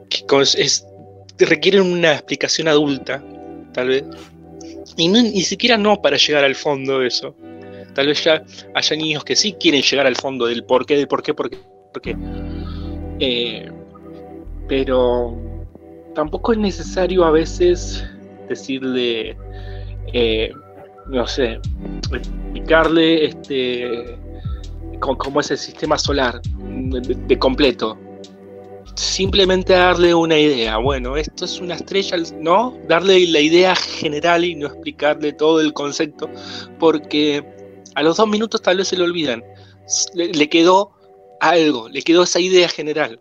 que 0.09 1.45
requieren 1.45 1.83
una 1.83 2.13
explicación 2.15 2.69
adulta, 2.69 3.23
tal 3.75 3.89
vez, 3.89 4.05
y 4.97 5.09
no- 5.09 5.23
ni 5.23 5.43
siquiera 5.43 5.77
no 5.77 6.01
para 6.01 6.17
llegar 6.17 6.45
al 6.45 6.55
fondo 6.55 7.01
de 7.01 7.09
eso. 7.09 7.37
Tal 7.97 8.09
vez 8.09 8.23
ya 8.23 8.45
haya 8.75 8.97
niños 8.97 9.25
que 9.25 9.35
sí 9.35 9.55
quieren 9.55 9.81
llegar 9.81 10.07
al 10.07 10.17
fondo 10.17 10.45
del 10.45 10.65
por 10.65 10.85
qué, 10.85 10.99
del 10.99 11.09
por 11.09 11.23
qué, 11.23 11.33
por 11.33 11.49
qué, 11.49 11.59
por 11.95 12.03
qué. 12.03 12.15
Eh, 13.21 13.73
pero 14.69 15.35
tampoco 16.15 16.53
es 16.53 16.59
necesario 16.59 17.25
a 17.25 17.31
veces 17.31 18.05
decirle, 18.51 19.35
eh, 20.13 20.53
no 21.07 21.27
sé, 21.27 21.59
explicarle 22.13 23.25
este, 23.25 24.19
cómo 25.01 25.41
es 25.41 25.51
el 25.53 25.59
sistema 25.59 25.97
solar 25.97 26.43
de 26.43 27.39
completo. 27.39 27.99
Simplemente 28.95 29.73
darle 29.73 30.15
una 30.15 30.39
idea. 30.39 30.77
Bueno, 30.77 31.17
esto 31.17 31.47
es 31.47 31.61
una 31.61 31.77
estrella, 31.77 32.19
¿no? 32.41 32.77
Darle 32.89 33.27
la 33.29 33.41
idea 33.41 33.75
general 33.75 34.45
y 34.45 34.55
no 34.55 34.67
explicarle 34.67 35.33
todo 35.33 35.63
el 35.63 35.73
concepto, 35.73 36.29
porque 36.79 37.56
a 37.97 38.03
los 38.03 38.17
dos 38.19 38.29
minutos 38.29 38.63
tal 38.63 38.77
vez 38.77 38.89
se 38.89 38.97
lo 38.97 39.05
olvidan. 39.05 39.43
Le, 40.15 40.49
quedó 40.49 40.93
algo, 41.41 41.89
le 41.89 42.03
quedó 42.03 42.23
esa 42.25 42.39
idea 42.41 42.69
general. 42.69 43.21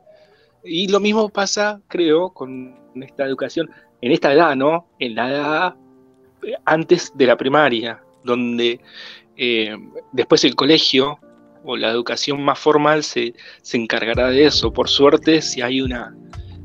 Y 0.63 0.87
lo 0.87 0.99
mismo 0.99 1.29
pasa, 1.29 1.79
creo, 1.87 2.29
con 2.31 2.75
esta 3.01 3.23
educación, 3.25 3.69
en 4.01 4.11
esta 4.11 4.33
edad, 4.33 4.55
¿no? 4.55 4.87
En 4.99 5.15
la 5.15 5.29
edad 5.31 5.75
eh, 6.43 6.53
antes 6.65 7.11
de 7.15 7.25
la 7.25 7.37
primaria, 7.37 8.01
donde 8.23 8.79
eh, 9.37 9.75
después 10.11 10.43
el 10.43 10.55
colegio 10.55 11.19
o 11.63 11.77
la 11.77 11.89
educación 11.89 12.43
más 12.43 12.59
formal 12.59 13.03
se, 13.03 13.33
se 13.61 13.77
encargará 13.77 14.29
de 14.29 14.45
eso. 14.45 14.71
Por 14.73 14.89
suerte, 14.89 15.41
si 15.41 15.61
hay 15.61 15.81
una, 15.81 16.15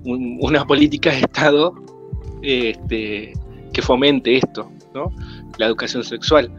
un- 0.05 0.39
una 0.41 0.67
política 0.67 1.11
de 1.11 1.21
Estado 1.21 1.75
eh, 2.43 2.71
este, 2.75 3.33
que 3.73 3.83
fomente 3.83 4.37
esto, 4.37 4.71
¿no? 4.95 5.13
La 5.59 5.67
educación 5.67 6.03
sexual. 6.05 6.51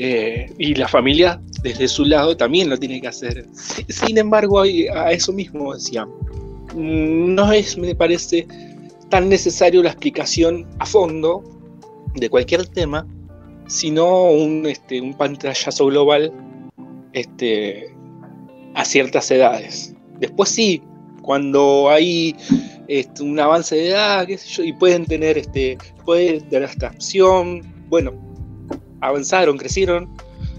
Eh, 0.00 0.52
y 0.58 0.74
la 0.76 0.86
familia, 0.86 1.40
desde 1.62 1.88
su 1.88 2.04
lado, 2.04 2.36
también 2.36 2.70
lo 2.70 2.78
tiene 2.78 3.00
que 3.00 3.08
hacer. 3.08 3.44
Si- 3.52 3.84
Sin 3.88 4.16
embargo, 4.16 4.60
a 4.60 5.12
eso 5.12 5.32
mismo 5.32 5.74
decía, 5.74 6.06
no 6.74 7.52
es, 7.52 7.76
me 7.76 7.94
parece, 7.94 8.46
tan 9.08 9.28
necesario 9.28 9.82
la 9.82 9.90
explicación 9.90 10.66
a 10.78 10.86
fondo 10.86 11.42
de 12.14 12.30
cualquier 12.30 12.66
tema, 12.68 13.06
sino 13.66 14.30
un, 14.30 14.66
este, 14.66 15.00
un 15.00 15.14
pantallazo 15.14 15.86
global 15.86 16.32
este, 17.12 17.92
a 18.74 18.84
ciertas 18.84 19.30
edades. 19.30 19.94
Después 20.20 20.48
sí, 20.50 20.82
cuando 21.22 21.90
hay 21.90 22.36
este, 22.86 23.22
un 23.22 23.38
avance 23.40 23.74
de 23.74 23.88
edad, 23.90 24.26
qué 24.26 24.38
sé 24.38 24.48
yo, 24.48 24.62
y 24.62 24.72
pueden 24.72 25.04
tener, 25.06 25.36
este, 25.38 25.76
pueden 26.04 26.48
tener 26.48 26.68
hasta 26.68 26.88
opción, 26.88 27.62
bueno, 27.88 28.12
avanzaron, 29.00 29.58
crecieron 29.58 30.08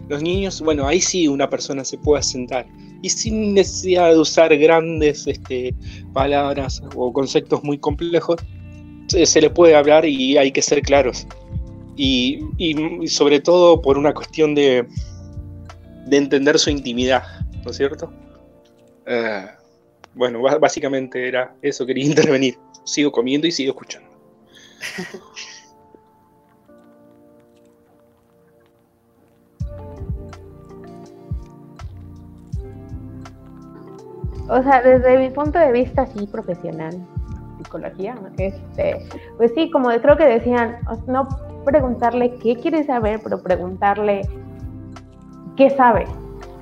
los 0.08 0.22
niños, 0.24 0.62
bueno, 0.62 0.88
ahí 0.88 1.02
sí 1.02 1.28
una 1.28 1.50
persona 1.50 1.86
se 1.86 1.98
puede 1.98 2.24
sentar 2.24 2.66
y 3.02 3.10
sin 3.10 3.54
necesidad 3.54 4.10
de 4.10 4.20
usar 4.20 4.56
grandes 4.58 5.26
este, 5.28 5.74
palabras 6.14 6.82
o 6.96 7.14
conceptos 7.14 7.64
muy 7.64 7.78
complejos, 7.78 8.38
se, 9.08 9.42
le 9.42 9.50
puede 9.50 9.76
hablar 9.76 10.06
y 10.06 10.38
hay 10.38 10.52
que 10.52 10.62
ser 10.62 10.82
claros. 10.82 11.26
Y, 11.96 12.40
sobre 13.08 13.40
todo 13.40 13.82
por 13.82 13.98
una 13.98 14.14
cuestión 14.14 14.56
de, 14.56 14.86
de 16.06 16.18
entender 16.18 16.58
su 16.58 16.70
intimidad, 16.70 17.24
¿no 17.64 17.72
es 17.72 17.78
cierto? 17.78 18.12
Eh, 19.06 19.46
bueno, 20.14 20.42
básicamente 20.42 21.28
era 21.28 21.56
eso, 21.62 21.86
quería 21.86 22.06
intervenir. 22.06 22.58
Sigo 22.86 23.12
comiendo 23.12 23.48
y 23.48 23.52
sigo 23.52 23.72
escuchando. 23.72 24.10
O 34.50 34.64
sea, 34.64 34.82
desde 34.82 35.18
mi 35.20 35.30
punto 35.30 35.60
de 35.60 35.72
vista, 35.72 36.08
sí, 36.08 36.26
profesional, 36.28 37.00
psicología, 37.58 38.16
este, 38.38 39.06
pues 39.38 39.52
sí, 39.54 39.70
como 39.70 39.90
creo 39.90 40.18
que 40.18 40.26
decían, 40.26 40.78
no 41.08 41.28
preguntarle 41.66 42.36
qué 42.42 42.56
quiere 42.56 42.84
saber, 42.84 43.20
pero 43.24 43.42
preguntarle 43.44 44.22
qué 45.56 45.70
sabe, 45.70 46.06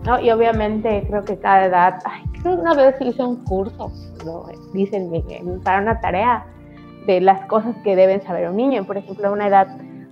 ¿no? 0.05 0.19
Y 0.19 0.31
obviamente 0.31 1.05
creo 1.07 1.23
que 1.23 1.37
cada 1.37 1.65
edad, 1.65 1.99
ay, 2.03 2.23
creo 2.41 2.55
que 2.55 2.61
una 2.61 2.73
vez 2.73 2.95
hice 2.99 3.23
un 3.23 3.37
curso, 3.45 3.91
¿no? 4.25 4.45
dicen 4.73 5.09
para 5.63 5.81
una 5.81 6.01
tarea 6.01 6.45
de 7.05 7.21
las 7.21 7.45
cosas 7.45 7.75
que 7.83 7.95
deben 7.95 8.21
saber 8.21 8.49
un 8.49 8.57
niño, 8.57 8.83
por 8.83 8.97
ejemplo, 8.97 9.29
a 9.29 9.31
una 9.31 9.47
edad 9.47 9.67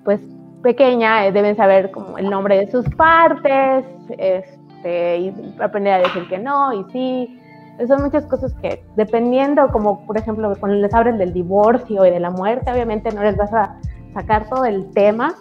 pues 0.06 0.22
pequeña 0.64 1.26
eh, 1.26 1.32
deben 1.32 1.58
saber 1.58 1.92
como 1.92 2.18
el 2.18 2.30
nombre 2.30 2.58
de 2.58 2.72
sus 2.72 2.88
partes, 2.96 3.86
este, 4.18 5.18
y 5.18 5.56
aprender 5.60 5.94
a 5.94 5.98
decir 5.98 6.28
que 6.30 6.38
no 6.38 6.74
y 6.74 6.84
sí, 6.92 7.42
son 7.88 8.04
muchas 8.04 8.26
cosas 8.26 8.54
que 8.62 8.84
dependiendo, 8.96 9.68
como 9.70 10.06
por 10.06 10.18
ejemplo 10.18 10.54
cuando 10.60 10.78
les 10.78 10.94
abren 10.94 11.18
del 11.18 11.34
divorcio 11.34 12.06
y 12.06 12.10
de 12.10 12.20
la 12.20 12.32
muerte, 12.32 12.72
obviamente 12.72 13.12
no 13.12 13.24
les 13.24 13.38
vas 13.38 13.54
a 13.54 13.78
sacar 14.14 14.48
todo 14.50 14.66
el 14.66 14.90
tema 14.92 15.36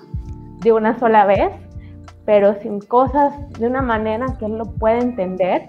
de 0.61 0.73
una 0.73 0.98
sola 0.98 1.27
vez, 1.27 1.52
pero 2.24 2.55
sin 2.61 2.81
cosas 2.81 3.35
de 3.59 3.66
una 3.66 3.82
manera 3.82 4.27
que 4.39 4.47
él 4.47 4.59
lo 4.59 4.65
pueda 4.65 4.98
entender 4.98 5.69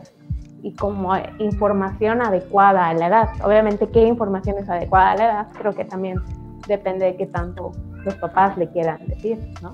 y 0.63 0.73
como 0.73 1.11
información 1.37 2.21
adecuada 2.21 2.87
a 2.87 2.93
la 2.93 3.07
edad. 3.07 3.29
Obviamente 3.43 3.87
qué 3.89 4.07
información 4.07 4.57
es 4.57 4.69
adecuada 4.69 5.11
a 5.11 5.17
la 5.17 5.25
edad, 5.25 5.47
creo 5.59 5.73
que 5.73 5.85
también 5.85 6.19
depende 6.67 7.05
de 7.05 7.15
qué 7.15 7.27
tanto 7.27 7.71
los 8.03 8.15
papás 8.15 8.57
le 8.57 8.69
quieran 8.69 9.05
decir, 9.07 9.39
¿no? 9.61 9.73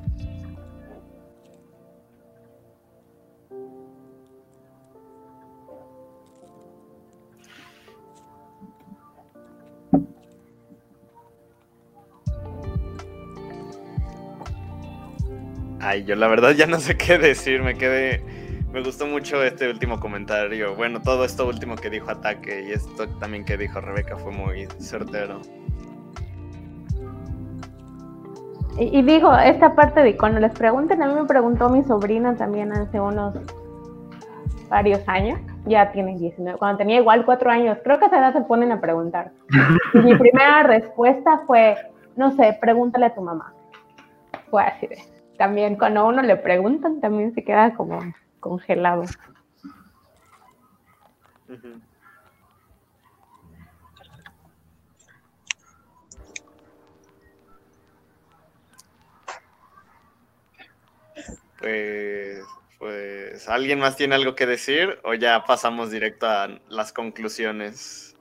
Ay, 15.82 16.04
yo 16.04 16.16
la 16.16 16.28
verdad 16.28 16.52
ya 16.52 16.68
no 16.68 16.80
sé 16.80 16.96
qué 16.96 17.18
decir, 17.18 17.62
me 17.64 17.76
quedé... 17.76 18.24
Me 18.72 18.82
gustó 18.82 19.06
mucho 19.06 19.44
este 19.44 19.70
último 19.70 20.00
comentario. 20.00 20.76
Bueno, 20.76 21.02
todo 21.02 21.26
esto 21.26 21.46
último 21.46 21.76
que 21.76 21.90
dijo 21.90 22.10
Ataque 22.10 22.68
y 22.70 22.72
esto 22.72 23.06
también 23.20 23.44
que 23.44 23.58
dijo 23.58 23.82
Rebeca 23.82 24.16
fue 24.16 24.32
muy 24.32 24.68
certero. 24.80 25.42
Y, 28.78 29.02
digo, 29.02 29.36
esta 29.38 29.76
parte 29.76 30.02
de 30.02 30.16
cuando 30.16 30.40
les 30.40 30.54
pregunten, 30.54 31.04
a 31.04 31.08
mí 31.08 31.14
me 31.14 31.26
preguntó 31.26 31.70
mi 31.70 31.84
sobrina 31.84 32.36
también 32.38 32.72
hace 32.72 33.02
unos 33.02 33.36
varios 34.70 35.02
años, 35.08 35.38
ya 35.66 35.92
tiene 35.92 36.18
19, 36.18 36.58
cuando 36.58 36.78
tenía 36.78 37.02
igual 37.02 37.26
cuatro 37.26 37.52
años, 37.52 37.78
creo 37.84 38.00
que 38.00 38.06
a 38.06 38.08
esa 38.08 38.20
edad 38.20 38.34
se 38.34 38.42
ponen 38.42 38.72
a 38.72 38.80
preguntar. 38.80 39.32
Y 39.94 39.98
mi 39.98 40.16
primera 40.18 40.64
respuesta 40.64 41.42
fue, 41.46 41.76
no 42.16 42.32
sé, 42.38 42.58
pregúntale 42.62 43.08
a 43.08 43.14
tu 43.14 43.22
mamá. 43.22 43.54
Fue 44.50 44.64
así 44.64 44.88
de, 44.88 44.98
también 45.42 45.76
cuando 45.76 46.06
uno 46.06 46.22
le 46.22 46.38
preguntan, 46.38 47.02
también 47.02 47.34
se 47.34 47.44
queda 47.44 47.74
como 47.74 48.00
congelado. 48.40 49.06
Pues, 61.58 62.44
pues, 62.78 63.50
¿alguien 63.50 63.80
más 63.80 63.96
tiene 63.96 64.14
algo 64.14 64.36
que 64.36 64.46
decir 64.46 65.00
o 65.04 65.16
ya 65.16 65.44
pasamos 65.46 65.90
directo 65.90 66.28
a 66.28 66.50
las 66.70 66.94
conclusiones? 66.94 68.16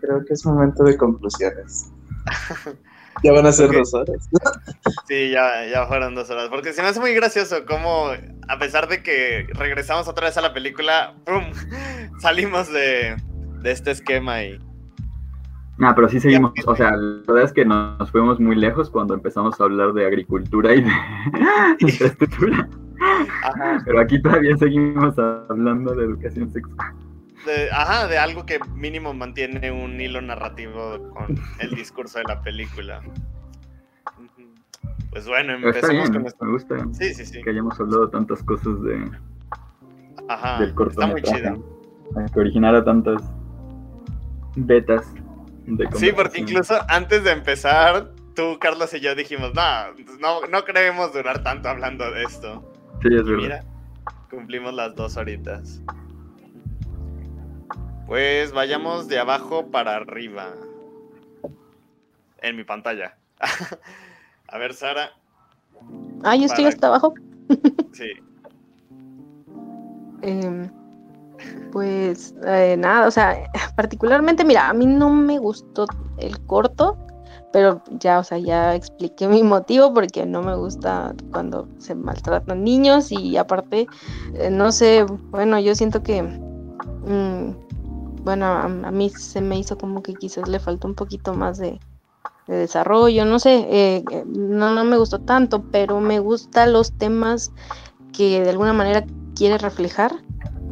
Creo 0.00 0.24
que 0.24 0.34
es 0.34 0.46
momento 0.46 0.84
de 0.84 0.96
conclusiones. 0.96 1.90
Ya 3.22 3.32
van 3.32 3.46
a 3.46 3.52
ser 3.52 3.72
dos 3.72 3.92
horas. 3.94 4.28
Sí, 5.06 5.30
ya, 5.30 5.66
ya 5.66 5.86
fueron 5.86 6.14
dos 6.14 6.30
horas. 6.30 6.48
Porque 6.48 6.72
se 6.72 6.82
me 6.82 6.88
hace 6.88 7.00
muy 7.00 7.14
gracioso 7.14 7.64
cómo, 7.66 8.10
a 8.48 8.58
pesar 8.58 8.88
de 8.88 9.02
que 9.02 9.46
regresamos 9.54 10.08
otra 10.08 10.26
vez 10.26 10.36
a 10.36 10.40
la 10.40 10.52
película, 10.52 11.14
¡pum! 11.24 11.44
Salimos 12.20 12.72
de, 12.72 13.16
este 13.64 13.90
esquema 13.90 14.42
y. 14.42 14.58
No, 15.78 15.94
pero 15.94 16.08
sí 16.08 16.18
seguimos. 16.18 16.52
O 16.66 16.74
sea, 16.74 16.90
la 16.96 17.22
verdad 17.26 17.44
es 17.44 17.52
que 17.52 17.64
nos 17.64 18.10
fuimos 18.10 18.40
muy 18.40 18.56
lejos 18.56 18.90
cuando 18.90 19.14
empezamos 19.14 19.60
a 19.60 19.64
hablar 19.64 19.92
de 19.92 20.06
agricultura 20.06 20.74
y 20.74 20.82
de 20.82 20.90
infraestructura. 21.78 22.68
Pero 23.84 24.00
aquí 24.00 24.20
todavía 24.20 24.56
seguimos 24.56 25.16
hablando 25.18 25.94
de 25.94 26.04
educación 26.04 26.50
sexual 26.50 27.07
de, 27.46 27.70
ajá, 27.70 28.06
de 28.06 28.18
algo 28.18 28.46
que 28.46 28.58
mínimo 28.74 29.14
mantiene 29.14 29.70
un 29.70 30.00
hilo 30.00 30.20
narrativo 30.20 31.10
con 31.10 31.38
el 31.60 31.70
discurso 31.70 32.18
de 32.18 32.24
la 32.24 32.42
película. 32.42 33.02
Pues 35.10 35.26
bueno, 35.26 35.54
empezamos 35.54 36.10
con 36.10 36.26
esto. 36.26 36.44
Me 36.44 36.52
gusta 36.52 36.76
sí, 36.92 37.14
sí, 37.14 37.24
sí. 37.24 37.42
que 37.42 37.50
hayamos 37.50 37.78
hablado 37.80 38.10
tantas 38.10 38.42
cosas 38.42 38.82
de 38.82 39.10
ajá, 40.28 40.60
del 40.60 40.74
cortometraje. 40.74 41.36
Está 41.36 41.50
muy 41.50 41.62
chido. 41.62 42.32
Que 42.32 42.40
originara 42.40 42.84
tantas 42.84 43.22
betas 44.56 45.12
de 45.66 45.88
Sí, 45.94 46.12
porque 46.12 46.40
incluso 46.40 46.74
antes 46.88 47.24
de 47.24 47.32
empezar, 47.32 48.12
tú, 48.34 48.58
Carlos 48.58 48.92
y 48.94 49.00
yo 49.00 49.14
dijimos, 49.14 49.52
no, 49.54 49.92
no, 50.20 50.46
no 50.46 50.64
creemos 50.64 51.12
durar 51.12 51.42
tanto 51.42 51.68
hablando 51.68 52.10
de 52.10 52.22
esto. 52.22 52.72
Sí, 53.02 53.08
es 53.14 53.24
verdad. 53.24 53.42
Mira, 53.42 53.64
cumplimos 54.30 54.74
las 54.74 54.94
dos 54.94 55.16
horitas. 55.16 55.82
Pues 58.08 58.52
vayamos 58.52 59.06
de 59.06 59.18
abajo 59.18 59.66
para 59.66 59.96
arriba. 59.96 60.54
En 62.40 62.56
mi 62.56 62.64
pantalla. 62.64 63.18
A 64.48 64.56
ver, 64.56 64.72
Sara. 64.72 65.10
Ah, 66.24 66.34
yo 66.34 66.46
estoy 66.46 66.64
hasta 66.64 66.86
abajo. 66.86 67.12
sí. 67.92 68.08
Em, 70.22 70.70
pues 71.70 72.34
eh, 72.46 72.76
nada, 72.78 73.06
o 73.06 73.10
sea, 73.10 73.46
particularmente, 73.76 74.42
mira, 74.42 74.70
a 74.70 74.72
mí 74.72 74.86
no 74.86 75.10
me 75.10 75.38
gustó 75.38 75.84
el 76.16 76.40
corto, 76.46 76.96
pero 77.52 77.82
ya, 78.00 78.20
o 78.20 78.24
sea, 78.24 78.38
ya 78.38 78.74
expliqué 78.74 79.28
mi 79.28 79.42
motivo 79.42 79.92
porque 79.92 80.24
no 80.24 80.42
me 80.42 80.56
gusta 80.56 81.14
cuando 81.30 81.68
se 81.76 81.94
maltratan 81.94 82.64
niños 82.64 83.12
y 83.12 83.36
aparte, 83.36 83.86
eh, 84.34 84.50
no 84.50 84.72
sé, 84.72 85.04
bueno, 85.30 85.60
yo 85.60 85.74
siento 85.74 86.02
que 86.02 86.22
mm, 86.22 87.67
bueno, 88.22 88.46
a, 88.46 88.68
mí 88.68 89.10
se 89.10 89.40
me 89.40 89.58
hizo 89.58 89.78
como 89.78 90.02
que 90.02 90.14
quizás 90.14 90.48
le 90.48 90.58
faltó 90.58 90.88
un 90.88 90.94
poquito 90.94 91.34
más 91.34 91.58
de, 91.58 91.80
desarrollo, 92.46 93.24
no 93.26 93.38
sé, 93.38 93.66
eh, 93.70 94.04
eh, 94.10 94.24
no, 94.26 94.74
no 94.74 94.84
me 94.84 94.96
gustó 94.96 95.18
tanto, 95.18 95.62
pero 95.70 96.00
me 96.00 96.18
gustan 96.18 96.72
los 96.72 96.92
temas 96.92 97.52
que 98.12 98.42
de 98.42 98.50
alguna 98.50 98.72
manera 98.72 99.04
quiere 99.34 99.58
reflejar 99.58 100.12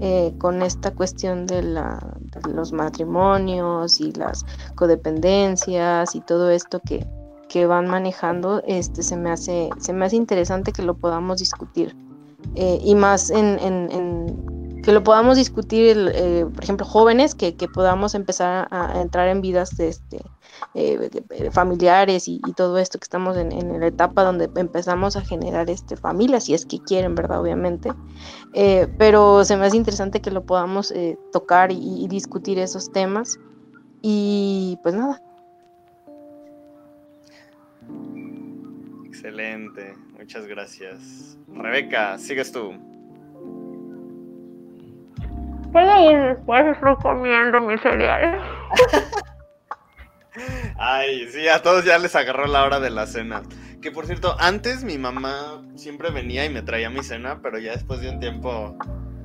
eh, 0.01 0.33
con 0.39 0.63
esta 0.63 0.93
cuestión 0.93 1.47
de, 1.47 1.63
la, 1.63 2.17
de, 2.21 2.55
los 2.55 2.73
matrimonios 2.73 4.01
y 4.01 4.13
las 4.13 4.47
codependencias 4.75 6.15
y 6.15 6.21
todo 6.23 6.51
esto 6.51 6.81
que, 6.81 7.07
que, 7.49 7.67
van 7.67 7.89
manejando, 7.89 8.63
este 8.67 9.03
se 9.03 9.17
me 9.19 9.31
hace, 9.31 9.69
se 9.79 9.93
me 9.93 10.07
hace 10.07 10.17
interesante 10.17 10.73
que 10.73 10.83
lo 10.83 10.95
podamos 10.95 11.41
discutir. 11.41 11.95
y 12.55 12.95
más 12.95 13.29
en, 13.31 13.59
en 13.59 14.56
que 14.87 14.93
lo 14.93 15.03
podamos 15.03 15.37
discutir, 15.37 16.13
eh, 16.15 16.47
por 16.55 16.63
ejemplo, 16.63 16.87
jóvenes, 16.87 17.35
que, 17.35 17.53
podamos 17.75 18.15
empezar 18.15 18.69
a, 18.71 19.01
entrar 19.03 19.27
en 19.27 19.41
vidas 19.41 19.77
de 19.77 19.89
este, 19.89 20.23
eh, 20.75 21.51
familiares 21.51 22.29
y, 22.29 22.39
todo 22.55 22.79
esto, 22.79 22.97
que 23.01 23.03
estamos 23.03 23.37
en, 23.37 23.81
la 23.81 23.89
etapa 23.89 24.23
donde 24.23 24.49
empezamos 24.55 25.17
a 25.17 25.23
generar 25.23 25.69
este, 25.71 25.97
familias, 25.97 26.45
si 26.45 26.55
es 26.55 26.67
que 26.67 26.79
quieren, 26.79 27.17
¿verdad? 27.17 27.41
Obviamente. 27.41 27.91
Eh, 28.55 28.87
pero 28.97 29.45
se 29.45 29.57
me 29.57 29.67
hace 29.67 29.77
interesante 29.77 30.21
que 30.21 30.31
lo 30.31 30.47
podamos 30.47 30.95
tocar 31.33 31.73
y, 31.73 32.07
discutir 32.07 32.61
esos 32.61 32.93
temas. 32.93 33.41
Y 34.03 34.79
pues 34.85 34.95
nada. 34.95 35.21
Excelente, 39.05 39.97
muchas 40.17 40.47
gracias. 40.47 41.37
Rebeca, 41.49 42.19
sigues 42.19 42.53
tú. 42.53 42.96
Puedo 45.77 46.11
ir 46.11 46.19
después, 46.23 46.65
estoy 46.75 46.97
comiendo 47.03 47.61
mi 47.61 47.77
cereal. 47.77 48.41
Ay, 50.79 51.29
sí, 51.29 51.47
a 51.49 51.61
todos 51.61 51.85
ya 51.85 51.99
les 51.99 52.17
agarró 52.17 52.47
la 52.47 52.65
hora 52.65 52.81
de 52.81 52.89
la 52.89 53.05
cena. 53.05 53.43
Que 53.83 53.91
por 53.91 54.07
cierto, 54.07 54.37
antes 54.41 54.85
mi 54.85 54.97
mamá 54.97 55.63
siempre 55.75 56.11
venía 56.11 56.47
y 56.47 56.49
me 56.49 56.63
traía 56.63 56.89
mi 56.89 57.03
cena, 57.03 57.41
pero 57.43 57.59
ya 57.59 57.73
después 57.73 58.01
de 58.01 58.09
un 58.09 58.21
tiempo 58.21 58.75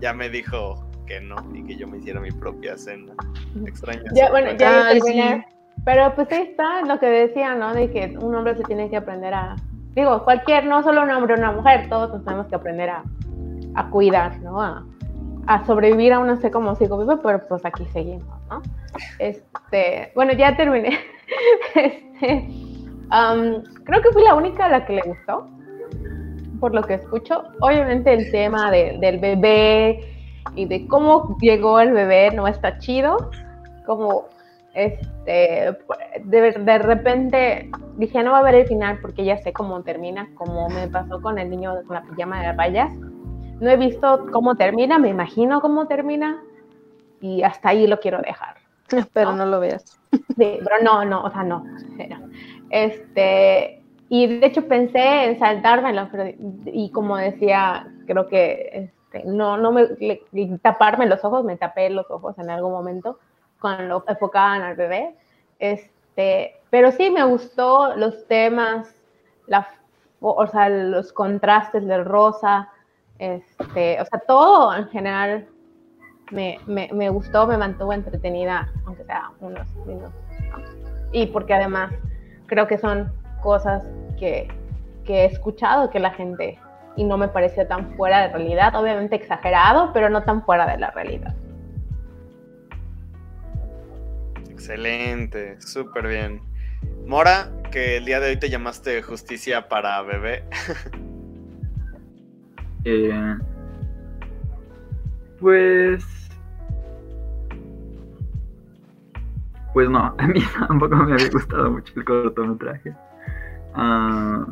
ya 0.02 0.11
me 0.11 0.28
dijo 0.28 0.91
que 1.07 1.22
no 1.22 1.38
y 1.53 1.64
que 1.64 1.78
yo 1.78 1.88
me 1.88 1.99
hiciera 1.99 2.19
mi 2.19 2.32
propia 2.32 2.76
cena. 2.76 3.14
Extraño. 3.65 4.03
Ya, 4.14 4.30
bueno, 4.30 4.52
ya 4.52 4.88
Ay, 4.88 4.99
terminé. 4.99 5.48
Pero 5.86 6.14
pues 6.15 6.30
ahí 6.34 6.49
está 6.49 6.82
lo 6.82 6.99
que 6.99 7.06
decía, 7.06 7.56
¿no? 7.56 7.73
De 7.73 7.90
que 7.90 8.18
un 8.19 8.36
hombre 8.36 8.57
se 8.57 8.64
tiene 8.64 8.90
que 8.90 8.98
aprender 8.98 9.34
a. 9.34 9.56
Digo, 9.95 10.26
cualquier, 10.26 10.65
no 10.65 10.84
solo 10.84 11.03
un 11.03 11.11
hombre 11.11 11.34
o 11.34 11.38
una 11.38 11.53
mujer, 11.53 11.88
todos 11.88 12.10
nos 12.10 12.26
tenemos 12.26 12.48
que 12.48 12.56
aprender 12.56 12.90
a, 12.90 13.03
a 13.76 13.90
cuidar, 13.90 14.38
¿no? 14.41 14.61
A, 14.61 14.86
a 15.47 15.65
sobrevivir, 15.65 16.13
aún 16.13 16.27
no 16.27 16.35
sé 16.38 16.51
cómo 16.51 16.76
sigo 16.76 16.97
vivo, 16.97 17.19
pero 17.22 17.47
pues 17.47 17.65
aquí 17.65 17.85
seguimos, 17.93 18.39
¿no? 18.49 18.61
Este, 19.19 20.11
bueno, 20.15 20.34
ya 20.34 20.55
terminé. 20.55 20.97
Este, 21.76 22.47
am, 23.09 23.63
creo 23.85 24.01
que 24.01 24.11
fui 24.11 24.22
la 24.23 24.35
única 24.35 24.65
a 24.65 24.69
la 24.69 24.85
que 24.85 24.93
le 24.93 25.01
gustó, 25.03 25.47
por 26.59 26.76
lo 26.76 26.81
que 26.84 26.95
escucho. 26.95 27.43
Obviamente 27.61 28.13
el 28.13 28.30
tema 28.31 28.69
de- 28.69 28.97
del 28.99 29.18
bebé 29.19 29.99
y 30.55 30.65
de 30.65 30.85
cómo 30.88 31.38
llegó 31.39 31.80
el 31.80 31.91
bebé 31.93 32.31
no 32.31 32.47
está 32.47 32.77
chido. 32.80 33.31
Como 33.85 34.26
este 34.73 35.76
de, 36.26 36.51
de 36.59 36.77
repente 36.80 37.69
dije 37.97 38.23
no 38.23 38.31
va 38.31 38.39
a 38.39 38.43
ver 38.43 38.55
el 38.55 38.68
final 38.68 38.99
porque 39.01 39.23
ya 39.26 39.38
sé 39.38 39.53
cómo 39.53 39.81
termina, 39.84 40.27
como 40.35 40.68
me 40.69 40.88
pasó 40.88 41.22
con 41.22 41.39
el 41.39 41.49
niño 41.49 41.73
con 41.88 41.95
la 41.95 42.01
pijama 42.03 42.41
de 42.41 42.51
rayas. 42.53 42.91
No 43.61 43.69
he 43.69 43.77
visto 43.77 44.25
cómo 44.31 44.55
termina, 44.55 44.99
me 44.99 45.09
imagino 45.09 45.61
cómo 45.61 45.88
termina 45.88 46.41
y 47.21 47.43
hasta 47.43 47.69
ahí 47.69 47.88
lo 47.88 47.99
quiero 47.99 48.19
dejar. 48.21 48.57
Pero 49.13 49.33
no 49.33 49.45
lo 49.45 49.59
veas. 49.59 49.99
Sí, 50.11 50.59
pero 50.63 50.75
no, 50.83 51.05
no, 51.05 51.23
o 51.23 51.31
sea, 51.31 51.43
no. 51.43 51.63
Este, 52.69 53.83
y 54.09 54.27
de 54.39 54.45
hecho 54.45 54.67
pensé 54.67 55.25
en 55.25 55.39
saltármelo, 55.39 56.09
pero, 56.11 56.33
y 56.65 56.89
como 56.91 57.17
decía, 57.17 57.88
creo 58.07 58.27
que 58.27 58.91
este, 59.13 59.23
no, 59.25 59.57
no 59.57 59.71
me, 59.71 59.83
le- 59.99 60.23
le- 60.31 60.57
taparme 60.59 61.05
los 61.05 61.23
ojos, 61.23 61.43
me 61.43 61.57
tapé 61.57 61.89
los 61.89 62.09
ojos 62.09 62.38
en 62.39 62.49
algún 62.49 62.71
momento 62.71 63.19
cuando 63.59 64.03
enfocaban 64.07 64.61
al 64.63 64.75
bebé. 64.75 65.15
Este, 65.59 66.55
pero 66.69 66.91
sí 66.91 67.09
me 67.09 67.23
gustó 67.25 67.95
los 67.95 68.27
temas, 68.27 68.93
la, 69.47 69.67
o, 70.19 70.31
o 70.31 70.47
sea, 70.47 70.69
los 70.69 71.13
contrastes 71.13 71.85
del 71.85 72.05
rosa, 72.05 72.69
este, 73.22 74.02
o 74.02 74.06
sea, 74.06 74.19
todo 74.27 74.76
en 74.76 74.88
general 74.88 75.48
me, 76.31 76.57
me, 76.65 76.89
me 76.91 77.10
gustó, 77.10 77.45
me 77.45 77.56
mantuvo 77.56 77.93
entretenida, 77.93 78.72
aunque 78.85 79.03
sea 79.03 79.30
unos 79.39 79.68
minutos. 79.85 80.11
Y 81.11 81.27
porque 81.27 81.53
además 81.53 81.93
creo 82.48 82.68
que 82.68 82.80
son 82.80 83.14
cosas 83.43 83.84
que, 84.18 84.48
que 85.06 85.22
he 85.22 85.26
escuchado 85.26 85.91
que 85.91 85.99
la 85.99 86.10
gente, 86.11 86.57
y 86.95 87.03
no 87.03 87.15
me 87.18 87.27
pareció 87.27 87.68
tan 87.68 87.95
fuera 87.95 88.22
de 88.22 88.30
realidad, 88.30 88.76
obviamente 88.76 89.18
exagerado, 89.18 89.93
pero 89.93 90.10
no 90.10 90.23
tan 90.23 90.43
fuera 90.43 90.65
de 90.65 90.80
la 90.80 90.89
realidad. 90.89 91.35
Excelente, 94.49 95.61
súper 95.61 96.07
bien. 96.07 96.41
Mora, 97.06 97.52
que 97.72 97.98
el 97.98 98.06
día 98.06 98.19
de 98.19 98.30
hoy 98.30 98.38
te 98.38 98.49
llamaste 98.49 99.03
Justicia 99.03 99.69
para 99.69 100.02
Bebé. 100.02 100.43
Eh, 102.84 103.38
pues. 105.40 106.03
Pues 109.74 109.90
no, 109.90 110.14
a 110.18 110.28
mí 110.28 110.41
tampoco 110.68 110.95
me 110.98 111.14
había 111.14 111.30
gustado 111.30 111.72
mucho 111.72 111.94
el 111.95 112.06
cortometraje. 112.06 112.94
Ah, 113.74 114.45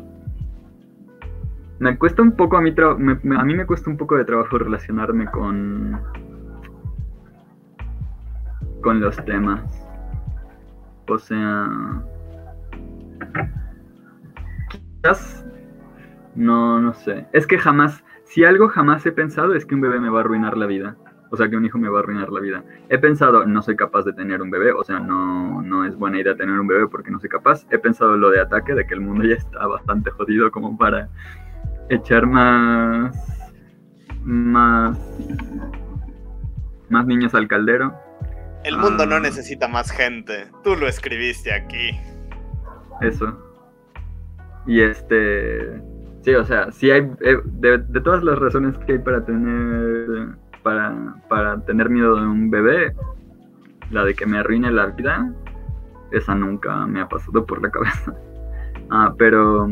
me 1.78 1.96
cuesta 1.98 2.22
un 2.22 2.32
poco 2.32 2.56
a 2.56 2.60
mí, 2.60 2.74
me- 2.98 3.36
a 3.36 3.44
mí 3.44 3.54
me 3.54 3.66
cuesta 3.66 3.90
un 3.90 3.96
poco 3.96 4.16
de 4.16 4.24
trabajo 4.24 4.58
relacionarme 4.58 5.26
con 5.30 6.00
con 8.82 9.00
los 9.00 9.16
temas. 9.26 9.60
O 11.06 11.18
sea, 11.18 11.68
quizás 14.70 15.44
no, 16.34 16.80
no 16.80 16.94
sé. 16.94 17.26
Es 17.32 17.46
que 17.46 17.58
jamás, 17.58 18.02
si 18.30 18.44
algo 18.44 18.68
jamás 18.68 19.04
he 19.06 19.12
pensado 19.12 19.54
es 19.54 19.66
que 19.66 19.74
un 19.74 19.80
bebé 19.80 19.98
me 20.00 20.08
va 20.08 20.18
a 20.18 20.20
arruinar 20.22 20.56
la 20.56 20.66
vida. 20.66 20.96
O 21.32 21.36
sea, 21.36 21.48
que 21.48 21.56
un 21.56 21.64
hijo 21.64 21.78
me 21.78 21.88
va 21.88 21.98
a 21.98 22.02
arruinar 22.02 22.30
la 22.30 22.40
vida. 22.40 22.64
He 22.88 22.98
pensado, 22.98 23.44
no 23.44 23.60
soy 23.62 23.76
capaz 23.76 24.04
de 24.04 24.12
tener 24.12 24.40
un 24.42 24.50
bebé. 24.50 24.72
O 24.72 24.82
sea, 24.84 24.98
no, 24.98 25.62
no 25.62 25.84
es 25.84 25.94
buena 25.96 26.18
idea 26.20 26.34
tener 26.36 26.58
un 26.58 26.66
bebé 26.66 26.86
porque 26.88 27.10
no 27.10 27.20
soy 27.20 27.28
capaz. 27.28 27.66
He 27.70 27.78
pensado 27.78 28.16
lo 28.16 28.30
de 28.30 28.40
ataque, 28.40 28.74
de 28.74 28.86
que 28.86 28.94
el 28.94 29.00
mundo 29.00 29.24
ya 29.24 29.34
está 29.34 29.66
bastante 29.66 30.10
jodido 30.10 30.50
como 30.50 30.76
para 30.78 31.08
echar 31.88 32.26
más. 32.26 33.16
más. 34.24 34.98
más 36.88 37.06
niños 37.06 37.34
al 37.34 37.46
caldero. 37.48 37.94
El 38.64 38.76
mundo 38.76 39.06
no 39.06 39.16
Ah. 39.16 39.20
necesita 39.20 39.68
más 39.68 39.90
gente. 39.90 40.48
Tú 40.64 40.76
lo 40.76 40.86
escribiste 40.88 41.52
aquí. 41.52 41.90
Eso. 43.00 43.38
Y 44.66 44.80
este. 44.82 45.80
Sí, 46.22 46.34
o 46.34 46.44
sea, 46.44 46.70
sí 46.70 46.90
hay. 46.90 47.10
eh, 47.22 47.38
de, 47.44 47.78
de 47.78 48.00
todas 48.00 48.22
las 48.22 48.38
razones 48.38 48.76
que 48.86 48.92
hay 48.92 48.98
para 48.98 49.24
tener. 49.24 50.28
Para, 50.62 51.14
para 51.28 51.64
tener 51.64 51.88
miedo 51.88 52.16
de 52.16 52.26
un 52.26 52.50
bebé, 52.50 52.94
la 53.90 54.04
de 54.04 54.12
que 54.14 54.26
me 54.26 54.38
arruine 54.38 54.70
la 54.70 54.86
vida, 54.88 55.32
esa 56.12 56.34
nunca 56.34 56.86
me 56.86 57.00
ha 57.00 57.08
pasado 57.08 57.44
por 57.46 57.62
la 57.62 57.70
cabeza. 57.70 58.14
Ah, 58.92 59.14
pero. 59.16 59.68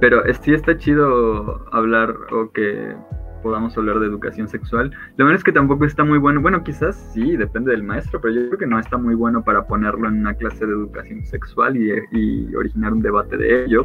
Pero 0.00 0.22
sí 0.40 0.54
está 0.54 0.76
chido 0.76 1.66
hablar 1.72 2.14
o 2.30 2.52
que 2.52 2.94
podamos 3.42 3.76
hablar 3.76 3.98
de 3.98 4.06
educación 4.06 4.46
sexual. 4.46 4.92
Lo 5.16 5.24
malo 5.24 5.36
es 5.36 5.42
que 5.42 5.50
tampoco 5.50 5.84
está 5.84 6.04
muy 6.04 6.18
bueno. 6.18 6.40
Bueno, 6.40 6.62
quizás 6.62 6.94
sí, 7.12 7.36
depende 7.36 7.72
del 7.72 7.82
maestro, 7.82 8.20
pero 8.20 8.34
yo 8.34 8.46
creo 8.46 8.58
que 8.58 8.66
no 8.66 8.78
está 8.78 8.98
muy 8.98 9.16
bueno 9.16 9.42
para 9.42 9.66
ponerlo 9.66 10.06
en 10.08 10.20
una 10.20 10.34
clase 10.34 10.64
de 10.64 10.72
educación 10.72 11.26
sexual 11.26 11.76
y 11.76 12.54
originar 12.54 12.92
un 12.92 13.02
debate 13.02 13.36
de 13.36 13.64
ello. 13.64 13.84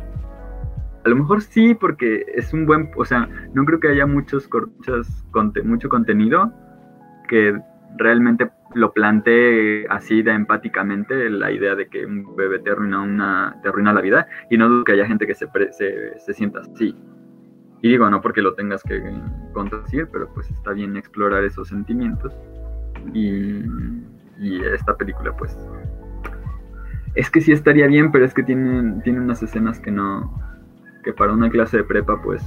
A 1.05 1.09
lo 1.09 1.15
mejor 1.15 1.41
sí, 1.41 1.75
porque 1.75 2.25
es 2.33 2.51
un 2.53 2.65
buen, 2.65 2.89
o 2.95 3.05
sea, 3.05 3.29
no 3.53 3.63
creo 3.63 3.79
que 3.79 3.89
haya 3.89 4.05
muchos, 4.07 4.49
muchas 4.77 5.23
conte- 5.31 5.61
mucho 5.63 5.87
contenido 5.87 6.51
que 7.27 7.57
realmente 7.97 8.49
lo 8.73 8.91
plantee 8.91 9.85
así 9.89 10.21
de 10.21 10.31
empáticamente 10.31 11.29
la 11.29 11.51
idea 11.51 11.75
de 11.75 11.87
que 11.87 12.05
un 12.05 12.35
bebé 12.35 12.59
te 12.59 12.71
arruina 12.71 13.01
una, 13.01 13.55
te 13.61 13.69
arruina 13.69 13.93
la 13.93 14.01
vida 14.01 14.27
y 14.49 14.57
no 14.57 14.67
dudo 14.67 14.83
que 14.83 14.91
haya 14.93 15.05
gente 15.05 15.25
que 15.27 15.35
se, 15.35 15.47
pre- 15.47 15.71
se, 15.73 16.17
se 16.19 16.33
sienta 16.33 16.59
así. 16.61 16.95
Y 17.81 17.89
digo, 17.89 18.09
no 18.09 18.19
porque 18.19 18.41
lo 18.41 18.55
tengas 18.55 18.81
que 18.81 18.99
contradecir, 19.53 20.07
pero 20.11 20.27
pues 20.33 20.49
está 20.49 20.71
bien 20.71 20.97
explorar 20.97 21.43
esos 21.43 21.67
sentimientos. 21.67 22.35
Y, 23.13 23.61
y 24.39 24.61
esta 24.73 24.97
película, 24.97 25.35
pues. 25.37 25.55
Es 27.13 27.29
que 27.29 27.41
sí 27.41 27.51
estaría 27.51 27.85
bien, 27.87 28.11
pero 28.11 28.25
es 28.25 28.33
que 28.33 28.43
tiene, 28.43 29.01
tiene 29.03 29.19
unas 29.21 29.43
escenas 29.43 29.79
que 29.79 29.91
no. 29.91 30.33
Que 31.05 31.13
para 31.13 31.31
una 31.31 31.49
clase 31.49 31.77
de 31.77 31.83
prepa, 31.83 32.21
pues. 32.21 32.43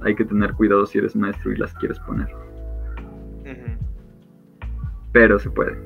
hay 0.00 0.16
que 0.16 0.24
tener 0.24 0.54
cuidado 0.54 0.84
si 0.86 0.98
eres 0.98 1.14
maestro 1.14 1.52
y 1.52 1.56
las 1.56 1.72
quieres 1.74 2.00
poner. 2.00 2.26
Pero 5.12 5.38
se 5.38 5.50
puede. 5.50 5.78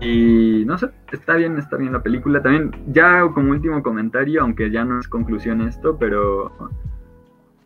Y, 0.00 0.60
y 0.60 0.64
no 0.64 0.78
sé, 0.78 0.88
está 1.10 1.34
bien, 1.34 1.58
está 1.58 1.76
bien 1.76 1.92
la 1.92 2.02
película. 2.02 2.40
También, 2.40 2.70
ya 2.86 3.28
como 3.34 3.50
último 3.50 3.82
comentario, 3.82 4.40
aunque 4.40 4.70
ya 4.70 4.84
no 4.84 5.00
es 5.00 5.08
conclusión 5.08 5.60
esto, 5.62 5.98
pero 5.98 6.52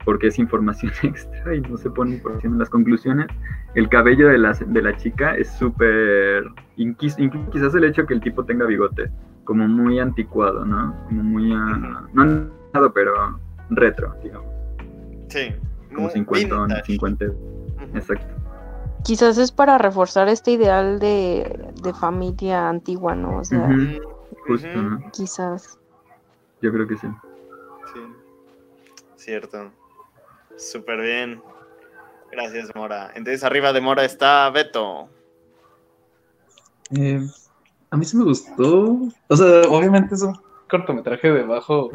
porque 0.05 0.29
es 0.29 0.39
información 0.39 0.93
extra 1.03 1.55
y 1.55 1.61
no 1.61 1.77
se 1.77 1.91
pone 1.91 2.15
información 2.15 2.55
en 2.55 2.59
las 2.59 2.71
conclusiones. 2.71 3.27
El 3.75 3.89
cabello 3.89 4.29
de 4.29 4.39
la, 4.39 4.53
de 4.53 4.83
la 4.83 4.97
chica 4.97 5.37
es 5.37 5.51
súper. 5.51 6.45
Incluso 6.77 7.19
quizás 7.53 7.75
el 7.75 7.85
hecho 7.85 8.07
que 8.07 8.15
el 8.15 8.21
tipo 8.21 8.45
tenga 8.45 8.67
bigote, 8.67 9.11
como 9.45 9.69
muy 9.69 9.99
anticuado, 9.99 10.65
¿no? 10.65 10.95
Como 11.07 11.23
muy. 11.23 11.53
ah, 11.53 12.07
no 12.13 12.23
anticuado, 12.23 12.93
pero 12.93 13.41
retro, 13.71 14.15
digamos. 14.23 14.47
Sí. 15.29 15.55
Como 15.89 16.03
muy 16.03 16.11
50, 16.11 16.57
vintage. 16.57 16.85
50. 16.87 17.25
Ujú. 17.27 17.37
Exacto. 17.95 18.35
Quizás 19.05 19.37
es 19.39 19.53
para 19.53 19.77
reforzar 19.79 20.29
este 20.29 20.53
ideal 20.53 20.99
de, 20.99 21.73
de 21.83 21.95
familia 21.95 22.69
antigua, 22.69 23.15
¿no? 23.15 23.39
O 23.39 23.45
sea, 23.45 23.69
Justo. 24.47 24.69
¿no? 24.69 25.11
quizás. 25.13 25.79
Yo 26.63 26.73
creo 26.73 26.87
que 26.87 26.97
sí. 26.97 27.07
Sí. 27.93 28.01
Cierto. 29.17 29.71
Súper 30.57 31.01
bien. 31.01 31.43
Gracias, 32.33 32.75
Mora. 32.75 33.11
Entonces 33.15 33.45
arriba 33.45 33.73
de 33.73 33.81
Mora 33.81 34.05
está 34.05 34.49
Beto. 34.51 35.09
Eh, 36.97 37.21
a 37.95 37.97
mí 37.97 38.05
sí 38.05 38.17
me 38.17 38.25
gustó. 38.25 38.99
O 39.29 39.37
sea, 39.37 39.63
obviamente 39.69 40.17
es 40.17 40.23
un 40.23 40.37
cortometraje 40.69 41.31
de 41.31 41.45
bajo 41.45 41.91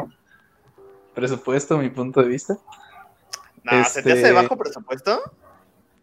presupuesto, 1.14 1.76
a 1.76 1.80
mi 1.80 1.90
punto 1.90 2.22
de 2.22 2.30
vista. 2.30 2.58
No, 3.66 3.84
¿se 3.84 4.02
te 4.02 4.14
hace 4.14 4.22
de 4.22 4.30
Este- 4.30 4.32
bajo 4.32 4.56
presupuesto? 4.56 5.20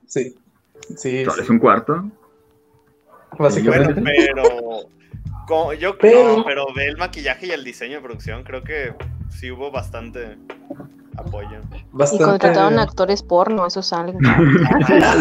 Sí. 0.06 0.36
Sí, 0.96 1.24
¿Cuál 1.24 1.36
sí, 1.38 1.42
es 1.44 1.48
un 1.50 1.58
cuarto? 1.58 1.94
Bueno, 1.94 2.12
básicamente. 3.38 3.94
pero. 4.02 5.72
yo 5.78 5.96
Pero- 5.98 6.36
no, 6.36 6.44
pero 6.44 6.66
ve 6.74 6.88
el 6.88 6.98
maquillaje 6.98 7.46
y 7.46 7.50
el 7.52 7.64
diseño 7.64 7.96
de 7.96 8.02
producción, 8.02 8.44
creo 8.44 8.62
que 8.62 8.94
sí 9.30 9.50
hubo 9.50 9.70
bastante 9.70 10.36
apoyo. 11.16 11.60
Y 11.74 11.84
Bastante. 11.92 12.24
contrataron 12.24 12.78
actores 12.78 13.22
porno, 13.22 13.66
eso 13.66 13.82
salen. 13.82 14.16
O 14.26 14.86
sea, 14.86 15.12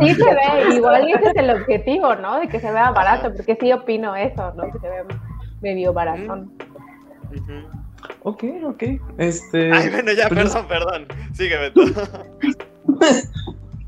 sí 0.00 0.14
se 0.14 0.24
ve, 0.24 0.74
igual 0.74 1.08
ese 1.08 1.30
es 1.30 1.36
el 1.36 1.50
objetivo, 1.50 2.14
¿no? 2.16 2.40
De 2.40 2.48
que 2.48 2.60
se 2.60 2.70
vea 2.70 2.90
barato, 2.92 3.32
porque 3.34 3.56
sí 3.60 3.72
opino 3.72 4.14
eso, 4.16 4.52
¿no? 4.54 4.70
Que 4.70 4.78
se 4.78 4.88
ve 4.88 5.04
medio 5.60 5.92
baratón. 5.92 6.52
Ok, 8.22 8.44
ok. 8.64 8.82
Este. 9.18 9.72
Ay, 9.72 9.90
bueno, 9.90 10.12
ya, 10.12 10.28
pues, 10.28 10.52
perdón, 10.52 10.68
perdón. 10.68 11.06
Sigue, 11.32 11.58
Beto. 11.58 11.80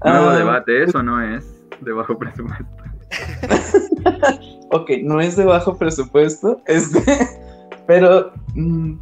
Nuevo 0.04 0.28
ah, 0.28 0.36
debate, 0.36 0.84
eso 0.84 1.02
no 1.02 1.20
es 1.22 1.44
de 1.80 1.92
bajo 1.92 2.18
presupuesto. 2.18 2.66
Ok, 4.70 4.90
no 5.02 5.18
es 5.20 5.34
de 5.36 5.46
bajo 5.46 5.78
presupuesto, 5.78 6.60
este, 6.66 7.00
pero 7.86 8.32
mm, 8.54 8.98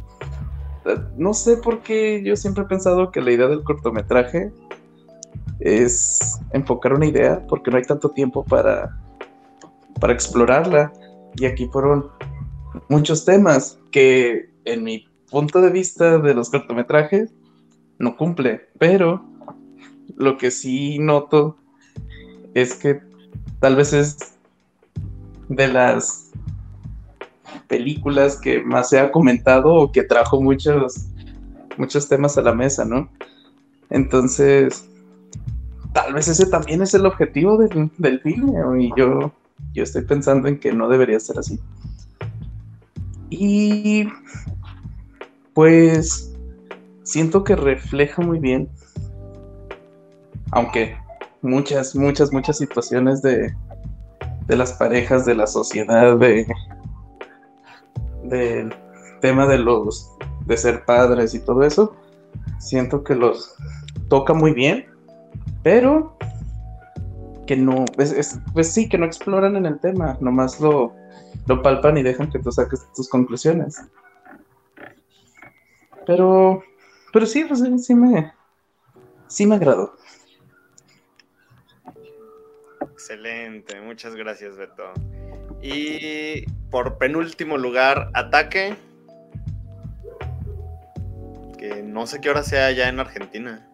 no 1.17 1.33
sé 1.33 1.57
por 1.57 1.81
qué 1.81 2.21
yo 2.23 2.35
siempre 2.35 2.63
he 2.63 2.67
pensado 2.67 3.11
que 3.11 3.21
la 3.21 3.31
idea 3.31 3.47
del 3.47 3.63
cortometraje 3.63 4.51
es 5.59 6.39
enfocar 6.53 6.93
una 6.93 7.05
idea, 7.05 7.45
porque 7.47 7.71
no 7.71 7.77
hay 7.77 7.83
tanto 7.83 8.09
tiempo 8.09 8.43
para, 8.43 8.95
para 9.99 10.13
explorarla. 10.13 10.93
Y 11.35 11.45
aquí 11.45 11.67
fueron 11.71 12.07
muchos 12.89 13.25
temas 13.25 13.79
que 13.91 14.49
en 14.65 14.83
mi 14.83 15.07
punto 15.29 15.61
de 15.61 15.69
vista 15.69 16.19
de 16.19 16.33
los 16.33 16.49
cortometrajes 16.49 17.33
no 17.99 18.15
cumple, 18.15 18.61
pero 18.77 19.23
lo 20.15 20.37
que 20.37 20.51
sí 20.51 20.99
noto 20.99 21.57
es 22.53 22.75
que 22.75 23.01
tal 23.59 23.75
vez 23.75 23.93
es 23.93 24.17
de 25.49 25.67
las 25.67 26.26
películas 27.67 28.39
que 28.39 28.61
más 28.61 28.89
se 28.89 28.99
ha 28.99 29.11
comentado 29.11 29.73
o 29.73 29.91
que 29.91 30.03
trajo 30.03 30.41
muchos, 30.41 31.07
muchos 31.77 32.07
temas 32.07 32.37
a 32.37 32.41
la 32.41 32.53
mesa, 32.53 32.85
¿no? 32.85 33.09
Entonces, 33.89 34.89
tal 35.93 36.13
vez 36.13 36.27
ese 36.27 36.45
también 36.45 36.81
es 36.81 36.93
el 36.93 37.05
objetivo 37.05 37.57
del, 37.57 37.91
del 37.97 38.19
filme, 38.21 38.53
y 38.83 38.91
yo, 38.97 39.31
yo 39.73 39.83
estoy 39.83 40.03
pensando 40.03 40.47
en 40.47 40.59
que 40.59 40.73
no 40.73 40.89
debería 40.89 41.19
ser 41.19 41.39
así. 41.39 41.59
Y 43.29 44.07
pues 45.53 46.33
siento 47.03 47.43
que 47.43 47.55
refleja 47.55 48.21
muy 48.21 48.39
bien, 48.39 48.69
aunque 50.51 50.95
muchas, 51.41 51.95
muchas, 51.95 52.31
muchas 52.31 52.57
situaciones 52.57 53.21
de, 53.21 53.53
de 54.47 54.55
las 54.55 54.73
parejas, 54.73 55.25
de 55.25 55.35
la 55.35 55.47
sociedad, 55.47 56.17
de 56.17 56.47
del 58.29 58.73
tema 59.21 59.45
de 59.47 59.57
los 59.57 60.11
de 60.45 60.57
ser 60.57 60.85
padres 60.85 61.33
y 61.33 61.39
todo 61.39 61.63
eso, 61.63 61.95
siento 62.59 63.03
que 63.03 63.15
los 63.15 63.55
toca 64.09 64.33
muy 64.33 64.53
bien, 64.53 64.85
pero 65.63 66.17
que 67.45 67.55
no, 67.57 67.85
es, 67.97 68.11
es- 68.11 68.39
pues 68.53 68.71
sí, 68.73 68.87
que 68.89 68.97
no 68.97 69.05
exploran 69.05 69.55
en 69.55 69.65
el 69.65 69.79
tema, 69.79 70.17
nomás 70.21 70.59
lo, 70.59 70.93
lo 71.47 71.61
palpan 71.61 71.97
y 71.97 72.03
dejan 72.03 72.29
que 72.29 72.39
tú 72.39 72.51
saques 72.51 72.85
tus 72.95 73.09
conclusiones. 73.09 73.81
Pero, 76.05 76.63
pero 77.11 77.25
sí, 77.25 77.43
pues 77.45 77.61
sí, 77.85 77.95
me, 77.95 78.33
sí 79.27 79.45
me 79.45 79.55
agradó. 79.55 79.93
Excelente, 82.81 83.79
muchas 83.81 84.15
gracias, 84.15 84.57
Beto. 84.57 84.93
Y 85.69 86.45
por 86.71 86.97
penúltimo 86.97 87.57
lugar, 87.57 88.09
ataque. 88.13 88.73
Que 91.57 91.83
no 91.83 92.07
sé 92.07 92.21
qué 92.21 92.29
hora 92.29 92.41
sea 92.41 92.71
ya 92.71 92.87
en 92.87 93.01
Argentina. 93.01 93.67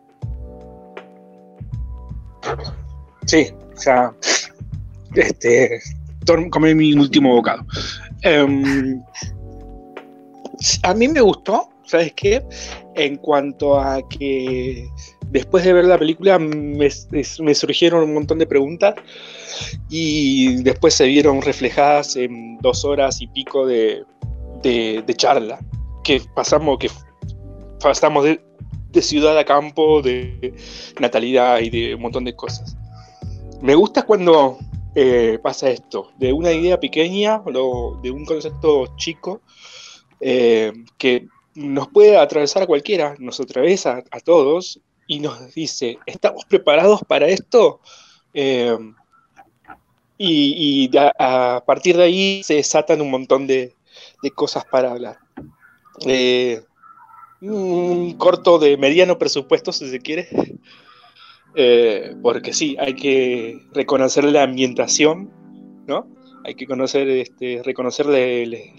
Sí, 3.27 3.53
o 3.75 3.79
sea, 3.79 4.11
este, 5.13 5.79
comí 6.49 6.73
mi 6.73 6.93
último 6.93 7.35
bocado. 7.35 7.63
Em, 8.23 8.99
a 10.81 10.93
mí 10.95 11.07
me 11.07 11.21
gustó, 11.21 11.69
¿sabes 11.93 12.13
qué? 12.13 12.43
En 12.95 13.17
cuanto 13.17 13.79
a 13.79 14.01
que 14.09 14.87
después 15.27 15.63
de 15.63 15.73
ver 15.73 15.85
la 15.85 15.99
película 15.99 16.39
me, 16.39 16.89
me 17.39 17.53
surgieron 17.55 18.03
un 18.03 18.13
montón 18.15 18.39
de 18.39 18.47
preguntas 18.47 18.95
y 19.89 20.63
después 20.63 20.95
se 20.95 21.05
vieron 21.05 21.41
reflejadas 21.43 22.15
en 22.15 22.57
dos 22.57 22.83
horas 22.83 23.21
y 23.21 23.27
pico 23.27 23.67
de, 23.67 24.03
de- 24.63 25.03
de 25.05 25.13
charla 25.13 25.59
que 26.03 26.19
pasamos, 26.35 26.79
que 26.79 26.89
pasamos 27.79 28.25
de, 28.25 28.41
de 28.91 29.01
ciudad 29.01 29.37
a 29.37 29.45
campo, 29.45 30.01
de 30.01 30.53
natalidad 30.99 31.59
y 31.59 31.69
de 31.69 31.93
un 31.95 32.01
montón 32.01 32.25
de 32.25 32.35
cosas. 32.35 32.75
Me 33.61 33.75
gusta 33.75 34.01
cuando 34.01 34.57
eh, 34.95 35.37
pasa 35.43 35.69
esto, 35.69 36.11
de 36.17 36.33
una 36.33 36.51
idea 36.51 36.79
pequeña 36.79 37.41
o 37.45 37.99
de 38.01 38.09
un 38.11 38.25
concepto 38.25 38.95
chico 38.97 39.41
eh, 40.19 40.71
que 40.97 41.27
nos 41.55 41.87
puede 41.89 42.17
atravesar 42.17 42.63
a 42.63 42.67
cualquiera, 42.67 43.15
nos 43.19 43.39
atraviesa 43.39 44.03
a 44.11 44.19
todos 44.19 44.79
y 45.07 45.19
nos 45.19 45.53
dice, 45.53 45.97
¿estamos 46.05 46.45
preparados 46.45 47.01
para 47.07 47.27
esto? 47.27 47.79
Eh, 48.33 48.77
y 50.17 50.89
a, 50.97 51.63
partir 51.65 51.97
de 51.97 52.03
ahí 52.03 52.43
se 52.43 52.55
desatan 52.55 53.01
un 53.01 53.11
montón 53.11 53.45
de, 53.45 53.75
de 54.21 54.31
cosas 54.31 54.63
para 54.65 54.91
hablar. 54.91 55.19
Eh, 56.05 56.61
un 57.41 58.13
corto 58.17 58.57
de 58.57 58.77
mediano 58.77 59.17
presupuesto, 59.17 59.71
si 59.71 59.89
se 59.89 59.99
quiere, 59.99 60.29
eh, 61.55 62.15
porque 62.21 62.53
sí, 62.53 62.75
hay 62.79 62.95
que 62.95 63.59
reconocer 63.73 64.23
la 64.23 64.43
ambientación, 64.43 65.29
¿no? 65.85 66.07
Hay 66.45 66.55
que 66.55 66.67
conocer, 66.67 67.07
este, 67.09 67.61
reconocer 67.63 68.05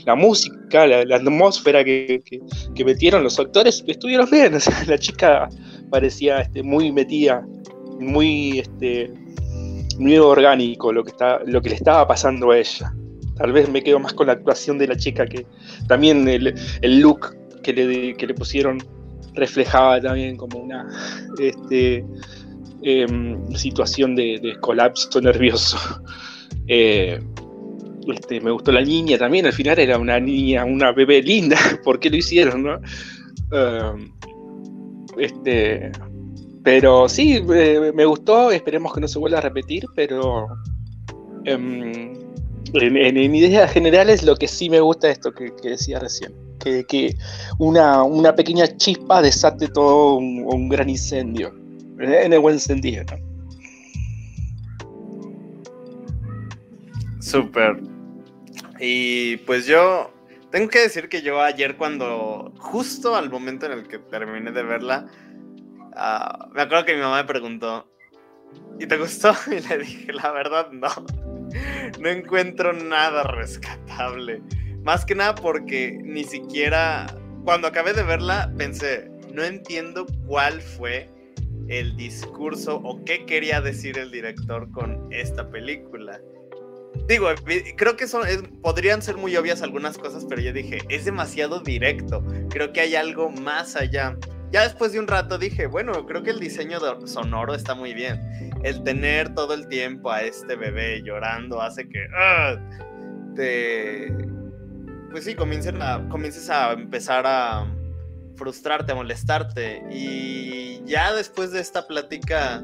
la 0.05 0.15
música, 0.15 0.87
la, 0.87 1.17
atmósfera 1.17 1.83
que, 1.83 2.23
que- 2.75 2.85
metieron 2.85 3.23
los 3.23 3.39
actores, 3.39 3.83
estuvieron 3.87 4.29
bien, 4.31 4.53
la 4.87 4.99
chica 4.99 5.49
parecía 5.91 6.41
este, 6.41 6.63
muy 6.63 6.93
metida, 6.93 7.47
muy, 8.01 8.59
este, 8.59 9.11
orgánico 10.21 10.93
lo 10.93 11.05
que, 11.05 11.11
está, 11.11 11.41
lo 11.47 11.63
que 11.63 11.71
le 11.71 11.77
estaba 11.77 12.07
pasando 12.07 12.51
a 12.51 12.59
ella. 12.59 12.93
Tal 13.37 13.53
vez 13.53 13.69
me 13.69 13.83
quedo 13.83 13.99
más 13.99 14.13
con 14.13 14.27
la 14.27 14.35
actuación 14.35 14.79
de 14.79 14.89
la 14.89 14.97
chica 14.97 15.27
que 15.27 15.47
también 15.89 16.29
el, 16.29 16.55
look 17.01 17.35
que 17.63 17.73
le, 17.73 18.15
que 18.15 18.27
le 18.27 18.35
pusieron 18.35 18.79
reflejaba 19.35 20.01
también 20.01 20.37
como 20.37 20.59
una 20.59 20.87
este, 21.39 22.05
em, 22.83 23.53
situación 23.55 24.15
de, 24.15 24.39
de 24.41 24.57
colapso 24.61 25.21
nervioso. 25.21 25.79
Eh, 26.67 27.21
este, 28.13 28.41
me 28.41 28.51
gustó 28.51 28.73
la 28.73 28.83
niña 28.83 29.19
también, 29.19 29.47
al 29.47 29.53
final 29.53 29.79
era 29.79 29.99
una 29.99 30.19
niña, 30.21 30.65
una 30.65 30.93
bebé 30.93 31.23
linda, 31.23 31.57
¿por 31.85 31.99
qué 31.99 32.11
lo 32.11 32.17
hicieron? 32.17 32.63
No? 32.63 32.81
Em, 33.53 34.13
este, 35.19 35.93
pero 36.63 37.09
sí, 37.09 37.43
eh, 37.55 37.93
me 37.95 38.05
gustó, 38.05 38.51
esperemos 38.51 38.93
que 38.93 39.01
no 39.01 39.09
se 39.09 39.19
vuelva 39.19 39.39
a 39.39 39.43
repetir, 39.43 39.85
pero 39.95 40.49
em, 41.45 42.15
en, 42.75 43.35
ideas 43.35 43.71
generales 43.71 44.23
lo 44.23 44.37
que 44.37 44.49
sí 44.49 44.69
me 44.69 44.81
gusta 44.81 45.09
es 45.09 45.15
esto 45.15 45.33
que, 45.33 45.53
decía 45.63 45.99
recién, 45.99 46.33
que, 46.59 46.85
que 46.85 47.15
una, 47.59 48.03
una 48.03 48.35
pequeña 48.35 48.67
chispa 48.77 49.23
desate 49.23 49.69
todo 49.69 50.17
un, 50.17 50.45
un 50.47 50.69
gran 50.69 50.89
incendio, 50.89 51.55
en 51.99 52.33
el 52.33 52.41
buen 52.41 52.59
sentido. 52.59 53.05
¿no? 53.11 53.35
Súper. 57.25 57.94
Y 58.87 59.39
pues 59.39 59.67
yo 59.67 60.13
tengo 60.51 60.69
que 60.69 60.81
decir 60.81 61.09
que 61.09 61.23
yo 61.23 61.41
ayer 61.41 61.77
cuando, 61.77 62.53
justo 62.59 63.17
al 63.17 63.31
momento 63.31 63.65
en 63.65 63.73
el 63.73 63.89
que 63.89 63.99
terminé 63.99 64.53
de 64.53 64.63
verla, 64.63 65.07
ah, 65.97 66.51
me 66.53 66.63
acuerdo 66.63 66.85
que 66.85 66.95
mi 66.95 67.01
mamá 67.01 67.23
me 67.23 67.25
preguntó, 67.25 67.91
¿y 68.79 68.87
te 68.87 68.99
gustó? 68.99 69.33
Y 69.51 69.67
le 69.67 69.79
dije, 69.79 70.13
la 70.13 70.31
verdad 70.33 70.71
no. 70.71 70.89
No 72.01 72.09
encuentro 72.09 72.73
nada 72.73 73.23
rescatable. 73.23 74.43
Más 74.83 75.07
que 75.07 75.15
nada 75.15 75.35
porque 75.35 75.99
ni 76.03 76.25
siquiera, 76.25 77.07
cuando 77.45 77.69
acabé 77.69 77.95
de 77.95 78.03
verla, 78.03 78.53
pensé, 78.59 79.09
no 79.33 79.43
entiendo 79.45 80.05
cuál 80.27 80.61
fue 80.61 81.09
el 81.69 81.97
discurso 81.97 82.77
o 82.85 83.03
qué 83.05 83.25
quería 83.25 83.61
decir 83.61 83.97
el 83.99 84.11
director 84.11 84.71
con 84.73 85.11
esta 85.11 85.49
película. 85.49 86.21
Digo, 87.09 87.29
creo 87.77 87.97
que 87.97 88.07
son, 88.07 88.23
podrían 88.63 89.03
ser 89.03 89.17
muy 89.17 89.37
obvias 89.37 89.63
algunas 89.63 89.99
cosas, 89.99 90.25
pero 90.29 90.41
yo 90.41 90.53
dije, 90.53 90.79
es 90.89 91.05
demasiado 91.05 91.61
directo. 91.61 92.25
Creo 92.51 92.73
que 92.73 92.81
hay 92.81 92.95
algo 92.95 93.31
más 93.31 93.77
allá. 93.77 94.17
Ya 94.51 94.63
después 94.63 94.93
de 94.93 95.01
un 95.01 95.09
rato 95.09 95.37
dije, 95.37 95.67
bueno, 95.67 96.07
creo 96.07 96.23
que 96.23 96.31
el 96.31 96.41
diseño 96.41 96.79
sonoro 97.07 97.55
está 97.55 97.75
muy 97.75 97.93
bien. 97.93 98.21
El 98.63 98.83
tener 98.85 99.35
todo 99.35 99.55
el 99.55 99.67
tiempo 99.67 100.11
a 100.11 100.23
este 100.23 100.57
bebé 100.57 101.03
llorando 101.03 101.61
hace 101.61 101.89
que 101.89 102.07
ah, 102.17 102.57
te. 103.35 104.15
Pues 105.11 105.25
sí, 105.25 105.35
comiencen 105.35 105.83
a, 105.83 106.09
comiences 106.09 106.51
a 106.51 106.73
empezar 106.73 107.25
a 107.27 107.67
frustrarte, 108.37 108.93
a 108.93 108.95
molestarte. 108.95 109.83
Y 109.91 110.83
ya 110.85 111.13
después 111.13 111.51
de 111.51 111.61
esta 111.61 111.87
plática, 111.87 112.63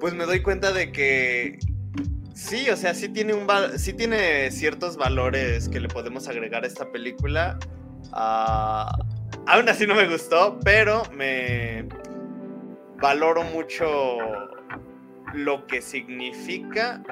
pues 0.00 0.14
me 0.14 0.24
doy 0.24 0.42
cuenta 0.42 0.72
de 0.72 0.90
que 0.92 1.58
Sí, 2.40 2.70
o 2.70 2.76
sea, 2.76 2.94
sí 2.94 3.10
tiene, 3.10 3.34
un 3.34 3.46
sí 3.78 3.92
tiene 3.92 4.50
ciertos 4.50 4.96
valores 4.96 5.68
que 5.68 5.78
le 5.78 5.88
podemos 5.88 6.26
agregar 6.26 6.64
a 6.64 6.66
esta 6.66 6.90
película. 6.90 7.58
Ah, 8.12 8.90
aún 9.46 9.68
así 9.68 9.86
no 9.86 9.94
me 9.94 10.08
gustó, 10.08 10.58
pero 10.64 11.02
me 11.12 11.86
valoro 12.96 13.42
mucho 13.44 14.16
lo 15.34 15.66
que 15.66 15.82
significa 15.82 17.02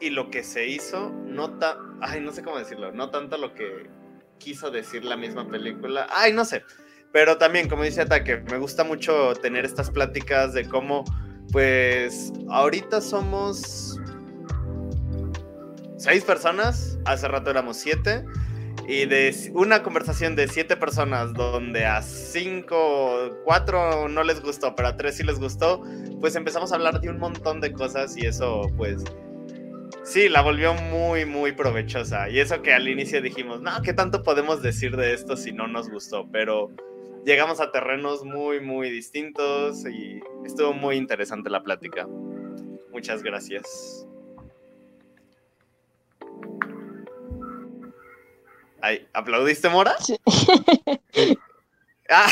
y 0.00 0.10
lo 0.10 0.28
que 0.28 0.42
se 0.42 0.66
hizo. 0.66 1.10
No 1.24 1.56
Ay, 2.00 2.20
no 2.20 2.32
sé 2.32 2.42
cómo 2.42 2.58
decirlo. 2.58 2.90
No 2.90 3.10
tanto 3.10 3.38
lo 3.38 3.54
que 3.54 3.86
quiso 4.38 4.72
decir 4.72 5.04
la 5.04 5.16
misma 5.16 5.48
película. 5.48 6.08
Ay, 6.10 6.32
no 6.32 6.44
sé. 6.44 6.64
Pero 7.12 7.38
también, 7.38 7.68
como 7.68 7.84
dice 7.84 8.00
Ataque, 8.00 8.42
me 8.50 8.58
gusta 8.58 8.82
mucho 8.82 9.34
tener 9.34 9.64
estas 9.64 9.88
pláticas 9.88 10.52
de 10.52 10.68
cómo, 10.68 11.04
pues, 11.52 12.32
ahorita 12.48 13.00
somos 13.00 14.00
seis 16.02 16.24
personas, 16.24 16.98
hace 17.04 17.28
rato 17.28 17.50
éramos 17.50 17.76
siete, 17.76 18.24
y 18.88 19.06
de 19.06 19.32
una 19.54 19.84
conversación 19.84 20.34
de 20.34 20.48
siete 20.48 20.76
personas 20.76 21.32
donde 21.32 21.84
a 21.86 22.02
cinco, 22.02 23.30
cuatro 23.44 24.08
no 24.08 24.24
les 24.24 24.42
gustó, 24.42 24.74
pero 24.74 24.88
a 24.88 24.96
tres 24.96 25.16
sí 25.18 25.22
les 25.22 25.38
gustó, 25.38 25.80
pues 26.20 26.34
empezamos 26.34 26.72
a 26.72 26.74
hablar 26.74 27.00
de 27.00 27.08
un 27.08 27.18
montón 27.18 27.60
de 27.60 27.72
cosas 27.72 28.16
y 28.16 28.26
eso 28.26 28.62
pues 28.76 29.04
sí, 30.02 30.28
la 30.28 30.42
volvió 30.42 30.74
muy, 30.74 31.24
muy 31.24 31.52
provechosa. 31.52 32.28
Y 32.28 32.40
eso 32.40 32.60
que 32.62 32.74
al 32.74 32.88
inicio 32.88 33.22
dijimos, 33.22 33.60
no, 33.60 33.70
¿qué 33.82 33.92
tanto 33.92 34.24
podemos 34.24 34.60
decir 34.60 34.96
de 34.96 35.14
esto 35.14 35.36
si 35.36 35.52
no 35.52 35.68
nos 35.68 35.88
gustó? 35.88 36.28
Pero 36.32 36.72
llegamos 37.24 37.60
a 37.60 37.70
terrenos 37.70 38.24
muy, 38.24 38.60
muy 38.60 38.90
distintos 38.90 39.86
y 39.86 40.20
estuvo 40.44 40.72
muy 40.72 40.96
interesante 40.96 41.48
la 41.48 41.62
plática. 41.62 42.08
Muchas 42.90 43.22
gracias. 43.22 44.08
Ay, 48.82 49.06
¿aplaudiste, 49.14 49.68
Mora? 49.68 49.96
Sí. 50.00 50.16
Ah, 52.14 52.30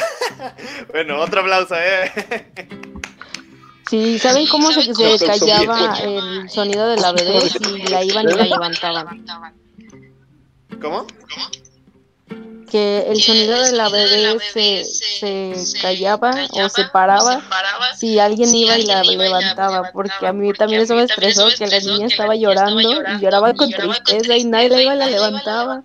bueno, 0.92 1.18
otro 1.20 1.40
aplauso, 1.40 1.74
¿eh? 1.74 2.12
Sí, 3.88 4.18
¿saben 4.18 4.46
cómo 4.48 4.70
se, 4.72 4.82
se 4.82 4.92
cómo 4.92 5.16
callaba 5.18 5.98
el 6.00 6.50
sonido 6.50 6.86
de 6.88 6.96
la 6.98 7.12
bebé 7.12 7.40
si 7.48 7.82
la 7.88 8.04
iban 8.04 8.28
y 8.28 8.34
la 8.34 8.44
levantaban? 8.44 9.24
¿Cómo? 10.82 11.06
Que 12.70 13.04
el 13.08 13.20
sonido 13.20 13.60
de 13.62 13.72
la 13.72 13.88
bebé 13.88 14.38
se, 14.52 14.84
se 14.84 15.80
callaba 15.80 16.30
o 16.52 16.68
se 16.68 16.84
paraba 16.84 17.42
si 17.96 18.18
alguien 18.18 18.54
iba 18.54 18.78
y 18.78 18.86
la 18.86 19.02
levantaba, 19.02 19.90
porque 19.92 20.26
a 20.26 20.32
mí 20.32 20.52
también 20.52 20.82
eso 20.82 20.94
me 20.94 21.02
estresó, 21.02 21.48
que 21.56 21.66
la 21.66 21.80
niña 21.80 22.06
estaba 22.06 22.36
llorando 22.36 22.80
y 22.80 23.20
lloraba 23.20 23.52
con 23.54 23.70
tristeza 23.70 24.36
y 24.36 24.44
nadie 24.44 24.68
la 24.68 24.82
iba 24.82 24.94
y 24.94 24.98
la 24.98 25.06
levantaba. 25.08 25.82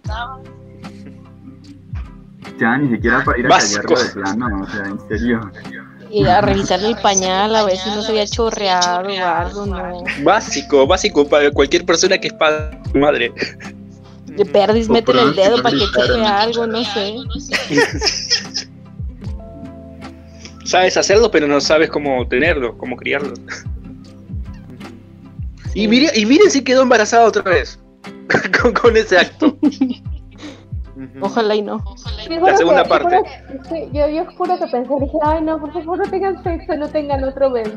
Ya, 2.59 2.77
ni 2.77 2.95
siquiera 2.95 3.23
para 3.23 3.37
ir 3.37 3.45
a 3.47 3.49
Básico. 3.49 3.93
callarlo 3.93 4.05
de 4.05 4.21
plano, 4.21 4.63
o 4.63 4.71
sea, 4.71 4.85
en 4.85 5.07
serio. 5.09 5.51
Y 6.09 6.25
a 6.25 6.39
revisarle 6.39 6.89
el 6.89 6.97
pañal 6.97 7.53
a 7.53 7.63
ver 7.63 7.77
si 7.77 7.89
no 7.89 8.01
se 8.01 8.11
había 8.11 8.27
chorreado 8.27 9.09
o 9.09 9.25
algo, 9.25 9.65
no. 9.65 10.03
Básico, 10.23 10.87
básico 10.87 11.27
para 11.27 11.51
cualquier 11.51 11.85
persona 11.85 12.17
que 12.17 12.27
es 12.27 12.33
padre 12.33 12.79
madre. 12.93 13.33
De 14.37 14.45
perdis, 14.45 14.89
métele 14.89 15.21
el 15.21 15.35
dedo 15.35 15.61
para 15.63 15.77
que 15.77 15.85
chorre 15.93 16.25
algo, 16.25 16.67
no 16.67 16.83
sé. 16.83 17.15
Sabes 20.65 20.97
hacerlo, 20.97 21.29
pero 21.31 21.47
no 21.47 21.61
sabes 21.61 21.89
cómo 21.89 22.27
tenerlo, 22.27 22.77
cómo 22.77 22.95
criarlo. 22.97 23.33
Y, 25.75 25.87
mire, 25.87 26.09
y 26.15 26.25
miren 26.25 26.49
si 26.49 26.63
quedó 26.63 26.81
embarazada 26.81 27.25
otra 27.27 27.43
vez. 27.43 27.79
con, 28.61 28.73
con 28.73 28.97
ese 28.97 29.17
acto. 29.19 29.55
Ojalá 31.21 31.55
y 31.55 31.61
no. 31.61 31.83
Te 32.27 32.39
juro 32.39 32.57
segunda 32.57 32.83
que- 32.83 32.89
parte. 32.89 33.17
juro 33.17 33.61
que- 33.69 33.89
yo, 33.93 34.07
yo 34.09 34.25
juro 34.37 34.57
que 34.57 34.67
pensé, 34.67 34.93
dije, 34.99 35.17
ay 35.23 35.41
no, 35.43 35.59
por 35.59 35.71
favor 35.73 35.97
no 35.99 36.09
tengan 36.09 36.41
sexo, 36.43 36.75
no 36.77 36.89
tengan 36.89 37.23
otro 37.23 37.51
bebé. 37.51 37.71